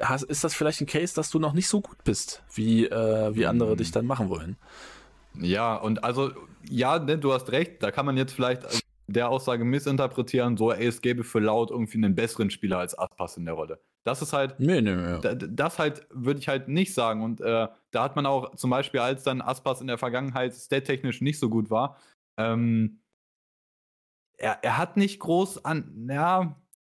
hast, 0.00 0.24
ist 0.24 0.44
das 0.44 0.54
vielleicht 0.54 0.80
ein 0.82 0.86
Case, 0.86 1.14
dass 1.14 1.30
du 1.30 1.38
noch 1.38 1.54
nicht 1.54 1.68
so 1.68 1.80
gut 1.80 2.04
bist, 2.04 2.42
wie, 2.54 2.86
äh, 2.86 3.34
wie 3.34 3.46
andere 3.46 3.72
mhm. 3.72 3.76
dich 3.78 3.92
dann 3.92 4.06
machen 4.06 4.28
wollen. 4.28 4.56
Ja, 5.40 5.76
und 5.76 6.04
also, 6.04 6.30
ja, 6.68 6.98
ne, 6.98 7.16
du 7.16 7.32
hast 7.32 7.50
recht, 7.50 7.82
da 7.82 7.90
kann 7.90 8.04
man 8.04 8.18
jetzt 8.18 8.34
vielleicht 8.34 8.64
der 9.12 9.28
Aussage 9.28 9.64
missinterpretieren, 9.64 10.56
so, 10.56 10.72
ey, 10.72 10.86
es 10.86 11.00
gäbe 11.00 11.24
für 11.24 11.40
Laut 11.40 11.70
irgendwie 11.70 11.98
einen 11.98 12.14
besseren 12.14 12.50
Spieler 12.50 12.78
als 12.78 12.98
Aspas 12.98 13.36
in 13.36 13.44
der 13.44 13.54
Rolle. 13.54 13.80
Das 14.04 14.20
ist 14.20 14.32
halt, 14.32 14.58
nee, 14.58 14.80
nee, 14.80 14.96
nee. 14.96 15.36
das 15.50 15.78
halt 15.78 16.06
würde 16.10 16.40
ich 16.40 16.48
halt 16.48 16.68
nicht 16.68 16.92
sagen. 16.92 17.22
Und 17.22 17.40
äh, 17.40 17.68
da 17.90 18.02
hat 18.02 18.16
man 18.16 18.26
auch 18.26 18.54
zum 18.56 18.70
Beispiel, 18.70 19.00
als 19.00 19.22
dann 19.22 19.40
Aspas 19.40 19.80
in 19.80 19.86
der 19.86 19.98
Vergangenheit 19.98 20.54
stat-technisch 20.54 21.20
nicht 21.20 21.38
so 21.38 21.48
gut 21.48 21.70
war, 21.70 21.98
ähm, 22.36 22.98
er, 24.38 24.58
er 24.62 24.78
hat 24.78 24.96
nicht 24.96 25.20
groß 25.20 25.64
an, 25.64 26.08
ja, 26.10 26.56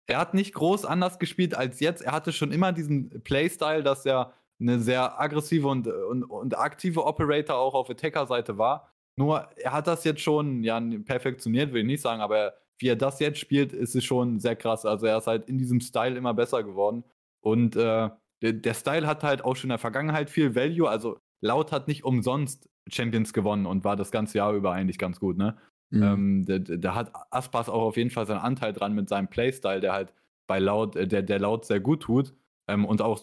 er 0.08 0.18
hat 0.18 0.34
nicht 0.34 0.54
groß 0.54 0.86
anders 0.86 1.20
gespielt 1.20 1.56
als 1.56 1.80
jetzt. 1.80 2.02
Er 2.02 2.14
hatte 2.14 2.32
schon 2.32 2.52
immer 2.52 2.72
diesen 2.72 3.22
Playstyle, 3.24 3.84
dass 3.84 4.06
er 4.06 4.34
eine 4.60 4.80
sehr 4.80 5.20
aggressive 5.20 5.68
und, 5.68 5.88
und, 5.88 6.24
und 6.24 6.58
aktive 6.58 7.06
Operator 7.06 7.58
auch 7.58 7.74
auf 7.74 7.90
Attacker-Seite 7.90 8.58
war. 8.58 8.93
Nur 9.16 9.48
er 9.58 9.74
hat 9.74 9.88
das 9.88 10.04
jetzt 10.04 10.22
schon, 10.22 10.64
ja, 10.64 10.82
perfektioniert, 11.06 11.72
will 11.72 11.82
ich 11.82 11.88
nicht 11.88 12.02
sagen, 12.02 12.22
aber 12.22 12.54
wie 12.80 12.88
er 12.88 12.96
das 12.96 13.20
jetzt 13.20 13.40
spielt, 13.40 13.72
ist 13.74 13.96
es 13.96 14.04
schon 14.04 14.40
sehr 14.40 14.56
krass. 14.56 14.86
Also 14.86 15.06
er 15.06 15.18
ist 15.18 15.28
halt 15.28 15.48
in 15.48 15.58
diesem 15.58 15.80
Style 15.80 16.18
immer 16.18 16.34
besser 16.34 16.64
geworden. 16.64 17.04
Und 17.42 17.76
äh, 17.76 18.10
der, 18.42 18.54
der 18.54 18.74
Style 18.74 19.08
hat 19.08 19.24
halt 19.24 19.44
auch 19.44 19.56
schon 19.56 19.70
in 19.70 19.74
der 19.74 19.78
Vergangenheit 19.78 20.30
viel 20.30 20.56
Value. 20.56 20.90
Also 20.90 21.18
Laut 21.42 21.72
hat 21.72 21.88
nicht 21.88 22.04
umsonst 22.04 22.70
Champions 22.88 23.34
gewonnen 23.34 23.66
und 23.66 23.84
war 23.84 23.96
das 23.96 24.12
ganze 24.12 24.38
Jahr 24.38 24.54
über 24.54 24.72
eigentlich 24.72 24.98
ganz 24.98 25.20
gut, 25.20 25.38
ne? 25.38 25.58
Mhm. 25.90 26.04
Ähm, 26.04 26.46
da, 26.46 26.58
da, 26.58 26.96
hat 26.96 27.12
Aspas 27.30 27.70
auch 27.70 27.84
auf 27.84 27.98
jeden 27.98 28.10
Fall 28.10 28.26
seinen 28.26 28.40
Anteil 28.40 28.74
dran 28.74 28.96
mit 28.96 29.10
seinem 29.10 29.28
Playstyle, 29.28 29.80
der 29.80 29.94
halt 29.94 30.14
bei 30.48 30.60
Laut, 30.60 30.96
äh, 30.96 31.08
der, 31.08 31.22
der 31.22 31.40
Laut 31.40 31.66
sehr 31.66 31.80
gut 31.80 32.02
tut. 32.02 32.34
Ähm, 32.68 32.86
und 32.86 33.02
auch 33.02 33.22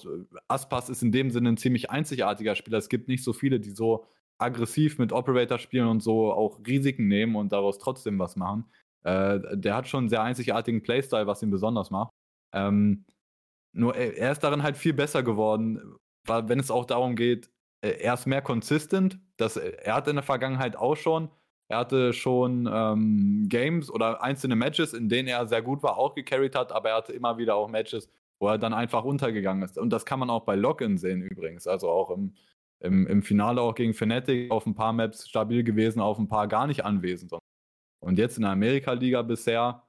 Aspas 0.48 0.88
ist 0.88 1.02
in 1.02 1.12
dem 1.12 1.30
Sinne 1.30 1.48
ein 1.48 1.56
ziemlich 1.56 1.90
einzigartiger 1.90 2.54
Spieler. 2.54 2.78
Es 2.78 2.88
gibt 2.88 3.08
nicht 3.08 3.24
so 3.24 3.32
viele, 3.32 3.58
die 3.58 3.70
so 3.70 4.06
aggressiv 4.40 4.98
mit 4.98 5.12
Operator 5.12 5.58
spielen 5.58 5.88
und 5.88 6.02
so 6.02 6.32
auch 6.32 6.60
Risiken 6.66 7.08
nehmen 7.08 7.36
und 7.36 7.52
daraus 7.52 7.78
trotzdem 7.78 8.18
was 8.18 8.36
machen. 8.36 8.64
Äh, 9.04 9.40
der 9.56 9.76
hat 9.76 9.88
schon 9.88 10.00
einen 10.00 10.08
sehr 10.08 10.22
einzigartigen 10.22 10.82
Playstyle, 10.82 11.26
was 11.26 11.42
ihn 11.42 11.50
besonders 11.50 11.90
macht. 11.90 12.12
Ähm, 12.52 13.04
nur 13.72 13.94
er, 13.94 14.32
ist 14.32 14.40
darin 14.40 14.62
halt 14.62 14.76
viel 14.76 14.92
besser 14.92 15.22
geworden, 15.22 15.96
weil 16.26 16.48
wenn 16.48 16.58
es 16.58 16.70
auch 16.70 16.84
darum 16.84 17.16
geht, 17.16 17.50
äh, 17.82 17.90
er 18.00 18.14
ist 18.14 18.26
mehr 18.26 18.42
consistent. 18.42 19.18
Das, 19.36 19.56
er 19.56 19.94
hat 19.94 20.08
in 20.08 20.16
der 20.16 20.22
Vergangenheit 20.24 20.76
auch 20.76 20.96
schon 20.96 21.30
er 21.70 21.78
hatte 21.78 22.12
schon 22.12 22.68
ähm, 22.70 23.46
Games 23.48 23.92
oder 23.92 24.24
einzelne 24.24 24.56
Matches, 24.56 24.92
in 24.92 25.08
denen 25.08 25.28
er 25.28 25.46
sehr 25.46 25.62
gut 25.62 25.84
war, 25.84 25.98
auch 25.98 26.16
gecarried 26.16 26.56
hat, 26.56 26.72
aber 26.72 26.90
er 26.90 26.96
hatte 26.96 27.12
immer 27.12 27.38
wieder 27.38 27.54
auch 27.54 27.68
Matches, 27.68 28.08
wo 28.40 28.48
er 28.48 28.58
dann 28.58 28.74
einfach 28.74 29.04
untergegangen 29.04 29.62
ist. 29.62 29.78
Und 29.78 29.90
das 29.90 30.04
kann 30.04 30.18
man 30.18 30.30
auch 30.30 30.44
bei 30.44 30.56
Login 30.56 30.98
sehen 30.98 31.22
übrigens. 31.22 31.68
Also 31.68 31.88
auch 31.88 32.10
im, 32.10 32.34
im, 32.80 33.06
im 33.06 33.22
Finale 33.22 33.60
auch 33.60 33.74
gegen 33.74 33.94
Fnatic 33.94 34.50
auf 34.50 34.66
ein 34.66 34.74
paar 34.74 34.92
Maps 34.92 35.28
stabil 35.28 35.62
gewesen, 35.62 36.00
auf 36.00 36.18
ein 36.18 36.28
paar 36.28 36.48
gar 36.48 36.66
nicht 36.66 36.84
anwesend. 36.84 37.32
Und 38.00 38.18
jetzt 38.18 38.36
in 38.36 38.42
der 38.42 38.52
Amerika-Liga 38.52 39.22
bisher 39.22 39.82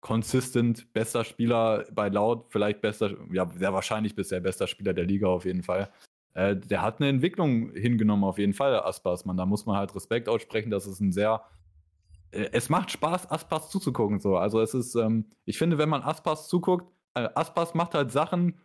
consistent 0.00 0.92
bester 0.92 1.24
Spieler 1.24 1.86
bei 1.92 2.08
Laut, 2.08 2.46
vielleicht 2.50 2.80
bester, 2.80 3.16
ja, 3.32 3.48
sehr 3.56 3.72
wahrscheinlich 3.72 4.14
bisher 4.14 4.40
bester 4.40 4.66
Spieler 4.66 4.94
der 4.94 5.04
Liga 5.04 5.28
auf 5.28 5.44
jeden 5.44 5.62
Fall. 5.62 5.90
Äh, 6.34 6.56
der 6.56 6.82
hat 6.82 7.00
eine 7.00 7.08
Entwicklung 7.08 7.70
hingenommen, 7.72 8.24
auf 8.24 8.38
jeden 8.38 8.54
Fall, 8.54 8.74
Aspas. 8.80 9.24
Man, 9.24 9.36
da 9.36 9.46
muss 9.46 9.66
man 9.66 9.76
halt 9.76 9.94
Respekt 9.94 10.28
aussprechen. 10.28 10.70
Das 10.70 10.86
ist 10.86 11.00
ein 11.00 11.12
sehr. 11.12 11.42
Äh, 12.30 12.48
es 12.52 12.68
macht 12.68 12.90
Spaß, 12.90 13.30
Aspas 13.30 13.70
zuzugucken. 13.70 14.18
So. 14.18 14.36
Also 14.36 14.60
es 14.60 14.74
ist, 14.74 14.94
ähm, 14.94 15.26
ich 15.44 15.58
finde, 15.58 15.78
wenn 15.78 15.88
man 15.88 16.02
Aspas 16.02 16.48
zuguckt, 16.48 16.90
äh, 17.14 17.28
Aspas 17.34 17.74
macht 17.74 17.94
halt 17.94 18.10
Sachen, 18.10 18.58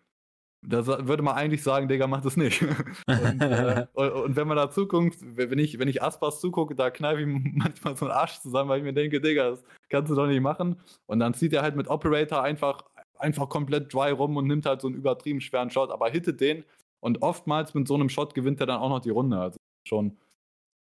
da 0.62 1.08
würde 1.08 1.24
man 1.24 1.36
eigentlich 1.36 1.64
sagen, 1.64 1.88
Digga, 1.88 2.08
macht 2.08 2.26
es 2.26 2.36
nicht. 2.36 2.62
und, 3.08 3.42
äh, 3.42 3.86
und, 3.94 4.36
wenn 4.36 4.48
man 4.48 4.58
da 4.58 4.70
zuguckt, 4.70 5.18
wenn 5.22 5.60
ich, 5.60 5.80
wenn 5.80 5.88
ich 5.88 6.02
Aspas 6.02 6.42
zugucke, 6.42 6.76
da 6.76 6.90
kneife 6.90 7.22
ich 7.22 7.28
manchmal 7.54 7.96
so 7.96 8.06
einen 8.06 8.16
Arsch 8.16 8.40
zusammen, 8.40 8.70
weil 8.70 8.80
ich 8.80 8.84
mir 8.84 8.94
denke, 8.94 9.22
Digga, 9.22 9.52
das 9.52 9.64
kannst 9.90 10.12
du 10.12 10.16
doch 10.16 10.28
nicht 10.28 10.42
machen. 10.42 10.78
Und 11.06 11.20
dann 11.20 11.34
zieht 11.34 11.54
er 11.54 11.62
halt 11.62 11.76
mit 11.76 11.88
Operator 11.88 12.44
einfach 12.44 12.84
einfach 13.20 13.50
komplett 13.50 13.94
dry 13.94 14.12
rum 14.12 14.38
und 14.38 14.48
nimmt 14.48 14.66
halt 14.66 14.82
so 14.82 14.88
einen 14.88 14.96
übertrieben 14.96 15.42
schweren 15.42 15.70
Shot, 15.70 15.92
aber 15.92 16.10
hittet 16.10 16.42
den 16.42 16.64
und 17.00 17.22
oftmals 17.22 17.74
mit 17.74 17.88
so 17.88 17.96
einem 17.96 18.10
Shot 18.10 18.34
gewinnt 18.34 18.60
er 18.60 18.68
dann 18.68 18.80
auch 18.80 18.90
noch 18.90 19.00
die 19.00 19.10
Runde. 19.10 19.40
Also 19.40 19.58
schon, 19.88 20.18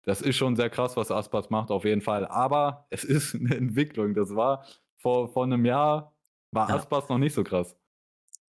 das 0.04 0.22
ist 0.22 0.36
schon 0.36 0.56
sehr 0.56 0.70
krass, 0.70 0.98
was 0.98 1.12
Aspas 1.12 1.50
macht, 1.50 1.72
auf 1.72 1.86
jeden 1.86 2.02
Fall. 2.02 2.26
Aber 2.28 2.86
es 2.90 3.04
ist 3.04 3.36
eine 3.36 3.56
Entwicklung. 3.56 4.14
Das 4.14 4.36
war 4.36 4.66
vor, 4.98 5.28
vor 5.30 5.44
einem 5.44 5.66
Jahr, 5.66 6.14
war 6.52 6.70
ja. 6.70 6.76
Aspas 6.76 7.10
noch 7.10 7.18
nicht 7.18 7.34
so 7.34 7.44
krass. 7.44 7.76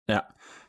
Ja, 0.09 0.27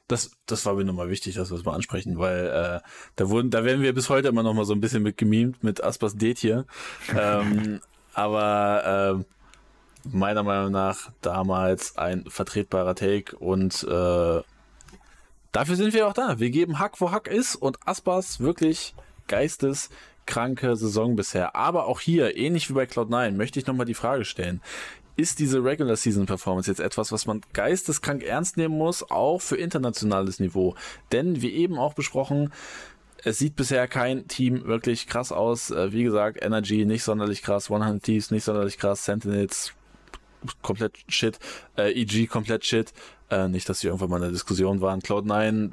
das, 0.10 0.32
das 0.48 0.66
war 0.66 0.74
mir 0.74 0.84
nochmal 0.84 1.10
wichtig, 1.10 1.36
dass 1.36 1.52
wir 1.52 1.58
es 1.58 1.64
mal 1.64 1.76
ansprechen, 1.76 2.18
weil 2.18 2.48
äh, 2.48 2.88
da 3.16 3.30
wurden, 3.30 3.52
da 3.52 3.64
werden 3.64 3.82
wir 3.82 3.94
bis 3.94 4.10
heute 4.10 4.28
immer 4.28 4.44
noch 4.44 4.54
mal 4.54 4.66
so 4.66 4.74
ein 4.74 4.82
bisschen 4.82 5.04
mit 5.04 5.18
gemimt 5.18 5.64
mit 5.64 5.84
Aspas 5.84 6.16
hier. 6.20 6.66
ähm, 7.18 7.80
aber 8.14 9.24
äh, 10.04 10.10
meiner 10.12 10.44
Meinung 10.44 10.72
nach 10.72 11.12
damals 11.22 11.96
ein 11.96 12.26
vertretbarer 12.28 12.96
Take 12.96 13.38
und 13.38 13.84
äh, 13.84 14.42
dafür 15.52 15.76
sind 15.76 15.94
wir 15.94 16.08
auch 16.08 16.14
da. 16.14 16.40
Wir 16.40 16.50
geben 16.50 16.80
Hack, 16.80 17.00
wo 17.00 17.12
Hack 17.12 17.28
ist 17.28 17.56
und 17.56 17.78
Aspas 17.88 18.40
wirklich 18.40 18.96
geisteskranke 19.28 20.76
Saison 20.76 21.16
bisher. 21.16 21.56
Aber 21.56 21.86
auch 21.86 22.00
hier, 22.00 22.36
ähnlich 22.36 22.68
wie 22.68 22.74
bei 22.74 22.86
Cloud9, 22.86 23.34
möchte 23.34 23.60
ich 23.60 23.68
nochmal 23.68 23.86
die 23.86 23.94
Frage 23.94 24.26
stellen 24.26 24.60
ist 25.20 25.40
diese 25.40 25.62
Regular 25.64 25.98
Season 25.98 26.26
Performance 26.26 26.72
jetzt 26.72 26.80
etwas, 26.80 27.12
was 27.12 27.26
man 27.26 27.42
geisteskrank 27.52 28.24
ernst 28.24 28.56
nehmen 28.56 28.78
muss, 28.78 29.04
auch 29.12 29.42
für 29.42 29.58
internationales 29.58 30.40
Niveau. 30.40 30.76
Denn 31.12 31.42
wie 31.42 31.52
eben 31.52 31.78
auch 31.78 31.94
besprochen, 31.94 32.54
es 33.26 33.38
sieht 33.38 33.58
bisher 33.58 33.90
kein 33.90 34.30
Team 34.30 34.66
wirklich 34.66 35.08
krass 35.08 35.34
aus. 35.34 35.72
Äh, 35.72 35.92
wie 35.92 36.04
gesagt, 36.04 36.42
Energy 36.42 36.86
nicht 36.86 37.04
sonderlich 37.04 37.42
krass, 37.42 37.70
100 37.70 38.02
Thieves 38.02 38.32
nicht 38.32 38.46
sonderlich 38.46 38.78
krass, 38.78 39.04
Sentinels 39.04 39.74
komplett 40.62 40.98
shit, 41.10 41.38
äh, 41.78 41.92
EG 41.92 42.28
komplett 42.28 42.64
shit. 42.64 42.94
Äh, 43.30 43.50
nicht, 43.50 43.68
dass 43.68 43.82
sie 43.82 43.88
irgendwann 43.88 44.10
mal 44.10 44.16
in 44.18 44.24
der 44.24 44.32
Diskussion 44.32 44.80
waren. 44.80 45.02
Cloud9 45.02 45.72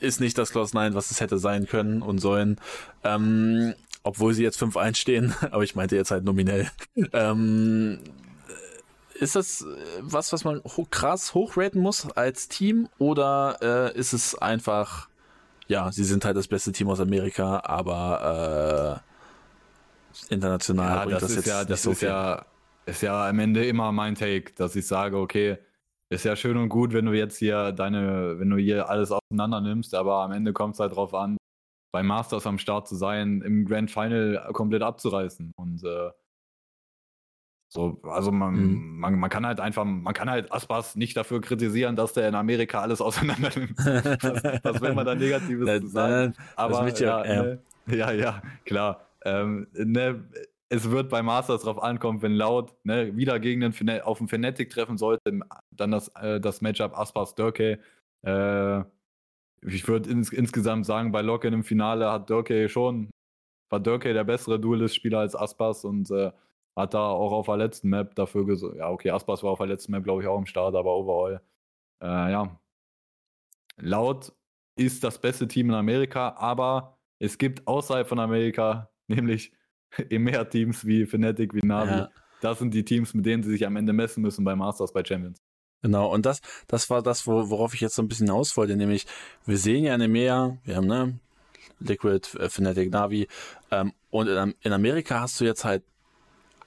ist 0.00 0.20
nicht 0.20 0.36
das 0.36 0.52
Cloud9, 0.52 0.92
was 0.92 1.10
es 1.10 1.22
hätte 1.22 1.38
sein 1.38 1.66
können 1.66 2.02
und 2.02 2.18
sollen. 2.18 2.60
Ähm, 3.02 3.74
obwohl 4.02 4.34
sie 4.34 4.42
jetzt 4.42 4.62
5-1 4.62 4.96
stehen, 4.96 5.34
aber 5.50 5.64
ich 5.64 5.74
meinte 5.74 5.96
jetzt 5.96 6.10
halt 6.10 6.24
nominell. 6.24 6.70
ähm, 7.14 7.98
ist 9.14 9.36
das 9.36 9.62
äh, 9.62 9.66
was, 10.00 10.32
was 10.32 10.44
man 10.44 10.60
ho 10.64 10.86
krass 10.90 11.34
hochraten 11.34 11.80
muss 11.80 12.10
als 12.12 12.48
Team 12.48 12.88
oder 12.98 13.58
äh, 13.62 13.98
ist 13.98 14.12
es 14.12 14.36
einfach, 14.36 15.08
ja, 15.68 15.90
sie 15.92 16.04
sind 16.04 16.24
halt 16.24 16.36
das 16.36 16.48
beste 16.48 16.72
Team 16.72 16.88
aus 16.88 17.00
Amerika, 17.00 17.62
aber 17.64 19.02
äh, 20.30 20.34
international 20.34 20.96
ja, 20.96 21.04
bringt 21.04 21.22
das, 21.22 21.22
das 21.22 21.36
jetzt 21.36 21.46
ja, 21.46 21.64
das 21.64 21.82
so 21.82 21.92
ist 21.92 22.00
viel. 22.00 22.08
ja 22.08 22.46
ist 22.86 23.02
ja 23.02 23.28
am 23.28 23.38
Ende 23.38 23.64
immer 23.64 23.92
mein 23.92 24.14
Take, 24.14 24.52
dass 24.54 24.76
ich 24.76 24.86
sage, 24.86 25.16
okay, 25.18 25.58
ist 26.10 26.24
ja 26.24 26.36
schön 26.36 26.56
und 26.56 26.68
gut, 26.68 26.92
wenn 26.92 27.06
du 27.06 27.12
jetzt 27.12 27.38
hier 27.38 27.72
deine, 27.72 28.38
wenn 28.38 28.50
du 28.50 28.56
hier 28.56 28.88
alles 28.88 29.10
auseinander 29.10 29.60
nimmst, 29.60 29.94
aber 29.94 30.16
am 30.22 30.32
Ende 30.32 30.52
kommt 30.52 30.74
es 30.74 30.80
halt 30.80 30.94
drauf 30.94 31.14
an, 31.14 31.36
beim 31.92 32.06
Masters 32.06 32.46
am 32.46 32.58
Start 32.58 32.88
zu 32.88 32.94
sein, 32.94 33.40
im 33.42 33.64
Grand 33.64 33.90
Final 33.90 34.50
komplett 34.52 34.82
abzureißen 34.82 35.52
und 35.56 35.82
äh, 35.84 36.10
so, 37.68 38.00
also 38.04 38.30
man, 38.30 38.54
mhm. 38.54 38.98
man, 39.00 39.18
man 39.18 39.30
kann 39.30 39.44
halt 39.46 39.58
einfach, 39.58 39.84
man 39.84 40.14
kann 40.14 40.30
halt 40.30 40.52
Aspas 40.52 40.94
nicht 40.94 41.16
dafür 41.16 41.40
kritisieren, 41.40 41.96
dass 41.96 42.12
der 42.12 42.28
in 42.28 42.34
Amerika 42.34 42.80
alles 42.80 43.00
auseinander 43.00 43.50
nimmt. 43.56 43.76
was, 44.64 44.80
will 44.80 44.94
man 44.94 45.06
da 45.06 45.14
Negatives 45.14 45.66
das, 45.66 45.92
sagen? 45.92 46.34
Aber 46.56 46.88
ja, 46.88 47.24
ja. 47.24 47.42
Ne, 47.42 47.58
ja, 47.86 48.12
ja, 48.12 48.42
klar. 48.64 49.08
Ähm, 49.24 49.66
ne, 49.72 50.24
es 50.68 50.90
wird 50.90 51.08
bei 51.08 51.22
Masters 51.22 51.62
drauf 51.62 51.82
ankommen, 51.82 52.22
wenn 52.22 52.34
laut 52.34 52.74
ne, 52.84 53.16
wieder 53.16 53.38
gegen 53.40 53.60
den 53.60 54.00
auf 54.02 54.18
den 54.18 54.28
Fnatic 54.28 54.70
treffen 54.70 54.98
sollte, 54.98 55.40
dann 55.70 55.90
das, 55.90 56.08
äh, 56.16 56.40
das 56.40 56.60
Matchup 56.60 56.96
Aspas 56.98 57.34
Dörke. 57.34 57.78
Äh, 58.22 58.80
ich 59.62 59.88
würde 59.88 60.10
ins, 60.10 60.30
insgesamt 60.30 60.86
sagen, 60.86 61.12
bei 61.12 61.22
Locken 61.22 61.54
im 61.54 61.64
Finale 61.64 62.10
hat 62.10 62.30
Dörke 62.30 62.68
schon, 62.68 63.10
war 63.70 63.80
Dörke 63.80 64.12
der 64.12 64.24
bessere 64.24 64.60
Duelist-Spieler 64.60 65.20
als 65.20 65.34
Aspas 65.34 65.84
und 65.84 66.10
äh, 66.10 66.30
hat 66.76 66.94
da 66.94 67.08
auch 67.08 67.32
auf 67.32 67.46
der 67.46 67.56
letzten 67.56 67.88
Map 67.88 68.14
dafür 68.14 68.44
gesorgt. 68.46 68.76
Ja, 68.76 68.90
okay, 68.90 69.10
Aspas 69.10 69.42
war 69.42 69.52
auf 69.52 69.58
der 69.58 69.68
letzten 69.68 69.92
Map, 69.92 70.04
glaube 70.04 70.22
ich, 70.22 70.28
auch 70.28 70.38
im 70.38 70.46
Start, 70.46 70.74
aber 70.74 70.96
overall. 70.96 71.40
Äh, 72.02 72.06
ja. 72.32 72.60
Laut 73.76 74.32
ist 74.76 75.04
das 75.04 75.20
beste 75.20 75.46
Team 75.46 75.68
in 75.68 75.74
Amerika, 75.74 76.34
aber 76.36 76.98
es 77.18 77.38
gibt 77.38 77.66
außerhalb 77.66 78.08
von 78.08 78.18
Amerika 78.18 78.90
nämlich 79.06 79.52
mehr 80.10 80.48
Teams 80.48 80.86
wie 80.86 81.06
Fnatic, 81.06 81.54
wie 81.54 81.66
Navi. 81.66 81.90
Ja. 81.90 82.10
Das 82.40 82.58
sind 82.58 82.74
die 82.74 82.84
Teams, 82.84 83.14
mit 83.14 83.24
denen 83.24 83.42
sie 83.42 83.50
sich 83.50 83.66
am 83.66 83.76
Ende 83.76 83.92
messen 83.92 84.22
müssen 84.22 84.44
bei 84.44 84.54
Masters, 84.54 84.92
bei 84.92 85.04
Champions. 85.04 85.40
Genau, 85.82 86.12
und 86.12 86.24
das, 86.24 86.40
das 86.66 86.88
war 86.88 87.02
das, 87.02 87.26
worauf 87.26 87.74
ich 87.74 87.80
jetzt 87.80 87.94
so 87.94 88.02
ein 88.02 88.08
bisschen 88.08 88.26
hinaus 88.26 88.56
wollte, 88.56 88.74
nämlich 88.74 89.06
wir 89.44 89.58
sehen 89.58 89.84
ja 89.84 89.92
eine 89.92 90.08
mehr, 90.08 90.58
wir 90.64 90.76
haben 90.76 90.86
ne, 90.86 91.18
Liquid, 91.78 92.26
äh, 92.38 92.48
Fnatic, 92.48 92.90
Navi, 92.90 93.28
ähm, 93.70 93.92
und 94.10 94.28
in, 94.28 94.54
in 94.60 94.72
Amerika 94.72 95.20
hast 95.20 95.40
du 95.40 95.44
jetzt 95.44 95.64
halt 95.64 95.84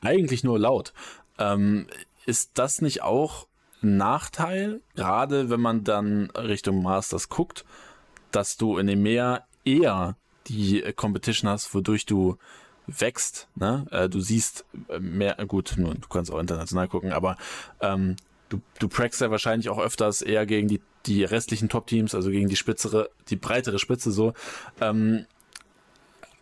eigentlich 0.01 0.43
nur 0.43 0.59
laut. 0.59 0.93
Ähm, 1.37 1.87
ist 2.25 2.51
das 2.55 2.81
nicht 2.81 3.03
auch 3.03 3.47
ein 3.81 3.97
Nachteil, 3.97 4.81
gerade 4.95 5.49
wenn 5.49 5.61
man 5.61 5.83
dann 5.83 6.29
Richtung 6.31 6.81
Masters 6.81 7.29
guckt, 7.29 7.65
dass 8.31 8.57
du 8.57 8.77
in 8.77 8.87
dem 8.87 9.01
Meer 9.01 9.45
eher 9.63 10.15
die 10.47 10.81
Competition 10.95 11.49
hast, 11.49 11.73
wodurch 11.73 12.05
du 12.05 12.37
wächst, 12.87 13.49
ne? 13.55 13.85
Äh, 13.91 14.09
du 14.09 14.19
siehst 14.21 14.65
äh, 14.87 14.99
mehr, 14.99 15.35
gut, 15.45 15.75
du 15.77 16.07
kannst 16.09 16.31
auch 16.31 16.39
international 16.39 16.87
gucken, 16.87 17.11
aber 17.11 17.37
ähm, 17.81 18.15
du, 18.49 18.61
du 18.79 18.87
prackst 18.87 19.21
ja 19.21 19.29
wahrscheinlich 19.29 19.69
auch 19.69 19.79
öfters 19.79 20.21
eher 20.21 20.45
gegen 20.45 20.67
die, 20.67 20.81
die 21.05 21.23
restlichen 21.23 21.69
Top-Teams, 21.69 22.15
also 22.15 22.29
gegen 22.31 22.47
die 22.47 22.55
spitzere, 22.55 23.09
die 23.29 23.35
breitere 23.35 23.77
Spitze 23.77 24.11
so, 24.11 24.33
ähm, 24.79 25.25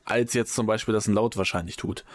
als 0.05 0.33
jetzt 0.33 0.53
zum 0.53 0.67
Beispiel 0.67 0.93
das 0.93 1.07
ein 1.07 1.15
Laut 1.15 1.35
wahrscheinlich 1.35 1.77
tut. 1.77 2.05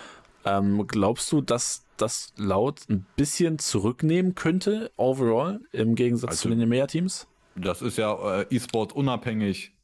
Ähm, 0.45 0.87
glaubst 0.87 1.31
du, 1.33 1.41
dass 1.41 1.87
das 1.97 2.33
laut 2.37 2.89
ein 2.89 3.07
bisschen 3.17 3.59
zurücknehmen 3.59 4.35
könnte, 4.35 4.91
overall, 4.97 5.61
im 5.73 5.95
Gegensatz 5.95 6.31
also, 6.31 6.43
zu 6.43 6.49
den 6.51 6.61
EMEA-Teams? 6.63 7.29
Das 7.57 7.83
ist 7.83 7.99
ja 7.99 8.41
äh, 8.41 8.47
E-Sport 8.51 8.95
unabhängig 8.95 9.77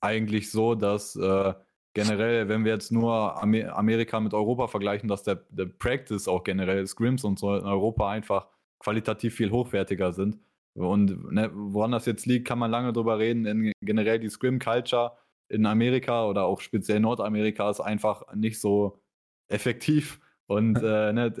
eigentlich 0.00 0.50
so, 0.50 0.74
dass 0.74 1.16
äh, 1.16 1.54
generell, 1.94 2.48
wenn 2.48 2.64
wir 2.64 2.72
jetzt 2.72 2.92
nur 2.92 3.42
Amer 3.42 3.76
Amerika 3.76 4.20
mit 4.20 4.34
Europa 4.34 4.68
vergleichen, 4.68 5.08
dass 5.08 5.22
der, 5.22 5.42
der 5.50 5.66
Practice 5.66 6.28
auch 6.28 6.44
generell, 6.44 6.86
Scrims 6.86 7.24
und 7.24 7.38
so 7.38 7.56
in 7.56 7.64
Europa 7.64 8.10
einfach 8.10 8.46
qualitativ 8.78 9.34
viel 9.34 9.50
hochwertiger 9.50 10.12
sind. 10.12 10.38
Und 10.74 11.32
ne, 11.32 11.50
woran 11.54 11.92
das 11.92 12.04
jetzt 12.04 12.26
liegt, 12.26 12.46
kann 12.46 12.58
man 12.58 12.70
lange 12.70 12.92
drüber 12.92 13.18
reden. 13.18 13.46
In, 13.46 13.72
generell 13.80 14.18
die 14.18 14.28
Scrim-Culture 14.28 15.12
in 15.48 15.64
Amerika 15.64 16.26
oder 16.26 16.44
auch 16.44 16.60
speziell 16.60 17.00
Nordamerika 17.00 17.70
ist 17.70 17.80
einfach 17.80 18.22
nicht 18.34 18.60
so 18.60 19.00
effektiv. 19.48 20.20
Und 20.46 20.76
äh, 20.82 21.12
ne, 21.12 21.32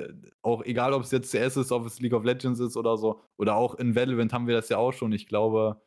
auch 0.42 0.62
egal, 0.64 0.92
ob 0.92 1.02
es 1.02 1.10
jetzt 1.10 1.30
CS 1.32 1.56
ist, 1.56 1.72
ob 1.72 1.86
es 1.86 2.00
League 2.00 2.14
of 2.14 2.24
Legends 2.24 2.60
ist 2.60 2.76
oder 2.76 2.96
so, 2.96 3.20
oder 3.36 3.56
auch 3.56 3.74
in 3.76 3.94
Valorant 3.94 4.32
haben 4.32 4.46
wir 4.46 4.56
das 4.56 4.68
ja 4.68 4.78
auch 4.78 4.92
schon. 4.92 5.12
Ich 5.12 5.28
glaube, 5.28 5.80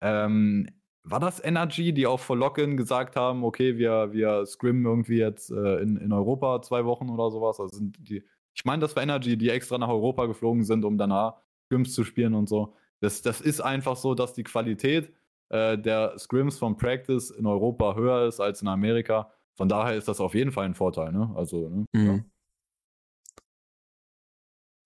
ähm, 0.00 0.68
war 1.04 1.20
das 1.20 1.42
Energy, 1.44 1.92
die 1.92 2.06
auch 2.06 2.20
vor 2.20 2.36
Login 2.36 2.76
gesagt 2.76 3.16
haben, 3.16 3.44
okay, 3.44 3.76
wir, 3.76 4.12
wir 4.12 4.46
scrimmen 4.46 4.86
irgendwie 4.86 5.18
jetzt 5.18 5.50
äh, 5.50 5.76
in, 5.80 5.98
in 5.98 6.12
Europa 6.12 6.62
zwei 6.62 6.84
Wochen 6.86 7.10
oder 7.10 7.30
sowas. 7.30 7.60
Also 7.60 7.76
sind 7.76 7.96
die, 8.08 8.24
ich 8.54 8.64
meine, 8.64 8.80
das 8.80 8.96
war 8.96 9.02
Energy, 9.02 9.36
die 9.36 9.50
extra 9.50 9.76
nach 9.78 9.88
Europa 9.88 10.26
geflogen 10.26 10.64
sind, 10.64 10.84
um 10.84 10.96
danach 10.96 11.34
Scrims 11.66 11.92
zu 11.92 12.04
spielen 12.04 12.34
und 12.34 12.48
so. 12.48 12.74
Das, 13.00 13.20
das 13.20 13.40
ist 13.42 13.60
einfach 13.60 13.96
so, 13.96 14.14
dass 14.14 14.32
die 14.32 14.44
Qualität 14.44 15.12
äh, 15.50 15.76
der 15.76 16.18
Scrims 16.18 16.58
vom 16.58 16.76
Practice 16.76 17.30
in 17.30 17.46
Europa 17.46 17.96
höher 17.96 18.26
ist 18.26 18.40
als 18.40 18.62
in 18.62 18.68
Amerika. 18.68 19.30
Von 19.56 19.68
daher 19.68 19.96
ist 19.96 20.08
das 20.08 20.20
auf 20.20 20.34
jeden 20.34 20.52
Fall 20.52 20.66
ein 20.66 20.74
Vorteil, 20.74 21.12
ne? 21.12 21.32
Also, 21.36 21.68
ne? 21.68 21.84
Mhm. 21.92 22.24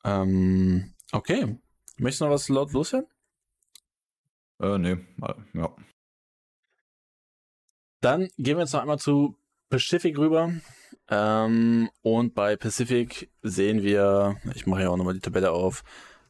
Ja. 0.05 0.23
Ähm, 0.23 0.95
okay. 1.13 1.59
Möchtest 1.97 2.21
du 2.21 2.25
noch 2.27 2.33
was 2.33 2.49
laut 2.49 2.73
loswerden? 2.73 3.09
Äh, 4.61 4.79
nee, 4.79 4.97
ja. 5.55 5.75
Dann 8.01 8.29
gehen 8.37 8.57
wir 8.57 8.61
jetzt 8.61 8.73
noch 8.73 8.81
einmal 8.81 8.99
zu 8.99 9.37
Pacific 9.71 10.19
rüber. 10.19 10.53
Ähm, 11.11 11.91
und 12.03 12.35
bei 12.35 12.57
Pacific 12.57 13.31
sehen 13.43 13.83
wir, 13.83 14.37
ich 14.55 14.67
mache 14.67 14.83
ja 14.83 14.91
auch 14.91 14.97
nochmal 14.97 15.15
die 15.15 15.21
Tabelle 15.21 15.53
auf, 15.53 15.83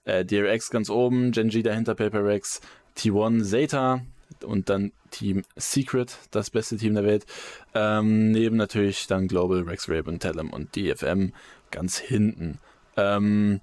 äh, 0.04 0.24
DRX 0.24 0.70
ganz 0.70 0.88
oben, 0.88 1.32
Genji 1.32 1.62
dahinter, 1.62 1.94
PaperX, 1.94 2.60
T1, 2.96 3.44
Zeta, 3.44 4.02
und 4.44 4.68
dann 4.68 4.92
Team 5.10 5.42
Secret, 5.56 6.18
das 6.30 6.50
beste 6.50 6.76
Team 6.76 6.94
der 6.94 7.04
Welt. 7.04 7.26
Ähm, 7.74 8.30
neben 8.30 8.56
natürlich 8.56 9.06
dann 9.06 9.28
Global, 9.28 9.62
Rex 9.62 9.88
Raven, 9.88 10.18
Talem 10.18 10.50
und 10.50 10.76
DFM 10.76 11.32
ganz 11.70 11.98
hinten. 11.98 12.58
Ähm, 12.96 13.60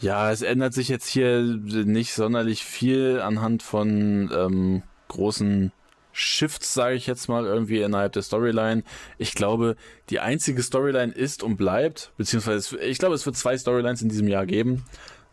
ja, 0.00 0.30
es 0.30 0.42
ändert 0.42 0.74
sich 0.74 0.88
jetzt 0.88 1.08
hier 1.08 1.40
nicht 1.42 2.14
sonderlich 2.14 2.64
viel 2.64 3.20
anhand 3.20 3.62
von 3.62 4.30
ähm, 4.34 4.82
großen 5.08 5.72
Shifts, 6.12 6.74
sage 6.74 6.94
ich 6.94 7.06
jetzt 7.06 7.28
mal, 7.28 7.44
irgendwie 7.44 7.80
innerhalb 7.80 8.12
der 8.12 8.22
Storyline. 8.22 8.84
Ich 9.18 9.34
glaube, 9.34 9.76
die 10.10 10.20
einzige 10.20 10.62
Storyline 10.62 11.12
ist 11.12 11.42
und 11.42 11.56
bleibt, 11.56 12.12
beziehungsweise 12.16 12.78
ich 12.78 12.98
glaube, 12.98 13.16
es 13.16 13.26
wird 13.26 13.36
zwei 13.36 13.58
Storylines 13.58 14.02
in 14.02 14.08
diesem 14.08 14.28
Jahr 14.28 14.46
geben. 14.46 14.84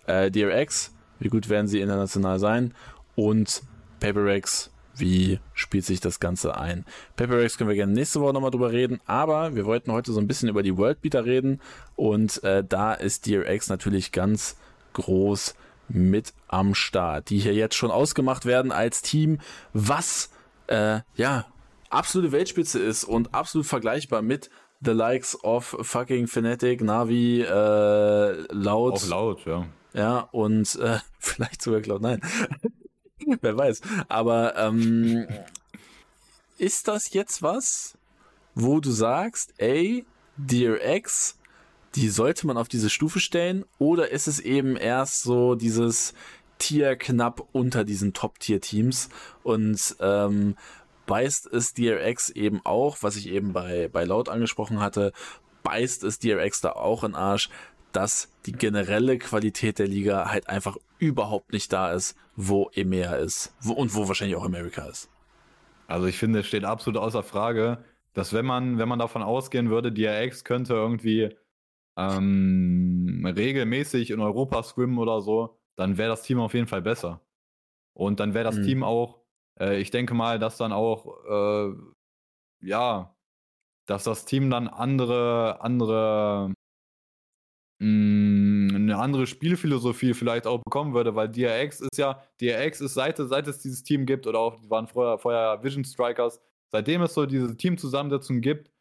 Äh, 0.07 0.31
DRX 0.31 0.93
Wie 1.19 1.30
gut 1.30 1.49
werden 1.49 1.68
sie 1.68 1.81
international 1.81 2.39
sein? 2.39 2.73
Und 3.15 3.61
Paper 4.02 4.26
Rex, 4.26 4.72
wie 4.95 5.40
spielt 5.53 5.86
sich 5.86 6.02
das 6.02 6.19
Ganze 6.19 6.57
ein? 6.57 6.86
Paper 7.15 7.38
Rex 7.38 7.57
können 7.57 7.69
wir 7.69 7.78
gerne 7.78 7.94
nächste 7.94 8.19
Woche 8.19 8.34
nochmal 8.34 8.52
drüber 8.52 8.73
reden, 8.73 8.99
aber 9.06 9.56
wir 9.56 9.65
wollten 9.65 9.94
heute 9.94 10.11
so 10.11 10.19
ein 10.19 10.28
bisschen 10.28 10.49
über 10.49 10.64
die 10.64 10.76
Worldbeater 10.76 11.23
reden 11.23 11.61
und 11.95 12.44
äh, 12.44 12.65
da 12.68 12.94
ist 12.94 13.28
DRX 13.28 13.69
natürlich 13.69 14.11
ganz 14.11 14.57
groß 14.94 15.56
mit 15.88 16.34
am 16.48 16.76
Start, 16.76 17.30
die 17.30 17.38
hier 17.38 17.53
jetzt 17.53 17.76
schon 17.76 17.91
ausgemacht 17.91 18.45
werden 18.45 18.72
als 18.73 19.02
Team, 19.02 19.40
was 19.72 20.32
äh, 20.68 20.99
ja 21.15 21.45
absolute 21.90 22.32
Weltspitze 22.32 22.80
ist 22.80 23.03
und 23.03 23.34
absolut 23.34 23.68
vergleichbar 23.68 24.22
mit 24.22 24.49
the 24.82 24.91
likes 24.91 25.41
of 25.44 25.78
fucking 25.82 26.28
Fnatic, 26.28 26.82
Navi, 26.82 27.41
äh, 27.41 28.53
Laut. 28.53 28.94
Auch 28.94 29.07
laut, 29.07 29.45
ja. 29.45 29.68
Ja, 29.94 30.19
und 30.32 30.76
äh, 30.76 30.98
vielleicht 31.19 31.61
sogar 31.61 31.82
Cloud9. 31.82 32.22
Wer 33.41 33.58
weiß. 33.58 33.82
Aber 34.10 34.58
ähm, 34.58 35.28
ist 36.58 36.88
das 36.88 37.14
jetzt 37.14 37.41
was, 37.41 37.98
wo 38.56 38.80
du 38.80 38.91
sagst, 38.91 39.53
ey, 39.58 40.06
Dear 40.38 40.84
X, 40.84 41.38
die 41.95 42.10
sollte 42.10 42.48
man 42.48 42.58
auf 42.58 42.68
diese 42.68 42.90
Stufe 42.90 43.20
stellen? 43.20 43.66
Oder 43.78 44.12
ist 44.12 44.28
es 44.28 44.40
eben 44.40 44.76
erst 44.76 45.24
so 45.24 45.56
dieses 45.56 46.14
Tier 46.58 46.95
knapp 46.95 47.48
unter 47.52 47.84
diesen 47.84 48.14
Top-Tier-Teams? 48.14 49.10
Und 49.44 49.95
ähm, 49.99 50.56
beißt 51.06 51.48
es 51.48 51.74
DRX 51.74 52.30
eben 52.30 52.62
auch, 52.64 52.98
was 53.02 53.16
ich 53.16 53.28
eben 53.28 53.53
bei, 53.53 53.90
bei 53.91 54.06
Laut 54.06 54.30
angesprochen 54.30 54.80
hatte, 54.80 55.12
beißt 55.64 56.03
es 56.03 56.20
DRX 56.20 56.62
da 56.62 56.72
auch 56.72 57.03
in 57.03 57.16
Arsch, 57.16 57.49
dass 57.92 58.32
die 58.46 58.52
generelle 58.54 59.18
Qualität 59.18 59.80
der 59.80 59.88
Liga 59.88 60.30
halt 60.32 60.50
einfach 60.50 60.78
überhaupt 61.00 61.54
nicht 61.54 61.72
da 61.74 61.92
ist, 61.92 62.16
wo 62.36 62.70
EMEA 62.74 63.16
ist 63.16 63.54
wo, 63.62 63.74
und 63.74 63.96
wo 63.96 64.08
wahrscheinlich 64.08 64.38
auch 64.38 64.46
Amerika 64.46 64.86
ist. 64.88 65.10
Also 65.88 66.08
ich 66.08 66.18
finde, 66.18 66.40
es 66.40 66.48
steht 66.48 66.64
absolut 66.64 67.02
außer 67.02 67.24
Frage, 67.24 67.84
dass 68.14 68.34
wenn 68.34 68.46
man, 68.46 68.78
wenn 68.78 68.90
man 68.90 69.00
davon 69.00 69.24
ausgehen 69.24 69.70
würde, 69.70 69.92
DRX 69.92 70.44
könnte 70.44 70.74
irgendwie 70.74 71.36
ähm, 71.98 73.26
regelmäßig 73.26 74.12
in 74.12 74.20
Europa 74.20 74.64
swimmen 74.64 74.98
oder 74.98 75.22
so, 75.22 75.58
dann 75.76 75.98
wäre 75.98 76.10
das 76.10 76.24
Team 76.24 76.40
auf 76.40 76.54
jeden 76.54 76.68
Fall 76.68 76.82
besser. 76.82 77.22
Und 77.94 78.20
dann 78.20 78.34
wäre 78.34 78.46
das 78.46 78.58
mhm. 78.58 78.64
Team 78.64 78.84
auch 78.84 79.22
äh, 79.62 79.80
ich 79.80 79.92
denke 79.92 80.14
mal, 80.14 80.40
dass 80.40 80.58
dann 80.58 80.74
auch, 80.74 81.24
äh, 81.26 81.74
ja, 82.62 83.16
dass 83.86 84.04
das 84.04 84.26
Team 84.26 84.50
dann 84.50 84.68
andere, 84.68 85.60
andere, 85.62 86.54
mh, 87.82 88.76
eine 88.76 88.98
andere 88.98 89.28
Spielphilosophie 89.28 90.14
vielleicht 90.14 90.48
auch 90.48 90.62
bekommen 90.64 90.94
würde, 90.94 91.16
weil 91.16 91.30
DRX 91.30 91.82
ist 91.82 91.98
ja, 91.98 92.22
DRX 92.40 92.82
ist 92.82 92.94
seit, 92.94 93.18
seit 93.18 93.48
es 93.48 93.60
dieses 93.60 93.84
Team 93.84 94.06
gibt 94.06 94.28
oder 94.28 94.40
auch, 94.40 94.60
die 94.60 94.70
waren 94.70 94.88
vorher, 94.88 95.18
vorher 95.18 95.64
Vision 95.64 95.84
Strikers, 95.84 96.40
seitdem 96.70 97.02
es 97.02 97.14
so 97.14 97.26
diese 97.26 97.58
Teamzusammensetzung 97.58 98.41
gibt, 98.41 98.72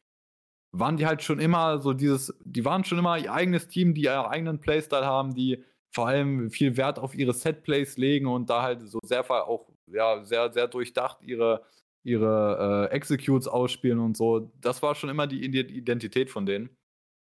waren 0.73 0.97
die 0.97 1.07
halt 1.07 1.23
schon 1.23 1.41
immer 1.41 1.79
so 1.81 1.93
dieses, 1.93 2.35
die 2.45 2.65
waren 2.65 2.85
schon 2.85 2.99
immer 2.99 3.19
ihr 3.19 3.33
eigenes 3.33 3.69
Team, 3.69 3.95
die 3.95 4.03
ihren 4.03 4.27
eigenen 4.27 4.61
Playstyle 4.61 5.07
haben, 5.07 5.35
die 5.35 5.65
vor 5.93 6.07
allem 6.07 6.51
viel 6.51 6.77
Wert 6.77 6.99
auf 7.01 7.15
ihre 7.15 7.33
Setplays 7.33 7.97
legen 7.97 8.27
und 8.27 8.51
da 8.51 8.63
halt 8.63 8.89
so 8.89 9.01
sehr 9.03 9.29
auch 9.31 9.67
ja, 9.87 10.23
sehr, 10.25 10.53
sehr 10.53 10.69
durchdacht 10.69 11.19
ihre, 11.23 11.65
ihre 12.05 12.89
äh, 12.91 12.95
Executes 12.95 13.49
ausspielen 13.49 13.99
und 13.99 14.17
so. 14.17 14.53
Das 14.61 14.83
war 14.83 14.95
schon 14.95 15.11
immer 15.11 15.27
die 15.27 15.45
Identität 15.45 16.31
von 16.31 16.47
denen. 16.47 16.71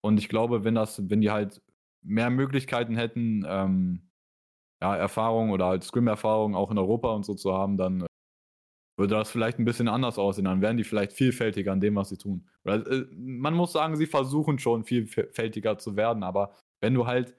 Und 0.05 0.19
ich 0.19 0.29
glaube, 0.29 0.65
wenn 0.65 0.75
das, 0.75 1.09
wenn 1.09 1.23
die 1.23 1.31
halt 1.31 1.63
mehr 2.03 2.29
Möglichkeiten 2.29 2.95
hätten, 2.95 3.43
ähm, 3.49 4.03
ja, 4.83 4.95
Erfahrung 4.95 5.49
oder 5.51 5.65
halt 5.65 5.83
Scrim-Erfahrung 5.83 6.55
auch 6.55 6.71
in 6.71 6.77
Europa 6.77 7.11
und 7.15 7.25
so 7.25 7.33
zu 7.33 7.55
haben, 7.55 7.79
dann 7.79 8.03
äh, 8.03 8.07
würde 8.99 9.15
das 9.15 9.31
vielleicht 9.31 9.59
ein 9.59 9.65
bisschen 9.65 9.89
anders 9.89 10.19
aussehen. 10.19 10.45
Dann 10.45 10.61
wären 10.61 10.77
die 10.77 10.85
vielleicht 10.85 11.15
vielfältiger 11.15 11.73
an 11.73 11.81
dem, 11.81 11.95
was 11.95 12.11
sie 12.11 12.19
tun. 12.19 12.47
Oder, 12.67 12.87
äh, 12.87 13.07
man 13.15 13.55
muss 13.55 13.73
sagen, 13.73 13.97
sie 13.97 14.05
versuchen 14.05 14.59
schon 14.59 14.85
vielfältiger 14.85 15.79
zu 15.79 15.97
werden, 15.97 16.23
aber 16.23 16.53
wenn 16.83 16.93
du 16.93 17.07
halt, 17.07 17.35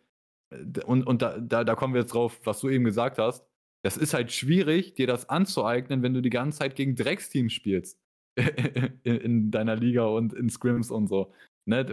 äh, 0.49 0.83
und, 0.85 1.05
und 1.05 1.21
da, 1.21 1.37
da, 1.37 1.63
da 1.63 1.75
kommen 1.75 1.93
wir 1.93 2.01
jetzt 2.01 2.15
drauf, 2.15 2.41
was 2.45 2.61
du 2.61 2.69
eben 2.69 2.83
gesagt 2.83 3.19
hast, 3.19 3.45
das 3.83 3.95
ist 3.95 4.15
halt 4.15 4.31
schwierig, 4.31 4.95
dir 4.95 5.05
das 5.05 5.29
anzueignen, 5.29 6.01
wenn 6.01 6.15
du 6.15 6.21
die 6.21 6.31
ganze 6.31 6.57
Zeit 6.57 6.75
gegen 6.75 6.95
Drecksteams 6.95 7.53
spielst. 7.53 8.01
in, 9.03 9.17
in, 9.17 9.51
deiner 9.51 9.75
Liga 9.75 10.05
und 10.07 10.33
in 10.33 10.49
Scrims 10.49 10.89
und 10.91 11.07
so. 11.07 11.31
Ne? 11.65 11.85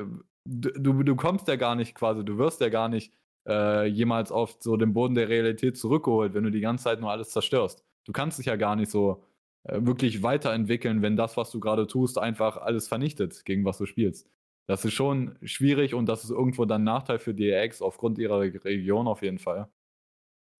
Du, 0.45 1.03
du, 1.03 1.17
kommst 1.17 1.47
ja 1.49 1.57
gar 1.57 1.77
nicht 1.77 1.95
quasi, 1.95 2.25
du 2.25 2.37
wirst 2.37 2.61
ja 2.61 2.69
gar 2.69 2.89
nicht 2.89 3.13
äh, 3.47 3.87
jemals 3.87 4.33
auf 4.33 4.57
so 4.61 4.77
den 4.77 4.93
Boden 4.93 5.15
der 5.15 5.29
Realität 5.29 5.77
zurückgeholt, 5.79 6.35
wenn 6.35 6.45
du 6.45 6.51
die 6.51 6.61
ganze 6.61 6.85
Zeit 6.85 7.01
nur 7.01 7.11
alles 7.11 7.31
zerstörst. 7.31 7.85
Du 8.05 8.13
kannst 8.13 8.39
dich 8.39 8.47
ja 8.47 8.57
gar 8.57 8.77
nicht 8.77 8.91
so 8.91 9.25
äh, 9.65 9.85
wirklich 9.85 10.23
weiterentwickeln, 10.23 11.03
wenn 11.03 11.17
das, 11.17 11.37
was 11.37 11.51
du 11.51 11.61
gerade 11.61 11.87
tust, 11.87 12.19
einfach 12.19 12.57
alles 12.57 12.89
vernichtet, 12.89 13.45
gegen 13.45 13.65
was 13.65 13.79
du 13.79 13.87
spielst. 13.87 14.29
Das 14.67 14.85
ist 14.85 14.95
schon 14.95 15.39
schwierig 15.43 15.95
und 15.95 16.07
das 16.07 16.25
ist 16.25 16.31
irgendwo 16.31 16.65
dann 16.65 16.85
Nachteil 16.85 17.19
für 17.19 17.35
DRX 17.35 17.83
aufgrund 17.83 18.19
ihrer 18.19 18.41
Region 18.41 19.07
auf 19.09 19.23
jeden 19.23 19.39
Fall. 19.39 19.69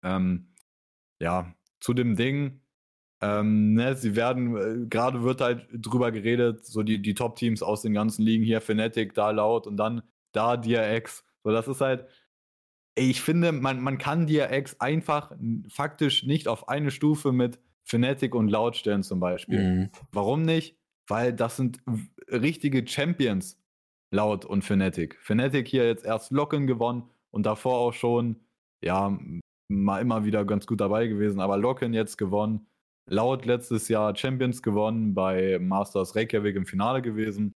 Ähm, 0.05 0.55
ja, 1.21 1.55
zu 1.81 1.95
dem 1.95 2.17
Ding, 2.17 2.62
ähm, 3.23 3.75
ne, 3.75 3.95
sie 3.95 4.17
werden, 4.17 4.57
äh, 4.57 4.87
gerade 4.89 5.23
wird 5.23 5.41
halt 5.41 5.69
drüber 5.73 6.11
geredet, 6.11 6.67
so 6.67 6.83
die, 6.83 7.01
die 7.01 7.15
Top-Teams 7.15 7.63
aus 7.63 7.83
den 7.83 7.95
ganzen 7.95 8.23
Ligen 8.25 8.45
hier, 8.45 8.61
Fnatic, 8.61 9.15
da 9.15 9.31
laut 9.31 9.69
und 9.69 9.77
dann 9.77 10.03
da 10.33 10.57
DRX. 10.57 11.25
So, 11.45 11.53
das 11.53 11.69
ist 11.69 11.81
halt, 11.81 12.07
ich 12.97 13.23
finde, 13.23 13.53
man, 13.53 13.81
man 13.81 13.99
kann 13.99 14.27
DRX 14.27 14.81
einfach 14.81 15.33
faktisch 15.69 16.25
nicht 16.25 16.49
auf 16.49 16.69
eine 16.69 16.91
Stufe 16.91 17.31
mit 17.31 17.61
Fnatic 17.85 18.35
und 18.35 18.49
Laut 18.49 18.77
stellen 18.77 19.05
zum 19.05 19.21
Beispiel. 19.21 19.63
Mhm. 19.63 19.91
Warum 20.11 20.43
nicht? 20.43 20.77
Weil 21.07 21.33
das 21.33 21.57
sind 21.57 21.81
richtige 22.29 22.87
Champions, 22.87 23.57
Laut 24.11 24.45
und 24.45 24.63
Fnatic. 24.65 25.17
Fnatic 25.21 25.69
hier 25.69 25.87
jetzt 25.87 26.05
erst 26.05 26.33
Locken 26.33 26.67
gewonnen 26.67 27.05
und 27.31 27.47
davor 27.47 27.79
auch 27.79 27.93
schon, 27.93 28.37
ja, 28.83 29.17
mal 29.69 30.01
immer 30.01 30.25
wieder 30.25 30.45
ganz 30.45 30.67
gut 30.67 30.81
dabei 30.81 31.07
gewesen, 31.07 31.41
aber 31.41 31.57
Locken 31.57 31.95
jetzt 31.95 32.19
gewonnen. 32.19 32.67
Laut 33.07 33.45
letztes 33.45 33.89
Jahr 33.89 34.15
Champions 34.17 34.63
gewonnen, 34.63 35.15
bei 35.15 35.59
Masters 35.59 36.15
Reykjavik 36.15 36.57
im 36.57 36.67
Finale 36.67 37.03
gewesen. 37.03 37.55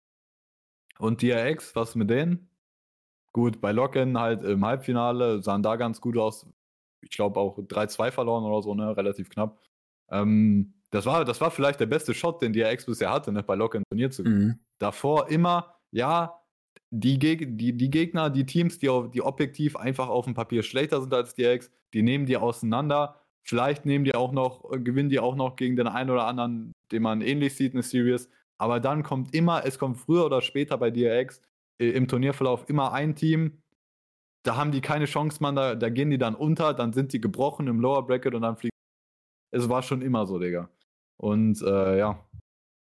Und 0.98 1.22
DRX, 1.22 1.74
was 1.74 1.94
mit 1.94 2.10
denen? 2.10 2.48
Gut, 3.32 3.60
bei 3.60 3.72
Locken 3.72 4.18
halt 4.18 4.44
im 4.44 4.64
Halbfinale 4.64 5.42
sahen 5.42 5.62
da 5.62 5.76
ganz 5.76 6.00
gut 6.00 6.16
aus. 6.16 6.46
Ich 7.02 7.10
glaube 7.10 7.40
auch 7.40 7.58
3-2 7.58 8.12
verloren 8.12 8.44
oder 8.44 8.62
so, 8.62 8.74
ne? 8.74 8.96
Relativ 8.96 9.28
knapp. 9.28 9.60
Ähm, 10.08 10.74
das, 10.90 11.04
war, 11.06 11.24
das 11.24 11.40
war 11.40 11.50
vielleicht 11.50 11.80
der 11.80 11.86
beste 11.86 12.14
Shot, 12.14 12.40
den 12.40 12.52
DRX 12.52 12.86
bisher 12.86 13.10
hatte, 13.10 13.32
ne? 13.32 13.42
bei 13.42 13.56
Locken 13.56 13.82
Turnier 13.90 14.10
zu 14.10 14.22
gewinnen. 14.22 14.46
Mhm. 14.46 14.58
Davor 14.78 15.28
immer, 15.28 15.74
ja, 15.90 16.40
die, 16.90 17.18
Geg 17.18 17.58
die, 17.58 17.76
die 17.76 17.90
Gegner, 17.90 18.30
die 18.30 18.46
Teams, 18.46 18.78
die, 18.78 18.88
die 19.12 19.22
objektiv 19.22 19.76
einfach 19.76 20.08
auf 20.08 20.26
dem 20.26 20.34
Papier 20.34 20.62
schlechter 20.62 21.00
sind 21.00 21.12
als 21.12 21.34
DRX, 21.34 21.70
die 21.92 22.02
nehmen 22.02 22.26
die 22.26 22.36
auseinander. 22.36 23.20
Vielleicht 23.46 23.84
nehmen 23.84 24.04
die 24.04 24.14
auch 24.14 24.32
noch, 24.32 24.72
äh, 24.72 24.80
gewinnen 24.80 25.10
die 25.10 25.20
auch 25.20 25.36
noch 25.36 25.56
gegen 25.56 25.76
den 25.76 25.86
einen 25.86 26.10
oder 26.10 26.26
anderen, 26.26 26.72
den 26.92 27.02
man 27.02 27.20
ähnlich 27.20 27.54
sieht 27.54 27.72
in 27.72 27.78
der 27.78 27.82
Series. 27.82 28.28
Aber 28.58 28.80
dann 28.80 29.02
kommt 29.02 29.34
immer, 29.34 29.66
es 29.66 29.78
kommt 29.78 29.98
früher 29.98 30.24
oder 30.24 30.40
später 30.40 30.78
bei 30.78 30.90
DRX 30.90 31.42
äh, 31.78 31.90
im 31.90 32.08
Turnierverlauf 32.08 32.68
immer 32.68 32.92
ein 32.92 33.14
Team. 33.14 33.60
Da 34.44 34.56
haben 34.56 34.72
die 34.72 34.80
keine 34.80 35.06
Chance, 35.06 35.38
man, 35.40 35.56
da, 35.56 35.74
da 35.74 35.88
gehen 35.90 36.10
die 36.10 36.18
dann 36.18 36.34
unter, 36.34 36.74
dann 36.74 36.92
sind 36.92 37.12
die 37.12 37.20
gebrochen 37.20 37.66
im 37.66 37.80
Lower 37.80 38.06
Bracket 38.06 38.34
und 38.34 38.42
dann 38.42 38.56
fliegen. 38.56 38.76
Es 39.50 39.68
war 39.68 39.82
schon 39.82 40.02
immer 40.02 40.26
so, 40.26 40.38
Digga. 40.38 40.68
Und 41.16 41.62
äh, 41.62 41.98
ja, 41.98 42.26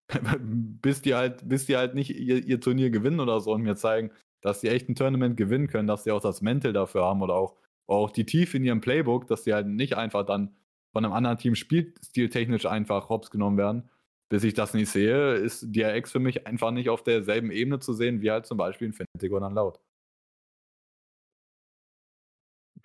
bis 0.40 1.02
die 1.02 1.14
halt, 1.14 1.48
bis 1.48 1.66
die 1.66 1.76
halt 1.76 1.94
nicht 1.94 2.10
ihr, 2.10 2.44
ihr, 2.44 2.60
Turnier 2.60 2.90
gewinnen 2.90 3.20
oder 3.20 3.40
so 3.40 3.52
und 3.52 3.62
mir 3.62 3.76
zeigen, 3.76 4.10
dass 4.40 4.60
sie 4.60 4.68
echt 4.68 4.88
ein 4.88 4.94
Tournament 4.94 5.36
gewinnen 5.36 5.68
können, 5.68 5.88
dass 5.88 6.04
sie 6.04 6.12
auch 6.12 6.20
das 6.20 6.42
Mental 6.42 6.72
dafür 6.72 7.04
haben 7.04 7.22
oder 7.22 7.34
auch, 7.34 7.56
auch 7.86 8.10
die 8.10 8.26
Tiefe 8.26 8.56
in 8.56 8.64
ihrem 8.64 8.80
Playbook, 8.80 9.26
dass 9.26 9.44
sie 9.44 9.54
halt 9.54 9.66
nicht 9.66 9.96
einfach 9.96 10.24
dann 10.26 10.56
von 10.92 11.04
einem 11.04 11.14
anderen 11.14 11.38
Team 11.38 11.54
spielstiltechnisch 11.54 12.66
einfach 12.66 13.08
hops 13.08 13.30
genommen 13.30 13.58
werden. 13.58 13.90
Bis 14.28 14.44
ich 14.44 14.54
das 14.54 14.74
nicht 14.74 14.90
sehe, 14.90 15.34
ist 15.34 15.66
DRX 15.74 16.10
für 16.12 16.18
mich 16.18 16.46
einfach 16.46 16.70
nicht 16.70 16.88
auf 16.88 17.02
derselben 17.02 17.50
Ebene 17.50 17.78
zu 17.80 17.92
sehen, 17.92 18.22
wie 18.22 18.30
halt 18.30 18.46
zum 18.46 18.58
Beispiel 18.58 18.86
in 18.86 18.92
Fnatic 18.94 19.32
oder 19.32 19.50
Laut. 19.50 19.80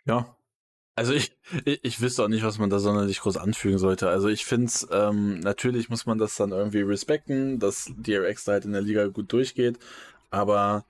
Ja, 0.05 0.35
also 0.99 1.13
ich, 1.13 1.37
ich, 1.63 1.79
ich 1.83 2.01
wüsste 2.01 2.23
auch 2.23 2.27
nicht, 2.27 2.43
was 2.43 2.59
man 2.59 2.69
da 2.69 2.79
sonderlich 2.79 3.21
groß 3.21 3.37
anfügen 3.37 3.77
sollte. 3.77 4.09
Also 4.09 4.27
ich 4.27 4.43
finde 4.45 4.65
es, 4.65 4.85
ähm, 4.91 5.39
natürlich 5.39 5.89
muss 5.89 6.05
man 6.05 6.17
das 6.17 6.35
dann 6.35 6.51
irgendwie 6.51 6.81
respekten, 6.81 7.57
dass 7.57 7.89
DRX 7.97 8.47
halt 8.47 8.65
in 8.65 8.73
der 8.73 8.81
Liga 8.81 9.07
gut 9.07 9.31
durchgeht, 9.31 9.79
aber 10.29 10.83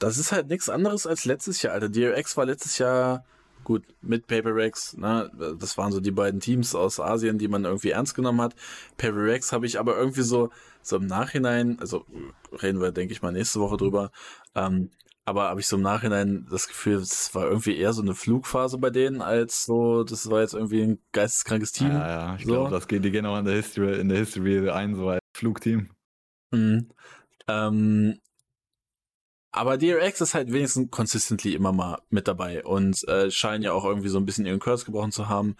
das 0.00 0.18
ist 0.18 0.32
halt 0.32 0.48
nichts 0.48 0.68
anderes 0.68 1.06
als 1.06 1.24
letztes 1.24 1.62
Jahr, 1.62 1.74
Alter. 1.74 1.88
DRX 1.88 2.36
war 2.36 2.46
letztes 2.46 2.78
Jahr 2.78 3.24
gut 3.64 3.84
mit 4.00 4.26
Paper 4.26 4.54
Rex, 4.54 4.96
ne? 4.96 5.30
Das 5.60 5.78
waren 5.78 5.92
so 5.92 6.00
die 6.00 6.10
beiden 6.10 6.40
Teams 6.40 6.74
aus 6.74 6.98
Asien, 6.98 7.38
die 7.38 7.48
man 7.48 7.64
irgendwie 7.64 7.90
ernst 7.90 8.14
genommen 8.14 8.40
hat. 8.40 8.54
Paper 8.96 9.22
Rex 9.24 9.52
habe 9.52 9.66
ich 9.66 9.78
aber 9.78 9.96
irgendwie 9.96 10.22
so, 10.22 10.50
so 10.82 10.96
im 10.96 11.06
Nachhinein, 11.06 11.78
also 11.80 12.06
reden 12.62 12.80
wir, 12.80 12.90
denke 12.92 13.12
ich 13.12 13.22
mal, 13.22 13.32
nächste 13.32 13.60
Woche 13.60 13.76
drüber, 13.76 14.10
ähm, 14.54 14.90
Aber 15.26 15.44
habe 15.50 15.60
ich 15.60 15.66
so 15.68 15.76
im 15.76 15.82
Nachhinein 15.82 16.46
das 16.50 16.66
Gefühl, 16.68 16.96
es 16.96 17.34
war 17.34 17.44
irgendwie 17.46 17.76
eher 17.76 17.92
so 17.92 18.02
eine 18.02 18.14
Flugphase 18.14 18.78
bei 18.78 18.90
denen, 18.90 19.20
als 19.22 19.64
so, 19.66 20.02
das 20.04 20.28
war 20.30 20.40
jetzt 20.40 20.54
irgendwie 20.54 20.82
ein 20.82 20.98
geisteskrankes 21.12 21.72
Team. 21.72 21.88
Ja, 21.90 22.08
ja, 22.08 22.36
ich 22.36 22.46
So. 22.46 22.52
glaube, 22.52 22.70
das 22.70 22.88
geht, 22.88 23.04
die 23.04 23.10
gehen 23.12 23.26
auch 23.26 23.38
in 23.38 23.44
der 23.44 23.54
History, 23.56 24.00
in 24.00 24.08
der 24.08 24.18
History 24.18 24.70
ein, 24.70 24.96
so 24.96 25.08
als 25.10 25.20
Flugteam. 25.36 25.90
Mhm. 26.52 26.88
Ähm, 27.46 28.18
aber 29.52 29.78
DRX 29.78 30.20
ist 30.20 30.34
halt 30.34 30.52
wenigstens 30.52 30.90
consistently 30.90 31.54
immer 31.54 31.72
mal 31.72 32.00
mit 32.08 32.28
dabei 32.28 32.64
und 32.64 33.06
äh, 33.08 33.30
scheinen 33.30 33.62
ja 33.62 33.72
auch 33.72 33.84
irgendwie 33.84 34.08
so 34.08 34.18
ein 34.18 34.26
bisschen 34.26 34.46
ihren 34.46 34.60
Curse 34.60 34.84
gebrochen 34.84 35.12
zu 35.12 35.28
haben. 35.28 35.56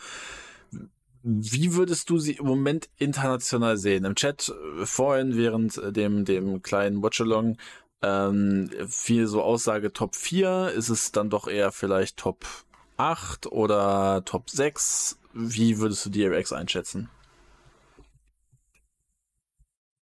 Wie 1.23 1.75
würdest 1.75 2.09
du 2.09 2.19
sie 2.19 2.35
im 2.35 2.47
Moment 2.47 2.89
international 2.97 3.77
sehen? 3.77 4.05
Im 4.05 4.15
Chat 4.15 4.49
äh, 4.81 4.87
vorhin 4.87 5.37
während 5.37 5.77
äh, 5.77 5.93
dem, 5.93 6.25
dem 6.25 6.63
kleinen 6.63 7.03
Watchalong 7.03 7.57
ähm, 8.03 8.71
viel 8.89 9.27
so 9.27 9.43
Aussage 9.43 9.93
Top 9.93 10.15
4. 10.15 10.73
Ist 10.75 10.89
es 10.89 11.13
dann 11.13 11.29
doch 11.29 11.49
eher 11.49 11.73
vielleicht 11.73 12.17
Top 12.17 12.47
8 12.97 13.47
oder 13.49 14.25
Top 14.25 14.49
6? 14.51 15.19
Wie 15.35 15.79
würdest 15.79 16.07
du 16.07 16.11
DRX 16.11 16.53
einschätzen? 16.53 17.11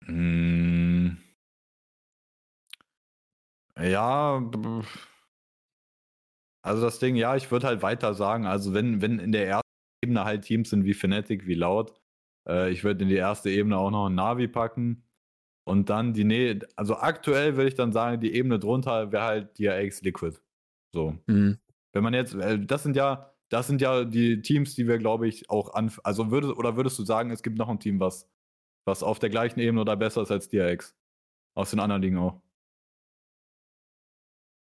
Mm. 0.01 0.96
Ja, 3.79 4.41
also 6.63 6.81
das 6.81 6.99
Ding, 6.99 7.15
ja, 7.15 7.35
ich 7.35 7.49
würde 7.51 7.67
halt 7.67 7.81
weiter 7.81 8.13
sagen, 8.13 8.45
also 8.45 8.73
wenn, 8.73 9.01
wenn 9.01 9.19
in 9.19 9.31
der 9.31 9.47
ersten 9.47 9.67
Ebene 10.03 10.25
halt 10.25 10.43
Teams 10.43 10.69
sind 10.69 10.83
wie 10.85 10.93
Fnatic, 10.93 11.45
wie 11.47 11.53
Loud, 11.53 11.93
äh, 12.47 12.71
ich 12.71 12.83
würde 12.83 13.03
in 13.03 13.09
die 13.09 13.15
erste 13.15 13.49
Ebene 13.49 13.77
auch 13.77 13.91
noch 13.91 14.07
einen 14.07 14.15
Navi 14.15 14.47
packen 14.47 15.03
und 15.65 15.89
dann 15.89 16.13
die 16.13 16.23
Nähe, 16.23 16.59
also 16.75 16.97
aktuell 16.97 17.55
würde 17.55 17.69
ich 17.69 17.75
dann 17.75 17.93
sagen, 17.93 18.19
die 18.19 18.33
Ebene 18.33 18.59
drunter 18.59 19.11
wäre 19.11 19.23
halt 19.23 19.59
DRX 19.59 20.01
Liquid. 20.01 20.37
So. 20.93 21.17
Mhm. 21.27 21.59
Wenn 21.93 22.03
man 22.03 22.13
jetzt, 22.13 22.35
äh, 22.35 22.59
das 22.59 22.83
sind 22.83 22.95
ja, 22.95 23.33
das 23.49 23.67
sind 23.67 23.81
ja 23.81 24.03
die 24.03 24.41
Teams, 24.41 24.75
die 24.75 24.87
wir, 24.87 24.97
glaube 24.97 25.27
ich, 25.27 25.49
auch 25.49 25.73
an, 25.73 25.91
also 26.03 26.31
würdest, 26.31 26.57
oder 26.57 26.75
würdest 26.75 26.99
du 26.99 27.03
sagen, 27.03 27.31
es 27.31 27.43
gibt 27.43 27.57
noch 27.57 27.69
ein 27.69 27.79
Team, 27.79 27.99
was, 27.99 28.29
was 28.85 29.03
auf 29.03 29.19
der 29.19 29.29
gleichen 29.29 29.59
Ebene 29.59 29.81
oder 29.81 29.95
besser 29.95 30.23
ist 30.23 30.31
als 30.31 30.49
DRX? 30.49 30.95
Aus 31.55 31.71
den 31.71 31.79
anderen 31.79 32.01
Ligen 32.01 32.17
auch. 32.17 32.41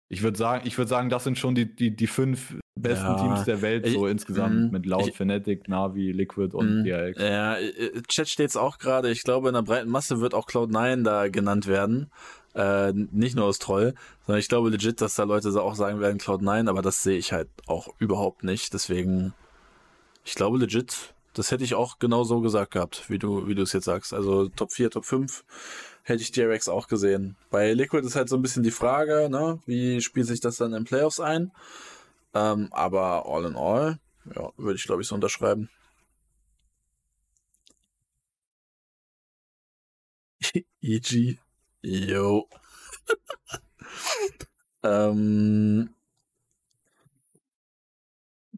Ich 0.09 0.23
würde 0.23 0.39
sagen, 0.39 0.67
ich 0.67 0.79
würde 0.79 0.89
sagen, 0.89 1.09
das 1.11 1.25
sind 1.25 1.37
schon 1.37 1.55
die, 1.57 1.75
die, 1.75 1.91
die 1.91 2.07
fünf 2.07 2.55
besten 2.77 3.07
Ja, 3.13 3.17
Teams 3.17 3.45
der 3.45 3.61
Welt, 3.61 3.87
ich- 3.87 3.93
so 3.95 4.07
insgesamt, 4.07 4.71
mm, 4.71 4.73
mit 4.73 4.87
Loud, 4.87 5.09
ich- 5.09 5.17
Fnatic, 5.17 5.69
Navi, 5.69 6.13
Liquid 6.13 6.55
und 6.57 6.79
Mhm. 6.81 6.85
DRX. 6.85 7.21
Ja, 7.21 7.57
äh, 7.57 8.03
Chat 8.07 8.29
steht's 8.29 8.57
auch 8.57 8.79
gerade. 8.79 9.11
Ich 9.11 9.25
glaube, 9.25 9.49
in 9.49 9.55
der 9.55 9.63
breiten 9.63 9.91
Masse 9.91 10.21
wird 10.21 10.33
auch 10.35 10.47
Cloud9 10.47 11.03
da 11.03 11.29
genannt 11.29 11.67
werden. 11.67 12.11
Äh, 12.55 12.93
nicht 12.95 13.35
nur 13.37 13.45
aus 13.47 13.59
Troll, 13.59 13.95
sondern 14.25 14.39
ich 14.41 14.49
glaube 14.49 14.71
legit, 14.71 15.01
dass 15.03 15.15
da 15.15 15.25
Leute 15.25 15.49
auch 15.61 15.75
sagen 15.75 16.01
werden 16.01 16.19
Cloud9, 16.19 16.69
aber 16.71 16.81
das 16.83 17.03
sehe 17.03 17.19
ich 17.19 17.33
halt 17.33 17.49
auch 17.67 17.89
überhaupt 17.99 18.45
nicht. 18.45 18.73
Deswegen, 18.73 19.35
ich 20.25 20.35
glaube 20.37 20.57
legit, 20.59 21.15
das 21.35 21.51
hätte 21.51 21.65
ich 21.65 21.75
auch 21.75 21.99
genau 21.99 22.25
so 22.25 22.41
gesagt 22.41 22.71
gehabt, 22.71 23.11
wie 23.11 23.19
du, 23.19 23.47
wie 23.47 23.55
du 23.55 23.63
es 23.63 23.75
jetzt 23.75 23.85
sagst. 23.85 24.15
Also 24.15 24.49
Top 24.49 24.73
4, 24.73 24.89
Top 24.91 25.05
5 25.05 25.45
hätte 26.07 26.23
ich 26.23 26.31
DRX 26.31 26.69
auch 26.69 26.87
gesehen. 26.87 27.37
Bei 27.51 27.73
Liquid 27.73 28.07
ist 28.07 28.15
halt 28.15 28.29
so 28.29 28.37
ein 28.37 28.43
bisschen 28.43 28.63
die 28.63 28.71
Frage, 28.71 29.29
ne, 29.29 29.61
wie 29.67 30.01
spielt 30.01 30.29
sich 30.29 30.41
das 30.41 30.57
dann 30.57 30.73
in 30.73 30.85
Playoffs 30.85 31.19
ein? 31.19 31.51
Ähm, 32.33 32.69
aber 32.71 33.27
all 33.27 33.45
in 33.45 33.57
all, 33.57 33.99
ja, 34.35 34.53
würde 34.57 34.77
ich 34.77 34.85
glaube 34.85 35.03
ich 35.03 35.09
so 35.09 35.17
unterschreiben. 35.17 35.69
EG. 40.81 41.39
Yo. 41.83 42.49
ähm, 44.85 45.93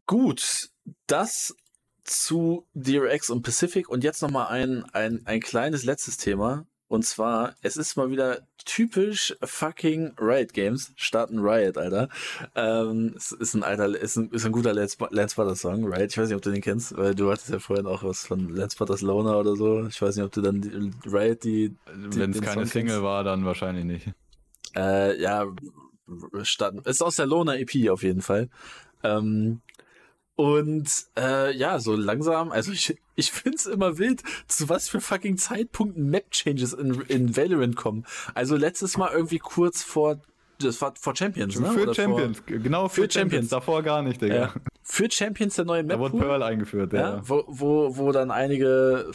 gut, 0.05 0.69
das 1.07 1.55
zu 2.03 2.67
DRX 2.75 3.31
und 3.31 3.41
Pacific 3.41 3.89
und 3.89 4.03
jetzt 4.03 4.21
nochmal 4.21 4.47
ein, 4.49 4.83
ein, 4.93 5.25
ein 5.25 5.39
kleines 5.39 5.83
letztes 5.83 6.17
Thema. 6.17 6.67
Und 6.89 7.05
zwar, 7.05 7.53
es 7.61 7.77
ist 7.77 7.95
mal 7.97 8.09
wieder 8.09 8.39
typisch 8.65 9.37
fucking 9.43 10.13
Riot 10.19 10.53
Games. 10.53 10.91
Starten 10.95 11.37
Riot, 11.37 11.77
Alter. 11.77 12.09
Ähm, 12.55 13.13
es 13.15 13.31
ist 13.31 13.53
ein 13.53 13.63
alter, 13.63 13.95
ist 13.95 14.17
ein, 14.17 14.31
ist 14.31 14.43
ein 14.43 14.51
guter 14.51 14.73
Lance, 14.73 14.97
Lance 15.11 15.35
Butters 15.35 15.61
Song, 15.61 15.85
Riot. 15.85 16.11
Ich 16.11 16.17
weiß 16.17 16.27
nicht, 16.27 16.35
ob 16.35 16.41
du 16.41 16.49
den 16.49 16.61
kennst, 16.61 16.97
weil 16.97 17.13
du 17.13 17.31
hattest 17.31 17.49
ja 17.49 17.59
vorhin 17.59 17.85
auch 17.85 18.03
was 18.03 18.25
von 18.25 18.49
Lance 18.49 18.75
Butters 18.75 19.01
Loner 19.01 19.37
oder 19.37 19.55
so. 19.55 19.85
Ich 19.85 20.01
weiß 20.01 20.15
nicht, 20.15 20.25
ob 20.25 20.31
du 20.31 20.41
dann 20.41 20.61
die, 20.61 20.91
Riot 21.07 21.43
die, 21.43 21.75
Wenn 21.93 22.31
es 22.31 22.41
keine 22.41 22.61
Song 22.61 22.65
Single 22.65 22.93
kennst? 22.95 23.03
war, 23.03 23.23
dann 23.23 23.45
wahrscheinlich 23.45 23.85
nicht. 23.85 24.07
Äh, 24.75 25.21
ja, 25.21 25.45
starten. 26.41 26.79
Ist 26.85 27.03
aus 27.03 27.17
der 27.17 27.27
Loner 27.27 27.59
EP 27.59 27.91
auf 27.91 28.01
jeden 28.01 28.23
Fall. 28.23 28.49
Ähm, 29.03 29.61
und 30.39 30.89
äh, 31.17 31.53
ja, 31.53 31.79
so 31.79 31.97
langsam, 31.97 32.53
also 32.53 32.71
ich, 32.71 32.95
ich 33.15 33.29
find's 33.29 33.65
immer 33.65 33.97
wild, 33.97 34.23
zu 34.47 34.69
was 34.69 34.87
für 34.87 35.01
fucking 35.01 35.35
Zeitpunkten 35.35 36.09
Map-Changes 36.09 36.71
in, 36.71 37.01
in 37.09 37.35
Valorant 37.35 37.75
kommen. 37.75 38.05
Also 38.35 38.55
letztes 38.55 38.95
Mal 38.95 39.11
irgendwie 39.11 39.39
kurz 39.39 39.83
vor, 39.83 40.21
das 40.61 40.81
war 40.81 40.93
vor 40.97 41.13
Champions, 41.13 41.59
ne? 41.59 41.69
Für 41.73 41.81
Oder 41.81 41.93
Champions, 41.93 42.41
genau 42.45 42.87
für, 42.87 43.01
Für 43.01 43.11
Champions. 43.11 43.13
Champions. 43.13 43.49
davor 43.49 43.83
gar 43.83 44.01
nicht, 44.01 44.19
Vor, 44.19 44.29
Digga. 44.29 44.39
ja, 44.39 44.53
für 44.81 45.11
Champions 45.11 45.55
der 45.57 45.65
neue 45.65 45.83
Da 45.83 45.99
wurde 45.99 46.15
Map. 46.15 46.25
Pearl 46.25 46.43
eingeführt, 46.43 46.93
ja, 46.93 46.99
ja. 47.17 47.21
wo, 47.27 47.43
wo, 47.47 47.97
wo 47.97 48.13
dann 48.13 48.31
einige 48.31 49.11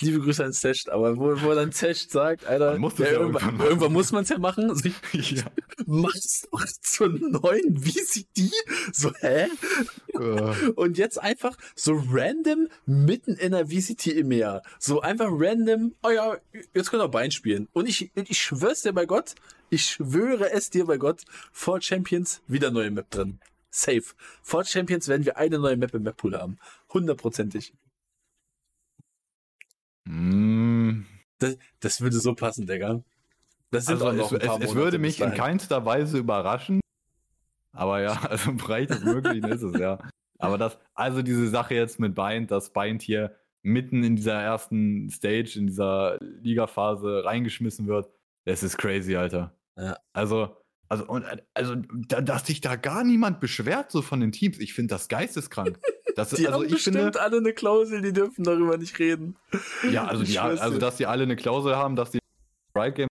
liebe 0.00 0.20
Grüße 0.20 0.44
an 0.44 0.52
Sesht, 0.52 0.88
aber 0.88 1.16
wo, 1.16 1.40
wo 1.42 1.54
dann 1.54 1.72
Sesht 1.72 2.10
sagt, 2.10 2.46
Alter, 2.46 2.72
Man 2.72 2.80
muss 2.82 2.98
ja, 2.98 3.06
ja 3.06 3.12
irgendwann, 3.12 3.60
irgendwann 3.60 3.92
muss 3.92 4.12
man 4.12 4.24
es 4.24 4.28
ja 4.28 4.38
machen. 4.38 4.70
Also 4.70 4.88
ich, 5.12 5.30
ja. 5.32 5.44
mach's 5.86 6.48
doch 6.50 6.66
zur 6.82 7.08
neuen 7.08 7.76
VCD. 7.78 8.50
So, 8.92 9.12
hä? 9.20 9.48
Äh, 10.08 10.70
Und 10.74 10.98
jetzt 10.98 11.20
einfach 11.20 11.56
so 11.74 12.02
random 12.10 12.68
mitten 12.86 13.34
in 13.34 13.52
der 13.52 13.66
VCT 13.66 14.08
im 14.08 14.28
Meer. 14.28 14.62
So 14.78 15.00
einfach 15.00 15.28
random, 15.30 15.94
oh 16.02 16.10
ja, 16.10 16.36
jetzt 16.74 16.90
könnt 16.90 17.02
ihr 17.02 17.08
Bein 17.08 17.30
spielen. 17.30 17.68
Und 17.72 17.88
ich, 17.88 18.10
ich 18.14 18.38
schwör's 18.38 18.82
dir 18.82 18.92
bei 18.92 19.06
Gott, 19.06 19.34
ich 19.70 19.84
schwöre 19.86 20.50
es 20.50 20.70
dir 20.70 20.86
bei 20.86 20.98
Gott, 20.98 21.22
vor 21.52 21.80
Champions 21.80 22.42
wieder 22.46 22.70
neue 22.70 22.90
Map 22.90 23.10
drin. 23.10 23.40
Safe. 23.70 24.02
Vor 24.42 24.64
Champions 24.64 25.06
werden 25.08 25.24
wir 25.24 25.36
eine 25.36 25.58
neue 25.58 25.76
Map 25.76 25.94
im 25.94 26.02
Map-Pool 26.02 26.36
haben. 26.36 26.58
Hundertprozentig. 26.92 27.72
Mm, 30.10 31.06
Das, 31.38 31.56
das 31.80 32.00
würde 32.00 32.18
so 32.18 32.34
passen, 32.34 32.66
Digga. 32.66 33.02
Das 33.70 33.86
sind 33.86 33.94
Also 33.94 34.08
auch 34.08 34.12
noch 34.12 34.32
es, 34.32 34.40
ein 34.40 34.46
paar 34.46 34.60
es, 34.60 34.70
es 34.70 34.74
würde 34.74 34.98
mich 34.98 35.20
in 35.20 35.32
keinster 35.34 35.84
Weise 35.84 36.18
überraschen. 36.18 36.80
Aber 37.72 38.00
ja, 38.00 38.12
also 38.28 38.52
breit 38.54 39.04
möglich 39.04 39.44
ist 39.44 39.62
es, 39.62 39.78
ja. 39.78 39.98
Aber 40.38 40.58
das, 40.58 40.78
also 40.94 41.22
diese 41.22 41.48
Sache 41.48 41.74
jetzt 41.74 42.00
mit 42.00 42.14
Bind, 42.14 42.50
dass 42.50 42.72
Bind 42.72 43.02
hier 43.02 43.36
mitten 43.62 44.02
in 44.02 44.16
dieser 44.16 44.40
ersten 44.40 45.10
Stage, 45.10 45.54
in 45.56 45.66
dieser 45.66 46.18
Ligaphase 46.20 47.24
reingeschmissen 47.24 47.86
wird, 47.86 48.10
das 48.44 48.62
ist 48.62 48.78
crazy, 48.78 49.16
Alter. 49.16 49.54
Ja. 49.76 49.98
Also, 50.12 50.56
also, 50.88 51.06
und, 51.06 51.24
also, 51.54 51.76
da, 51.76 52.20
dass 52.20 52.46
sich 52.46 52.60
da 52.60 52.76
gar 52.76 53.04
niemand 53.04 53.38
beschwert, 53.38 53.92
so 53.92 54.02
von 54.02 54.20
den 54.20 54.32
Teams, 54.32 54.58
ich 54.58 54.74
finde 54.74 54.94
das 54.94 55.08
geisteskrank. 55.08 55.78
Das, 56.16 56.30
Die 56.30 56.46
also 56.46 56.58
haben 56.58 56.66
ich 56.66 56.72
bestimmt 56.72 56.96
finde, 56.96 57.20
alle 57.20 57.38
eine 57.38 57.52
Klausel, 57.52 58.02
die 58.02 58.12
dürfen 58.12 58.44
darüber 58.44 58.76
nicht 58.76 58.98
reden. 58.98 59.36
ja, 59.90 60.06
also, 60.06 60.24
die, 60.24 60.38
also 60.38 60.78
dass 60.78 60.96
die 60.96 61.06
alle 61.06 61.24
eine 61.24 61.36
Klausel 61.36 61.76
haben, 61.76 61.96
dass 61.96 62.10
die 62.10 62.18
Riot 62.76 62.94
Games 62.94 63.10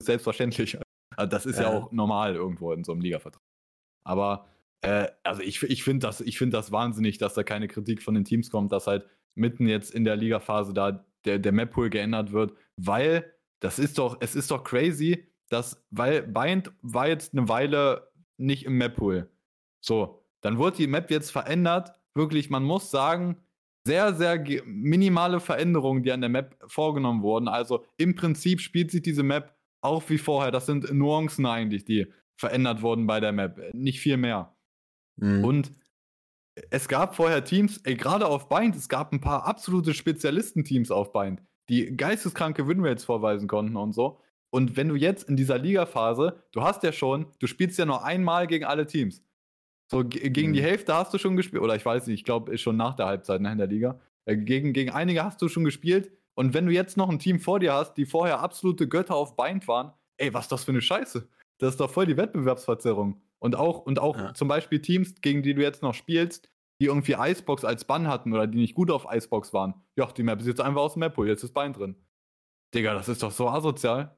ist 0.00 0.06
selbstverständlich. 0.06 0.78
Also 1.16 1.30
das 1.30 1.46
ist 1.46 1.58
ja. 1.58 1.64
Ja. 1.64 1.78
auch 1.78 1.92
normal 1.92 2.34
irgendwo 2.34 2.72
in 2.72 2.84
so 2.84 2.92
einem 2.92 3.00
Ligavertrag. 3.00 3.40
Aber 4.04 4.46
äh, 4.82 5.08
also 5.24 5.42
ich, 5.42 5.62
ich 5.62 5.82
finde 5.82 6.06
das, 6.06 6.20
ich 6.20 6.38
find 6.38 6.54
das 6.54 6.72
wahnsinnig, 6.72 7.18
dass 7.18 7.34
da 7.34 7.42
keine 7.42 7.68
Kritik 7.68 8.02
von 8.02 8.14
den 8.14 8.24
Teams 8.24 8.50
kommt, 8.50 8.72
dass 8.72 8.86
halt 8.86 9.06
mitten 9.34 9.66
jetzt 9.66 9.94
in 9.94 10.04
der 10.04 10.16
Ligaphase 10.16 10.72
da 10.72 11.04
der, 11.24 11.38
der 11.38 11.52
Map-Pool 11.52 11.90
geändert 11.90 12.32
wird, 12.32 12.54
weil 12.76 13.32
das 13.60 13.78
ist 13.78 13.98
doch, 13.98 14.18
es 14.20 14.34
ist 14.34 14.50
doch 14.50 14.64
crazy, 14.64 15.26
dass, 15.48 15.84
weil 15.90 16.22
Bind 16.22 16.72
war 16.82 17.08
jetzt 17.08 17.34
eine 17.34 17.48
Weile 17.48 18.08
nicht 18.36 18.64
im 18.64 18.78
Map-Pool. 18.78 19.30
So, 19.80 20.22
dann 20.40 20.58
wurde 20.58 20.76
die 20.76 20.86
Map 20.86 21.10
jetzt 21.10 21.30
verändert. 21.30 21.92
Wirklich, 22.16 22.50
man 22.50 22.64
muss 22.64 22.90
sagen, 22.90 23.36
sehr, 23.86 24.14
sehr 24.14 24.44
minimale 24.64 25.38
Veränderungen, 25.38 26.02
die 26.02 26.10
an 26.10 26.20
der 26.20 26.30
Map 26.30 26.56
vorgenommen 26.66 27.22
wurden. 27.22 27.46
Also 27.46 27.84
im 27.96 28.16
Prinzip 28.16 28.60
spielt 28.60 28.90
sich 28.90 29.02
diese 29.02 29.22
Map 29.22 29.54
auch 29.80 30.02
wie 30.08 30.18
vorher. 30.18 30.50
Das 30.50 30.66
sind 30.66 30.92
Nuancen 30.92 31.46
eigentlich, 31.46 31.84
die 31.84 32.12
verändert 32.36 32.82
wurden 32.82 33.06
bei 33.06 33.20
der 33.20 33.32
Map. 33.32 33.60
Nicht 33.72 34.00
viel 34.00 34.16
mehr. 34.16 34.56
Mhm. 35.16 35.44
Und 35.44 35.72
es 36.70 36.88
gab 36.88 37.14
vorher 37.14 37.44
Teams, 37.44 37.78
ey, 37.84 37.96
gerade 37.96 38.26
auf 38.26 38.48
Bind, 38.48 38.74
es 38.76 38.88
gab 38.88 39.12
ein 39.12 39.20
paar 39.20 39.46
absolute 39.46 39.94
Spezialistenteams 39.94 40.90
auf 40.90 41.12
Bind, 41.12 41.42
die 41.68 41.96
geisteskranke 41.96 42.66
Winrates 42.66 43.04
vorweisen 43.04 43.46
konnten 43.46 43.76
und 43.76 43.92
so. 43.92 44.20
Und 44.50 44.76
wenn 44.76 44.88
du 44.88 44.94
jetzt 44.94 45.28
in 45.28 45.36
dieser 45.36 45.58
Ligaphase, 45.58 46.42
du 46.52 46.62
hast 46.62 46.82
ja 46.82 46.92
schon, 46.92 47.26
du 47.40 47.46
spielst 47.46 47.78
ja 47.78 47.84
nur 47.84 48.04
einmal 48.04 48.46
gegen 48.46 48.64
alle 48.64 48.86
Teams. 48.86 49.22
So 49.90 50.04
ge- 50.04 50.28
gegen 50.30 50.50
Mhm. 50.50 50.54
die 50.54 50.62
Hälfte 50.62 50.94
hast 50.94 51.14
du 51.14 51.18
schon 51.18 51.36
gespielt, 51.36 51.62
oder 51.62 51.76
ich 51.76 51.84
weiß 51.86 52.06
nicht, 52.06 52.18
ich 52.20 52.24
glaube, 52.24 52.52
ist 52.52 52.60
schon 52.62 52.76
nach 52.76 52.94
der 52.94 53.06
Halbzeit 53.06 53.40
ne, 53.40 53.52
in 53.52 53.58
der 53.58 53.66
Liga. 53.68 54.00
Äh, 54.24 54.36
gegen, 54.36 54.72
gegen 54.72 54.90
einige 54.90 55.24
hast 55.24 55.40
du 55.42 55.48
schon 55.48 55.64
gespielt. 55.64 56.10
Und 56.34 56.52
wenn 56.54 56.66
du 56.66 56.72
jetzt 56.72 56.96
noch 56.96 57.08
ein 57.08 57.18
Team 57.18 57.38
vor 57.40 57.60
dir 57.60 57.72
hast, 57.72 57.94
die 57.94 58.04
vorher 58.04 58.40
absolute 58.40 58.88
Götter 58.88 59.14
auf 59.14 59.36
Bind 59.36 59.66
waren, 59.68 59.92
ey, 60.18 60.34
was 60.34 60.46
ist 60.46 60.52
das 60.52 60.64
für 60.64 60.72
eine 60.72 60.82
Scheiße? 60.82 61.28
Das 61.58 61.70
ist 61.70 61.80
doch 61.80 61.90
voll 61.90 62.06
die 62.06 62.16
Wettbewerbsverzerrung. 62.16 63.22
Und 63.38 63.54
auch, 63.56 63.80
und 63.80 63.98
auch 64.00 64.16
Ja. 64.18 64.34
zum 64.34 64.48
Beispiel 64.48 64.80
Teams, 64.82 65.14
gegen 65.20 65.42
die 65.42 65.54
du 65.54 65.62
jetzt 65.62 65.82
noch 65.82 65.94
spielst, 65.94 66.50
die 66.80 66.86
irgendwie 66.86 67.14
Icebox 67.18 67.64
als 67.64 67.84
Bann 67.86 68.08
hatten 68.08 68.32
oder 68.34 68.46
die 68.46 68.58
nicht 68.58 68.74
gut 68.74 68.90
auf 68.90 69.06
Icebox 69.10 69.54
waren. 69.54 69.74
Ja, 69.96 70.06
die 70.12 70.22
Map 70.24 70.40
ist 70.40 70.46
jetzt 70.46 70.60
einfach 70.60 70.82
aus 70.82 70.92
dem 70.94 71.00
Map, 71.00 71.16
jetzt 71.18 71.42
ist 71.44 71.54
Bein 71.54 71.72
drin. 71.72 71.96
Digga, 72.74 72.92
das 72.92 73.08
ist 73.08 73.22
doch 73.22 73.30
so 73.30 73.48
asozial. 73.48 74.16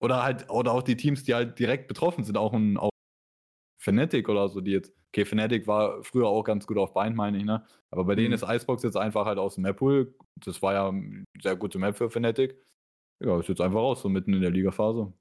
Oder 0.00 0.22
halt, 0.22 0.48
oder 0.50 0.72
auch 0.72 0.82
die 0.82 0.96
Teams, 0.96 1.24
die 1.24 1.34
halt 1.34 1.58
direkt 1.58 1.88
betroffen 1.88 2.22
sind, 2.24 2.36
auch 2.36 2.52
ein 2.52 2.76
auch 2.76 2.90
Fnatic 3.84 4.28
oder 4.28 4.48
so, 4.48 4.60
die 4.60 4.72
jetzt. 4.72 4.92
Okay, 5.12 5.24
Fnatic 5.24 5.66
war 5.68 6.02
früher 6.02 6.26
auch 6.26 6.42
ganz 6.42 6.66
gut 6.66 6.76
auf 6.78 6.92
Bein, 6.92 7.14
meine 7.14 7.38
ich, 7.38 7.44
ne? 7.44 7.64
Aber 7.92 8.04
bei 8.04 8.14
denen 8.16 8.28
Mhm. 8.28 8.34
ist 8.34 8.42
Icebox 8.42 8.82
jetzt 8.82 8.96
einfach 8.96 9.26
halt 9.26 9.38
aus 9.38 9.54
dem 9.54 9.62
Map-Pool. 9.62 10.12
Das 10.44 10.60
war 10.62 10.72
ja 10.72 10.88
eine 10.88 11.24
sehr 11.40 11.54
gute 11.54 11.78
Map 11.78 11.96
für 11.96 12.10
Fnatic. 12.10 12.56
Ja, 13.24 13.38
ist 13.38 13.48
jetzt 13.48 13.60
einfach 13.60 13.78
raus, 13.78 14.02
so 14.02 14.08
mitten 14.08 14.32
in 14.34 14.40
der 14.40 14.50
Ligaphase. 14.50 15.12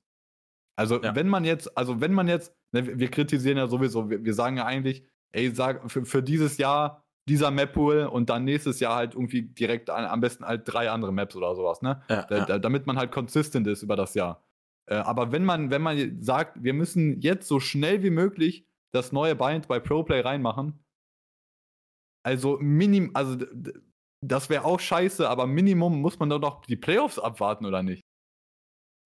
Also, 0.79 0.99
Ja. 1.01 1.15
wenn 1.15 1.27
man 1.27 1.45
jetzt, 1.45 1.77
also 1.77 2.01
wenn 2.01 2.13
man 2.13 2.27
jetzt, 2.27 2.55
ne, 2.73 2.97
wir- 2.99 3.11
kritisieren 3.11 3.57
ja 3.57 3.67
sowieso, 3.67 4.09
wir, 4.09 4.23
wir 4.25 4.33
sagen 4.33 4.57
ja 4.57 4.65
eigentlich, 4.65 5.05
ey, 5.31 5.53
sag, 5.53 5.91
für, 5.91 6.05
für 6.05 6.23
dieses 6.23 6.57
Jahr 6.57 7.03
dieser 7.29 7.51
Map-Pool 7.51 8.07
und 8.11 8.29
dann 8.31 8.43
nächstes 8.45 8.79
Jahr 8.79 8.95
halt 8.95 9.13
irgendwie 9.13 9.43
direkt 9.43 9.89
an, 9.91 10.05
am 10.05 10.19
besten 10.21 10.43
halt 10.43 10.63
drei 10.65 10.89
andere 10.89 11.13
Maps 11.13 11.35
oder 11.35 11.55
sowas, 11.55 11.81
ne? 11.83 12.01
Ja, 12.09 12.23
Da, 12.23 12.37
ja. 12.39 12.45
da, 12.45 12.59
damit 12.59 12.87
man 12.87 12.97
halt 12.97 13.11
consistent 13.11 13.67
ist 13.67 13.83
über 13.83 13.95
das 13.95 14.15
Jahr. 14.15 14.43
Äh, 14.89 14.95
aber 14.95 15.31
wenn 15.31 15.45
man, 15.45 15.69
wenn 15.71 15.81
man 15.81 16.21
sagt, 16.21 16.61
wir 16.63 16.73
müssen 16.73 17.21
jetzt 17.21 17.47
so 17.47 17.59
schnell 17.59 18.03
wie 18.03 18.09
möglich 18.09 18.67
das 18.93 19.11
neue 19.11 19.35
Bind 19.35 19.67
bei 19.67 19.79
ProPlay 19.79 20.21
reinmachen, 20.21 20.83
also 22.25 22.57
minim, 22.61 23.11
also 23.13 23.37
das 24.25 24.49
wäre 24.49 24.65
auch 24.65 24.79
scheiße, 24.79 25.29
aber 25.29 25.47
Minimum 25.47 25.99
muss 25.99 26.19
man 26.19 26.29
doch 26.29 26.39
noch 26.39 26.65
die 26.65 26.77
Playoffs 26.77 27.19
abwarten, 27.19 27.65
oder 27.65 27.83
nicht? 27.83 28.01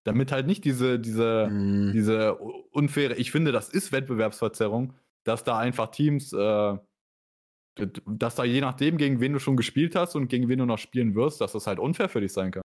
Damit 0.06 0.32
halt 0.32 0.45
nicht 0.48 0.64
diese, 0.64 0.99
diese, 0.99 1.48
Mhm. 1.49 1.91
diese 1.94 2.36
unfaire, 2.36 3.18
ich 3.18 3.32
finde, 3.32 3.52
das 3.52 3.70
ist 3.70 3.91
Wettbewerbsverzerrung, 3.91 4.94
dass 5.26 5.44
da 5.44 5.58
einfach 5.58 5.90
Teams, 5.90 6.32
äh, 6.34 6.78
dass 8.06 8.36
da 8.36 8.44
je 8.44 8.62
nachdem, 8.62 8.98
gegen 8.98 9.20
wen 9.20 9.34
du 9.34 9.40
schon 9.40 9.58
gespielt 9.58 9.95
hast 9.95 10.16
und 10.16 10.28
gegen 10.30 10.48
wen 10.48 10.60
du 10.60 10.66
noch 10.66 10.80
spielen 10.80 11.16
wirst, 11.16 11.41
dass 11.41 11.52
das 11.52 11.68
halt 11.68 11.80
unfair 11.80 12.10
für 12.10 12.22
dich 12.22 12.34
sein 12.34 12.52
kann. 12.52 12.64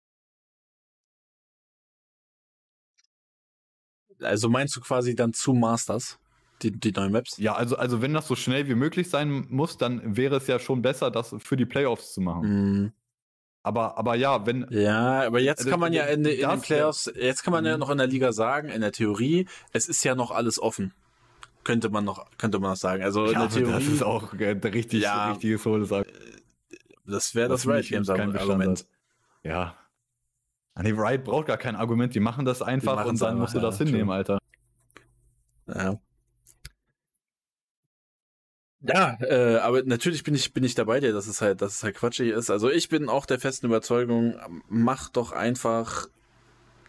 Also 4.24 4.48
meinst 4.48 4.76
du 4.76 4.80
quasi 4.80 5.14
dann 5.14 5.32
zu 5.32 5.52
Masters, 5.54 6.18
die, 6.62 6.70
die 6.70 6.92
neuen 6.92 7.12
Maps? 7.12 7.36
Ja, 7.38 7.54
also, 7.54 7.76
also 7.76 8.02
wenn 8.02 8.14
das 8.14 8.28
so 8.28 8.36
schnell 8.36 8.68
wie 8.68 8.74
möglich 8.74 9.10
sein 9.10 9.46
muss, 9.50 9.78
dann 9.78 10.16
wäre 10.16 10.36
es 10.36 10.46
ja 10.46 10.58
schon 10.58 10.82
besser, 10.82 11.10
das 11.10 11.34
für 11.38 11.56
die 11.56 11.66
Playoffs 11.66 12.14
zu 12.14 12.20
machen. 12.20 12.72
Mhm. 12.82 12.92
Aber, 13.64 13.96
aber 13.96 14.16
ja, 14.16 14.44
wenn. 14.44 14.66
Ja, 14.70 15.22
aber 15.22 15.40
jetzt 15.40 15.60
Also, 15.60 15.70
kann 15.70 15.78
man 15.80 15.92
ja 15.92 16.04
in, 16.06 16.24
in 16.24 16.48
den 16.48 16.60
Playoffs, 16.60 17.12
jetzt 17.14 17.44
kann 17.44 17.52
man 17.52 17.64
ja 17.64 17.74
Mhm. 17.74 17.80
noch 17.80 17.90
in 17.90 17.98
der 17.98 18.08
Liga 18.08 18.32
sagen, 18.32 18.68
in 18.68 18.80
der 18.80 18.90
Theorie, 18.92 19.46
es 19.72 19.88
ist 19.88 20.02
ja 20.04 20.14
noch 20.16 20.30
alles 20.32 20.60
offen. 20.60 20.92
Könnte 21.62 21.88
man 21.90 22.04
noch, 22.04 22.26
könnte 22.38 22.58
man 22.58 22.70
noch 22.70 22.76
sagen. 22.76 23.04
Also 23.04 23.26
in 23.26 23.32
Ja, 23.32 23.38
der 23.38 23.42
aber 23.42 23.54
Theorie, 23.54 23.72
das 23.72 23.86
ist 23.86 24.02
auch 24.02 24.34
äh, 24.34 24.54
der 24.56 24.74
richtig, 24.74 25.02
Ja. 25.02 25.30
richtiges 25.30 25.64
Hohlsack. 25.64 26.08
das 27.06 27.34
wäre 27.36 27.50
das 27.50 27.62
das 27.62 27.88
Games 27.88 28.08
kein 28.08 28.36
Argument. 28.36 28.84
Ja. 29.44 29.76
Ah, 30.74 30.82
Nee, 30.82 30.92
Riot 30.92 31.24
braucht 31.24 31.46
gar 31.46 31.58
kein 31.58 31.76
Argument, 31.76 32.14
die 32.14 32.20
machen 32.20 32.44
das 32.44 32.62
einfach 32.62 33.04
und 33.04 33.20
dann 33.20 33.38
musst 33.38 33.54
du 33.54 33.58
ja, 33.58 33.64
das 33.64 33.78
hinnehmen, 33.78 34.06
true. 34.06 34.14
Alter. 34.14 34.38
Ja. 35.66 36.00
Ja, 38.84 39.16
äh, 39.20 39.58
aber 39.58 39.84
natürlich 39.84 40.24
bin 40.24 40.34
ich 40.34 40.52
bin 40.52 40.64
ich 40.64 40.74
dabei 40.74 40.98
dir, 40.98 41.12
dass 41.12 41.28
es 41.28 41.40
halt, 41.40 41.62
dass 41.62 41.74
es 41.74 41.82
halt 41.84 41.94
quatschig 41.94 42.30
ist. 42.30 42.50
Also 42.50 42.68
ich 42.68 42.88
bin 42.88 43.08
auch 43.08 43.26
der 43.26 43.38
festen 43.38 43.66
Überzeugung, 43.66 44.34
macht 44.68 45.16
doch 45.16 45.30
einfach 45.30 46.08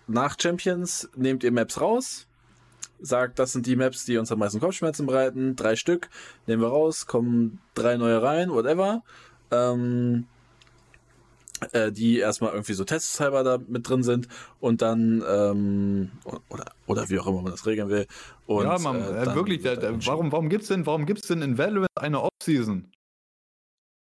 nach 0.07 0.35
Champions, 0.39 1.09
nehmt 1.15 1.43
ihr 1.43 1.51
Maps 1.51 1.79
raus, 1.79 2.27
sagt, 2.99 3.37
das 3.37 3.51
sind 3.51 3.67
die 3.67 3.75
Maps, 3.75 4.05
die 4.05 4.17
uns 4.17 4.31
am 4.31 4.39
meisten 4.39 4.59
Kopfschmerzen 4.59 5.05
bereiten, 5.05 5.55
drei 5.55 5.75
Stück, 5.75 6.09
nehmen 6.47 6.63
wir 6.63 6.69
raus, 6.69 7.05
kommen 7.05 7.59
drei 7.75 7.97
neue 7.97 8.23
rein, 8.23 8.49
whatever. 8.49 9.03
Ähm, 9.51 10.25
äh, 11.71 11.91
die 11.91 12.19
erstmal 12.19 12.51
irgendwie 12.51 12.73
so 12.73 12.83
testhalber 12.83 13.43
da 13.43 13.57
mit 13.67 13.87
drin 13.87 14.03
sind 14.03 14.27
und 14.59 14.81
dann 14.81 15.23
ähm, 15.27 16.11
oder 16.49 16.65
oder 16.87 17.09
wie 17.09 17.19
auch 17.19 17.27
immer 17.27 17.41
man 17.41 17.51
das 17.51 17.65
regeln 17.65 17.89
will. 17.89 18.05
Und, 18.45 18.65
ja, 18.65 18.77
man, 18.79 19.01
äh, 19.01 19.23
äh, 19.23 19.35
wirklich, 19.35 19.61
der, 19.61 19.81
warum, 20.05 20.31
warum 20.31 20.49
gibt's 20.49 20.67
denn, 20.67 20.85
warum 20.85 21.05
gibt's 21.05 21.27
denn 21.27 21.41
in 21.41 21.57
Valorant 21.57 21.87
eine 21.99 22.21
Offseason? 22.21 22.91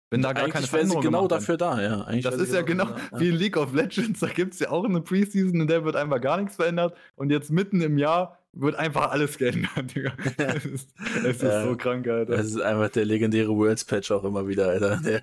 Wenn 0.09 0.21
da 0.21 0.31
gar 0.31 0.43
Eigentlich 0.43 0.53
keine 0.53 0.63
wäre 0.63 0.67
sie 0.67 0.69
Veränderung 0.69 1.01
genau 1.01 1.19
werden. 1.21 1.29
dafür 1.29 1.57
da, 1.57 1.81
ja. 1.81 2.01
Eigentlich 2.01 2.23
Das 2.23 2.35
ist 2.35 2.53
ja 2.53 2.61
genau 2.61 2.85
dafür 2.85 3.19
wie 3.19 3.29
in 3.29 3.35
League 3.35 3.57
of 3.57 3.73
Legends, 3.73 4.21
da 4.21 4.27
gibt 4.27 4.53
es 4.53 4.59
ja 4.59 4.69
auch 4.69 4.85
eine 4.85 5.01
Preseason, 5.01 5.59
in 5.59 5.67
der 5.67 5.84
wird 5.84 5.97
einfach 5.97 6.21
gar 6.21 6.38
nichts 6.38 6.55
verändert 6.55 6.95
und 7.15 7.29
jetzt 7.29 7.51
mitten 7.51 7.81
im 7.81 7.97
Jahr 7.97 8.39
wird 8.59 8.75
einfach 8.75 9.11
alles 9.11 9.38
geändert, 9.38 9.95
Digga. 9.95 10.13
Es 10.38 10.65
ist, 10.65 10.89
es 11.23 11.35
ist 11.38 11.41
Ja. 11.43 11.63
so 11.63 11.75
krank, 11.77 12.07
Alter. 12.07 12.38
Das 12.38 12.47
ist 12.47 12.59
einfach 12.61 12.89
der 12.89 13.05
legendäre 13.05 13.55
Worlds 13.55 13.85
Patch 13.85 14.11
auch 14.11 14.23
immer 14.23 14.47
wieder, 14.47 14.67
Alter, 14.69 14.97
der, 15.03 15.21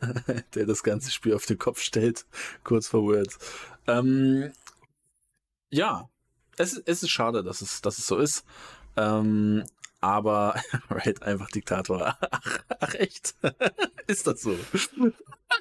der 0.55 0.67
das 0.67 0.83
ganze 0.83 1.11
Spiel 1.11 1.35
auf 1.35 1.47
den 1.47 1.59
Kopf 1.59 1.81
stellt, 1.81 2.27
kurz 2.63 2.89
vor 2.89 3.03
Worlds. 3.03 3.39
Ähm, 3.87 4.53
ja, 5.71 6.09
es, 6.57 6.77
es 6.87 7.03
ist 7.03 7.11
schade, 7.11 7.43
dass 7.43 7.61
es, 7.61 7.81
dass 7.83 7.99
es 7.99 8.07
so 8.07 8.19
ist. 8.19 8.45
Ähm, 8.97 9.65
aber 10.01 10.55
Right 10.91 11.23
einfach 11.23 11.51
Diktator. 11.51 12.17
Ach, 12.21 12.59
ach 12.81 12.95
echt? 12.95 13.35
ist 14.07 14.27
das 14.27 14.43
so? 14.43 14.57
Ich 14.73 14.91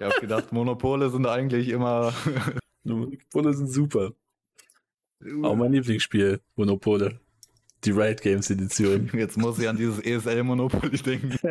habe 0.02 0.20
gedacht, 0.20 0.52
Monopole 0.52 1.10
sind 1.10 1.26
eigentlich 1.26 1.70
immer. 1.70 2.14
Monopole 2.84 3.54
sind 3.54 3.72
super. 3.72 4.12
Auch 5.41 5.56
mein 5.56 5.72
Lieblingsspiel, 5.72 6.41
Monopole. 6.58 7.20
Die 7.86 7.92
Riot 7.92 8.22
Games 8.22 8.50
Edition. 8.50 9.10
Jetzt 9.14 9.38
muss 9.38 9.60
ich 9.60 9.68
an 9.68 9.78
dieses 9.78 10.00
ESL-Monopoly 10.00 10.98
denken. 10.98 11.38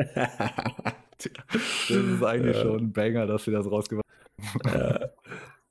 Das 1.19 1.91
ist 1.91 2.23
eigentlich 2.25 2.57
Ja. 2.57 2.63
schon 2.63 2.77
ein 2.81 2.93
Banger, 2.93 3.27
dass 3.29 3.45
sie 3.45 3.53
das 3.53 3.71
rausgebracht 3.71 4.05
Ja. 4.65 4.99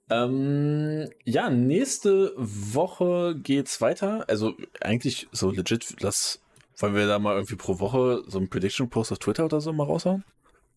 ähm, 0.10 1.10
ja, 1.26 1.50
nächste 1.50 2.32
Woche 2.38 3.36
geht's 3.38 3.82
weiter. 3.82 4.24
Also 4.30 4.54
eigentlich 4.80 5.28
so 5.34 5.52
legit, 5.52 6.02
das 6.02 6.42
wollen 6.78 6.96
wir 6.96 7.06
da 7.08 7.20
mal 7.20 7.34
irgendwie 7.36 7.58
pro 7.58 7.80
Woche 7.82 8.24
so 8.28 8.38
einen 8.38 8.50
Prediction-Post 8.50 9.12
auf 9.12 9.20
Twitter 9.20 9.44
oder 9.46 9.60
so 9.60 9.74
mal 9.74 9.84
raushauen? 9.84 10.24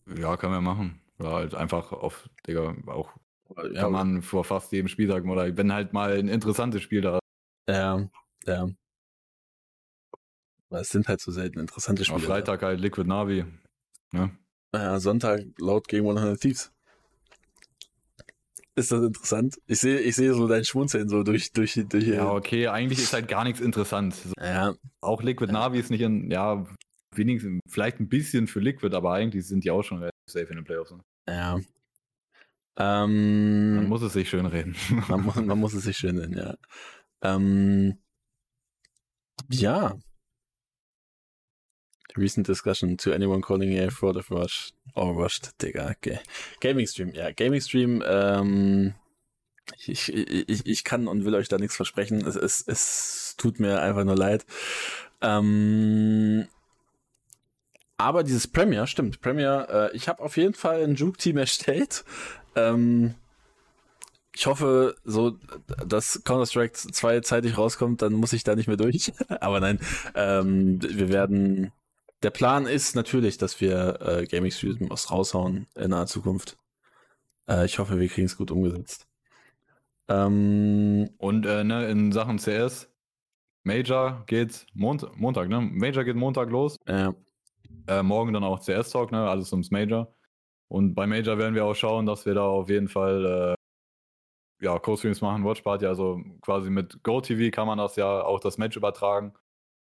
haben. 0.09 0.20
Ja, 0.20 0.36
kann 0.36 0.51
man 0.51 0.65
machen. 0.65 1.01
Ja, 1.20 1.31
halt 1.32 1.55
einfach 1.55 1.93
auf, 1.93 2.28
Digga, 2.48 2.74
auch 2.86 3.11
Ja, 3.73 3.82
kann 3.82 3.93
man 3.93 4.23
vor 4.23 4.43
fast 4.44 4.73
jedem 4.73 4.89
Spiel 4.89 5.06
sagen. 5.06 5.31
Oder 5.31 5.56
wenn 5.56 5.73
halt 5.73 5.93
mal 5.93 6.19
ein 6.19 6.27
interessantes 6.27 6.82
Spiel 6.82 7.01
da 7.01 7.19
ist. 7.19 7.20
ja, 7.69 8.09
ja. 8.47 8.69
Aber 10.74 10.80
es 10.80 10.88
sind 10.88 11.06
halt 11.06 11.20
so 11.20 11.30
selten 11.30 11.60
interessante 11.60 12.05
Spiele. 12.05 12.16
Auf 12.16 12.24
Freitag 12.24 12.62
halt 12.62 12.80
Liquid 12.80 13.06
Navi. 13.06 13.44
Ne? 14.10 14.36
Ja, 14.74 14.98
Sonntag 14.98 15.42
laut 15.60 15.86
gegen 15.86 16.05
100 16.05 16.40
Thieves. 16.40 16.72
Ist 18.74 18.90
das 18.90 19.05
interessant? 19.05 19.55
Ich 19.68 19.78
sehe, 19.78 20.01
ich 20.01 20.16
sehe 20.16 20.34
so 20.34 20.48
dein 20.48 20.64
Schmunzeln 20.64 21.09
so 21.09 21.22
durch, 21.22 21.52
durch, 21.52 21.80
durch. 21.88 22.09
Ja, 22.09 22.28
okay, 22.32 22.66
eigentlich 22.66 22.98
ist 22.98 23.12
halt 23.12 23.28
gar 23.28 23.44
nichts 23.44 23.60
interessant. 23.60 24.16
So, 24.16 24.32
ja, 24.40 24.74
auch 25.01 25.22
Liquid 25.22 25.52
Navi 25.52 25.78
ist 25.78 25.92
nicht 25.92 26.01
in, 26.01 26.28
ja, 26.32 26.66
wenigstens, 27.14 27.60
vielleicht 27.68 28.01
ein 28.01 28.09
bisschen 28.09 28.48
für 28.48 28.59
Liquid, 28.59 28.96
aber 28.96 29.12
eigentlich 29.12 29.46
sind 29.46 29.62
die 29.62 29.70
auch 29.70 29.84
schon 29.84 29.98
relativ 29.98 30.28
safe 30.28 30.46
in 30.46 30.56
den 30.56 30.64
Playoffs. 30.64 30.90
Ne? 30.90 31.05
ja. 31.28 31.60
Ähm, 32.76 33.76
Man 33.76 33.88
muss 33.88 34.02
es 34.02 34.14
sich 34.14 34.28
schön 34.28 34.46
reden. 34.46 34.74
Man, 35.09 35.22
muss, 35.22 35.36
man 35.36 35.60
muss 35.60 35.74
es 35.74 35.84
sich 35.84 35.96
schön 35.96 36.16
nennen, 36.16 36.36
ja. 36.36 36.56
Ähm, 37.22 37.96
ja. 39.52 39.96
Recent 42.16 42.46
discussion 42.46 42.96
to 42.98 43.12
anyone 43.12 43.40
calling 43.40 43.78
a 43.78 43.90
fraud 43.90 44.16
of 44.16 44.30
rush 44.30 44.72
or 44.94 45.14
rushed, 45.14 45.58
Digga. 45.58 45.90
Okay. 45.92 46.20
Gaming 46.60 46.86
Stream, 46.86 47.12
ja. 47.14 47.30
Gaming 47.32 47.60
Stream, 47.60 48.02
ähm, 48.06 48.94
ich, 49.86 50.12
ich, 50.12 50.66
ich, 50.66 50.84
kann 50.84 51.08
und 51.08 51.24
will 51.24 51.34
euch 51.34 51.48
da 51.48 51.58
nichts 51.58 51.76
versprechen. 51.76 52.24
Es, 52.24 52.36
es, 52.36 52.62
es 52.66 53.34
tut 53.36 53.58
mir 53.60 53.80
einfach 53.80 54.04
nur 54.04 54.16
leid. 54.16 54.46
Ähm, 55.20 56.46
aber 57.96 58.22
dieses 58.24 58.46
Premier, 58.46 58.86
stimmt, 58.86 59.20
Premier, 59.20 59.66
äh, 59.70 59.96
ich 59.96 60.08
habe 60.08 60.22
auf 60.22 60.36
jeden 60.36 60.54
Fall 60.54 60.82
ein 60.82 60.94
Juke-Team 60.94 61.36
erstellt. 61.38 62.04
Ähm, 62.54 63.14
ich 64.36 64.46
hoffe, 64.46 64.96
so, 65.04 65.38
dass 65.86 66.22
Counter-Strike 66.24 66.74
2 66.74 67.20
zeitig 67.20 67.56
rauskommt, 67.56 68.02
dann 68.02 68.14
muss 68.14 68.32
ich 68.32 68.42
da 68.42 68.56
nicht 68.56 68.66
mehr 68.66 68.76
durch. 68.76 69.12
Aber 69.40 69.60
nein, 69.60 69.78
ähm, 70.14 70.80
wir 70.82 71.08
werden. 71.08 71.72
Der 72.24 72.30
Plan 72.30 72.66
ist 72.66 72.96
natürlich, 72.96 73.36
dass 73.36 73.60
wir 73.60 74.01
äh, 74.01 74.24
Gaming 74.24 74.51
Stream 74.51 74.88
was 74.88 75.10
raushauen 75.10 75.66
in 75.74 75.90
naher 75.90 76.06
Zukunft. 76.06 76.56
Äh, 77.46 77.66
ich 77.66 77.78
hoffe, 77.78 78.01
wir 78.01 78.09
kriegen 78.09 78.24
es 78.24 78.38
gut 78.38 78.51
umgesetzt. 78.51 79.06
Ähm, 80.09 81.10
Und 81.18 81.44
äh, 81.44 81.64
ne, 81.64 81.86
in 81.90 82.12
Sachen 82.12 82.38
CS, 82.38 82.88
Major 83.62 84.24
geht 84.26 84.66
Mont 84.72 85.06
Montag, 85.16 85.51
ne? 85.51 85.60
Major 85.60 86.02
geht 86.02 86.16
Montag 86.16 86.48
los. 86.48 86.78
äh, 86.86 87.12
Äh, 87.86 88.02
morgen 88.02 88.32
dann 88.32 88.42
auch 88.42 88.59
CS-Talk, 88.59 89.12
ne? 89.12 89.28
Alles 89.28 89.52
ums 89.52 89.70
Major. 89.70 90.14
Und 90.68 90.94
bei 90.94 91.06
Major 91.06 91.36
werden 91.36 91.55
wir 91.55 91.66
auch 91.66 91.74
schauen, 91.74 92.06
dass 92.06 92.24
wir 92.24 92.32
da 92.32 92.46
auf 92.46 92.70
jeden 92.70 92.88
Fall 92.88 93.55
äh, 94.62 94.64
ja, 94.64 94.78
Co-Streams 94.78 95.20
machen, 95.20 95.44
Watch 95.44 95.60
Party, 95.60 95.84
also 95.84 96.22
quasi 96.40 96.70
mit 96.70 97.02
GoTV 97.02 97.51
kann 97.51 97.66
man 97.66 97.76
das 97.76 97.96
ja 97.96 98.22
auch 98.22 98.40
das 98.40 98.56
Match 98.56 98.78
übertragen. 98.78 99.34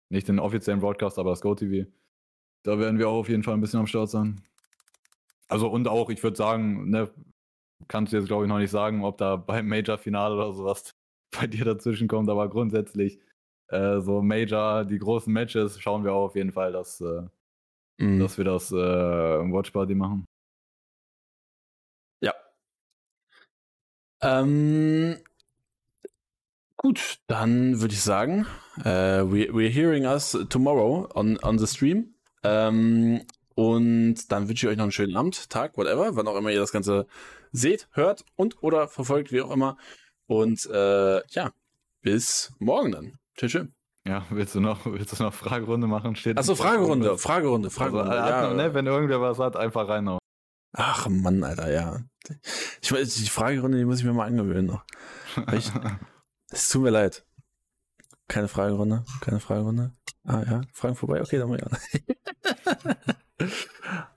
Nicht 0.09 0.27
den 0.27 0.39
offiziellen 0.39 0.81
Broadcast, 0.81 1.17
aber 1.17 1.29
das 1.29 1.39
GoTV. 1.39 1.87
Da 2.63 2.79
werden 2.79 2.97
wir 2.97 3.09
auch 3.09 3.19
auf 3.19 3.29
jeden 3.29 3.43
Fall 3.43 3.53
ein 3.53 3.61
bisschen 3.61 3.79
am 3.79 3.87
Start 3.87 4.09
sein. 4.09 4.41
Also 5.47 5.69
und 5.69 5.87
auch, 5.87 6.09
ich 6.09 6.23
würde 6.23 6.37
sagen, 6.37 6.89
ne, 6.89 7.11
kannst 7.87 8.13
du 8.13 8.17
jetzt 8.17 8.27
glaube 8.27 8.45
ich 8.45 8.49
noch 8.49 8.59
nicht 8.59 8.71
sagen, 8.71 9.03
ob 9.03 9.17
da 9.17 9.35
beim 9.35 9.67
Major-Finale 9.67 10.35
oder 10.35 10.53
sowas 10.53 10.95
bei 11.31 11.47
dir 11.47 11.65
dazwischen 11.65 12.07
kommt, 12.07 12.29
aber 12.29 12.49
grundsätzlich 12.49 13.19
äh, 13.67 14.01
so 14.01 14.21
Major, 14.21 14.85
die 14.85 14.99
großen 14.99 15.31
Matches, 15.31 15.79
schauen 15.79 16.03
wir 16.03 16.13
auch 16.13 16.25
auf 16.25 16.35
jeden 16.35 16.51
Fall, 16.51 16.71
dass, 16.71 17.01
äh, 17.01 17.23
mhm. 17.97 18.19
dass 18.19 18.37
wir 18.37 18.45
das 18.45 18.71
äh, 18.71 19.39
im 19.39 19.51
Watch 19.51 19.71
Party 19.71 19.95
machen. 19.95 20.25
Ja. 22.21 22.33
Ähm, 24.21 25.17
gut, 26.77 27.19
dann 27.27 27.81
würde 27.81 27.93
ich 27.93 28.01
sagen, 28.01 28.45
uh, 28.79 29.25
we, 29.25 29.49
we're 29.51 29.69
hearing 29.69 30.05
us 30.05 30.37
tomorrow 30.49 31.09
on, 31.15 31.37
on 31.43 31.57
the 31.57 31.67
stream. 31.67 32.12
Ähm, 32.43 33.21
und 33.55 34.31
dann 34.31 34.47
wünsche 34.49 34.65
ich 34.65 34.71
euch 34.71 34.77
noch 34.77 34.83
einen 34.83 34.91
schönen 34.91 35.15
Abend, 35.15 35.49
Tag, 35.49 35.77
whatever, 35.77 36.15
wann 36.15 36.27
auch 36.27 36.35
immer 36.35 36.49
ihr 36.49 36.59
das 36.59 36.71
Ganze 36.71 37.05
seht, 37.51 37.87
hört 37.91 38.25
und 38.35 38.61
oder 38.63 38.87
verfolgt, 38.87 39.31
wie 39.31 39.41
auch 39.41 39.51
immer. 39.51 39.77
Und 40.25 40.65
äh, 40.65 41.21
ja, 41.29 41.51
bis 42.01 42.53
morgen 42.59 42.91
dann. 42.91 43.19
Tschüss. 43.35 43.51
tschüss. 43.51 43.67
Ja, 44.05 44.25
willst 44.31 44.55
du 44.55 44.59
noch, 44.59 44.85
willst 44.85 45.17
du 45.17 45.23
noch 45.23 45.33
Fragerunde 45.33 45.87
machen? 45.87 46.15
Steht 46.15 46.37
Achso, 46.37 46.55
Fragerunde, 46.55 47.17
Fragerunde, 47.17 47.69
Fragerunde. 47.69 48.11
Also, 48.11 48.29
ja. 48.29 48.47
noch, 48.49 48.55
ne, 48.55 48.73
wenn 48.73 48.85
irgendwer 48.85 49.21
was 49.21 49.39
hat, 49.39 49.55
einfach 49.55 49.87
reinhauen. 49.87 50.19
Ach 50.75 51.07
Mann, 51.07 51.43
Alter, 51.43 51.71
ja. 51.71 51.99
Ich 52.81 52.91
weiß, 52.91 53.15
die 53.15 53.27
Fragerunde, 53.27 53.77
die 53.77 53.85
muss 53.85 53.99
ich 53.99 54.05
mir 54.05 54.13
mal 54.13 54.25
angewöhnen 54.25 54.65
noch. 54.65 54.83
Ich, 55.53 55.71
es 56.49 56.69
tut 56.69 56.81
mir 56.81 56.89
leid. 56.89 57.25
Keine 58.27 58.47
Fragerunde, 58.47 59.05
keine 59.21 59.39
Fragerunde. 59.39 59.91
Ah 60.25 60.43
ja, 60.49 60.61
Fragen 60.71 60.95
vorbei, 60.95 61.21
okay, 61.21 61.37
dann 61.37 61.49
mal 61.49 61.59
ja. 61.59 61.67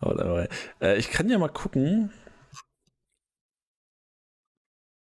oh, 0.00 0.12
dabei. 0.12 0.48
Äh, 0.80 0.98
ich 0.98 1.10
kann 1.10 1.28
ja 1.28 1.38
mal 1.38 1.48
gucken. 1.48 2.12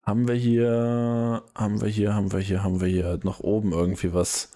Haben 0.04 0.28
wir 0.28 0.36
hier, 0.36 1.44
haben 1.56 1.82
wir 1.82 1.88
hier, 1.88 2.14
haben 2.14 2.32
wir 2.32 2.40
hier, 2.40 2.64
haben 2.64 2.82
wir 2.82 2.88
hier 2.88 3.20
noch 3.24 3.40
oben 3.40 3.72
irgendwie 3.72 4.14
was? 4.14 4.52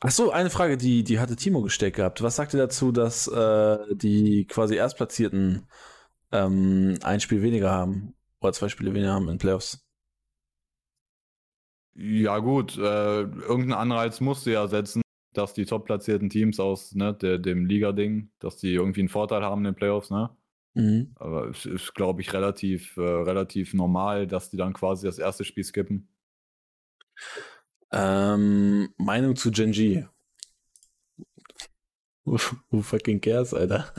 Ach 0.00 0.10
so, 0.10 0.30
eine 0.30 0.50
Frage, 0.50 0.76
die, 0.76 1.02
die 1.02 1.18
hatte 1.18 1.36
Timo 1.36 1.62
gestellt 1.62 1.96
gehabt. 1.96 2.22
Was 2.22 2.36
sagt 2.36 2.54
ihr 2.54 2.60
dazu, 2.60 2.92
dass 2.92 3.26
äh, 3.28 3.78
die 3.94 4.46
quasi 4.46 4.76
Erstplatzierten 4.76 5.66
ähm, 6.32 6.98
ein 7.02 7.20
Spiel 7.20 7.42
weniger 7.42 7.70
haben 7.70 8.14
oder 8.40 8.52
zwei 8.52 8.68
Spiele 8.68 8.94
weniger 8.94 9.12
haben 9.12 9.28
in 9.28 9.38
Playoffs? 9.38 9.84
Ja 11.94 12.38
gut, 12.38 12.76
äh, 12.78 13.22
irgendeinen 13.22 13.72
Anreiz 13.72 14.20
musst 14.20 14.46
du 14.46 14.52
ja 14.52 14.68
setzen, 14.68 15.02
dass 15.38 15.54
die 15.54 15.64
top-platzierten 15.64 16.28
Teams 16.28 16.60
aus 16.60 16.94
ne, 16.94 17.14
der, 17.14 17.38
dem 17.38 17.66
Liga-Ding, 17.66 18.30
dass 18.40 18.56
die 18.56 18.74
irgendwie 18.74 19.00
einen 19.00 19.08
Vorteil 19.08 19.42
haben 19.42 19.60
in 19.60 19.72
den 19.72 19.74
Playoffs, 19.74 20.10
ne? 20.10 20.30
Mhm. 20.74 21.12
Aber 21.16 21.48
es 21.48 21.64
ist, 21.64 21.94
glaube 21.94 22.20
ich, 22.20 22.32
relativ, 22.32 22.96
äh, 22.96 23.00
relativ 23.00 23.74
normal, 23.74 24.26
dass 24.26 24.50
die 24.50 24.56
dann 24.56 24.72
quasi 24.72 25.06
das 25.06 25.18
erste 25.18 25.44
Spiel 25.44 25.64
skippen. 25.64 26.08
Ähm, 27.90 28.90
Meinung 28.96 29.34
zu 29.34 29.50
Genji. 29.50 30.06
Who 32.24 32.82
fucking 32.82 33.20
cares, 33.20 33.54
Alter? 33.54 33.92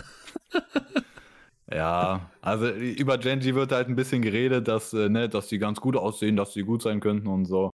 ja, 1.71 2.29
also 2.41 2.69
über 2.69 3.17
Genji 3.17 3.55
wird 3.55 3.71
halt 3.71 3.87
ein 3.87 3.95
bisschen 3.95 4.21
geredet, 4.21 4.67
dass, 4.67 4.93
äh, 4.93 5.09
ne, 5.09 5.27
dass 5.27 5.47
die 5.47 5.57
ganz 5.57 5.81
gut 5.81 5.95
aussehen, 5.95 6.35
dass 6.35 6.53
sie 6.53 6.63
gut 6.63 6.83
sein 6.83 6.99
könnten 6.99 7.27
und 7.27 7.45
so. 7.45 7.71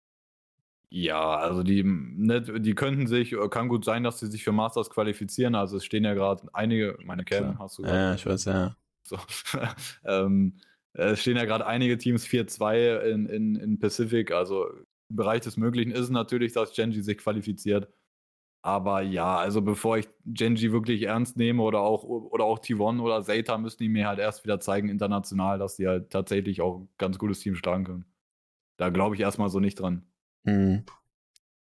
Ja, 0.92 1.36
also 1.36 1.62
die, 1.62 1.84
ne, 1.84 2.42
die 2.42 2.74
könnten 2.74 3.06
sich, 3.06 3.34
äh, 3.34 3.50
kann 3.50 3.68
gut 3.68 3.86
sein, 3.86 4.04
dass 4.04 4.20
sie 4.20 4.28
sich 4.28 4.44
für 4.44 4.52
Masters 4.52 4.90
qualifizieren. 4.90 5.54
Also 5.54 5.78
es 5.78 5.86
stehen 5.86 6.04
ja 6.04 6.16
gerade 6.16 6.50
einige, 6.54 6.98
meine 7.04 7.24
Kevin, 7.24 7.60
hast 7.60 7.78
du 7.78 7.84
gerade. 7.84 7.98
Ja, 7.98 8.14
ich 8.16 8.26
weiß, 8.26 8.46
ja. 8.46 8.76
So. 9.04 9.18
ähm, 10.06 10.58
es 10.94 11.22
stehen 11.22 11.38
ja 11.38 11.46
gerade 11.46 11.68
einige 11.68 11.98
Teams 11.98 12.26
4-2 12.26 13.02
in, 13.02 13.28
in, 13.28 13.56
in 13.56 13.80
Pacific, 13.80 14.32
also 14.32 14.68
im 15.10 15.16
Bereich 15.16 15.42
des 15.42 15.58
Möglichen 15.58 15.92
ist 15.92 16.02
es 16.02 16.10
natürlich, 16.10 16.54
dass 16.54 16.74
Genji 16.74 17.02
sich 17.02 17.20
qualifiziert. 17.20 17.88
Aber 18.62 19.02
ja, 19.02 19.38
also 19.38 19.62
bevor 19.62 19.98
ich 20.00 20.10
Genji 20.26 20.72
wirklich 20.72 21.04
ernst 21.04 21.38
nehme 21.38 21.62
oder 21.64 21.80
auch, 21.80 22.04
oder 22.04 22.44
auch 22.44 22.60
T1 22.60 23.00
oder 23.00 23.24
Zeta, 23.24 23.58
müssen 23.58 23.82
die 23.82 23.90
mir 23.90 24.08
halt 24.08 24.20
erst 24.20 24.44
wieder 24.44 24.60
zeigen, 24.60 24.90
international, 24.90 25.60
dass 25.60 25.78
die 25.78 25.88
halt 25.88 26.10
tatsächlich 26.10 26.62
auch 26.62 26.80
ein 26.80 26.90
ganz 26.98 27.18
gutes 27.18 27.40
Team 27.40 27.56
schlagen 27.56 27.86
können. 27.86 28.06
Da 28.78 28.90
glaube 28.90 29.16
ich 29.16 29.22
erstmal 29.22 29.50
so 29.50 29.60
nicht 29.60 29.80
dran. 29.80 30.09
Hm. 30.50 30.84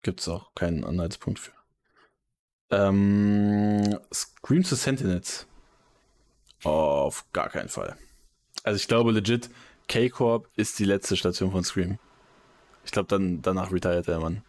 Gibt 0.01 0.21
es 0.21 0.27
auch 0.29 0.53
keinen 0.55 0.83
Anhaltspunkt 0.83 1.39
für. 1.39 1.51
Ähm, 2.69 3.99
Scream 4.13 4.63
to 4.63 4.75
Sentinels. 4.75 5.47
auf 6.63 7.25
gar 7.33 7.49
keinen 7.49 7.69
Fall. 7.69 7.97
Also 8.63 8.77
ich 8.77 8.87
glaube 8.87 9.11
legit, 9.11 9.49
K-Corp 9.87 10.49
ist 10.55 10.79
die 10.79 10.85
letzte 10.85 11.15
Station 11.17 11.51
von 11.51 11.63
Scream. 11.63 11.99
Ich 12.85 12.91
glaube, 12.91 13.07
dann 13.07 13.41
danach 13.41 13.71
retired 13.71 14.07
der 14.07 14.19
Mann. 14.19 14.43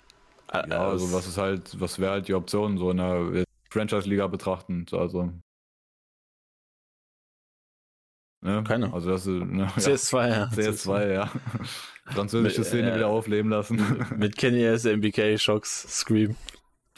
Ja, 0.53 0.89
also 0.89 1.13
was 1.13 1.27
ist 1.27 1.39
halt, 1.39 1.79
was 1.81 1.99
wäre 1.99 2.13
halt 2.13 2.29
die 2.29 2.35
Option, 2.35 2.79
so 2.79 2.91
in 2.91 2.97
der 2.97 3.45
Franchise-Liga 3.71 4.27
betrachtend, 4.29 4.95
also. 4.95 5.33
Ne? 8.41 8.63
Keine. 8.67 8.93
Also 8.93 9.11
das 9.11 9.27
ist, 9.27 9.45
ne, 9.45 9.67
CS2, 9.77 10.29
ja. 10.29 10.45
CS2, 10.47 11.13
ja. 11.13 11.31
Französische 12.07 12.61
mit, 12.61 12.69
Szene 12.69 12.93
äh, 12.93 12.95
wieder 12.97 13.09
aufleben 13.09 13.51
lassen. 13.51 14.07
Mit 14.17 14.37
Kenny 14.37 14.65
S, 14.65 14.85
MBK, 14.85 15.39
Shocks, 15.39 15.87
Scream. 15.89 16.37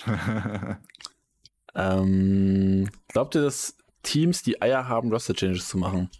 ähm, 1.75 2.89
glaubt 3.09 3.35
ihr, 3.35 3.43
dass 3.43 3.77
Teams 4.03 4.43
die 4.43 4.61
Eier 4.62 4.89
haben, 4.89 5.11
Roster-Changes 5.12 5.69
zu 5.69 5.79
machen? 5.79 6.11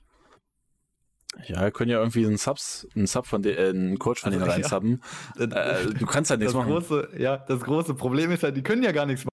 Ja, 1.47 1.71
können 1.71 1.91
ja 1.91 1.99
irgendwie 1.99 2.27
einen 2.27 2.37
Subs, 2.37 2.89
einen 2.95 3.07
Sub 3.07 3.27
von 3.27 3.43
der, 3.43 3.59
äh, 3.59 3.69
einen 3.71 3.99
Coach 3.99 4.23
von 4.23 4.33
also, 4.33 4.45
denen 4.45 4.51
reinsubben. 4.51 5.03
Ja. 5.39 5.45
Äh, 5.45 5.95
du 5.95 6.07
kannst 6.07 6.31
halt 6.31 6.41
nichts 6.41 6.55
das 6.55 6.61
machen. 6.61 6.73
Große, 6.73 7.11
ja, 7.19 7.37
das 7.37 7.61
große 7.61 7.95
Problem 7.95 8.31
ist 8.33 8.43
halt, 8.43 8.57
die 8.57 8.63
können 8.63 8.83
ja 8.83 8.93
gar 8.93 9.07
nichts 9.07 9.25
machen. 9.25 9.31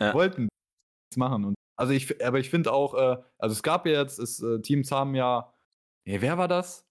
Ja. 0.00 0.14
Wollten 0.14 0.42
nichts 0.42 1.16
machen. 1.16 1.44
Und, 1.46 1.54
also 1.76 1.92
ich, 1.92 2.24
aber 2.24 2.38
ich 2.38 2.50
finde 2.50 2.72
auch, 2.72 2.94
äh, 2.94 3.16
also 3.38 3.52
es 3.52 3.62
gab 3.62 3.86
ja 3.86 4.00
jetzt, 4.00 4.18
es, 4.18 4.42
äh, 4.42 4.60
Teams 4.60 4.90
haben 4.90 5.14
ja, 5.14 5.52
nee, 6.04 6.20
wer 6.20 6.38
war 6.38 6.48
das? 6.48 6.86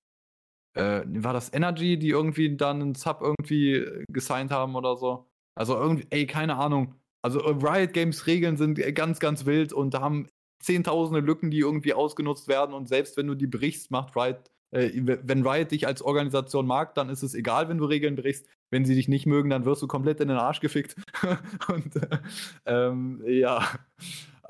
Äh, 0.74 1.04
war 1.06 1.34
das 1.34 1.54
Energy, 1.54 1.98
die 2.00 2.10
irgendwie 2.10 2.56
dann 2.56 2.82
einen 2.82 2.96
Sub 2.96 3.22
irgendwie 3.22 3.86
gesigned 4.10 4.52
haben 4.52 4.76
oder 4.76 4.96
so? 4.98 5.30
Also 5.56 5.76
irgendwie, 5.76 6.08
ey, 6.12 6.26
keine 6.28 6.58
Ahnung. 6.58 6.96
Also 7.22 7.40
äh, 7.42 7.50
Riot 7.50 7.94
Games 7.94 8.26
Regeln 8.28 8.58
sind 8.58 8.76
ganz, 8.96 9.20
ganz 9.20 9.46
wild 9.46 9.74
und 9.74 9.94
da 9.94 10.02
haben 10.02 10.28
zehntausende 10.62 11.20
Lücken, 11.20 11.52
die 11.52 11.60
irgendwie 11.60 11.94
ausgenutzt 11.94 12.48
werden. 12.48 12.74
Und 12.74 12.88
selbst 12.88 13.18
wenn 13.18 13.28
du 13.28 13.36
die 13.36 13.48
brichst, 13.48 13.92
macht 13.92 14.16
Riot, 14.16 14.52
äh, 14.72 14.92
wenn 14.96 15.46
Riot 15.46 15.72
dich 15.72 15.88
als 15.88 16.02
Organisation 16.02 16.66
mag, 16.66 16.96
dann 16.96 17.10
ist 17.10 17.24
es 17.24 17.36
egal, 17.36 17.70
wenn 17.70 17.78
du 17.78 17.86
Regeln 17.86 18.16
brichst. 18.16 18.48
Wenn 18.70 18.86
sie 18.86 18.96
dich 18.96 19.10
nicht 19.10 19.26
mögen, 19.26 19.50
dann 19.50 19.66
wirst 19.66 19.82
du 19.82 19.88
komplett 19.88 20.22
in 20.22 20.30
den 20.30 20.38
Arsch 20.38 20.62
gefickt. 20.62 20.96
und 21.68 21.96
äh, 21.98 22.18
ähm, 22.66 23.22
ja, 23.26 23.68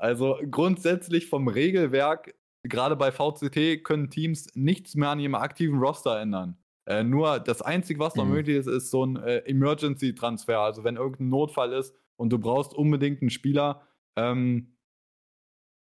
also 0.02 0.36
grundsätzlich 0.50 1.28
vom 1.28 1.46
Regelwerk, 1.46 2.34
gerade 2.64 2.96
bei 2.96 3.12
VCT, 3.12 3.84
können 3.84 4.10
Teams 4.10 4.48
nichts 4.54 4.96
mehr 4.96 5.10
an 5.10 5.20
ihrem 5.20 5.36
aktiven 5.36 5.78
Roster 5.78 6.20
ändern. 6.20 6.56
Äh, 6.86 7.04
nur 7.04 7.38
das 7.38 7.62
Einzige, 7.62 8.00
was 8.00 8.16
noch 8.16 8.24
mhm. 8.24 8.32
möglich 8.32 8.56
ist, 8.56 8.66
ist 8.66 8.90
so 8.90 9.06
ein 9.06 9.14
äh, 9.16 9.38
Emergency-Transfer. 9.46 10.58
Also 10.58 10.82
wenn 10.82 10.96
irgendein 10.96 11.28
Notfall 11.28 11.72
ist 11.72 11.94
und 12.16 12.30
du 12.30 12.40
brauchst 12.40 12.74
unbedingt 12.74 13.22
einen 13.22 13.30
Spieler, 13.30 13.86
ähm, 14.16 14.74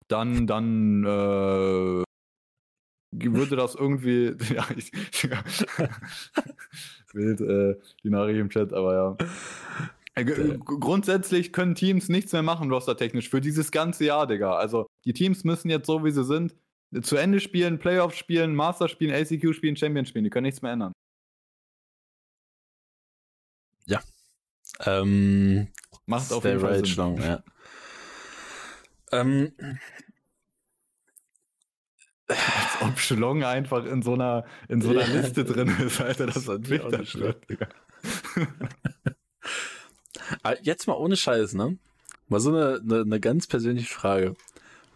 dann, 0.08 0.46
dann 0.46 1.04
äh, 1.04 2.04
würde 3.12 3.56
das 3.56 3.74
irgendwie, 3.74 4.34
ja, 4.54 4.66
ich, 4.74 4.92
ja, 5.24 5.44
wild 7.12 7.42
äh, 7.42 7.78
die 8.02 8.08
Nachricht 8.08 8.40
im 8.40 8.48
Chat, 8.48 8.72
aber 8.72 8.94
ja. 8.94 9.16
Äh, 10.16 10.58
grundsätzlich 10.64 11.52
können 11.52 11.74
Teams 11.74 12.08
nichts 12.08 12.32
mehr 12.32 12.42
machen, 12.42 12.70
rostertechnisch, 12.72 13.28
für 13.28 13.40
dieses 13.40 13.70
ganze 13.70 14.06
Jahr, 14.06 14.26
Digga. 14.26 14.56
Also, 14.56 14.86
die 15.04 15.12
Teams 15.12 15.44
müssen 15.44 15.68
jetzt 15.68 15.86
so, 15.86 16.04
wie 16.04 16.10
sie 16.10 16.24
sind, 16.24 16.54
zu 17.02 17.16
Ende 17.16 17.40
spielen, 17.40 17.78
Playoffs 17.78 18.16
spielen, 18.16 18.54
Master 18.54 18.88
spielen, 18.88 19.12
ACQ 19.12 19.54
spielen, 19.54 19.76
Champion 19.76 20.06
spielen. 20.06 20.24
Die 20.24 20.30
können 20.30 20.44
nichts 20.44 20.62
mehr 20.62 20.72
ändern. 20.72 20.92
Ja. 23.84 24.00
Ähm, 24.84 25.68
Macht 26.06 26.32
auf 26.32 26.44
jeden 26.44 26.60
Fall 26.60 26.70
right 26.70 26.86
Sinn. 26.86 26.92
Strong, 26.92 27.20
ja. 27.20 27.42
Ähm, 29.12 29.52
als 32.28 32.82
ob 32.82 32.98
Schlong 32.98 33.44
einfach 33.44 33.84
in 33.84 34.02
so 34.02 34.14
einer, 34.14 34.46
in 34.68 34.80
so 34.80 34.90
einer 34.90 35.06
ja. 35.06 35.20
Liste 35.20 35.44
drin 35.44 35.68
ist, 35.80 36.00
Alter, 36.00 36.26
das 36.26 36.48
hat 36.48 36.68
mich 36.68 36.80
dann 36.80 37.06
stört, 37.06 37.48
Digga. 37.50 37.68
Ah, 40.42 40.54
jetzt 40.62 40.86
mal 40.86 40.94
ohne 40.94 41.16
Scheiß, 41.16 41.54
ne? 41.54 41.78
Mal 42.28 42.40
so 42.40 42.50
eine, 42.50 42.80
eine, 42.80 43.02
eine, 43.02 43.20
ganz 43.20 43.46
persönliche 43.46 43.92
Frage. 43.92 44.34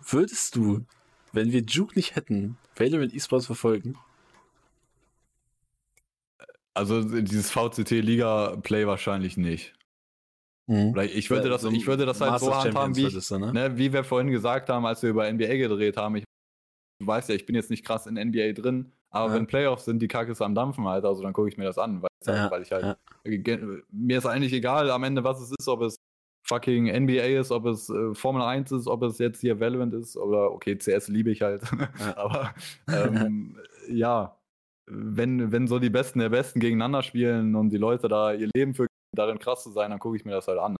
Würdest 0.09 0.57
du, 0.57 0.85
wenn 1.33 1.53
wir 1.53 1.61
Juke 1.63 1.95
nicht 1.95 2.17
hätten, 2.17 2.57
Valorant 2.77 3.15
E-Sports 3.15 3.47
verfolgen? 3.47 3.97
Also 6.75 7.03
dieses 7.03 7.51
VCT-Liga-Play 7.51 8.87
wahrscheinlich 8.87 9.37
nicht. 9.37 9.75
Mhm. 10.67 10.97
Ich 10.99 11.31
würde 11.31 11.49
das, 11.49 11.65
ich 11.65 11.87
würde 11.87 12.07
das 12.07 12.21
halt 12.21 12.41
so 12.41 12.55
handhaben, 12.55 12.95
wie, 12.97 13.07
ich, 13.07 13.31
ne? 13.31 13.53
Ne, 13.53 13.77
wie 13.77 13.93
wir 13.93 14.05
vorhin 14.05 14.31
gesagt 14.31 14.69
haben, 14.69 14.87
als 14.87 15.03
wir 15.03 15.11
über 15.11 15.31
NBA 15.31 15.57
gedreht 15.57 15.97
haben. 15.97 16.17
Ich, 16.17 16.25
du 17.01 17.07
weißt 17.07 17.29
ja, 17.29 17.35
ich 17.35 17.45
bin 17.45 17.57
jetzt 17.57 17.71
nicht 17.71 17.85
krass 17.85 18.07
in 18.07 18.15
NBA 18.15 18.53
drin, 18.53 18.93
aber 19.11 19.31
ja. 19.31 19.35
wenn 19.35 19.47
Playoffs 19.49 19.85
sind, 19.85 20.01
die 20.01 20.07
Kacke 20.07 20.31
ist 20.31 20.41
am 20.41 20.55
Dampfen 20.55 20.87
halt, 20.87 21.05
also 21.05 21.23
dann 21.23 21.33
gucke 21.33 21.49
ich 21.49 21.57
mir 21.57 21.65
das 21.65 21.77
an, 21.77 22.03
weil, 22.27 22.37
ja, 22.37 22.51
weil 22.51 22.63
ich 22.63 22.73
halt, 22.73 22.85
ja. 22.85 23.59
mir 23.91 24.19
ist 24.19 24.27
eigentlich 24.27 24.53
egal 24.53 24.91
am 24.91 25.05
Ende, 25.05 25.25
was 25.25 25.41
es 25.41 25.53
ist, 25.59 25.69
ob 25.69 25.83
es 25.83 25.97
fucking 26.43 26.87
NBA 26.87 27.39
ist, 27.39 27.51
ob 27.51 27.67
es 27.67 27.91
äh, 27.91 28.15
Formel 28.15 28.43
1 28.43 28.73
ist, 28.73 28.87
ob 28.87 29.03
es 29.03 29.19
jetzt 29.19 29.41
hier 29.41 29.61
Valorant 29.61 29.95
ist 29.95 30.17
oder 30.17 30.51
okay, 30.53 30.77
CS 30.77 31.09
liebe 31.09 31.31
ich 31.31 31.43
halt, 31.43 31.63
aber 32.17 32.55
ähm, 32.89 33.59
ja, 33.89 34.37
wenn, 34.87 35.53
wenn 35.53 35.67
so 35.67 35.79
die 35.79 35.91
Besten 35.91 36.19
der 36.19 36.31
Besten 36.31 36.61
gegeneinander 36.61 37.03
spielen 37.03 37.55
und 37.55 37.71
die 37.71 37.77
Leute 37.77 38.09
da 38.09 38.33
ihr 38.33 38.49
Leben 38.55 38.75
für 38.75 38.87
darin 39.17 39.39
krass 39.39 39.63
zu 39.63 39.71
sein, 39.71 39.91
dann 39.91 39.99
gucke 39.99 40.17
ich 40.17 40.25
mir 40.25 40.33
das 40.33 40.49
halt 40.49 40.59
an. 40.59 40.77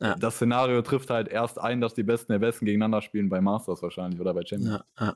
Ja. 0.00 0.14
Das 0.14 0.36
Szenario 0.36 0.80
trifft 0.82 1.10
halt 1.10 1.28
erst 1.28 1.58
ein, 1.58 1.80
dass 1.80 1.94
die 1.94 2.04
Besten 2.04 2.32
der 2.32 2.38
Besten 2.38 2.66
gegeneinander 2.66 3.02
spielen 3.02 3.28
bei 3.28 3.40
Masters 3.40 3.82
wahrscheinlich 3.82 4.20
oder 4.20 4.32
bei 4.32 4.44
Champions. 4.44 4.84
Ja, 4.98 5.06
ja. 5.06 5.14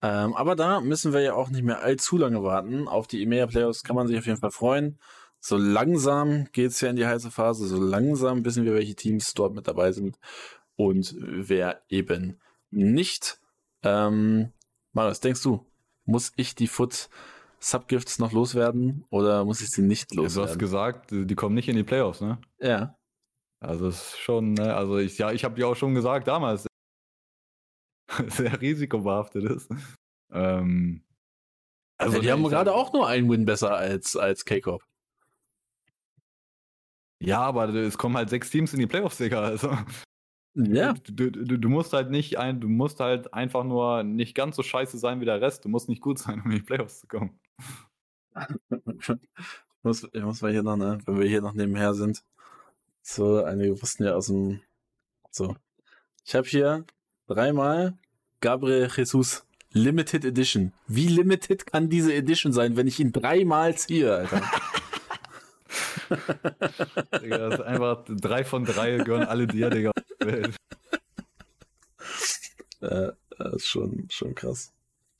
Ähm, 0.00 0.34
aber 0.34 0.54
da 0.54 0.80
müssen 0.80 1.12
wir 1.12 1.20
ja 1.20 1.34
auch 1.34 1.50
nicht 1.50 1.64
mehr 1.64 1.82
allzu 1.82 2.16
lange 2.16 2.42
warten. 2.42 2.86
Auf 2.86 3.06
die 3.06 3.22
EMEA 3.22 3.46
Playoffs 3.46 3.82
kann 3.82 3.96
man 3.96 4.06
sich 4.06 4.18
auf 4.18 4.26
jeden 4.26 4.38
Fall 4.38 4.50
freuen. 4.50 4.98
So 5.40 5.56
langsam 5.56 6.46
geht 6.52 6.70
es 6.70 6.80
ja 6.80 6.90
in 6.90 6.96
die 6.96 7.06
heiße 7.06 7.30
Phase. 7.30 7.66
So 7.66 7.80
langsam 7.80 8.44
wissen 8.44 8.64
wir, 8.64 8.74
welche 8.74 8.94
Teams 8.94 9.34
dort 9.34 9.54
mit 9.54 9.66
dabei 9.68 9.92
sind 9.92 10.18
und 10.76 11.14
wer 11.18 11.82
eben 11.88 12.40
nicht. 12.70 13.40
Ähm, 13.82 14.52
Marius, 14.92 15.20
denkst 15.20 15.42
du, 15.42 15.64
muss 16.04 16.32
ich 16.36 16.54
die 16.54 16.68
Foot 16.68 17.08
Subgifts 17.60 18.18
noch 18.18 18.32
loswerden 18.32 19.04
oder 19.10 19.44
muss 19.44 19.60
ich 19.60 19.68
sie 19.68 19.82
nicht 19.82 20.14
loswerden? 20.14 20.46
Du 20.46 20.52
hast 20.52 20.58
gesagt, 20.58 21.10
die 21.10 21.34
kommen 21.34 21.54
nicht 21.54 21.68
in 21.68 21.76
die 21.76 21.82
Playoffs, 21.82 22.20
ne? 22.20 22.38
Ja. 22.60 22.96
Also 23.60 23.88
ist 23.88 24.16
schon, 24.18 24.52
ne? 24.52 24.74
also 24.74 24.98
ich, 24.98 25.18
ja, 25.18 25.32
ich 25.32 25.44
habe 25.44 25.56
dir 25.56 25.66
auch 25.66 25.74
schon 25.74 25.94
gesagt 25.94 26.28
damals, 26.28 26.67
sehr 28.28 28.60
risikobehaftet 28.60 29.44
ist. 29.44 29.70
Ähm, 30.30 31.02
also 31.96 32.16
ja, 32.16 32.22
die 32.22 32.32
haben 32.32 32.44
gerade 32.44 32.72
auch 32.72 32.92
nur 32.92 33.08
einen 33.08 33.28
Win 33.30 33.44
besser 33.44 33.74
als, 33.74 34.16
als 34.16 34.44
K-Corp. 34.44 34.84
Ja, 37.20 37.40
aber 37.40 37.68
es 37.74 37.98
kommen 37.98 38.16
halt 38.16 38.30
sechs 38.30 38.50
Teams 38.50 38.72
in 38.72 38.80
die 38.80 38.86
Playoffs, 38.86 39.18
Digga. 39.18 39.42
Also. 39.42 39.76
Ja. 40.54 40.94
Du, 40.94 41.30
du, 41.30 41.58
du, 41.58 41.68
musst 41.68 41.92
halt 41.92 42.10
nicht 42.10 42.38
ein, 42.38 42.60
du 42.60 42.68
musst 42.68 43.00
halt 43.00 43.32
einfach 43.34 43.64
nur 43.64 44.02
nicht 44.02 44.34
ganz 44.34 44.56
so 44.56 44.62
scheiße 44.62 44.98
sein 44.98 45.20
wie 45.20 45.24
der 45.24 45.40
Rest. 45.40 45.64
Du 45.64 45.68
musst 45.68 45.88
nicht 45.88 46.02
gut 46.02 46.18
sein, 46.18 46.40
um 46.44 46.50
in 46.50 46.58
die 46.58 46.62
Playoffs 46.62 47.00
zu 47.00 47.06
kommen. 47.08 47.38
muss, 49.82 50.08
muss 50.12 50.42
mal 50.42 50.52
hier 50.52 50.62
noch, 50.62 50.76
ne, 50.76 50.98
wenn 51.04 51.18
wir 51.18 51.28
hier 51.28 51.42
noch 51.42 51.54
nebenher 51.54 51.94
sind. 51.94 52.24
So, 53.02 53.42
einige 53.42 53.80
wussten 53.80 54.04
ja 54.04 54.14
aus 54.14 54.26
dem. 54.26 54.60
So. 55.30 55.56
Ich 56.24 56.34
habe 56.34 56.46
hier 56.46 56.84
dreimal 57.26 57.98
Gabriel 58.40 58.88
Jesus 58.94 59.44
Limited 59.72 60.24
Edition. 60.24 60.72
Wie 60.86 61.08
limited 61.08 61.66
kann 61.66 61.90
diese 61.90 62.14
Edition 62.14 62.52
sein, 62.52 62.76
wenn 62.76 62.86
ich 62.86 63.00
ihn 63.00 63.12
dreimal 63.12 63.76
ziehe, 63.76 64.14
Alter? 64.14 64.42
Digga, 67.22 67.38
das 67.38 67.60
ist 67.60 67.66
einfach 67.66 68.04
drei 68.08 68.44
von 68.44 68.64
drei 68.64 68.96
gehören 68.96 69.26
alle 69.26 69.46
dir, 69.46 69.70
Digga. 69.70 69.92
Das 72.80 73.54
ist 73.54 73.66
schon, 73.66 74.08
schon 74.10 74.34
krass. 74.34 74.72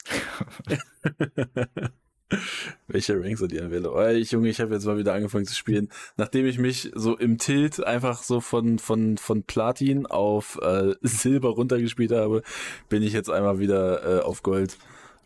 Welche 2.86 3.20
Ranks 3.20 3.40
sind 3.40 3.52
die 3.52 3.60
anwähle? 3.60 3.92
Oh, 3.92 4.06
ich, 4.08 4.32
Junge, 4.32 4.48
ich 4.48 4.60
habe 4.60 4.74
jetzt 4.74 4.84
mal 4.84 4.98
wieder 4.98 5.14
angefangen 5.14 5.46
zu 5.46 5.54
spielen. 5.54 5.88
Nachdem 6.16 6.46
ich 6.46 6.58
mich 6.58 6.90
so 6.94 7.16
im 7.16 7.38
Tilt 7.38 7.82
einfach 7.84 8.22
so 8.22 8.40
von, 8.40 8.78
von, 8.78 9.16
von 9.18 9.44
Platin 9.44 10.06
auf 10.06 10.58
äh, 10.62 10.94
Silber 11.02 11.50
runtergespielt 11.50 12.12
habe, 12.12 12.42
bin 12.88 13.02
ich 13.02 13.12
jetzt 13.12 13.30
einmal 13.30 13.58
wieder 13.58 14.18
äh, 14.18 14.22
auf 14.22 14.42
Gold. 14.42 14.76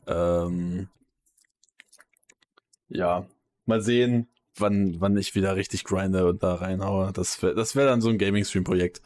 Ähm, 0.06 0.88
ja, 2.88 3.26
mal 3.66 3.80
sehen, 3.80 4.28
wann, 4.56 5.00
wann 5.00 5.16
ich 5.16 5.34
wieder 5.34 5.56
richtig 5.56 5.84
grinde 5.84 6.26
und 6.28 6.42
da 6.42 6.54
reinhaue. 6.54 7.12
Das 7.12 7.42
wäre 7.42 7.54
das 7.54 7.74
wär 7.74 7.86
dann 7.86 8.00
so 8.00 8.10
ein 8.10 8.18
Gaming-Stream-Projekt. 8.18 9.02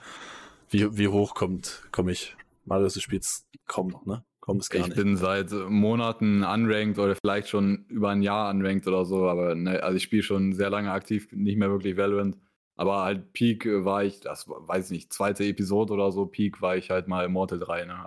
Wie, 0.68 0.98
wie 0.98 1.09
hoch 1.09 1.35
kommt, 1.35 1.82
komme 1.93 2.12
ich? 2.12 2.36
Marius, 2.64 2.94
du 2.94 3.01
spielst 3.01 3.47
kaum 3.66 3.89
noch, 3.89 4.05
ne? 4.05 4.24
Kaum 4.47 4.60
ist 4.60 4.70
gar 4.70 4.81
ich 4.81 4.86
nicht. 4.86 4.97
bin 4.97 5.16
seit 5.16 5.51
Monaten 5.51 6.44
unranked 6.44 7.01
oder 7.01 7.16
vielleicht 7.16 7.48
schon 7.48 7.85
über 7.89 8.10
ein 8.10 8.23
Jahr 8.23 8.48
unranked 8.51 8.86
oder 8.86 9.05
so, 9.05 9.28
aber 9.28 9.56
ne, 9.56 9.82
also 9.82 9.97
ich 9.97 10.05
spiele 10.05 10.23
schon 10.23 10.52
sehr 10.52 10.70
lange 10.70 10.93
aktiv, 10.93 11.28
nicht 11.32 11.59
mehr 11.59 11.68
wirklich 11.68 11.97
Valorant. 11.97 12.39
Aber 12.77 13.02
halt 13.02 13.32
Peak 13.32 13.66
war 13.66 14.05
ich, 14.05 14.20
das 14.20 14.47
weiß 14.48 14.86
ich 14.86 14.90
nicht, 14.93 15.12
zweite 15.12 15.44
Episode 15.44 15.94
oder 15.94 16.12
so, 16.12 16.27
Peak 16.27 16.62
war 16.62 16.77
ich 16.77 16.90
halt 16.90 17.09
mal 17.09 17.24
Immortal 17.24 17.59
3, 17.59 17.86
ne? 17.86 18.06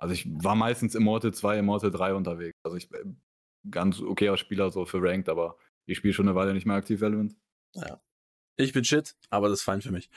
Also 0.00 0.14
ich 0.14 0.26
war 0.42 0.54
meistens 0.54 0.94
Immortal 0.94 1.34
2, 1.34 1.58
Immortal 1.58 1.90
3 1.90 2.14
unterwegs. 2.14 2.56
Also 2.64 2.78
ich 2.78 2.88
bin 2.88 3.20
ganz 3.70 4.00
okayer 4.00 4.38
Spieler 4.38 4.70
so 4.70 4.86
für 4.86 5.02
Ranked, 5.02 5.28
aber 5.28 5.58
ich 5.86 5.98
spiele 5.98 6.14
schon 6.14 6.28
eine 6.28 6.34
Weile 6.34 6.54
nicht 6.54 6.66
mehr 6.66 6.76
aktiv 6.76 7.02
Valorant. 7.02 7.36
Ja. 7.74 8.00
Ich 8.56 8.72
bin 8.72 8.84
shit, 8.84 9.14
aber 9.28 9.48
das 9.48 9.60
ist 9.60 9.64
fein 9.64 9.82
für 9.82 9.92
mich. 9.92 10.08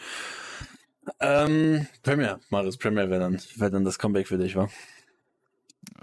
Ähm, 1.20 1.88
Premier, 2.03 2.40
Marius, 2.49 2.78
Premier 2.78 3.10
wäre 3.10 3.20
dann, 3.20 3.41
wär 3.56 3.70
dann 3.70 3.84
das 3.84 3.99
Comeback 3.99 4.28
für 4.28 4.38
dich, 4.38 4.56
wa? 4.56 4.70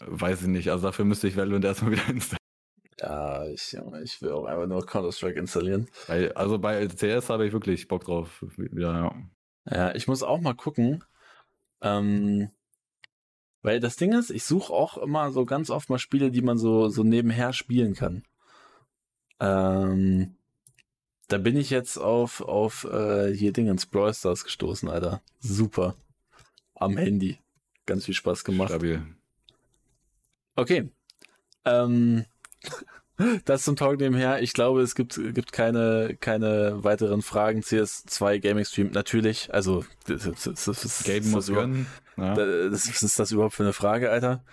Weiß 0.07 0.43
ich 0.43 0.49
nicht, 0.49 0.71
also 0.71 0.87
dafür 0.87 1.05
müsste 1.05 1.29
ich 1.29 1.37
Valorant 1.37 1.65
erstmal 1.65 1.93
wieder 1.93 2.07
installieren. 2.09 2.39
Ja, 3.01 3.47
ich, 3.47 3.77
ich 4.05 4.23
will 4.23 4.33
auch 4.33 4.45
einfach 4.45 4.67
nur 4.67 4.87
Counter-Strike 4.87 5.39
installieren. 5.39 5.89
Also 6.35 6.59
bei 6.59 6.87
CS 6.87 7.31
habe 7.31 7.47
ich 7.47 7.53
wirklich 7.53 7.89
Bock 7.89 8.05
drauf. 8.05 8.45
Wieder, 8.57 8.93
ja. 9.67 9.77
ja, 9.77 9.95
ich 9.95 10.07
muss 10.07 10.23
auch 10.23 10.41
mal 10.41 10.55
gucken. 10.55 11.03
Ähm, 11.81 12.51
weil 13.63 13.81
das 13.81 13.97
Ding 13.97 14.13
ist, 14.13 14.31
ich 14.31 14.45
suche 14.45 14.73
auch 14.73 14.99
immer 14.99 15.33
so 15.33 15.45
ganz 15.45 15.71
oft 15.71 15.91
mal 15.91 15.99
Spiele, 15.99 16.31
die 16.31 16.43
man 16.43 16.59
so, 16.59 16.89
so 16.89 17.03
nebenher 17.03 17.53
spielen 17.53 17.95
kann. 17.95 18.25
Ähm, 19.41 20.37
da 21.29 21.39
bin 21.39 21.57
ich 21.57 21.71
jetzt 21.71 21.97
auf, 21.97 22.41
auf 22.41 22.85
äh, 22.85 23.33
hier 23.35 23.53
Ding 23.53 23.69
ins 23.69 23.87
Brawl 23.87 24.15
Stars 24.15 24.45
gestoßen, 24.45 24.89
Alter. 24.89 25.23
Super. 25.41 25.97
Am 26.75 26.97
Handy. 26.97 27.39
Ganz 27.87 28.05
viel 28.05 28.15
Spaß 28.15 28.45
gemacht. 28.45 28.71
Stabil. 28.71 29.03
Okay. 30.57 30.91
Ähm, 31.65 32.25
das 33.45 33.65
zum 33.65 33.77
Talk 33.77 33.99
nebenher. 33.99 34.43
Ich 34.43 34.53
glaube, 34.53 34.83
es 34.83 34.95
gibt, 34.95 35.21
gibt 35.35 35.53
keine, 35.53 36.17
keine 36.21 36.83
weiteren 36.85 37.23
Fragen. 37.23 37.61
CS2 37.61 38.41
Gaming 38.41 38.65
Stream, 38.65 38.91
natürlich. 38.93 39.53
Also, 39.53 39.85
das, 40.07 40.23
das, 40.23 40.65
das, 40.65 40.65
das 40.65 41.05
Game 41.05 41.31
muss 41.31 41.49
gönnen. 41.49 41.87
Ja. 42.17 42.35
Das, 42.35 42.89
was 42.89 43.03
ist 43.03 43.19
das 43.19 43.33
überhaupt 43.33 43.55
für 43.55 43.63
eine 43.63 43.73
Frage, 43.73 44.11
Alter? 44.11 44.45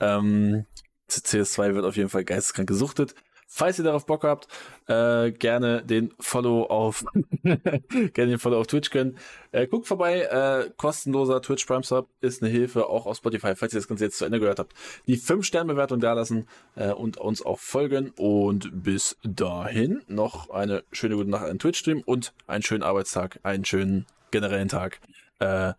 Ähm, 0.00 0.66
CS2 1.10 1.74
wird 1.74 1.84
auf 1.84 1.96
jeden 1.96 2.08
Fall 2.08 2.24
geisteskrank 2.24 2.68
gesuchtet. 2.68 3.14
Falls 3.54 3.78
ihr 3.78 3.84
darauf 3.84 4.06
Bock 4.06 4.24
habt, 4.24 4.48
äh, 4.86 5.30
gerne 5.30 5.84
den 5.84 6.14
Follow 6.18 6.62
auf 6.62 7.04
gerne 7.42 8.10
den 8.14 8.38
Follow 8.38 8.58
auf 8.58 8.66
Twitch 8.66 8.88
gönnen. 8.88 9.18
Äh, 9.50 9.66
guckt 9.66 9.86
vorbei, 9.86 10.22
äh, 10.22 10.70
kostenloser 10.78 11.42
Twitch 11.42 11.66
Prime 11.66 11.82
Sub 11.82 12.08
ist 12.22 12.42
eine 12.42 12.50
Hilfe, 12.50 12.86
auch 12.86 13.04
auf 13.04 13.18
Spotify, 13.18 13.54
falls 13.54 13.74
ihr 13.74 13.80
das 13.80 13.88
Ganze 13.88 14.04
jetzt 14.04 14.16
zu 14.16 14.24
Ende 14.24 14.40
gehört 14.40 14.58
habt. 14.58 14.72
Die 15.06 15.18
5-Sterne-Bewertung 15.18 16.00
dalassen 16.00 16.48
äh, 16.76 16.92
und 16.92 17.18
uns 17.18 17.44
auch 17.44 17.58
folgen. 17.58 18.14
Und 18.16 18.70
bis 18.72 19.18
dahin 19.22 20.00
noch 20.08 20.48
eine 20.48 20.82
schöne 20.90 21.16
gute 21.16 21.28
Nacht 21.28 21.44
an 21.44 21.58
Twitch-Stream 21.58 22.00
und 22.06 22.32
einen 22.46 22.62
schönen 22.62 22.82
Arbeitstag, 22.82 23.38
einen 23.42 23.66
schönen 23.66 24.06
generellen 24.30 24.68
Tag. 24.68 24.98
Äh, 25.40 25.74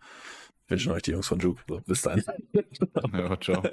wünschen 0.68 0.92
euch 0.92 1.02
die 1.02 1.10
Jungs 1.10 1.26
von 1.26 1.40
Juke. 1.40 1.60
So, 1.68 1.80
bis 1.84 2.02
dann. 2.02 2.22
ja, 3.12 3.36
ciao. 3.40 3.64